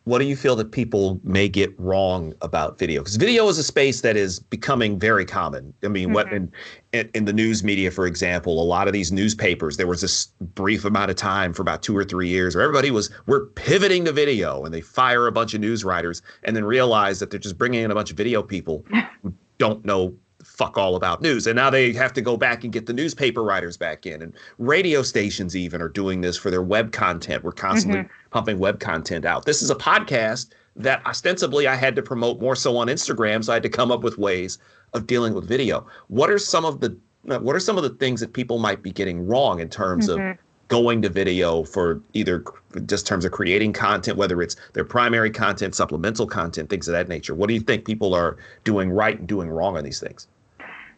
what 0.04 0.18
do 0.18 0.26
you 0.26 0.36
feel 0.36 0.54
that 0.56 0.70
people 0.70 1.18
may 1.24 1.48
get 1.48 1.74
wrong 1.78 2.34
about 2.42 2.78
video? 2.78 3.00
Because 3.00 3.16
video 3.16 3.48
is 3.48 3.56
a 3.56 3.64
space 3.64 4.02
that 4.02 4.16
is 4.16 4.38
becoming 4.38 4.98
very 4.98 5.24
common. 5.24 5.72
I 5.82 5.88
mean, 5.88 6.06
mm-hmm. 6.06 6.14
what 6.14 6.32
in, 6.32 6.52
in, 6.92 7.10
in 7.14 7.24
the 7.24 7.32
news 7.32 7.64
media, 7.64 7.90
for 7.90 8.06
example, 8.06 8.62
a 8.62 8.64
lot 8.64 8.86
of 8.86 8.92
these 8.92 9.10
newspapers, 9.10 9.78
there 9.78 9.86
was 9.86 10.02
this 10.02 10.26
brief 10.40 10.84
amount 10.84 11.10
of 11.10 11.16
time 11.16 11.54
for 11.54 11.62
about 11.62 11.82
two 11.82 11.96
or 11.96 12.04
three 12.04 12.28
years 12.28 12.54
where 12.54 12.62
everybody 12.62 12.90
was 12.90 13.10
we're 13.26 13.46
pivoting 13.46 14.04
to 14.04 14.12
video, 14.12 14.64
and 14.64 14.74
they 14.74 14.82
fire 14.82 15.26
a 15.26 15.32
bunch 15.32 15.54
of 15.54 15.60
news 15.60 15.84
writers, 15.84 16.20
and 16.42 16.54
then 16.54 16.64
realize 16.64 17.18
that 17.20 17.30
they're 17.30 17.40
just 17.40 17.56
bringing 17.56 17.82
in 17.82 17.90
a 17.90 17.94
bunch 17.94 18.10
of 18.10 18.16
video 18.16 18.42
people 18.42 18.84
who 19.22 19.32
don't 19.58 19.84
know 19.86 20.14
fuck 20.44 20.78
all 20.78 20.94
about 20.94 21.22
news. 21.22 21.46
And 21.46 21.56
now 21.56 21.70
they 21.70 21.92
have 21.92 22.12
to 22.12 22.20
go 22.20 22.36
back 22.36 22.64
and 22.64 22.72
get 22.72 22.86
the 22.86 22.92
newspaper 22.92 23.42
writers 23.42 23.76
back 23.76 24.06
in. 24.06 24.22
And 24.22 24.34
radio 24.58 25.02
stations 25.02 25.56
even 25.56 25.80
are 25.80 25.88
doing 25.88 26.20
this 26.20 26.36
for 26.36 26.50
their 26.50 26.62
web 26.62 26.92
content. 26.92 27.42
We're 27.42 27.52
constantly 27.52 28.02
mm-hmm. 28.02 28.23
Pumping 28.34 28.58
web 28.58 28.80
content 28.80 29.24
out. 29.24 29.44
This 29.44 29.62
is 29.62 29.70
a 29.70 29.76
podcast 29.76 30.50
that 30.74 31.06
ostensibly 31.06 31.68
I 31.68 31.76
had 31.76 31.94
to 31.94 32.02
promote 32.02 32.40
more 32.40 32.56
so 32.56 32.76
on 32.76 32.88
Instagram. 32.88 33.44
So 33.44 33.52
I 33.52 33.54
had 33.54 33.62
to 33.62 33.68
come 33.68 33.92
up 33.92 34.02
with 34.02 34.18
ways 34.18 34.58
of 34.92 35.06
dealing 35.06 35.34
with 35.34 35.46
video. 35.46 35.86
What 36.08 36.30
are 36.30 36.38
some 36.38 36.64
of 36.64 36.80
the 36.80 36.98
what 37.22 37.54
are 37.54 37.60
some 37.60 37.78
of 37.78 37.84
the 37.84 37.90
things 37.90 38.20
that 38.20 38.32
people 38.32 38.58
might 38.58 38.82
be 38.82 38.90
getting 38.90 39.24
wrong 39.24 39.60
in 39.60 39.68
terms 39.70 40.08
mm-hmm. 40.08 40.32
of 40.32 40.38
going 40.66 41.00
to 41.02 41.08
video 41.08 41.62
for 41.62 42.02
either 42.12 42.44
just 42.86 43.06
terms 43.06 43.24
of 43.24 43.30
creating 43.30 43.72
content, 43.72 44.18
whether 44.18 44.42
it's 44.42 44.56
their 44.72 44.84
primary 44.84 45.30
content, 45.30 45.76
supplemental 45.76 46.26
content, 46.26 46.68
things 46.68 46.88
of 46.88 46.92
that 46.92 47.08
nature. 47.08 47.34
What 47.36 47.46
do 47.46 47.54
you 47.54 47.60
think 47.60 47.86
people 47.86 48.14
are 48.14 48.36
doing 48.64 48.90
right 48.90 49.16
and 49.16 49.28
doing 49.28 49.48
wrong 49.48 49.76
on 49.76 49.84
these 49.84 50.00
things? 50.00 50.26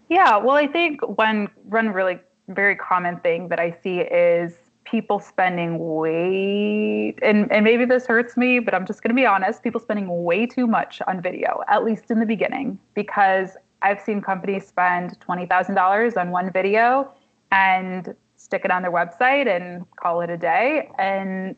Yeah, 0.08 0.38
well, 0.38 0.56
I 0.56 0.66
think 0.66 1.06
one 1.18 1.50
one 1.64 1.90
really 1.90 2.18
very 2.48 2.76
common 2.76 3.20
thing 3.20 3.48
that 3.48 3.60
I 3.60 3.76
see 3.82 4.00
is 4.00 4.54
people 4.90 5.18
spending 5.18 5.78
way 5.78 7.14
and, 7.22 7.50
and 7.52 7.64
maybe 7.64 7.84
this 7.84 8.06
hurts 8.06 8.36
me, 8.36 8.60
but 8.60 8.72
I'm 8.74 8.86
just 8.86 9.02
gonna 9.02 9.14
be 9.14 9.26
honest, 9.26 9.62
people 9.62 9.80
spending 9.80 10.24
way 10.24 10.46
too 10.46 10.66
much 10.66 11.02
on 11.06 11.20
video, 11.20 11.62
at 11.68 11.84
least 11.84 12.10
in 12.10 12.20
the 12.20 12.26
beginning, 12.26 12.78
because 12.94 13.56
I've 13.82 14.00
seen 14.00 14.22
companies 14.22 14.66
spend 14.66 15.20
twenty 15.20 15.46
thousand 15.46 15.74
dollars 15.74 16.16
on 16.16 16.30
one 16.30 16.50
video 16.52 17.12
and 17.52 18.14
stick 18.36 18.62
it 18.64 18.70
on 18.70 18.82
their 18.82 18.92
website 18.92 19.46
and 19.54 19.84
call 19.96 20.20
it 20.20 20.30
a 20.30 20.36
day. 20.36 20.90
And 20.98 21.56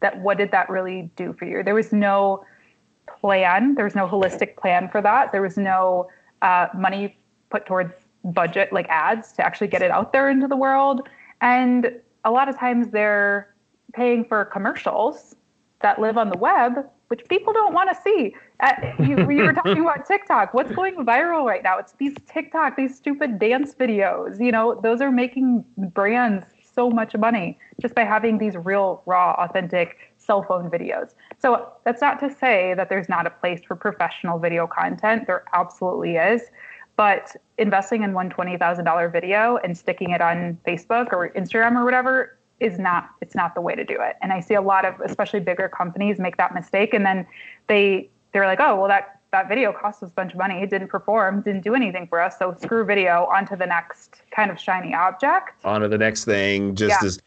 that 0.00 0.20
what 0.20 0.36
did 0.36 0.50
that 0.50 0.68
really 0.68 1.10
do 1.16 1.32
for 1.32 1.46
you? 1.46 1.62
There 1.62 1.74
was 1.74 1.92
no 1.92 2.44
plan, 3.20 3.74
there 3.74 3.84
was 3.84 3.94
no 3.94 4.06
holistic 4.06 4.56
plan 4.56 4.88
for 4.88 5.00
that. 5.00 5.32
There 5.32 5.42
was 5.42 5.56
no 5.56 6.08
uh, 6.42 6.66
money 6.76 7.16
put 7.50 7.64
towards 7.64 7.92
budget 8.24 8.72
like 8.72 8.86
ads 8.88 9.32
to 9.32 9.44
actually 9.44 9.68
get 9.68 9.82
it 9.82 9.90
out 9.90 10.12
there 10.12 10.28
into 10.28 10.48
the 10.48 10.56
world. 10.56 11.08
And 11.40 12.00
a 12.26 12.30
lot 12.30 12.48
of 12.50 12.58
times 12.58 12.88
they're 12.90 13.54
paying 13.94 14.24
for 14.24 14.44
commercials 14.44 15.36
that 15.80 16.00
live 16.00 16.18
on 16.18 16.28
the 16.28 16.36
web, 16.36 16.72
which 17.08 17.22
people 17.28 17.52
don't 17.52 17.72
want 17.72 17.88
to 17.88 18.02
see. 18.02 18.34
Uh, 18.60 18.72
you, 18.98 19.16
you 19.30 19.44
were 19.44 19.52
talking 19.52 19.80
about 19.80 20.06
TikTok. 20.06 20.52
What's 20.52 20.72
going 20.72 20.96
viral 20.96 21.44
right 21.44 21.62
now? 21.62 21.78
It's 21.78 21.92
these 21.92 22.14
TikTok, 22.26 22.76
these 22.76 22.94
stupid 22.96 23.38
dance 23.38 23.74
videos. 23.74 24.44
You 24.44 24.52
know, 24.52 24.78
those 24.82 25.00
are 25.00 25.12
making 25.12 25.64
brands 25.78 26.44
so 26.74 26.90
much 26.90 27.14
money 27.16 27.58
just 27.80 27.94
by 27.94 28.04
having 28.04 28.38
these 28.38 28.56
real, 28.56 29.02
raw, 29.06 29.32
authentic 29.38 29.96
cell 30.18 30.42
phone 30.42 30.68
videos. 30.68 31.14
So 31.38 31.72
that's 31.84 32.00
not 32.00 32.18
to 32.20 32.34
say 32.34 32.74
that 32.74 32.88
there's 32.88 33.08
not 33.08 33.26
a 33.26 33.30
place 33.30 33.60
for 33.66 33.76
professional 33.76 34.38
video 34.38 34.66
content. 34.66 35.26
There 35.26 35.44
absolutely 35.54 36.16
is. 36.16 36.42
But 36.96 37.36
investing 37.58 38.02
in 38.02 38.12
one 38.12 38.30
twenty 38.30 38.56
thousand 38.56 38.84
dollar 38.84 39.08
video 39.08 39.58
and 39.58 39.76
sticking 39.76 40.10
it 40.10 40.20
on 40.20 40.58
Facebook 40.66 41.12
or 41.12 41.30
Instagram 41.30 41.76
or 41.76 41.84
whatever 41.84 42.38
is 42.58 42.78
not 42.78 43.10
it's 43.20 43.34
not 43.34 43.54
the 43.54 43.60
way 43.60 43.74
to 43.74 43.84
do 43.84 43.96
it. 44.00 44.16
And 44.22 44.32
I 44.32 44.40
see 44.40 44.54
a 44.54 44.62
lot 44.62 44.84
of 44.84 44.98
especially 45.00 45.40
bigger 45.40 45.68
companies 45.68 46.18
make 46.18 46.36
that 46.38 46.54
mistake 46.54 46.94
and 46.94 47.04
then 47.04 47.26
they 47.68 48.08
they're 48.32 48.46
like, 48.46 48.60
oh 48.60 48.76
well 48.76 48.88
that 48.88 49.16
that 49.32 49.48
video 49.48 49.72
cost 49.72 50.02
us 50.02 50.08
a 50.08 50.12
bunch 50.12 50.32
of 50.32 50.38
money. 50.38 50.62
It 50.62 50.70
didn't 50.70 50.88
perform, 50.88 51.42
didn't 51.42 51.62
do 51.62 51.74
anything 51.74 52.06
for 52.06 52.20
us. 52.20 52.38
So 52.38 52.56
screw 52.62 52.84
video 52.84 53.26
onto 53.26 53.56
the 53.56 53.66
next 53.66 54.22
kind 54.30 54.50
of 54.50 54.58
shiny 54.58 54.94
object. 54.94 55.50
Onto 55.64 55.88
the 55.88 55.98
next 55.98 56.24
thing. 56.24 56.74
Just 56.74 57.02
yeah. 57.02 57.06
as 57.06 57.20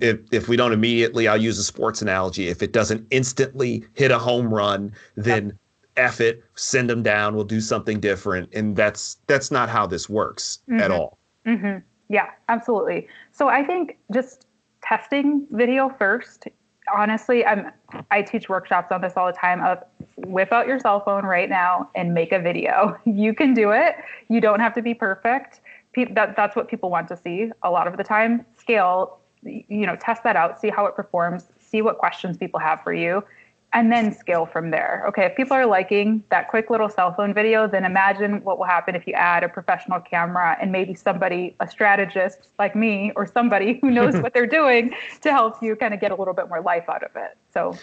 if, 0.00 0.20
if 0.30 0.48
we 0.48 0.56
don't 0.56 0.72
immediately, 0.72 1.26
I'll 1.26 1.36
use 1.36 1.58
a 1.58 1.64
sports 1.64 2.02
analogy. 2.02 2.48
If 2.48 2.62
it 2.62 2.72
doesn't 2.72 3.06
instantly 3.10 3.84
hit 3.94 4.10
a 4.10 4.18
home 4.18 4.52
run, 4.52 4.92
then 5.16 5.46
yep. 5.46 5.54
F 5.96 6.20
it, 6.20 6.42
send 6.54 6.90
them 6.90 7.02
down, 7.02 7.34
we'll 7.34 7.44
do 7.44 7.60
something 7.60 8.00
different. 8.00 8.52
And 8.54 8.76
that's 8.76 9.18
that's 9.26 9.50
not 9.50 9.68
how 9.68 9.86
this 9.86 10.08
works 10.08 10.60
mm-hmm. 10.68 10.80
at 10.80 10.90
all. 10.90 11.18
Mm-hmm. 11.46 11.78
Yeah, 12.08 12.30
absolutely. 12.48 13.08
So 13.32 13.48
I 13.48 13.64
think 13.64 13.98
just 14.12 14.46
testing 14.82 15.46
video 15.50 15.88
first. 15.88 16.48
Honestly, 16.94 17.44
I'm 17.44 17.72
I 18.10 18.22
teach 18.22 18.48
workshops 18.48 18.92
on 18.92 19.00
this 19.00 19.14
all 19.16 19.26
the 19.26 19.32
time 19.32 19.62
of 19.62 19.82
whip 20.16 20.52
out 20.52 20.66
your 20.66 20.78
cell 20.78 21.00
phone 21.00 21.24
right 21.24 21.48
now 21.48 21.90
and 21.94 22.14
make 22.14 22.32
a 22.32 22.38
video. 22.38 22.98
You 23.06 23.34
can 23.34 23.54
do 23.54 23.70
it. 23.72 23.96
You 24.28 24.40
don't 24.40 24.60
have 24.60 24.74
to 24.74 24.82
be 24.82 24.94
perfect. 24.94 25.60
that, 25.96 26.36
that's 26.36 26.54
what 26.54 26.68
people 26.68 26.90
want 26.90 27.08
to 27.08 27.16
see 27.16 27.50
a 27.62 27.70
lot 27.70 27.86
of 27.86 27.96
the 27.96 28.04
time. 28.04 28.44
Scale, 28.56 29.18
you 29.42 29.86
know, 29.86 29.96
test 29.96 30.22
that 30.22 30.36
out, 30.36 30.60
see 30.60 30.68
how 30.68 30.86
it 30.86 30.94
performs, 30.94 31.46
see 31.58 31.82
what 31.82 31.98
questions 31.98 32.36
people 32.36 32.60
have 32.60 32.82
for 32.82 32.92
you 32.92 33.24
and 33.72 33.92
then 33.92 34.12
scale 34.12 34.46
from 34.46 34.70
there. 34.70 35.04
Okay, 35.08 35.24
if 35.26 35.36
people 35.36 35.54
are 35.54 35.66
liking 35.66 36.22
that 36.30 36.48
quick 36.48 36.70
little 36.70 36.88
cell 36.88 37.12
phone 37.14 37.34
video, 37.34 37.68
then 37.68 37.84
imagine 37.84 38.42
what 38.42 38.58
will 38.58 38.64
happen 38.64 38.94
if 38.94 39.06
you 39.06 39.12
add 39.12 39.44
a 39.44 39.48
professional 39.48 40.00
camera 40.00 40.56
and 40.60 40.72
maybe 40.72 40.94
somebody, 40.94 41.54
a 41.60 41.68
strategist 41.68 42.48
like 42.58 42.74
me, 42.74 43.12
or 43.16 43.26
somebody 43.26 43.78
who 43.82 43.90
knows 43.90 44.16
what 44.22 44.32
they're 44.32 44.46
doing 44.46 44.94
to 45.20 45.30
help 45.30 45.62
you 45.62 45.76
kind 45.76 45.92
of 45.92 46.00
get 46.00 46.10
a 46.10 46.14
little 46.14 46.34
bit 46.34 46.48
more 46.48 46.62
life 46.62 46.88
out 46.88 47.02
of 47.02 47.10
it. 47.16 47.36
So 47.52 47.76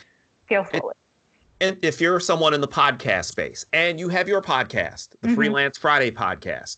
scale 0.46 0.66
slowly. 0.66 0.96
And 1.62 1.78
if 1.82 2.02
you're 2.02 2.20
someone 2.20 2.54
in 2.54 2.62
the 2.62 2.68
podcast 2.68 3.26
space 3.26 3.66
and 3.72 4.00
you 4.00 4.10
have 4.10 4.28
your 4.28 4.42
podcast, 4.42 5.12
the 5.22 5.28
mm-hmm. 5.28 5.36
Freelance 5.36 5.78
Friday 5.78 6.12
podcast, 6.12 6.78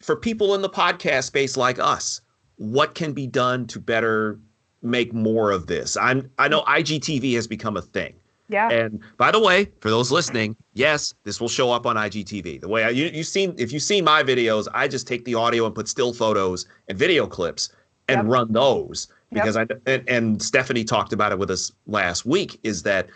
for 0.00 0.16
people 0.16 0.54
in 0.54 0.62
the 0.62 0.68
podcast 0.68 1.24
space 1.24 1.56
like 1.56 1.78
us, 1.78 2.20
what 2.56 2.94
can 2.94 3.12
be 3.12 3.26
done 3.26 3.66
to 3.68 3.78
better 3.78 4.38
make 4.82 5.14
more 5.14 5.50
of 5.50 5.68
this? 5.68 5.96
I'm 5.96 6.30
I 6.38 6.48
know 6.48 6.62
IGTV 6.62 7.34
has 7.34 7.46
become 7.46 7.76
a 7.76 7.82
thing. 7.82 8.14
Yeah. 8.50 8.68
And 8.68 9.00
by 9.16 9.30
the 9.30 9.40
way, 9.40 9.68
for 9.80 9.90
those 9.90 10.10
listening, 10.10 10.56
yes, 10.74 11.14
this 11.24 11.40
will 11.40 11.48
show 11.48 11.70
up 11.70 11.86
on 11.86 11.96
IGTV. 11.96 12.60
The 12.60 12.68
way 12.68 12.84
I, 12.84 12.88
you 12.90 13.06
you 13.06 13.22
seen 13.22 13.54
if 13.56 13.72
you've 13.72 13.82
seen 13.82 14.04
my 14.04 14.22
videos, 14.22 14.66
I 14.74 14.88
just 14.88 15.06
take 15.06 15.24
the 15.24 15.36
audio 15.36 15.66
and 15.66 15.74
put 15.74 15.88
still 15.88 16.12
photos 16.12 16.66
and 16.88 16.98
video 16.98 17.26
clips 17.26 17.70
and 18.08 18.18
yep. 18.18 18.26
run 18.26 18.52
those 18.52 19.08
because 19.32 19.56
yep. 19.56 19.70
I 19.86 19.90
and, 19.90 20.08
and 20.08 20.42
Stephanie 20.42 20.84
talked 20.84 21.12
about 21.12 21.30
it 21.30 21.38
with 21.38 21.50
us 21.50 21.70
last 21.86 22.26
week. 22.26 22.58
Is 22.64 22.82
that 22.82 23.08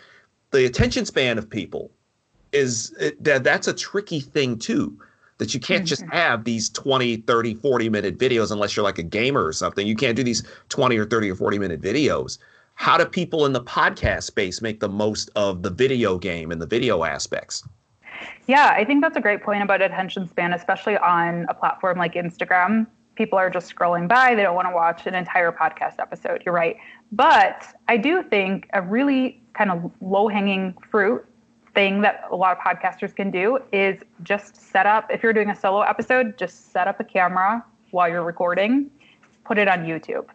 the 0.51 0.65
attention 0.65 1.05
span 1.05 1.37
of 1.37 1.49
people 1.49 1.91
is 2.53 2.95
it, 2.99 3.21
that 3.23 3.43
that's 3.43 3.67
a 3.67 3.73
tricky 3.73 4.21
thing 4.21 4.57
too 4.57 4.97
that 5.37 5.53
you 5.53 5.59
can't 5.59 5.85
just 5.85 6.01
mm-hmm. 6.03 6.15
have 6.15 6.45
these 6.45 6.69
20 6.69 7.17
30 7.17 7.55
40 7.55 7.89
minute 7.89 8.17
videos 8.17 8.51
unless 8.51 8.75
you're 8.75 8.85
like 8.85 8.97
a 8.97 9.03
gamer 9.03 9.43
or 9.45 9.51
something 9.51 9.85
you 9.85 9.95
can't 9.95 10.15
do 10.15 10.23
these 10.23 10.43
20 10.69 10.97
or 10.97 11.05
30 11.05 11.31
or 11.31 11.35
40 11.35 11.59
minute 11.59 11.81
videos 11.81 12.37
how 12.75 12.97
do 12.97 13.05
people 13.05 13.45
in 13.45 13.53
the 13.53 13.61
podcast 13.61 14.23
space 14.23 14.61
make 14.61 14.79
the 14.79 14.89
most 14.89 15.29
of 15.35 15.63
the 15.63 15.69
video 15.69 16.17
game 16.17 16.51
and 16.51 16.61
the 16.61 16.67
video 16.67 17.03
aspects? 17.03 17.67
Yeah, 18.47 18.73
I 18.75 18.85
think 18.85 19.01
that's 19.01 19.17
a 19.17 19.21
great 19.21 19.43
point 19.43 19.63
about 19.63 19.81
attention 19.81 20.27
span, 20.29 20.53
especially 20.53 20.97
on 20.97 21.45
a 21.49 21.53
platform 21.53 21.97
like 21.97 22.13
Instagram. 22.13 22.85
People 23.15 23.39
are 23.39 23.49
just 23.49 23.73
scrolling 23.73 24.07
by, 24.07 24.35
they 24.35 24.43
don't 24.43 24.55
want 24.55 24.67
to 24.67 24.73
watch 24.73 25.07
an 25.07 25.15
entire 25.15 25.51
podcast 25.51 25.95
episode. 25.99 26.43
You're 26.45 26.53
right. 26.53 26.77
But 27.11 27.65
I 27.87 27.97
do 27.97 28.23
think 28.23 28.69
a 28.73 28.81
really 28.81 29.41
kind 29.53 29.71
of 29.71 29.91
low 30.01 30.27
hanging 30.27 30.75
fruit 30.91 31.25
thing 31.73 32.01
that 32.01 32.25
a 32.29 32.35
lot 32.35 32.57
of 32.57 32.63
podcasters 32.63 33.15
can 33.15 33.31
do 33.31 33.59
is 33.71 34.01
just 34.23 34.55
set 34.57 34.85
up, 34.85 35.09
if 35.09 35.23
you're 35.23 35.33
doing 35.33 35.49
a 35.49 35.55
solo 35.55 35.81
episode, 35.81 36.37
just 36.37 36.71
set 36.71 36.87
up 36.87 36.99
a 36.99 37.03
camera 37.03 37.63
while 37.91 38.09
you're 38.09 38.23
recording 38.23 38.91
put 39.45 39.57
it 39.57 39.67
on 39.67 39.85
YouTube. 39.85 40.25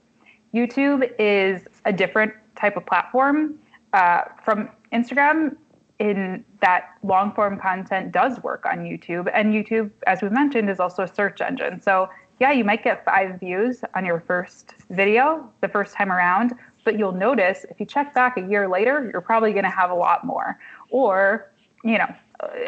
YouTube 0.55 1.11
is 1.19 1.63
a 1.85 1.93
different 1.93 2.33
type 2.57 2.77
of 2.77 2.85
platform 2.87 3.59
uh, 3.93 4.23
from 4.45 4.69
Instagram 4.93 5.57
in 5.99 6.45
that 6.63 6.95
long 7.03 7.33
form 7.33 7.59
content 7.59 8.11
does 8.11 8.43
work 8.43 8.65
on 8.65 8.79
YouTube. 8.79 9.31
And 9.35 9.53
YouTube, 9.53 9.91
as 10.07 10.23
we 10.23 10.31
mentioned, 10.31 10.71
is 10.71 10.81
also 10.81 11.03
a 11.03 11.09
search 11.09 11.41
engine. 11.41 11.81
So, 11.81 12.09
yeah, 12.41 12.53
you 12.53 12.65
might 12.65 12.83
get 12.83 13.05
five 13.05 13.39
views 13.39 13.83
on 13.95 14.05
your 14.07 14.21
first 14.21 14.75
video 14.89 15.49
the 15.61 15.69
first 15.69 15.95
time 15.95 16.11
around, 16.11 16.55
but 16.85 16.99
you'll 16.99 17.13
notice 17.13 17.67
if 17.69 17.79
you 17.79 17.85
check 17.85 18.15
back 18.15 18.39
a 18.39 18.41
year 18.41 18.67
later, 18.67 19.11
you're 19.13 19.21
probably 19.21 19.53
going 19.53 19.65
to 19.65 19.71
have 19.71 19.91
a 19.91 19.95
lot 19.95 20.25
more. 20.25 20.59
Or, 20.89 21.53
you 21.85 21.99
know, 21.99 22.09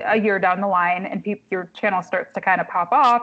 a 0.05 0.21
year 0.21 0.39
down 0.39 0.61
the 0.61 0.67
line 0.67 1.07
and 1.07 1.25
pe- 1.25 1.41
your 1.51 1.71
channel 1.73 2.03
starts 2.03 2.35
to 2.35 2.41
kind 2.43 2.61
of 2.61 2.69
pop 2.69 2.93
off, 2.93 3.23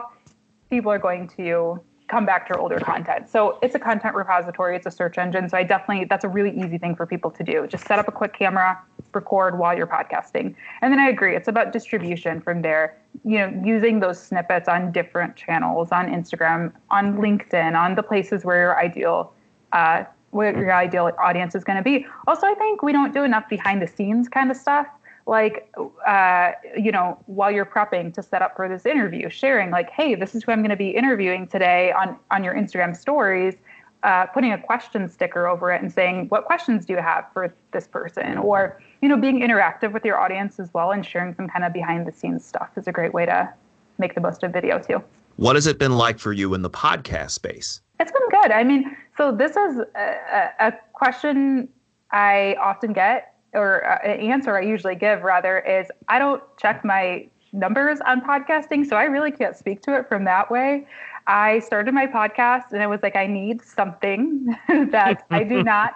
people 0.70 0.90
are 0.90 0.98
going 0.98 1.28
to 1.36 1.80
come 2.10 2.26
back 2.26 2.46
to 2.46 2.54
your 2.54 2.60
older 2.60 2.80
content. 2.80 3.30
So 3.30 3.58
it's 3.62 3.74
a 3.74 3.78
content 3.78 4.14
repository, 4.16 4.76
it's 4.76 4.86
a 4.86 4.90
search 4.90 5.16
engine. 5.16 5.48
So 5.48 5.56
I 5.56 5.62
definitely, 5.62 6.06
that's 6.06 6.24
a 6.24 6.28
really 6.28 6.50
easy 6.58 6.76
thing 6.76 6.96
for 6.96 7.06
people 7.06 7.30
to 7.30 7.44
do. 7.44 7.66
Just 7.68 7.86
set 7.86 7.98
up 7.98 8.08
a 8.08 8.12
quick 8.12 8.34
camera, 8.34 8.78
record 9.14 9.58
while 9.58 9.76
you're 9.76 9.86
podcasting. 9.86 10.54
And 10.82 10.92
then 10.92 10.98
I 10.98 11.08
agree, 11.08 11.36
it's 11.36 11.48
about 11.48 11.72
distribution 11.72 12.40
from 12.40 12.62
there. 12.62 12.98
You 13.24 13.38
know, 13.38 13.62
using 13.64 14.00
those 14.00 14.20
snippets 14.20 14.68
on 14.68 14.92
different 14.92 15.36
channels, 15.36 15.90
on 15.92 16.08
Instagram, 16.08 16.72
on 16.90 17.16
LinkedIn, 17.16 17.78
on 17.78 17.94
the 17.94 18.02
places 18.02 18.44
where 18.44 18.60
your 18.60 18.78
ideal, 18.78 19.32
uh, 19.72 20.04
where 20.30 20.56
your 20.56 20.74
ideal 20.74 21.10
audience 21.22 21.54
is 21.54 21.64
going 21.64 21.76
to 21.76 21.82
be. 21.82 22.06
Also, 22.26 22.46
I 22.46 22.54
think 22.54 22.82
we 22.82 22.92
don't 22.92 23.12
do 23.14 23.24
enough 23.24 23.48
behind 23.48 23.82
the 23.82 23.86
scenes 23.88 24.28
kind 24.28 24.50
of 24.50 24.56
stuff 24.56 24.86
like 25.30 25.72
uh, 26.06 26.50
you 26.76 26.92
know 26.92 27.16
while 27.26 27.50
you're 27.50 27.64
prepping 27.64 28.12
to 28.12 28.22
set 28.22 28.42
up 28.42 28.56
for 28.56 28.68
this 28.68 28.84
interview 28.84 29.30
sharing 29.30 29.70
like 29.70 29.88
hey 29.90 30.14
this 30.14 30.34
is 30.34 30.42
who 30.42 30.52
i'm 30.52 30.60
going 30.60 30.70
to 30.70 30.76
be 30.76 30.90
interviewing 30.90 31.46
today 31.46 31.92
on 31.92 32.18
on 32.30 32.44
your 32.44 32.54
instagram 32.54 32.94
stories 32.94 33.54
uh, 34.02 34.24
putting 34.26 34.52
a 34.52 34.58
question 34.58 35.08
sticker 35.08 35.46
over 35.46 35.70
it 35.72 35.82
and 35.82 35.92
saying 35.92 36.26
what 36.28 36.44
questions 36.46 36.86
do 36.86 36.94
you 36.94 36.98
have 37.00 37.26
for 37.34 37.54
this 37.72 37.86
person? 37.86 38.38
Or 38.38 38.80
you 39.02 39.08
know 39.10 39.16
being 39.18 39.40
interactive 39.40 39.92
with 39.92 40.06
your 40.06 40.18
audience 40.18 40.58
as 40.58 40.72
well 40.72 40.90
and 40.90 41.04
sharing 41.04 41.34
some 41.34 41.48
kind 41.48 41.66
of 41.66 41.74
behind 41.74 42.06
the 42.06 42.12
scenes 42.12 42.42
stuff 42.42 42.70
is 42.76 42.86
a 42.86 42.92
great 42.92 43.12
way 43.12 43.26
to 43.26 43.52
make 43.98 44.14
the 44.14 44.22
most 44.22 44.42
of 44.42 44.54
video 44.54 44.78
too. 44.78 45.02
What 45.36 45.54
has 45.56 45.66
it 45.66 45.78
been 45.78 45.98
like 45.98 46.18
for 46.18 46.32
you 46.32 46.54
in 46.54 46.62
the 46.62 46.70
podcast 46.70 47.32
space? 47.32 47.82
It's 47.98 48.10
been 48.10 48.40
good. 48.40 48.52
I 48.52 48.64
mean 48.64 48.96
so 49.18 49.32
this 49.32 49.50
is 49.50 49.80
a, 49.94 50.50
a 50.60 50.72
question 50.94 51.68
i 52.10 52.56
often 52.60 52.92
get 52.92 53.29
or 53.52 53.84
uh, 53.84 53.98
an 54.04 54.20
answer 54.20 54.56
I 54.56 54.62
usually 54.62 54.94
give 54.94 55.22
rather 55.22 55.58
is 55.60 55.86
I 56.08 56.18
don't 56.18 56.42
check 56.56 56.84
my 56.84 57.28
numbers 57.52 57.98
on 58.06 58.20
podcasting, 58.20 58.86
so 58.86 58.96
I 58.96 59.04
really 59.04 59.30
can't 59.30 59.56
speak 59.56 59.82
to 59.82 59.96
it 59.96 60.08
from 60.08 60.24
that 60.24 60.50
way. 60.50 60.86
I 61.26 61.60
started 61.60 61.94
my 61.94 62.06
podcast 62.06 62.72
and 62.72 62.82
it 62.82 62.88
was 62.88 63.00
like 63.02 63.16
I 63.16 63.26
need 63.26 63.62
something 63.62 64.56
that 64.68 65.26
I 65.30 65.44
do 65.44 65.62
not 65.62 65.94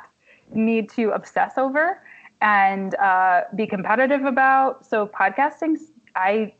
need 0.53 0.91
to 0.91 1.11
obsess 1.11 1.59
over 1.59 2.03
and 2.41 2.95
uh, 2.97 3.43
be 3.55 3.67
competitive 3.67 4.25
about. 4.25 4.85
So 4.87 5.07
podcasting, 5.07 5.79
I 6.15 6.55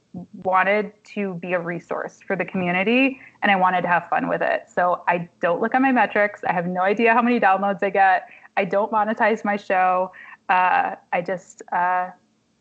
wanted 0.45 0.93
to 1.05 1.35
be 1.35 1.53
a 1.53 1.61
resource 1.61 2.21
for 2.25 2.37
the 2.37 2.45
community 2.45 3.21
and 3.43 3.51
I 3.51 3.57
wanted 3.57 3.83
to 3.83 3.89
have 3.89 4.09
fun 4.09 4.29
with 4.29 4.43
it. 4.43 4.65
So 4.73 5.03
I 5.09 5.29
don't 5.41 5.61
look 5.61 5.75
at 5.75 5.83
my 5.83 5.93
metrics. 5.93 6.43
I 6.45 6.53
have 6.53 6.67
no 6.67 6.83
idea 6.83 7.13
how 7.13 7.23
many 7.23 7.41
downloads 7.41 7.83
I 7.83 7.91
get. 7.91 8.29
I 8.57 8.65
don't 8.65 8.91
monetize 8.93 9.45
my 9.45 9.57
show 9.57 10.13
uh, 10.49 10.97
I 11.13 11.23
just 11.23 11.63
uh, 11.73 12.11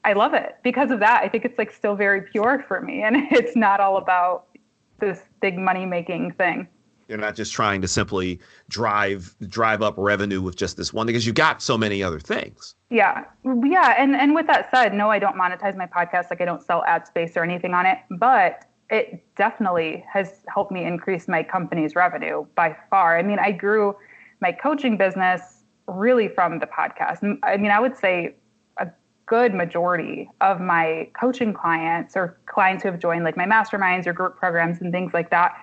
I 0.06 0.14
love 0.14 0.34
it 0.34 0.58
because 0.64 0.92
of 0.92 1.00
that. 1.00 1.22
I 1.24 1.30
think 1.30 1.46
it's 1.46 1.58
like 1.58 1.72
still 1.72 1.96
very 1.96 2.22
pure 2.22 2.64
for 2.68 2.82
me, 2.82 3.04
and 3.04 3.16
it's 3.32 3.56
not 3.56 3.80
all 3.80 3.98
about 3.98 4.46
this 5.00 5.22
big 5.42 5.58
money 5.58 5.86
making 5.86 6.32
thing. 6.34 6.68
You're 7.10 7.18
not 7.18 7.36
just 7.36 7.52
trying 7.52 7.82
to 7.82 7.88
simply 7.88 8.40
drive 8.70 9.36
drive 9.48 9.82
up 9.82 9.96
revenue 9.98 10.42
with 10.42 10.56
just 10.56 10.78
this 10.78 10.94
one 10.94 11.06
because 11.06 11.26
you've 11.26 11.36
got 11.36 11.62
so 11.62 11.78
many 11.78 12.02
other 12.02 12.20
things. 12.20 12.76
Yeah, 12.90 13.26
yeah, 13.44 13.96
and 13.98 14.16
and 14.16 14.34
with 14.34 14.48
that 14.48 14.72
said, 14.72 14.94
no, 14.94 15.10
I 15.10 15.20
don't 15.20 15.36
monetize 15.36 15.76
my 15.76 15.86
podcast. 15.86 16.30
Like 16.30 16.42
I 16.42 16.46
don't 16.46 16.64
sell 16.64 16.84
ad 16.86 17.06
space 17.06 17.36
or 17.36 17.44
anything 17.44 17.74
on 17.74 17.86
it, 17.86 18.00
but 18.18 18.66
it 18.90 19.24
definitely 19.36 20.06
has 20.12 20.44
helped 20.54 20.72
me 20.72 20.86
increase 20.86 21.28
my 21.28 21.44
company's 21.44 21.96
revenue 21.96 22.46
by 22.56 22.76
far. 22.90 23.18
I 23.18 23.24
mean, 23.24 23.40
I 23.40 23.52
grew 23.52 23.96
my 24.40 24.52
coaching 24.52 24.98
business 24.98 25.53
really 25.88 26.28
from 26.28 26.60
the 26.60 26.68
podcast. 26.68 27.38
I 27.44 27.58
mean, 27.58 27.72
I 27.72 27.80
would 27.80 27.98
say 27.98 28.36
a 28.78 28.88
good 29.26 29.54
majority 29.54 30.30
of 30.42 30.60
my 30.60 31.10
coaching 31.20 31.54
clients 31.54 32.16
or 32.16 32.38
clients 32.46 32.84
who 32.84 32.90
have 32.92 33.00
joined 33.00 33.24
like 33.24 33.38
my 33.38 33.46
masterminds 33.46 34.08
or 34.08 34.14
group 34.14 34.38
programs 34.38 34.82
and 34.82 34.92
things 34.92 35.14
like 35.14 35.30
that, 35.30 35.54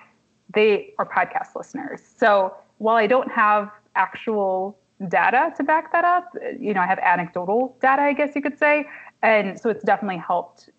they 0.53 0.93
are 0.99 1.05
podcast 1.05 1.55
listeners. 1.55 2.01
So 2.17 2.55
while 2.77 2.97
I 2.97 3.07
don't 3.07 3.31
have 3.31 3.71
actual 3.95 4.77
data 5.07 5.53
to 5.57 5.63
back 5.63 5.91
that 5.91 6.05
up, 6.05 6.31
you 6.59 6.73
know, 6.73 6.81
I 6.81 6.87
have 6.87 6.99
anecdotal 6.99 7.77
data, 7.81 8.01
I 8.01 8.13
guess 8.13 8.35
you 8.35 8.41
could 8.41 8.59
say. 8.59 8.85
And 9.23 9.59
so 9.59 9.69
it's 9.69 9.83
definitely 9.83 10.17
helped 10.17 10.69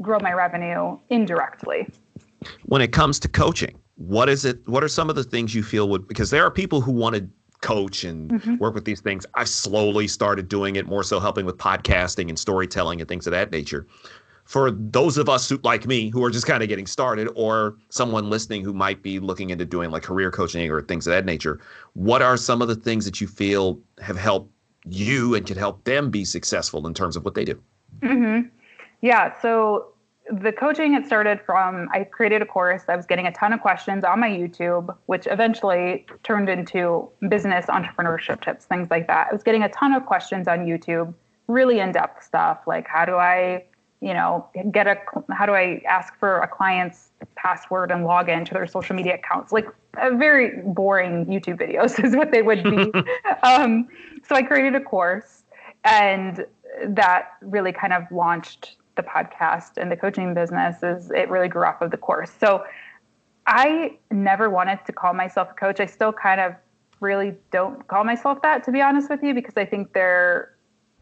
grow 0.00 0.18
my 0.20 0.32
revenue 0.32 0.98
indirectly. 1.10 1.88
When 2.66 2.80
it 2.80 2.92
comes 2.92 3.18
to 3.20 3.28
coaching, 3.28 3.78
what 3.96 4.28
is 4.28 4.44
it? 4.44 4.60
What 4.68 4.84
are 4.84 4.88
some 4.88 5.10
of 5.10 5.16
the 5.16 5.24
things 5.24 5.54
you 5.54 5.62
feel 5.64 5.88
would, 5.88 6.06
because 6.06 6.30
there 6.30 6.44
are 6.44 6.50
people 6.50 6.80
who 6.80 6.92
want 6.92 7.16
to 7.16 7.28
coach 7.60 8.04
and 8.04 8.30
mm-hmm. 8.30 8.56
work 8.56 8.74
with 8.74 8.84
these 8.84 9.00
things. 9.00 9.26
I've 9.34 9.48
slowly 9.48 10.08
started 10.08 10.48
doing 10.48 10.76
it 10.76 10.86
more 10.86 11.02
so 11.02 11.18
helping 11.20 11.46
with 11.46 11.56
podcasting 11.56 12.28
and 12.28 12.38
storytelling 12.38 13.00
and 13.00 13.08
things 13.08 13.26
of 13.26 13.32
that 13.32 13.50
nature. 13.50 13.86
For 14.44 14.70
those 14.70 15.18
of 15.18 15.28
us 15.28 15.48
who, 15.48 15.60
like 15.62 15.86
me 15.86 16.08
who 16.08 16.24
are 16.24 16.30
just 16.30 16.46
kind 16.46 16.62
of 16.62 16.70
getting 16.70 16.86
started, 16.86 17.28
or 17.34 17.76
someone 17.90 18.30
listening 18.30 18.64
who 18.64 18.72
might 18.72 19.02
be 19.02 19.18
looking 19.18 19.50
into 19.50 19.66
doing 19.66 19.90
like 19.90 20.02
career 20.04 20.30
coaching 20.30 20.70
or 20.70 20.80
things 20.80 21.06
of 21.06 21.10
that 21.10 21.26
nature, 21.26 21.60
what 21.92 22.22
are 22.22 22.36
some 22.36 22.62
of 22.62 22.68
the 22.68 22.74
things 22.76 23.04
that 23.04 23.20
you 23.20 23.26
feel 23.26 23.78
have 24.00 24.16
helped 24.16 24.50
you 24.86 25.34
and 25.34 25.46
can 25.46 25.58
help 25.58 25.84
them 25.84 26.10
be 26.10 26.24
successful 26.24 26.86
in 26.86 26.94
terms 26.94 27.14
of 27.14 27.24
what 27.26 27.34
they 27.34 27.44
do? 27.44 27.60
Mm-hmm. 28.00 28.48
Yeah. 29.02 29.38
So 29.42 29.92
the 30.30 30.52
coaching 30.52 30.94
it 30.94 31.06
started 31.06 31.40
from 31.40 31.88
I 31.92 32.04
created 32.04 32.42
a 32.42 32.46
course. 32.46 32.82
I 32.88 32.96
was 32.96 33.06
getting 33.06 33.26
a 33.26 33.32
ton 33.32 33.52
of 33.52 33.60
questions 33.60 34.04
on 34.04 34.20
my 34.20 34.28
YouTube, 34.28 34.94
which 35.06 35.26
eventually 35.26 36.06
turned 36.22 36.48
into 36.48 37.08
business 37.28 37.66
entrepreneurship 37.66 38.42
tips, 38.42 38.66
things 38.66 38.88
like 38.90 39.06
that. 39.06 39.28
I 39.30 39.32
was 39.32 39.42
getting 39.42 39.62
a 39.62 39.68
ton 39.70 39.92
of 39.94 40.04
questions 40.06 40.46
on 40.46 40.60
YouTube, 40.60 41.14
really 41.46 41.80
in-depth 41.80 42.22
stuff 42.22 42.60
like 42.66 42.86
how 42.86 43.04
do 43.04 43.14
I, 43.14 43.64
you 44.00 44.12
know, 44.12 44.46
get 44.70 44.86
a 44.86 44.96
how 45.32 45.46
do 45.46 45.52
I 45.52 45.82
ask 45.88 46.14
for 46.18 46.40
a 46.40 46.48
client's 46.48 47.10
password 47.36 47.90
and 47.90 48.04
log 48.04 48.28
in 48.28 48.44
to 48.44 48.54
their 48.54 48.66
social 48.66 48.94
media 48.94 49.14
accounts? 49.14 49.50
Like 49.50 49.68
a 49.96 50.14
very 50.14 50.62
boring 50.62 51.26
YouTube 51.26 51.58
videos 51.58 52.02
is 52.04 52.14
what 52.14 52.32
they 52.32 52.42
would 52.42 52.62
be. 52.62 52.92
um, 53.42 53.88
so 54.28 54.34
I 54.34 54.42
created 54.42 54.74
a 54.74 54.80
course 54.80 55.44
and 55.84 56.44
that 56.86 57.32
really 57.40 57.72
kind 57.72 57.92
of 57.92 58.04
launched 58.10 58.76
the 58.98 59.02
podcast 59.02 59.78
and 59.78 59.90
the 59.90 59.96
coaching 59.96 60.34
business 60.34 60.82
is 60.82 61.10
it 61.10 61.30
really 61.30 61.48
grew 61.48 61.64
off 61.64 61.80
of 61.80 61.90
the 61.90 61.96
course. 61.96 62.30
So 62.38 62.64
I 63.46 63.96
never 64.10 64.50
wanted 64.50 64.80
to 64.84 64.92
call 64.92 65.14
myself 65.14 65.48
a 65.50 65.54
coach. 65.54 65.80
I 65.80 65.86
still 65.86 66.12
kind 66.12 66.38
of 66.38 66.54
really 67.00 67.34
don't 67.50 67.86
call 67.88 68.04
myself 68.04 68.42
that, 68.42 68.62
to 68.64 68.72
be 68.72 68.82
honest 68.82 69.08
with 69.08 69.22
you, 69.22 69.32
because 69.32 69.56
I 69.56 69.64
think 69.64 69.94
there 69.94 70.54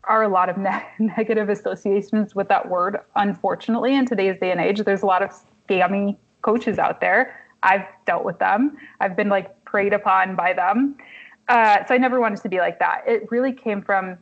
are 0.05 0.23
a 0.23 0.29
lot 0.29 0.49
of 0.49 0.57
ne- 0.69 0.87
negative 1.01 1.49
associations 1.49 2.37
with 2.37 2.49
that 2.49 2.69
word. 2.69 3.01
Unfortunately, 3.17 3.97
in 3.97 4.07
today's 4.07 4.39
day 4.39 4.53
and 4.53 4.61
age, 4.61 4.79
there's 4.85 5.03
a 5.03 5.07
lot 5.07 5.23
of 5.23 5.31
scammy 5.69 6.17
coaches 6.43 6.79
out 6.79 7.01
there. 7.01 7.41
I've 7.65 7.87
dealt 8.07 8.25
with 8.25 8.39
them. 8.39 8.77
I've 9.01 9.17
been 9.17 9.29
like 9.29 9.65
preyed 9.65 9.93
upon 9.93 10.37
by 10.37 10.53
them. 10.53 10.97
Uh, 11.49 11.85
so 11.87 11.95
I 11.95 11.99
never 11.99 12.21
wanted 12.21 12.43
to 12.43 12.49
be 12.49 12.59
like 12.59 12.79
that. 12.79 13.03
It 13.07 13.29
really 13.33 13.53
came 13.53 13.83
from 13.83 14.19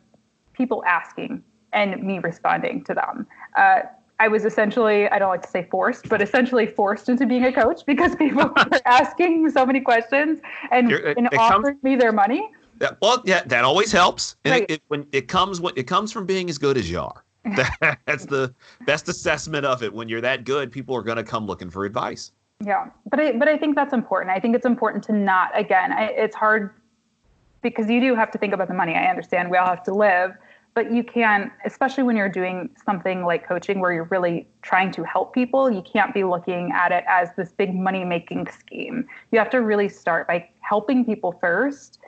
people 0.55 0.83
asking 0.87 1.43
and 1.75 2.03
me 2.03 2.19
responding 2.19 2.85
to 2.85 2.95
them. 2.95 3.27
Uh, 3.57 3.81
I 4.21 4.29
was 4.29 4.45
essentially, 4.45 5.09
I 5.09 5.19
don't 5.19 5.29
like 5.29 5.43
to 5.43 5.51
say 5.51 5.67
forced, 5.71 6.09
but 6.09 6.23
essentially 6.23 6.67
forced 6.67 7.09
into 7.09 7.27
being 7.27 7.45
a 7.45 7.53
coach 7.53 7.83
because 7.87 8.15
people 8.17 8.45
were 8.57 8.81
asking 8.87 9.51
so 9.51 9.67
many 9.67 9.81
questions 9.81 10.41
and, 10.71 10.91
and 10.93 11.29
offering 11.37 11.75
comes, 11.75 11.83
me 11.83 11.97
their 11.97 12.13
money. 12.13 12.49
That, 12.79 12.97
well, 13.03 13.23
yeah, 13.25 13.43
that 13.47 13.65
always 13.65 13.93
helps. 13.93 14.37
And 14.45 14.53
right. 14.53 14.63
it, 14.69 14.71
it, 14.75 14.83
when 14.89 15.07
it 15.13 15.29
comes, 15.29 15.61
when 15.61 15.75
it 15.77 15.87
comes 15.87 16.13
from 16.13 16.27
being 16.27 16.49
as 16.49 16.59
good 16.59 16.77
as 16.77 16.91
you 16.91 17.01
are. 17.01 17.25
That's 18.07 18.25
the 18.25 18.55
best 18.87 19.09
assessment 19.09 19.67
of 19.67 19.83
it. 19.83 19.93
When 19.93 20.09
you're 20.09 20.23
that 20.23 20.45
good, 20.45 20.73
people 20.73 20.97
are 20.97 21.03
going 21.03 21.19
to 21.19 21.23
come 21.23 21.47
looking 21.47 21.69
for 21.69 21.85
advice. 21.85 22.33
Yeah, 22.65 22.89
but 23.11 23.21
I, 23.21 23.33
but 23.33 23.49
I 23.49 23.59
think 23.59 23.75
that's 23.75 23.93
important. 23.93 24.35
I 24.35 24.41
think 24.41 24.55
it's 24.55 24.65
important 24.65 25.05
to 25.05 25.13
not. 25.13 25.51
Again, 25.59 25.93
I, 25.93 26.05
it's 26.05 26.37
hard 26.37 26.71
because 27.61 27.91
you 27.91 28.01
do 28.01 28.15
have 28.15 28.31
to 28.31 28.39
think 28.39 28.55
about 28.55 28.69
the 28.69 28.75
money. 28.75 28.95
I 28.95 29.07
understand 29.07 29.51
we 29.51 29.59
all 29.59 29.67
have 29.67 29.83
to 29.85 29.95
live, 29.95 30.37
but 30.75 30.93
you 30.93 31.05
can 31.05 31.51
especially 31.65 32.03
when 32.03 32.17
you're 32.17 32.29
doing 32.29 32.69
something 32.85 33.25
like 33.25 33.47
coaching 33.47 33.81
where 33.81 33.93
you're 33.93 34.09
really 34.11 34.49
trying 34.63 34.91
to 34.91 35.05
help 35.05 35.33
people 35.33 35.71
you 35.71 35.83
can't 35.83 36.13
be 36.13 36.25
looking 36.25 36.73
at 36.73 36.93
it 36.93 37.05
as 37.09 37.29
this 37.37 37.53
big 37.53 37.75
money 37.75 38.05
making 38.05 38.47
scheme. 38.49 39.07
You 39.33 39.39
have 39.39 39.51
to 39.51 39.59
really 39.59 39.89
start 39.89 40.27
by 40.27 40.49
helping 40.61 41.05
people 41.05 41.39
first. 41.41 41.99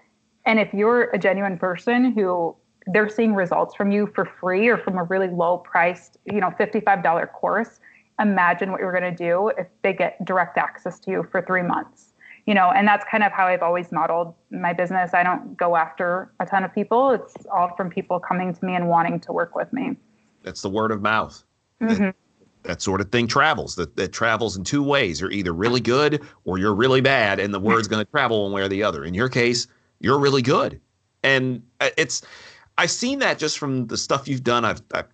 And 0.44 0.58
if 0.58 0.72
you're 0.74 1.04
a 1.10 1.18
genuine 1.18 1.58
person 1.58 2.12
who 2.12 2.56
they're 2.86 3.08
seeing 3.08 3.34
results 3.34 3.74
from 3.74 3.90
you 3.90 4.06
for 4.14 4.24
free 4.24 4.68
or 4.68 4.78
from 4.78 4.96
a 4.96 5.02
really 5.04 5.28
low 5.28 5.58
priced 5.58 6.18
you 6.24 6.40
know 6.40 6.50
$55 6.50 7.32
course 7.32 7.80
imagine 8.20 8.70
what 8.70 8.80
you're 8.80 8.98
going 8.98 9.14
to 9.14 9.24
do 9.24 9.48
if 9.58 9.66
they 9.82 9.92
get 9.92 10.24
direct 10.24 10.56
access 10.56 10.98
to 11.00 11.10
you 11.10 11.28
for 11.30 11.42
three 11.42 11.62
months 11.62 12.05
you 12.46 12.54
know, 12.54 12.70
and 12.70 12.86
that's 12.86 13.04
kind 13.10 13.24
of 13.24 13.32
how 13.32 13.46
I've 13.46 13.62
always 13.62 13.90
modeled 13.90 14.32
my 14.50 14.72
business. 14.72 15.12
I 15.12 15.24
don't 15.24 15.56
go 15.56 15.74
after 15.74 16.32
a 16.38 16.46
ton 16.46 16.62
of 16.62 16.72
people. 16.72 17.10
It's 17.10 17.34
all 17.52 17.74
from 17.76 17.90
people 17.90 18.20
coming 18.20 18.54
to 18.54 18.64
me 18.64 18.74
and 18.74 18.88
wanting 18.88 19.18
to 19.20 19.32
work 19.32 19.56
with 19.56 19.72
me. 19.72 19.96
That's 20.44 20.62
the 20.62 20.70
word 20.70 20.92
of 20.92 21.02
mouth. 21.02 21.42
Mm-hmm. 21.82 22.04
That, 22.04 22.14
that, 22.62 22.82
sort 22.82 23.00
of 23.00 23.10
thing 23.10 23.26
travels. 23.26 23.74
That 23.74 23.96
that 23.96 24.12
travels 24.12 24.56
in 24.56 24.62
two 24.62 24.82
ways. 24.82 25.20
You're 25.20 25.32
either 25.32 25.52
really 25.52 25.80
good 25.80 26.22
or 26.44 26.58
you're 26.58 26.74
really 26.74 27.00
bad, 27.00 27.40
and 27.40 27.52
the 27.52 27.58
word's 27.58 27.88
going 27.88 28.04
to 28.04 28.10
travel 28.10 28.44
one 28.44 28.52
way 28.52 28.62
or 28.62 28.68
the 28.68 28.82
other. 28.82 29.04
In 29.04 29.12
your 29.12 29.28
case, 29.28 29.66
you're 29.98 30.18
really 30.18 30.42
good, 30.42 30.80
and 31.22 31.62
uh, 31.80 31.90
it's. 31.98 32.22
I've 32.78 32.90
seen 32.90 33.18
that 33.20 33.38
just 33.38 33.58
from 33.58 33.86
the 33.86 33.96
stuff 33.96 34.28
you've 34.28 34.44
done. 34.44 34.64
I've, 34.64 34.82
I've 34.92 35.08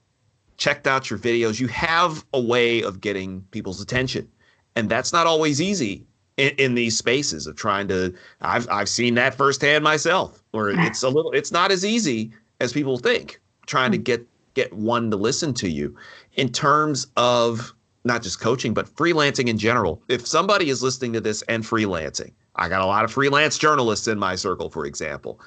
checked 0.57 0.89
out 0.89 1.09
your 1.09 1.19
videos. 1.19 1.61
You 1.61 1.69
have 1.69 2.25
a 2.35 2.41
way 2.41 2.83
of 2.83 3.01
getting 3.01 3.43
people's 3.53 3.81
attention, 3.81 4.29
and 4.77 4.91
that's 4.91 5.13
not 5.13 5.27
always 5.27 5.61
easy 5.61 6.05
in, 6.43 6.55
in, 6.57 6.75
these 6.75 6.99
spaces 6.99 7.47
of 7.47 7.55
trying 7.55 7.87
to 7.89 8.13
I've 8.41 8.69
I've 8.69 8.89
seen 8.89 9.15
that 9.15 9.35
firsthand 9.35 9.85
myself 9.85 10.43
where 10.51 10.71
it's 10.71 11.03
a 11.03 11.09
little 11.09 11.31
it's 11.31 11.53
not 11.53 11.71
as 11.71 11.85
easy 11.85 12.33
as 12.61 12.73
people 12.73 12.99
think 12.99 13.41
trying 13.67 13.93
to 13.93 13.99
mm. 13.99 14.05
get 14.05 14.27
get 14.55 14.73
one 14.73 15.11
to 15.11 15.17
listen 15.17 15.55
to 15.55 15.71
you. 15.71 15.97
In 16.35 16.51
terms 16.51 17.07
of 17.17 17.73
not 18.05 18.23
just 18.23 18.41
coaching 18.41 18.75
but 18.75 18.87
freelancing 18.87 19.47
in 19.49 19.57
general 19.57 20.03
if 20.09 20.27
somebody 20.27 20.69
is 20.69 20.83
listening 20.83 21.13
to 21.13 21.21
this 21.21 21.43
and 21.43 21.63
freelancing 21.63 22.33
I 22.57 22.69
got 22.69 22.81
a 22.81 22.87
lot 22.87 23.05
of 23.05 23.13
freelance 23.13 23.57
journalists 23.57 24.09
in 24.09 24.19
my 24.19 24.35
circle 24.35 24.69
for 24.69 24.85
example. 24.85 25.41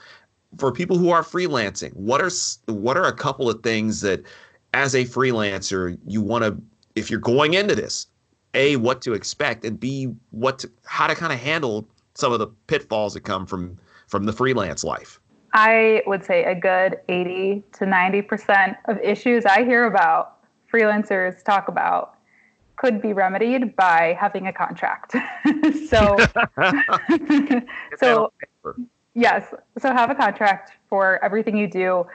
For 0.58 0.72
people 0.72 0.98
who 0.98 1.10
are 1.10 1.24
freelancing 1.24 1.94
what 1.94 2.22
are 2.22 2.32
what 2.72 2.96
are 2.96 3.08
a 3.08 3.14
couple 3.14 3.50
of 3.50 3.62
things 3.64 4.00
that 4.02 4.24
as 4.74 4.96
a 4.96 5.04
freelancer 5.04 5.98
you 6.08 6.22
want 6.22 6.46
to 6.46 6.58
if 6.96 7.10
you're 7.10 7.20
going 7.20 7.56
into 7.56 7.76
this 7.76 8.08
a 8.56 8.76
what 8.78 9.02
to 9.02 9.14
expect 9.14 9.66
and 9.66 9.80
b 9.80 10.14
what 10.32 10.60
to, 10.60 10.72
how 10.86 11.08
to 11.08 11.16
kind 11.16 11.32
of 11.32 11.40
handle 11.40 11.88
some 12.16 12.32
of 12.34 12.40
the 12.40 12.48
pitfalls 12.68 13.14
that 13.14 13.22
come 13.22 13.46
from 13.46 13.78
from 14.08 14.26
the 14.26 14.34
freelance 14.34 14.84
life. 14.84 15.20
I 15.54 16.04
would 16.06 16.24
say 16.24 16.44
a 16.44 16.56
good 16.56 16.98
80 17.10 17.64
to 17.74 17.86
90% 17.86 18.78
of 18.86 18.98
issues 19.00 19.46
i 19.46 19.64
hear 19.64 19.86
about 19.86 20.38
freelancers 20.72 21.44
talk 21.44 21.68
about 21.68 22.16
could 22.78 23.02
be 23.02 23.14
remedied 23.14 23.76
by 23.76 24.18
having 24.20 24.48
a 24.48 24.54
contract. 24.54 25.16
So 25.88 26.18
so 28.00 28.32
yes 29.14 29.54
so 29.80 29.94
have 29.94 30.10
a 30.10 30.16
contract 30.16 30.74
for 30.90 31.24
everything 31.24 31.56
you 31.58 31.68
do 31.68 32.06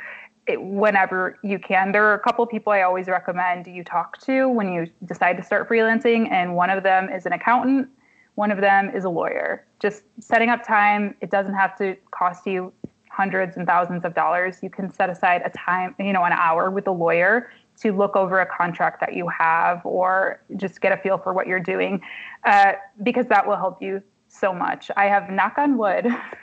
whenever 0.58 1.38
you 1.42 1.58
can. 1.58 1.92
There 1.92 2.04
are 2.04 2.14
a 2.14 2.18
couple 2.18 2.44
people 2.46 2.72
I 2.72 2.82
always 2.82 3.08
recommend 3.08 3.66
you 3.66 3.84
talk 3.84 4.18
to 4.22 4.48
when 4.48 4.72
you 4.72 4.86
decide 5.04 5.36
to 5.36 5.42
start 5.42 5.68
freelancing, 5.68 6.30
and 6.30 6.56
one 6.56 6.70
of 6.70 6.82
them 6.82 7.08
is 7.08 7.26
an 7.26 7.32
accountant, 7.32 7.88
one 8.34 8.50
of 8.50 8.60
them 8.60 8.90
is 8.94 9.04
a 9.04 9.08
lawyer. 9.08 9.66
Just 9.80 10.04
setting 10.20 10.48
up 10.48 10.64
time, 10.66 11.14
it 11.20 11.30
doesn't 11.30 11.54
have 11.54 11.76
to 11.78 11.96
cost 12.10 12.46
you 12.46 12.72
hundreds 13.10 13.56
and 13.56 13.66
thousands 13.66 14.04
of 14.04 14.14
dollars. 14.14 14.58
You 14.62 14.70
can 14.70 14.90
set 14.92 15.10
aside 15.10 15.42
a 15.44 15.50
time, 15.50 15.94
you 15.98 16.12
know, 16.12 16.24
an 16.24 16.32
hour 16.32 16.70
with 16.70 16.86
a 16.86 16.92
lawyer 16.92 17.50
to 17.80 17.92
look 17.92 18.14
over 18.14 18.40
a 18.40 18.46
contract 18.46 19.00
that 19.00 19.14
you 19.14 19.28
have 19.28 19.80
or 19.84 20.42
just 20.56 20.80
get 20.80 20.92
a 20.92 20.96
feel 20.96 21.18
for 21.18 21.32
what 21.32 21.46
you're 21.46 21.60
doing 21.60 22.00
uh, 22.44 22.72
because 23.02 23.26
that 23.26 23.46
will 23.46 23.56
help 23.56 23.82
you 23.82 24.02
so 24.28 24.52
much. 24.52 24.90
I 24.96 25.06
have, 25.06 25.30
knock 25.30 25.58
on 25.58 25.76
wood, 25.76 26.06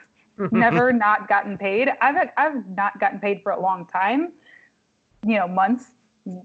never 0.51 0.93
not 1.05 1.27
gotten 1.27 1.57
paid. 1.57 1.89
I've 2.01 2.29
I've 2.37 2.67
not 2.69 2.99
gotten 2.99 3.19
paid 3.19 3.41
for 3.43 3.51
a 3.51 3.59
long 3.59 3.85
time, 3.87 4.33
you 5.25 5.35
know, 5.35 5.47
months 5.47 5.93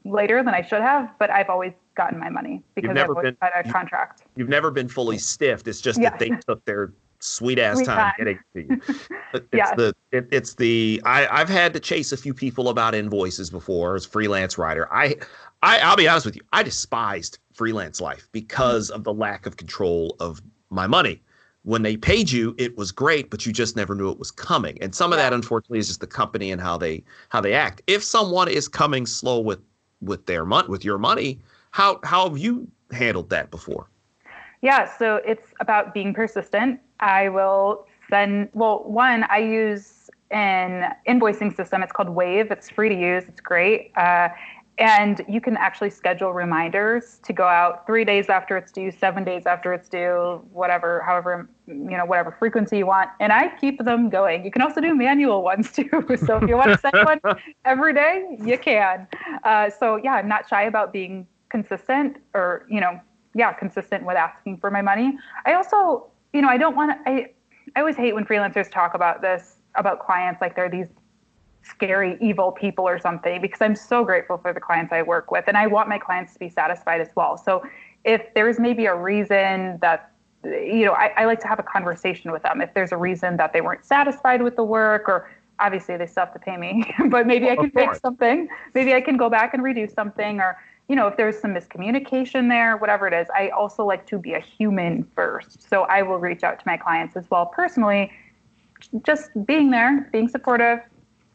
later 0.04 0.42
than 0.42 0.54
I 0.54 0.62
should 0.62 0.80
have, 0.80 1.10
but 1.18 1.30
I've 1.30 1.50
always 1.50 1.72
gotten 1.94 2.18
my 2.18 2.30
money 2.30 2.62
because 2.74 2.96
I've 2.96 3.08
always 3.08 3.24
been, 3.24 3.36
had 3.40 3.66
a 3.66 3.70
contract. 3.70 4.22
You've 4.36 4.48
never 4.48 4.70
been 4.70 4.88
fully 4.88 5.18
stiffed. 5.18 5.68
It's 5.68 5.80
just 5.80 6.00
yeah. 6.00 6.10
that 6.10 6.18
they 6.18 6.30
took 6.30 6.64
their 6.64 6.92
sweet 7.18 7.58
ass 7.58 7.78
time, 7.82 7.96
time, 7.96 8.12
getting 8.18 8.38
to 8.54 8.60
you. 8.60 8.80
It's 9.34 9.46
yeah. 9.50 9.74
the 9.74 9.94
it, 10.10 10.28
it's 10.30 10.54
the 10.56 11.00
I 11.06 11.26
I've 11.26 11.48
had 11.48 11.72
to 11.72 11.80
chase 11.80 12.12
a 12.12 12.18
few 12.18 12.34
people 12.34 12.68
about 12.68 12.94
invoices 12.94 13.48
before 13.48 13.94
as 13.94 14.04
freelance 14.04 14.58
writer. 14.58 14.92
I 14.92 15.16
I 15.62 15.78
I'll 15.78 15.96
be 15.96 16.06
honest 16.06 16.26
with 16.26 16.36
you. 16.36 16.42
I 16.52 16.62
despised 16.62 17.38
freelance 17.54 17.98
life 17.98 18.28
because 18.32 18.90
of 18.90 19.04
the 19.04 19.14
lack 19.14 19.46
of 19.46 19.56
control 19.56 20.16
of 20.20 20.42
my 20.68 20.86
money 20.86 21.22
when 21.64 21.82
they 21.82 21.96
paid 21.96 22.30
you 22.30 22.54
it 22.58 22.76
was 22.76 22.90
great 22.90 23.30
but 23.30 23.46
you 23.46 23.52
just 23.52 23.76
never 23.76 23.94
knew 23.94 24.10
it 24.10 24.18
was 24.18 24.30
coming. 24.30 24.78
And 24.80 24.94
some 24.94 25.12
of 25.12 25.18
that 25.18 25.32
unfortunately 25.32 25.78
is 25.78 25.88
just 25.88 26.00
the 26.00 26.06
company 26.06 26.50
and 26.50 26.60
how 26.60 26.76
they 26.76 27.02
how 27.28 27.40
they 27.40 27.54
act. 27.54 27.82
If 27.86 28.02
someone 28.02 28.48
is 28.48 28.68
coming 28.68 29.06
slow 29.06 29.40
with 29.40 29.60
with 30.00 30.26
their 30.26 30.44
money 30.44 30.68
with 30.68 30.84
your 30.84 30.98
money 30.98 31.38
how 31.70 32.00
how 32.04 32.28
have 32.28 32.38
you 32.38 32.68
handled 32.90 33.30
that 33.30 33.50
before? 33.50 33.88
Yeah 34.60 34.90
so 34.98 35.20
it's 35.24 35.52
about 35.60 35.94
being 35.94 36.12
persistent. 36.14 36.80
I 37.00 37.28
will 37.28 37.86
send 38.10 38.50
well 38.52 38.82
one 38.84 39.24
i 39.30 39.38
use 39.38 40.02
an 40.32 40.94
invoicing 41.06 41.54
system. 41.54 41.82
It's 41.82 41.92
called 41.92 42.08
wave. 42.08 42.50
It's 42.50 42.70
free 42.70 42.88
to 42.88 42.98
use. 42.98 43.24
It's 43.28 43.40
great. 43.40 43.92
Uh, 43.96 44.30
and 44.78 45.24
you 45.28 45.40
can 45.40 45.56
actually 45.56 45.90
schedule 45.90 46.32
reminders 46.32 47.20
to 47.24 47.32
go 47.32 47.44
out 47.44 47.86
three 47.86 48.04
days 48.04 48.28
after 48.28 48.56
it's 48.56 48.72
due 48.72 48.90
seven 48.90 49.22
days 49.22 49.44
after 49.46 49.74
it's 49.74 49.88
due 49.88 50.42
whatever 50.50 51.02
however 51.02 51.48
you 51.66 51.96
know 51.96 52.04
whatever 52.04 52.34
frequency 52.38 52.78
you 52.78 52.86
want. 52.86 53.10
And 53.20 53.32
i 53.32 53.54
keep 53.56 53.84
them 53.84 54.08
going. 54.08 54.44
You 54.44 54.50
can 54.50 54.62
also 54.62 54.80
do 54.80 54.94
manual 54.94 55.42
ones 55.52 55.72
too. 55.72 55.88
So 56.26 56.38
if 56.38 56.48
you 56.48 56.56
want 56.56 56.72
to 56.72 56.78
send 56.78 56.94
one 57.04 57.20
every 57.64 57.94
day 57.94 58.36
you 58.42 58.58
can. 58.58 59.06
Uh, 59.44 59.70
so 59.70 59.96
yeah 59.96 60.14
i'm 60.14 60.28
not 60.28 60.48
shy 60.48 60.62
about 60.62 60.92
being 60.92 61.26
consistent 61.50 62.16
or 62.34 62.66
you 62.68 62.80
know 62.80 62.98
yeah 63.34 63.52
consistent 63.52 64.04
with 64.04 64.16
asking 64.16 64.58
for 64.58 64.70
my 64.70 64.82
money. 64.82 65.16
I 65.44 65.54
also 65.54 66.10
you 66.32 66.40
know 66.40 66.48
i 66.48 66.56
don't 66.56 66.74
want 66.74 66.92
to 66.92 67.10
i 67.10 67.30
i 67.76 67.80
always 67.80 67.96
hate 67.96 68.14
when 68.14 68.24
freelancers 68.24 68.70
talk 68.70 68.94
about 68.94 69.20
this 69.20 69.56
about 69.74 70.00
clients 70.00 70.40
like 70.40 70.56
they're 70.56 70.70
these 70.70 70.88
scary, 71.62 72.18
evil 72.20 72.52
people 72.52 72.86
or 72.86 72.98
something 72.98 73.40
because 73.40 73.60
I'm 73.60 73.76
so 73.76 74.04
grateful 74.04 74.38
for 74.38 74.52
the 74.52 74.60
clients 74.60 74.92
I 74.92 75.02
work 75.02 75.30
with 75.30 75.44
and 75.46 75.56
I 75.56 75.66
want 75.66 75.88
my 75.88 75.98
clients 75.98 76.32
to 76.34 76.38
be 76.38 76.48
satisfied 76.48 77.00
as 77.00 77.08
well. 77.14 77.36
So 77.36 77.62
if 78.04 78.34
there's 78.34 78.58
maybe 78.58 78.86
a 78.86 78.94
reason 78.94 79.78
that 79.80 80.12
you 80.44 80.84
know, 80.84 80.92
I, 80.92 81.12
I 81.16 81.24
like 81.24 81.38
to 81.40 81.48
have 81.48 81.60
a 81.60 81.62
conversation 81.62 82.32
with 82.32 82.42
them. 82.42 82.60
If 82.60 82.74
there's 82.74 82.90
a 82.90 82.96
reason 82.96 83.36
that 83.36 83.52
they 83.52 83.60
weren't 83.60 83.84
satisfied 83.84 84.42
with 84.42 84.56
the 84.56 84.64
work 84.64 85.08
or 85.08 85.30
obviously 85.60 85.96
they 85.96 86.06
still 86.06 86.24
have 86.24 86.32
to 86.32 86.40
pay 86.40 86.56
me, 86.56 86.92
but 87.10 87.26
maybe 87.26 87.46
well, 87.46 87.52
I 87.52 87.56
can 87.56 87.70
fix 87.70 88.00
something. 88.00 88.48
Maybe 88.74 88.92
I 88.94 89.00
can 89.00 89.16
go 89.16 89.30
back 89.30 89.54
and 89.54 89.62
redo 89.62 89.92
something 89.92 90.40
or 90.40 90.58
you 90.88 90.96
know, 90.96 91.06
if 91.06 91.16
there's 91.16 91.38
some 91.38 91.54
miscommunication 91.54 92.48
there, 92.48 92.76
whatever 92.76 93.06
it 93.06 93.14
is, 93.14 93.28
I 93.34 93.48
also 93.50 93.84
like 93.84 94.04
to 94.08 94.18
be 94.18 94.34
a 94.34 94.40
human 94.40 95.04
first. 95.14 95.68
So 95.70 95.82
I 95.84 96.02
will 96.02 96.18
reach 96.18 96.42
out 96.42 96.58
to 96.58 96.64
my 96.66 96.76
clients 96.76 97.16
as 97.16 97.30
well 97.30 97.46
personally, 97.46 98.10
just 99.06 99.30
being 99.46 99.70
there, 99.70 100.08
being 100.12 100.28
supportive, 100.28 100.80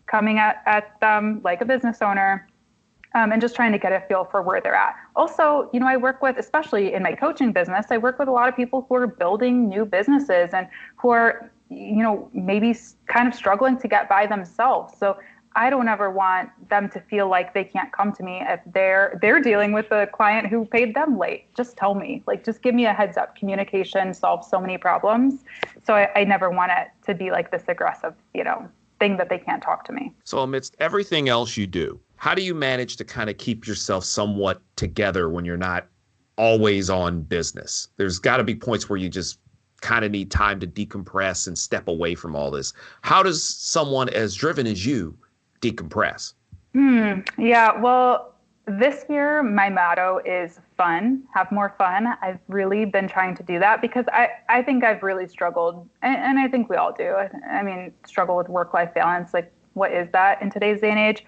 coming 0.07 0.39
at, 0.39 0.63
at 0.65 0.99
them 0.99 1.41
like 1.43 1.61
a 1.61 1.65
business 1.65 2.01
owner 2.01 2.47
um, 3.13 3.31
and 3.31 3.41
just 3.41 3.55
trying 3.55 3.71
to 3.71 3.77
get 3.77 3.91
a 3.91 4.01
feel 4.07 4.25
for 4.25 4.41
where 4.41 4.61
they're 4.61 4.75
at. 4.75 4.95
Also, 5.15 5.69
you 5.73 5.79
know, 5.79 5.87
I 5.87 5.97
work 5.97 6.21
with, 6.21 6.37
especially 6.37 6.93
in 6.93 7.03
my 7.03 7.13
coaching 7.13 7.51
business, 7.51 7.87
I 7.89 7.97
work 7.97 8.19
with 8.19 8.27
a 8.27 8.31
lot 8.31 8.49
of 8.49 8.55
people 8.55 8.85
who 8.87 8.95
are 8.95 9.07
building 9.07 9.69
new 9.69 9.85
businesses 9.85 10.49
and 10.53 10.67
who 10.97 11.09
are, 11.09 11.49
you 11.69 12.03
know, 12.03 12.29
maybe 12.33 12.77
kind 13.07 13.27
of 13.27 13.33
struggling 13.33 13.77
to 13.79 13.87
get 13.87 14.09
by 14.09 14.27
themselves. 14.27 14.97
So 14.97 15.17
I 15.55 15.71
don't 15.71 15.87
ever 15.87 16.11
want 16.11 16.49
them 16.69 16.87
to 16.89 16.99
feel 16.99 17.27
like 17.27 17.55
they 17.55 17.63
can't 17.63 17.91
come 17.91 18.11
to 18.13 18.23
me 18.23 18.43
if 18.47 18.59
they're 18.67 19.17
they're 19.21 19.41
dealing 19.41 19.71
with 19.73 19.91
a 19.91 20.05
client 20.05 20.45
who 20.47 20.65
paid 20.65 20.93
them 20.93 21.17
late. 21.17 21.51
Just 21.55 21.75
tell 21.75 21.95
me, 21.95 22.21
like, 22.27 22.45
just 22.45 22.61
give 22.61 22.75
me 22.75 22.85
a 22.85 22.93
heads 22.93 23.17
up. 23.17 23.35
Communication 23.35 24.13
solves 24.13 24.47
so 24.47 24.61
many 24.61 24.77
problems. 24.77 25.43
So 25.83 25.95
I, 25.95 26.09
I 26.15 26.23
never 26.25 26.51
want 26.51 26.73
it 26.73 26.89
to 27.07 27.15
be 27.15 27.31
like 27.31 27.49
this 27.49 27.63
aggressive, 27.67 28.13
you 28.35 28.43
know, 28.43 28.69
thing 28.99 29.17
that 29.17 29.29
they 29.29 29.37
can't 29.37 29.61
talk 29.61 29.85
to 29.85 29.93
me. 29.93 30.13
So, 30.23 30.39
amidst 30.39 30.75
everything 30.79 31.29
else 31.29 31.57
you 31.57 31.67
do, 31.67 31.99
how 32.15 32.33
do 32.33 32.41
you 32.41 32.55
manage 32.55 32.97
to 32.97 33.05
kind 33.05 33.29
of 33.29 33.37
keep 33.37 33.67
yourself 33.67 34.03
somewhat 34.03 34.61
together 34.75 35.29
when 35.29 35.45
you're 35.45 35.57
not 35.57 35.87
always 36.37 36.89
on 36.89 37.21
business? 37.21 37.89
There's 37.97 38.19
got 38.19 38.37
to 38.37 38.43
be 38.43 38.55
points 38.55 38.89
where 38.89 38.97
you 38.97 39.09
just 39.09 39.39
kind 39.81 40.03
of 40.03 40.11
need 40.11 40.31
time 40.31 40.59
to 40.59 40.67
decompress 40.67 41.47
and 41.47 41.57
step 41.57 41.87
away 41.87 42.15
from 42.15 42.35
all 42.35 42.49
this. 42.49 42.73
How 43.01 43.21
does 43.21 43.43
someone 43.43 44.09
as 44.09 44.35
driven 44.35 44.65
as 44.65 44.85
you 44.85 45.17
decompress? 45.61 46.33
Hmm. 46.73 47.21
Yeah. 47.37 47.79
Well, 47.79 48.33
this 48.65 49.05
year, 49.09 49.43
my 49.43 49.69
motto 49.69 50.19
is 50.25 50.59
fun, 50.77 51.23
have 51.33 51.51
more 51.51 51.73
fun. 51.77 52.07
I've 52.21 52.39
really 52.47 52.85
been 52.85 53.07
trying 53.07 53.35
to 53.35 53.43
do 53.43 53.59
that 53.59 53.81
because 53.81 54.05
I, 54.11 54.29
I 54.47 54.61
think 54.61 54.83
I've 54.83 55.03
really 55.03 55.27
struggled, 55.27 55.87
and, 56.01 56.15
and 56.15 56.39
I 56.39 56.47
think 56.47 56.69
we 56.69 56.75
all 56.75 56.93
do. 56.93 57.11
I, 57.11 57.29
I 57.49 57.63
mean, 57.63 57.91
struggle 58.05 58.37
with 58.37 58.47
work 58.49 58.73
life 58.73 58.93
balance. 58.93 59.33
Like, 59.33 59.51
what 59.73 59.91
is 59.91 60.09
that 60.11 60.41
in 60.41 60.49
today's 60.49 60.81
day 60.81 60.91
and 60.91 60.99
age? 60.99 61.25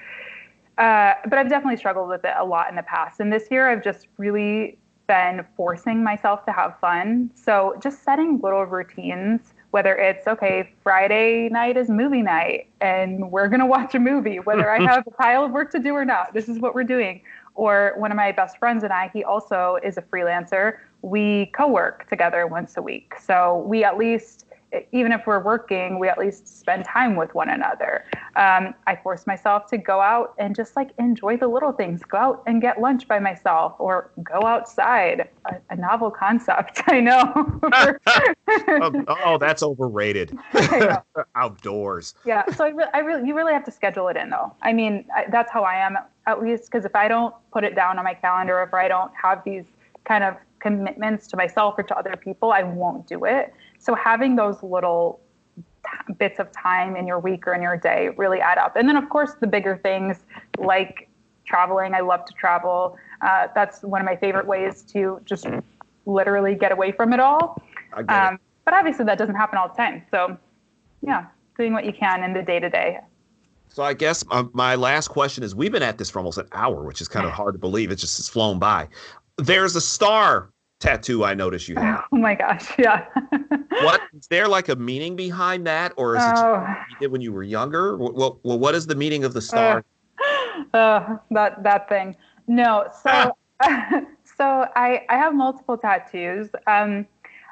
Uh, 0.78 1.16
but 1.26 1.38
I've 1.38 1.50
definitely 1.50 1.78
struggled 1.78 2.10
with 2.10 2.24
it 2.24 2.34
a 2.38 2.46
lot 2.46 2.70
in 2.70 2.76
the 2.76 2.84
past. 2.84 3.20
And 3.20 3.34
this 3.34 3.48
year, 3.52 3.70
I've 3.70 3.84
just 3.84 4.08
really 4.18 4.78
been 5.08 5.46
forcing 5.58 6.04
myself 6.04 6.46
to 6.46 6.52
have 6.52 6.80
fun. 6.80 7.32
So, 7.36 7.76
just 7.82 8.04
setting 8.04 8.40
little 8.40 8.66
routines 8.66 9.54
whether 9.72 9.96
it's 9.96 10.28
okay 10.28 10.72
friday 10.84 11.50
night 11.50 11.78
is 11.78 11.90
movie 11.90 12.22
night 12.22 12.68
and 12.82 13.32
we're 13.32 13.48
going 13.48 13.60
to 13.60 13.66
watch 13.66 13.94
a 13.96 14.00
movie 14.00 14.40
whether 14.40 14.70
i 14.70 14.82
have 14.86 15.06
a 15.08 15.12
pile 15.12 15.44
of 15.46 15.52
work 15.52 15.72
to 15.72 15.80
do 15.80 15.94
or 15.94 16.06
not 16.06 16.34
this 16.34 16.50
is 16.50 16.60
what 16.60 16.74
we're 16.74 16.84
doing 16.84 17.22
Or 17.60 17.94
one 17.98 18.10
of 18.10 18.16
my 18.16 18.32
best 18.32 18.58
friends 18.58 18.86
and 18.86 18.94
I, 18.94 19.10
he 19.14 19.26
also 19.26 19.80
is 19.84 19.98
a 19.98 20.02
freelancer. 20.02 20.78
We 21.02 21.48
co 21.48 21.68
work 21.68 22.08
together 22.08 22.48
once 22.48 22.78
a 22.78 22.82
week. 22.82 23.16
So 23.22 23.66
we 23.68 23.84
at 23.84 23.98
least 23.98 24.46
even 24.92 25.12
if 25.12 25.26
we're 25.26 25.42
working, 25.42 25.98
we 26.00 26.08
at 26.08 26.18
least 26.18 26.60
spend 26.60 26.86
time 26.86 27.16
with 27.16 27.34
one 27.34 27.50
another. 27.50 28.06
Um, 28.36 28.76
I 28.86 28.96
force 29.02 29.26
myself 29.26 29.68
to 29.68 29.78
go 29.78 30.00
out 30.00 30.36
and 30.38 30.56
just 30.56 30.76
like 30.76 30.92
enjoy 31.00 31.38
the 31.38 31.48
little 31.48 31.72
things. 31.72 32.04
Go 32.04 32.18
out 32.18 32.44
and 32.46 32.62
get 32.62 32.80
lunch 32.80 33.08
by 33.08 33.20
myself, 33.20 33.74
or 33.80 34.12
go 34.24 34.46
outside. 34.46 35.30
A, 35.46 35.56
a 35.72 35.76
novel 35.76 36.12
concept, 36.12 36.82
I 36.88 37.00
know. 37.00 37.60
oh, 38.68 39.06
oh, 39.26 39.38
that's 39.38 39.64
overrated. 39.64 40.38
Outdoors. 41.36 42.14
Yeah. 42.26 42.46
So 42.54 42.66
I, 42.66 42.70
re- 42.70 42.90
I 42.94 43.00
really, 43.00 43.28
you 43.28 43.36
really 43.36 43.54
have 43.54 43.66
to 43.66 43.72
schedule 43.72 44.08
it 44.10 44.18
in, 44.18 44.30
though. 44.30 44.54
I 44.62 44.74
mean, 44.74 45.06
I, 45.16 45.26
that's 45.30 45.52
how 45.52 45.64
I 45.64 45.76
am, 45.76 45.98
at 46.28 46.42
least, 46.42 46.66
because 46.66 46.86
if 46.86 46.96
I 46.96 47.08
don't 47.08 47.34
put 47.52 47.64
it 47.64 47.76
down 47.76 47.98
on 47.98 48.04
my 48.04 48.14
calendar, 48.14 48.62
if 48.62 48.74
I 48.74 48.88
don't 48.88 49.12
have 49.22 49.44
these 49.44 49.66
kind 50.06 50.24
of 50.24 50.36
commitments 50.60 51.28
to 51.28 51.38
myself 51.38 51.76
or 51.78 51.84
to 51.84 51.98
other 51.98 52.16
people, 52.16 52.52
I 52.52 52.64
won't 52.64 53.08
do 53.08 53.26
it. 53.26 53.54
So 53.80 53.96
having 53.96 54.36
those 54.36 54.62
little 54.62 55.20
t- 55.58 56.14
bits 56.18 56.40
of 56.40 56.52
time 56.52 56.96
in 56.96 57.08
your 57.08 57.20
week 57.20 57.48
or 57.48 57.54
in 57.54 57.62
your 57.62 57.78
day 57.78 58.10
really 58.18 58.40
add 58.40 58.58
up. 58.58 58.76
And 58.76 58.88
then, 58.88 58.98
of 58.98 59.10
course, 59.10 59.34
the 59.40 59.48
bigger 59.48 59.78
things 59.78 60.26
like 60.58 61.10
traveling. 61.46 61.94
I 61.94 62.02
love 62.02 62.26
to 62.26 62.34
travel. 62.34 62.98
Uh, 63.22 63.48
that's 63.56 63.82
one 63.82 64.02
of 64.02 64.06
my 64.06 64.16
favorite 64.16 64.46
ways 64.46 64.84
to 64.94 65.20
just 65.26 65.48
literally 66.06 66.56
get 66.56 66.72
away 66.72 66.92
from 66.92 67.14
it 67.14 67.20
all. 67.20 67.62
Um, 67.94 68.36
it. 68.36 68.42
But 68.66 68.74
obviously, 68.74 69.06
that 69.06 69.18
doesn't 69.18 69.36
happen 69.36 69.58
all 69.58 69.68
the 69.68 69.76
time. 69.76 70.04
So, 70.12 70.38
yeah, 71.02 71.26
doing 71.58 71.74
what 71.74 71.86
you 71.86 71.94
can 71.94 72.24
in 72.24 72.34
the 72.34 72.44
day 72.44 72.60
to 72.60 72.70
day. 72.70 73.00
So 73.72 73.84
I 73.84 73.94
guess 73.94 74.26
my, 74.26 74.46
my, 74.54 74.76
last 74.76 75.10
question 75.10 75.44
is: 75.44 75.56
We've 75.56 75.72
been 75.72 75.84
at 75.84 75.98
this 75.98 76.10
for 76.10 76.20
almost 76.20 76.38
an 76.38 76.48
hour, 76.54 76.84
which 76.84 77.02
is 77.02 77.08
kind 77.08 77.26
of 77.26 77.32
hard 77.40 77.54
to 77.54 77.60
believe. 77.60 77.92
It 77.92 77.96
just 77.96 78.20
it's 78.20 78.30
flown 78.30 78.60
by. 78.60 78.88
There's 79.42 79.76
a 79.76 79.82
star 79.82 80.52
tattoo 80.80 81.24
I 81.24 81.34
notice 81.34 81.68
you 81.68 81.76
have. 81.76 82.06
Oh 82.12 82.18
my 82.18 82.36
gosh, 82.36 82.78
yeah. 82.78 83.06
what 83.82 84.02
is 84.14 84.28
there 84.28 84.48
like 84.48 84.70
a 84.70 84.76
meaning 84.76 85.16
behind 85.16 85.66
that, 85.68 85.94
or 85.96 86.16
is 86.16 86.24
oh. 86.26 86.56
it 86.56 86.78
you 86.90 86.98
did 87.00 87.12
when 87.12 87.22
you 87.22 87.32
were 87.32 87.44
younger? 87.44 87.98
Well, 87.98 88.40
well, 88.44 88.60
what 88.60 88.76
is 88.76 88.88
the 88.88 88.96
meaning 88.96 89.24
of 89.24 89.34
the 89.34 89.42
star? 89.42 89.84
Uh, 90.74 90.78
uh, 90.78 91.18
that 91.32 91.64
that 91.64 91.88
thing. 91.88 92.16
No, 92.48 92.90
so 93.04 93.36
so 94.38 94.68
I 94.76 95.06
I 95.10 95.18
have 95.18 95.34
multiple 95.36 95.78
tattoos. 95.78 96.50
Um, 96.68 97.06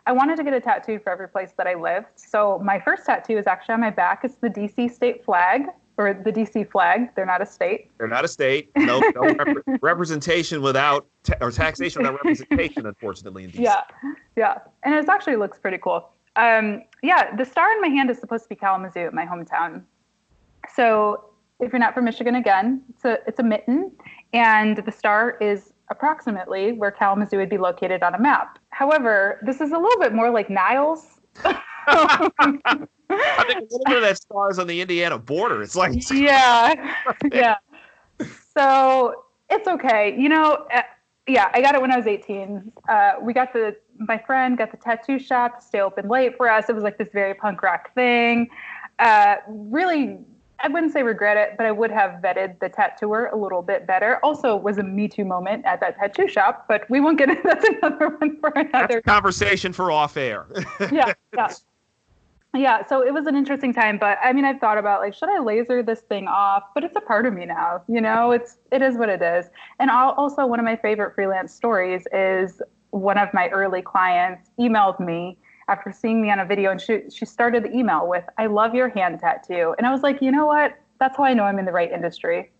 I 0.05 0.11
wanted 0.11 0.37
to 0.37 0.43
get 0.43 0.53
a 0.53 0.61
tattoo 0.61 0.99
for 0.99 1.11
every 1.11 1.27
place 1.27 1.51
that 1.57 1.67
I 1.67 1.75
lived. 1.75 2.07
So 2.15 2.59
my 2.63 2.79
first 2.79 3.05
tattoo 3.05 3.37
is 3.37 3.45
actually 3.45 3.73
on 3.73 3.81
my 3.81 3.89
back. 3.89 4.21
It's 4.23 4.35
the 4.35 4.49
DC 4.49 4.91
state 4.91 5.23
flag 5.23 5.67
or 5.97 6.13
the 6.13 6.31
DC 6.31 6.69
flag. 6.71 7.13
They're 7.15 7.25
not 7.25 7.41
a 7.41 7.45
state. 7.45 7.89
They're 7.97 8.07
not 8.07 8.23
a 8.23 8.27
state. 8.27 8.69
No, 8.77 8.99
no 8.99 9.21
rep- 9.45 9.81
representation 9.81 10.61
without 10.61 11.07
ta- 11.23 11.35
or 11.41 11.51
taxation 11.51 12.03
without 12.03 12.23
representation, 12.23 12.85
unfortunately, 12.85 13.45
in 13.45 13.51
DC. 13.51 13.59
Yeah, 13.59 13.81
yeah, 14.35 14.59
and 14.83 14.93
it 14.95 15.09
actually 15.09 15.35
looks 15.35 15.57
pretty 15.57 15.79
cool. 15.79 16.09
Um, 16.35 16.83
yeah, 17.01 17.35
the 17.35 17.45
star 17.45 17.71
in 17.71 17.81
my 17.81 17.87
hand 17.87 18.11
is 18.11 18.19
supposed 18.19 18.43
to 18.43 18.49
be 18.49 18.55
Kalamazoo, 18.55 19.09
my 19.11 19.25
hometown. 19.25 19.81
So 20.73 21.31
if 21.59 21.73
you're 21.73 21.79
not 21.79 21.95
from 21.95 22.05
Michigan, 22.05 22.35
again, 22.35 22.83
it's 22.89 23.05
a 23.05 23.17
it's 23.25 23.39
a 23.39 23.43
mitten, 23.43 23.91
and 24.33 24.77
the 24.77 24.91
star 24.91 25.37
is 25.41 25.73
approximately 25.89 26.73
where 26.73 26.91
Kalamazoo 26.91 27.37
would 27.37 27.49
be 27.49 27.57
located 27.57 28.03
on 28.03 28.13
a 28.13 28.19
map. 28.19 28.59
However, 28.69 29.39
this 29.43 29.61
is 29.61 29.71
a 29.71 29.77
little 29.77 29.99
bit 29.99 30.13
more 30.13 30.29
like 30.29 30.49
Niles. 30.49 31.19
I 33.09 33.43
think 33.47 33.59
a 33.59 33.63
little 33.63 33.85
bit 33.85 33.97
of 33.97 34.03
that 34.03 34.17
stars 34.17 34.59
on 34.59 34.67
the 34.67 34.81
Indiana 34.81 35.17
border. 35.17 35.61
It's 35.61 35.75
like 35.75 36.09
yeah, 36.11 36.93
yeah. 37.31 37.55
So 38.53 39.23
it's 39.49 39.67
okay. 39.67 40.15
You 40.17 40.29
know, 40.29 40.65
uh, 40.73 40.81
yeah. 41.27 41.49
I 41.53 41.61
got 41.61 41.75
it 41.75 41.81
when 41.81 41.91
I 41.91 41.97
was 41.97 42.07
18. 42.07 42.71
Uh, 42.89 43.13
we 43.21 43.33
got 43.33 43.53
the 43.53 43.75
my 43.99 44.17
friend 44.17 44.57
got 44.57 44.71
the 44.71 44.77
tattoo 44.77 45.19
shop 45.19 45.59
to 45.59 45.65
stay 45.65 45.79
open 45.79 46.07
late 46.07 46.35
for 46.37 46.49
us. 46.49 46.69
It 46.69 46.75
was 46.75 46.83
like 46.83 46.97
this 46.97 47.09
very 47.13 47.33
punk 47.33 47.61
rock 47.63 47.93
thing. 47.93 48.49
Uh, 48.99 49.35
really, 49.47 50.17
I 50.59 50.67
wouldn't 50.67 50.91
say 50.91 51.03
regret 51.03 51.37
it, 51.37 51.55
but 51.55 51.65
I 51.65 51.71
would 51.71 51.91
have 51.91 52.21
vetted 52.21 52.59
the 52.59 52.69
tattooer 52.69 53.27
a 53.27 53.35
little 53.35 53.61
bit 53.61 53.85
better. 53.85 54.19
Also, 54.23 54.55
was 54.55 54.79
a 54.79 54.83
Me 54.83 55.07
Too 55.07 55.25
moment 55.25 55.65
at 55.65 55.79
that 55.81 55.97
tattoo 55.97 56.27
shop, 56.27 56.65
but 56.67 56.89
we 56.89 56.99
won't 56.99 57.17
get 57.17 57.29
into 57.29 57.41
that's 57.45 57.67
another 57.69 58.09
one 58.09 58.39
for 58.39 58.49
another 58.49 58.87
that's 58.95 59.05
conversation 59.05 59.71
for 59.71 59.91
off 59.91 60.17
air. 60.17 60.47
yeah, 60.91 61.13
yeah 61.35 61.53
yeah 62.57 62.85
so 62.85 63.05
it 63.05 63.13
was 63.13 63.27
an 63.27 63.35
interesting 63.35 63.73
time 63.73 63.97
but 63.97 64.17
i 64.23 64.31
mean 64.33 64.45
i've 64.45 64.59
thought 64.59 64.77
about 64.77 65.01
like 65.01 65.13
should 65.13 65.29
i 65.29 65.39
laser 65.39 65.83
this 65.83 66.01
thing 66.01 66.27
off? 66.27 66.63
But 66.73 66.83
it's 66.83 66.95
a 66.95 67.01
part 67.01 67.25
of 67.25 67.33
me 67.33 67.45
now 67.45 67.83
you 67.87 68.01
know? 68.01 68.31
It's 68.31 68.57
it 68.71 68.81
is 68.81 68.97
what 68.97 69.09
it 69.09 69.21
is. 69.21 69.47
And 69.79 69.89
I'll, 69.89 70.11
also 70.11 70.45
one 70.45 70.59
of 70.59 70.65
my 70.65 70.75
favorite 70.75 71.15
freelance 71.15 71.53
stories 71.53 72.05
is 72.13 72.61
one 72.91 73.17
of 73.17 73.29
my 73.33 73.49
early 73.49 73.81
clients 73.81 74.49
emailed 74.59 74.99
me 74.99 75.37
after 75.67 75.91
seeing 75.91 76.21
me 76.21 76.31
on 76.31 76.39
a 76.39 76.45
video 76.45 76.71
and 76.71 76.79
she, 76.79 77.01
she 77.13 77.25
started 77.25 77.63
the 77.63 77.71
email 77.75 78.07
with 78.07 78.23
i 78.37 78.45
love 78.45 78.73
your 78.73 78.89
hand 78.89 79.19
tattoo. 79.19 79.73
And 79.77 79.87
i 79.87 79.91
was 79.91 80.01
like 80.01 80.21
you 80.21 80.31
know 80.31 80.45
what? 80.45 80.77
That's 80.99 81.17
how 81.17 81.23
i 81.23 81.33
know 81.33 81.43
i'm 81.43 81.59
in 81.59 81.65
the 81.65 81.71
right 81.71 81.91
industry. 81.91 82.51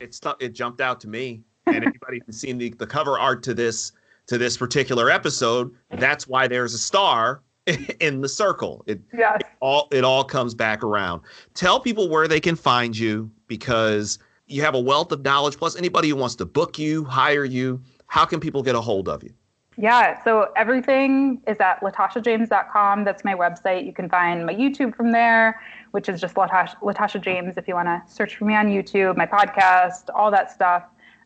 It's 0.00 0.20
it 0.40 0.50
jumped 0.50 0.80
out 0.80 1.00
to 1.00 1.08
me. 1.08 1.42
And 1.66 1.76
anybody 1.76 2.20
who's 2.24 2.38
seen 2.38 2.58
the, 2.58 2.70
the 2.70 2.86
cover 2.86 3.18
art 3.18 3.42
to 3.44 3.54
this 3.54 3.92
to 4.26 4.38
this 4.38 4.56
particular 4.56 5.08
episode 5.10 5.72
that's 5.98 6.26
why 6.26 6.48
there's 6.48 6.74
a 6.74 6.78
star 6.78 7.42
in 8.00 8.20
the 8.20 8.28
circle. 8.28 8.84
It, 8.86 9.00
yes. 9.12 9.38
it 9.40 9.46
all 9.60 9.88
it 9.90 10.04
all 10.04 10.24
comes 10.24 10.54
back 10.54 10.82
around. 10.82 11.22
Tell 11.54 11.80
people 11.80 12.08
where 12.08 12.28
they 12.28 12.40
can 12.40 12.56
find 12.56 12.96
you 12.96 13.30
because 13.46 14.18
you 14.46 14.62
have 14.62 14.74
a 14.74 14.80
wealth 14.80 15.12
of 15.12 15.24
knowledge. 15.24 15.56
Plus, 15.56 15.76
anybody 15.76 16.08
who 16.08 16.16
wants 16.16 16.36
to 16.36 16.46
book 16.46 16.78
you, 16.78 17.04
hire 17.04 17.44
you, 17.44 17.82
how 18.06 18.24
can 18.24 18.40
people 18.40 18.62
get 18.62 18.74
a 18.74 18.80
hold 18.80 19.08
of 19.08 19.22
you? 19.22 19.32
Yeah, 19.78 20.22
so 20.22 20.52
everything 20.56 21.42
is 21.46 21.58
at 21.60 21.80
latashajames.com. 21.80 23.04
That's 23.04 23.24
my 23.24 23.34
website. 23.34 23.84
You 23.84 23.92
can 23.92 24.08
find 24.08 24.46
my 24.46 24.54
YouTube 24.54 24.94
from 24.94 25.12
there, 25.12 25.60
which 25.90 26.08
is 26.08 26.18
just 26.18 26.34
Latasha, 26.34 26.76
Latasha 26.80 27.20
James 27.20 27.58
if 27.58 27.68
you 27.68 27.74
want 27.74 27.88
to 27.88 28.02
search 28.10 28.36
for 28.36 28.46
me 28.46 28.54
on 28.54 28.68
YouTube, 28.68 29.18
my 29.18 29.26
podcast, 29.26 30.08
all 30.14 30.30
that 30.30 30.50
stuff. 30.50 30.84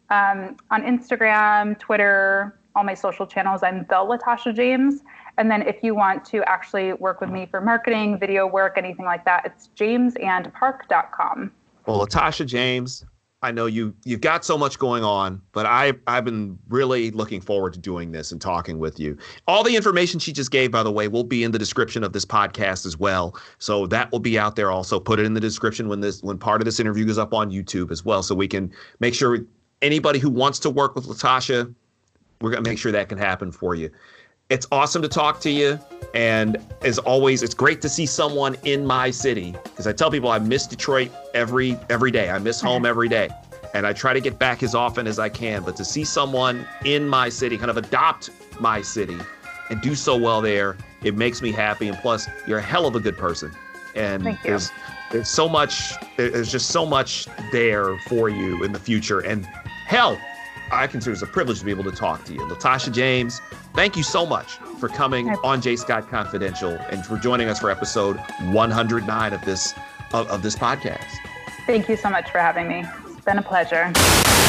Um, 0.09 0.57
on 0.73 0.83
Instagram, 0.83 1.79
Twitter, 1.79 2.59
all 2.75 2.83
my 2.83 2.95
social 2.95 3.25
channels, 3.25 3.63
I'm 3.63 3.81
the 3.89 3.95
Latasha 3.95 4.53
James. 4.53 5.03
And 5.41 5.51
then 5.51 5.63
if 5.63 5.83
you 5.83 5.95
want 5.95 6.23
to 6.27 6.45
actually 6.47 6.93
work 6.93 7.23
with 7.23 7.31
me 7.31 7.47
for 7.47 7.63
marketing, 7.63 8.19
video 8.19 8.47
work, 8.47 8.75
anything 8.77 9.07
like 9.07 9.25
that, 9.25 9.47
it's 9.47 9.71
jamesandpark.com. 9.75 11.51
Well, 11.87 12.07
Latasha 12.07 12.45
James, 12.45 13.07
I 13.41 13.51
know 13.51 13.65
you 13.65 13.95
you've 14.05 14.21
got 14.21 14.45
so 14.45 14.59
much 14.59 14.79
going 14.79 15.03
on, 15.03 15.41
but 15.53 15.65
I 15.65 15.95
I've 16.07 16.27
been 16.27 16.59
really 16.69 17.11
looking 17.13 17.41
forward 17.41 17.73
to 17.73 17.79
doing 17.79 18.13
this 18.13 18.33
and 18.33 18.39
talking 18.39 18.79
with 18.79 19.01
you. 19.01 19.17
All 19.49 19.65
the 19.65 19.75
information 19.77 20.21
she 20.21 20.31
just 20.31 20.51
gave, 20.51 20.71
by 20.73 20.83
the 20.83 20.93
way, 20.93 21.09
will 21.09 21.25
be 21.25 21.43
in 21.43 21.53
the 21.53 21.59
description 21.59 22.05
of 22.05 22.13
this 22.13 22.27
podcast 22.27 22.85
as 22.85 22.99
well. 22.99 23.35
So 23.57 23.87
that 23.87 24.13
will 24.13 24.19
be 24.19 24.39
out 24.39 24.57
there. 24.57 24.71
Also, 24.71 25.01
put 25.01 25.19
it 25.19 25.25
in 25.25 25.33
the 25.33 25.41
description 25.41 25.89
when 25.89 26.01
this 26.01 26.23
when 26.23 26.37
part 26.37 26.61
of 26.61 26.67
this 26.67 26.79
interview 26.79 27.07
goes 27.07 27.17
up 27.17 27.33
on 27.33 27.51
YouTube 27.51 27.91
as 27.91 28.05
well, 28.05 28.23
so 28.23 28.35
we 28.35 28.47
can 28.47 28.71
make 28.99 29.15
sure 29.15 29.39
anybody 29.81 30.19
who 30.19 30.29
wants 30.29 30.59
to 30.59 30.69
work 30.69 30.95
with 30.95 31.07
Latasha, 31.07 31.75
we're 32.43 32.51
gonna 32.51 32.69
make 32.69 32.79
sure 32.79 32.93
that 32.93 33.09
can 33.09 33.17
happen 33.17 33.51
for 33.51 33.75
you. 33.75 33.91
It's 34.51 34.67
awesome 34.73 35.01
to 35.03 35.09
talk 35.09 35.41
to 35.43 35.51
you. 35.51 35.79
And 36.13 36.59
as 36.83 36.99
always, 36.99 37.45
it's 37.45 37.55
great 37.55 37.81
to 37.83 37.89
see 37.89 38.05
someone 38.05 38.57
in 38.65 38.85
my 38.85 39.13
city 39.13 39.53
because 39.63 39.87
I 39.87 39.93
tell 39.93 40.11
people 40.11 40.29
I 40.31 40.41
miss 40.41 40.67
Detroit 40.67 41.13
every 41.35 41.79
every 41.89 42.11
day. 42.11 42.31
I 42.31 42.39
miss 42.39 42.61
home 42.69 42.85
every 42.85 43.09
day. 43.09 43.29
And 43.73 43.87
I 43.87 43.93
try 43.93 44.13
to 44.13 44.21
get 44.21 44.37
back 44.37 44.65
as 44.65 44.75
often 44.75 45.07
as 45.07 45.21
I 45.21 45.29
can. 45.29 45.63
But 45.63 45.77
to 45.77 45.85
see 45.85 46.03
someone 46.03 46.67
in 46.85 47.07
my 47.07 47.29
city 47.29 47.57
kind 47.57 47.71
of 47.71 47.77
adopt 47.77 48.31
my 48.59 48.83
city 48.83 49.17
and 49.71 49.81
do 49.81 49.95
so 49.95 50.17
well 50.17 50.41
there, 50.41 50.77
it 51.05 51.17
makes 51.17 51.41
me 51.41 51.53
happy. 51.53 51.87
And 51.87 51.97
plus, 51.99 52.27
you're 52.49 52.59
a 52.59 52.63
hell 52.63 52.87
of 52.87 52.97
a 52.97 53.01
good 53.01 53.17
person. 53.17 53.53
And 53.95 54.37
there's 54.43 54.73
there's 55.13 55.29
so 55.29 55.49
much 55.49 55.93
there's 56.17 56.51
just 56.51 56.71
so 56.71 56.85
much 56.85 57.29
there 57.53 57.97
for 58.09 58.29
you 58.29 58.65
in 58.65 58.73
the 58.73 58.81
future. 58.81 59.21
And 59.21 59.47
hell, 59.87 60.19
I 60.73 60.87
consider 60.87 61.17
it 61.17 61.23
a 61.23 61.27
privilege 61.27 61.59
to 61.61 61.65
be 61.65 61.71
able 61.71 61.85
to 61.85 61.93
talk 61.93 62.25
to 62.25 62.33
you. 62.33 62.41
Latasha 62.41 62.93
James, 62.93 63.41
thank 63.75 63.97
you 63.97 64.03
so 64.03 64.25
much 64.25 64.55
for 64.79 64.89
coming 64.89 65.31
on 65.45 65.61
J 65.61 65.77
Scott 65.77 66.09
Confidential 66.09 66.71
and 66.91 67.05
for 67.05 67.19
joining 67.19 67.49
us 67.49 67.59
for 67.59 67.71
episode 67.71 68.17
109 68.53 69.33
of 69.33 69.45
this 69.45 69.75
of, 70.13 70.29
of 70.29 70.43
this 70.43 70.57
podcast. 70.57 71.05
Thank 71.67 71.89
you 71.89 71.97
so 71.97 72.11
much 72.11 72.31
for 72.31 72.39
having 72.39 72.69
me. 72.69 72.85
It's 73.07 73.25
been 73.25 73.39
a 73.39 73.43
pleasure. 73.43 73.93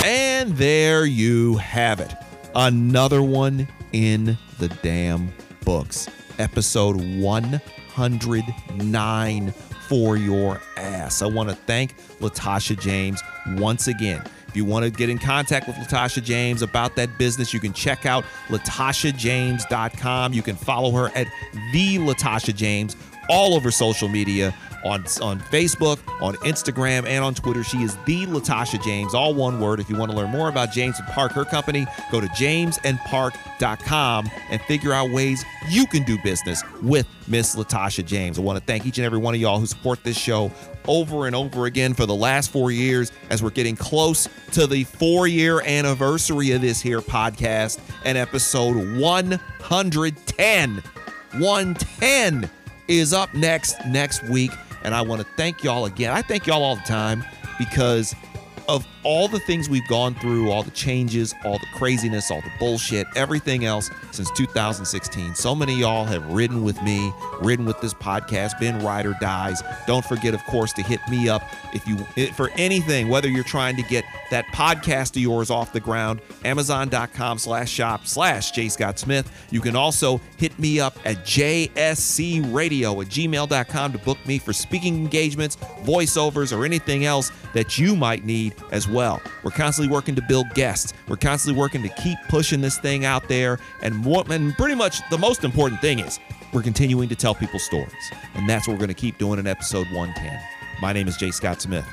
And 0.06 0.56
there 0.58 1.06
you 1.06 1.58
have 1.58 2.00
it. 2.00 2.14
Another 2.56 3.22
one 3.22 3.68
in 3.94 4.38
the 4.60 4.68
damn 4.82 5.32
books. 5.64 6.10
Episode 6.40 6.96
109 7.20 9.52
for 9.88 10.18
your 10.18 10.60
ass. 10.78 11.22
I 11.22 11.28
want 11.28 11.50
to 11.50 11.56
thank 11.56 11.98
Latasha 12.20 12.80
James 12.80 13.22
once 13.58 13.88
again. 13.88 14.24
If 14.52 14.58
you 14.58 14.66
want 14.66 14.84
to 14.84 14.92
get 14.92 15.10
in 15.10 15.18
contact 15.18 15.66
with 15.66 15.78
Latasha 15.78 16.22
James 16.22 16.62
about 16.62 16.98
that 16.98 17.18
business, 17.18 17.54
you 17.54 17.62
can 17.62 17.72
check 17.72 18.06
out 18.06 18.26
latashajames.com. 18.50 20.34
You 20.34 20.42
can 20.42 20.58
follow 20.58 20.92
her 20.92 21.08
at 21.16 21.28
the 21.72 22.00
Latasha 22.00 22.54
James 22.54 22.98
all 23.30 23.54
over 23.54 23.72
social 23.72 24.10
media. 24.10 24.54
on, 24.84 25.02
on 25.22 25.40
Facebook, 25.40 26.00
on 26.22 26.36
Instagram, 26.38 27.06
and 27.06 27.24
on 27.24 27.36
Twitter. 27.36 27.64
She 27.64 27.84
is 27.84 27.96
the 28.06 28.26
Latasha 28.26 28.84
James, 28.84 29.14
all 29.14 29.34
one 29.34 29.60
word. 29.60 29.80
If 29.80 29.90
you 29.90 29.96
want 29.96 30.12
to 30.12 30.18
learn 30.18 30.32
more 30.32 30.50
about 30.50 30.72
James 30.72 31.00
and 31.00 31.08
Park, 31.10 31.32
her 31.34 31.46
company, 31.46 31.86
go 32.12 32.20
to 32.20 32.28
jamesandpark.com 32.28 34.32
and 34.50 34.62
figure 34.64 34.92
out 34.92 35.12
ways 35.12 35.46
you 35.70 35.86
can 35.86 36.04
do 36.04 36.18
business 36.24 36.64
with 36.82 37.08
Miss 37.28 37.56
Latasha 37.56 38.06
James. 38.06 38.40
I 38.40 38.42
want 38.42 38.58
to 38.58 38.66
thank 38.66 38.86
each 38.86 38.98
and 38.98 39.06
every 39.06 39.20
one 39.20 39.36
of 39.36 39.40
y'all 39.40 39.60
who 39.60 39.68
support 39.68 40.04
this 40.04 40.18
show 40.18 40.52
over 40.88 41.28
and 41.28 41.36
over 41.36 41.66
again 41.66 41.94
for 41.94 42.06
the 42.06 42.16
last 42.16 42.52
four 42.52 42.72
years 42.72 43.12
as 43.30 43.44
we're 43.44 43.50
getting 43.50 43.76
close 43.76 44.28
to 44.54 44.68
the 44.68 44.84
four 44.86 45.28
year 45.28 45.62
anniversary 45.62 46.52
of 46.52 46.62
this 46.62 46.82
here 46.82 47.02
podcast 47.02 47.80
and 48.06 48.18
episode 48.18 48.76
110. 49.00 50.84
110 51.40 52.50
is 52.88 53.14
up 53.14 53.34
next 53.34 53.76
next 53.88 54.24
week. 54.30 54.52
And 54.84 54.96
I 54.96 55.02
want 55.02 55.22
to 55.22 55.28
thank 55.38 55.64
y'all 55.64 55.86
again. 55.86 56.12
I 56.12 56.22
thank 56.22 56.48
y'all 56.48 56.64
all 56.64 56.76
the 56.76 56.82
time 56.82 57.24
because 57.60 58.16
of 58.68 58.86
all 59.04 59.28
the 59.28 59.40
things 59.40 59.70
we've 59.70 59.88
gone 59.88 60.16
through, 60.16 60.52
all 60.52 60.64
the 60.64 60.72
changes, 60.72 61.34
all 61.44 61.58
the 61.58 61.68
craziness, 61.76 62.32
all 62.32 62.42
the 62.42 62.52
bullshit, 62.60 63.08
everything 63.16 63.66
else 63.66 63.90
since 64.12 64.30
2016. 64.32 65.36
So 65.36 65.56
many 65.56 65.80
y'all 65.80 66.06
have 66.06 66.26
ridden 66.28 66.64
with 66.64 66.82
me, 66.82 67.12
ridden 67.42 67.66
with 67.66 67.80
this 67.82 67.94
podcast, 67.94 68.60
been 68.60 68.80
ride 68.80 69.06
or 69.06 69.16
dies. 69.20 69.62
Don't 69.88 70.06
forget, 70.06 70.34
of 70.34 70.44
course, 70.46 70.74
to 70.74 70.84
hit 70.84 71.00
me 71.10 71.30
up 71.30 71.44
if 71.74 71.88
you 71.88 71.98
eh, 72.18 72.32
for 72.34 72.50
anything, 72.56 73.08
whether 73.08 73.28
you're 73.28 73.44
trying 73.44 73.76
to 73.76 73.84
get 73.84 74.04
that 74.30 74.46
podcast 74.48 75.16
of 75.16 75.22
yours 75.22 75.50
off 75.50 75.74
the 75.74 75.80
ground, 75.80 76.22
Amazon.com 76.46 77.38
slash 77.38 77.70
shop 77.70 78.06
slash 78.06 78.52
J 78.52 78.70
Scott 78.70 79.00
Smith. 79.00 79.32
You 79.50 79.62
can 79.62 79.76
also 79.76 80.22
hit 80.38 80.58
me 80.60 80.80
up 80.80 80.98
at 81.06 81.18
JSC 81.26 82.54
Radio 82.54 83.02
at 83.02 83.08
gmail.com 83.08 83.92
to 83.92 83.98
book 84.00 84.18
me 84.26 84.40
for 84.40 84.54
speaking 84.54 84.96
engagements, 84.96 85.58
voiceovers, 85.84 86.56
or 86.56 86.66
anything 86.66 87.06
else 87.06 87.32
that 87.54 87.78
you 87.78 87.96
might 87.96 88.26
need 88.26 88.54
as 88.72 88.88
well. 88.92 89.22
We're 89.44 89.52
constantly 89.52 89.92
working 89.92 90.16
to 90.16 90.22
build 90.22 90.50
guests. 90.54 90.94
We're 91.08 91.18
constantly 91.18 91.60
working 91.60 91.82
to 91.84 91.90
keep 91.90 92.18
pushing 92.30 92.62
this 92.62 92.78
thing 92.78 93.06
out 93.06 93.28
there. 93.28 93.60
And, 93.82 94.06
what, 94.06 94.32
and 94.32 94.54
pretty 94.56 94.76
much 94.76 95.08
the 95.10 95.18
most 95.18 95.44
important 95.44 95.82
thing 95.82 96.00
is 96.00 96.20
we're 96.54 96.64
continuing 96.64 97.10
to 97.10 97.16
tell 97.16 97.34
people 97.34 97.60
stories. 97.60 97.92
And 98.36 98.50
that's 98.50 98.68
what 98.68 98.74
we're 98.74 98.80
going 98.80 98.90
to 98.90 98.94
keep 98.94 99.18
doing 99.18 99.40
in 99.40 99.48
episode 99.48 99.88
110. 99.92 100.40
My 100.82 100.94
name 100.94 101.08
is 101.08 101.18
Jay 101.18 101.32
Scott 101.32 101.62
Smith, 101.62 101.86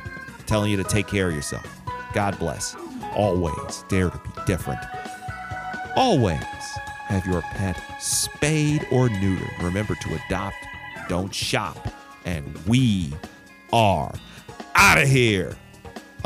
telling 0.47 0.71
you 0.71 0.77
to 0.77 0.85
take 0.85 1.07
care 1.07 1.29
of 1.29 1.35
yourself. 1.35 1.67
God 2.13 2.39
bless. 2.39 2.75
Always 3.15 3.85
dare 3.89 4.11
to 4.11 4.19
be 4.19 4.31
different. 4.47 4.81
Always 5.97 6.39
have 7.09 7.27
your 7.27 7.43
pet 7.43 7.81
spayed 8.01 8.87
or 8.91 9.09
neutered. 9.09 9.63
Remember 9.63 9.95
to 9.95 10.21
adopt, 10.27 10.57
don't 11.09 11.35
shop. 11.35 11.89
And 12.25 12.57
we 12.67 13.13
are 13.73 14.15
out 14.75 15.03
of 15.03 15.09
here. 15.09 15.57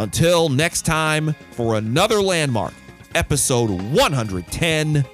Until 0.03 0.49
next 0.49 0.83
time 0.83 1.35
for 1.53 1.77
another 1.77 2.21
landmark, 2.21 2.75
episode 3.15 3.71
110. 3.71 5.05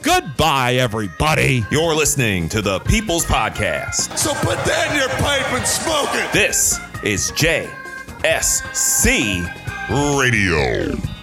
Goodbye, 0.00 0.76
everybody. 0.76 1.62
You're 1.70 1.94
listening 1.94 2.48
to 2.48 2.62
the 2.62 2.78
People's 2.80 3.26
Podcast. 3.26 4.16
So 4.16 4.32
put 4.32 4.56
that 4.64 4.92
in 4.92 4.96
your 4.96 5.10
pipe 5.20 5.52
and 5.52 5.66
smoke 5.66 6.08
it. 6.12 6.32
This 6.32 6.78
is 7.02 7.30
JSC 7.32 7.68
Radio. 10.18 11.17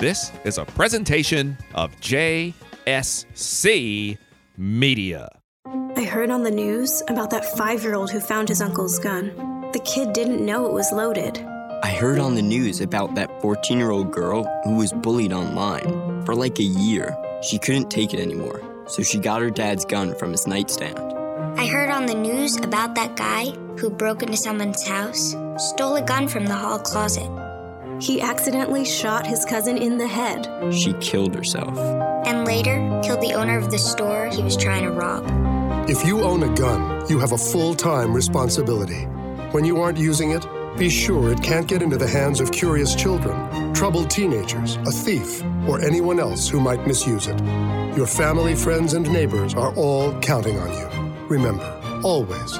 This 0.00 0.32
is 0.44 0.56
a 0.56 0.64
presentation 0.64 1.58
of 1.74 1.94
JSC 2.00 2.54
Media. 4.56 5.28
I 5.94 6.04
heard 6.04 6.30
on 6.30 6.42
the 6.42 6.50
news 6.50 7.02
about 7.08 7.28
that 7.32 7.44
five 7.58 7.82
year 7.82 7.94
old 7.94 8.10
who 8.10 8.18
found 8.18 8.48
his 8.48 8.62
uncle's 8.62 8.98
gun. 8.98 9.26
The 9.74 9.80
kid 9.80 10.14
didn't 10.14 10.42
know 10.42 10.64
it 10.64 10.72
was 10.72 10.90
loaded. 10.90 11.44
I 11.82 11.90
heard 11.90 12.18
on 12.18 12.34
the 12.34 12.40
news 12.40 12.80
about 12.80 13.14
that 13.16 13.42
14 13.42 13.76
year 13.76 13.90
old 13.90 14.10
girl 14.10 14.44
who 14.64 14.76
was 14.76 14.90
bullied 14.90 15.34
online. 15.34 16.24
For 16.24 16.34
like 16.34 16.58
a 16.60 16.62
year, 16.62 17.14
she 17.42 17.58
couldn't 17.58 17.90
take 17.90 18.14
it 18.14 18.20
anymore, 18.20 18.62
so 18.86 19.02
she 19.02 19.18
got 19.18 19.42
her 19.42 19.50
dad's 19.50 19.84
gun 19.84 20.14
from 20.14 20.32
his 20.32 20.46
nightstand. 20.46 20.98
I 21.60 21.66
heard 21.66 21.90
on 21.90 22.06
the 22.06 22.14
news 22.14 22.56
about 22.56 22.94
that 22.94 23.16
guy 23.16 23.50
who 23.76 23.90
broke 23.90 24.22
into 24.22 24.38
someone's 24.38 24.82
house, 24.82 25.36
stole 25.58 25.96
a 25.96 26.02
gun 26.02 26.26
from 26.26 26.46
the 26.46 26.54
hall 26.54 26.78
closet. 26.78 27.30
He 28.00 28.20
accidentally 28.20 28.84
shot 28.84 29.26
his 29.26 29.44
cousin 29.44 29.76
in 29.76 29.98
the 29.98 30.08
head. 30.08 30.48
She 30.72 30.94
killed 30.94 31.34
herself. 31.34 31.76
And 32.26 32.46
later, 32.46 33.00
killed 33.04 33.20
the 33.20 33.34
owner 33.34 33.58
of 33.58 33.70
the 33.70 33.78
store 33.78 34.28
he 34.28 34.42
was 34.42 34.56
trying 34.56 34.84
to 34.84 34.90
rob. 34.90 35.24
If 35.88 36.06
you 36.06 36.22
own 36.22 36.42
a 36.42 36.54
gun, 36.54 37.08
you 37.10 37.18
have 37.18 37.32
a 37.32 37.38
full 37.38 37.74
time 37.74 38.14
responsibility. 38.14 39.04
When 39.52 39.64
you 39.64 39.80
aren't 39.80 39.98
using 39.98 40.30
it, 40.30 40.46
be 40.78 40.88
sure 40.88 41.30
it 41.30 41.42
can't 41.42 41.66
get 41.66 41.82
into 41.82 41.98
the 41.98 42.08
hands 42.08 42.40
of 42.40 42.52
curious 42.52 42.94
children, 42.94 43.74
troubled 43.74 44.08
teenagers, 44.08 44.76
a 44.76 44.90
thief, 44.90 45.42
or 45.68 45.80
anyone 45.80 46.18
else 46.20 46.48
who 46.48 46.60
might 46.60 46.86
misuse 46.86 47.26
it. 47.26 47.38
Your 47.96 48.06
family, 48.06 48.54
friends, 48.54 48.94
and 48.94 49.10
neighbors 49.12 49.54
are 49.54 49.74
all 49.74 50.18
counting 50.20 50.58
on 50.58 50.72
you. 50.72 51.26
Remember, 51.26 52.00
always 52.02 52.56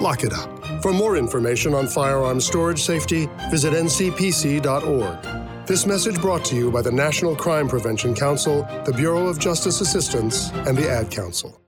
lock 0.00 0.24
it 0.24 0.32
up. 0.32 0.51
For 0.82 0.92
more 0.92 1.16
information 1.16 1.74
on 1.74 1.86
firearms 1.86 2.44
storage 2.44 2.82
safety, 2.82 3.28
visit 3.52 3.72
ncpc.org. 3.72 5.66
This 5.66 5.86
message 5.86 6.20
brought 6.20 6.44
to 6.46 6.56
you 6.56 6.72
by 6.72 6.82
the 6.82 6.90
National 6.90 7.36
Crime 7.36 7.68
Prevention 7.68 8.16
Council, 8.16 8.66
the 8.84 8.92
Bureau 8.92 9.28
of 9.28 9.38
Justice 9.38 9.80
Assistance, 9.80 10.50
and 10.66 10.76
the 10.76 10.90
Ad 10.90 11.08
Council. 11.08 11.62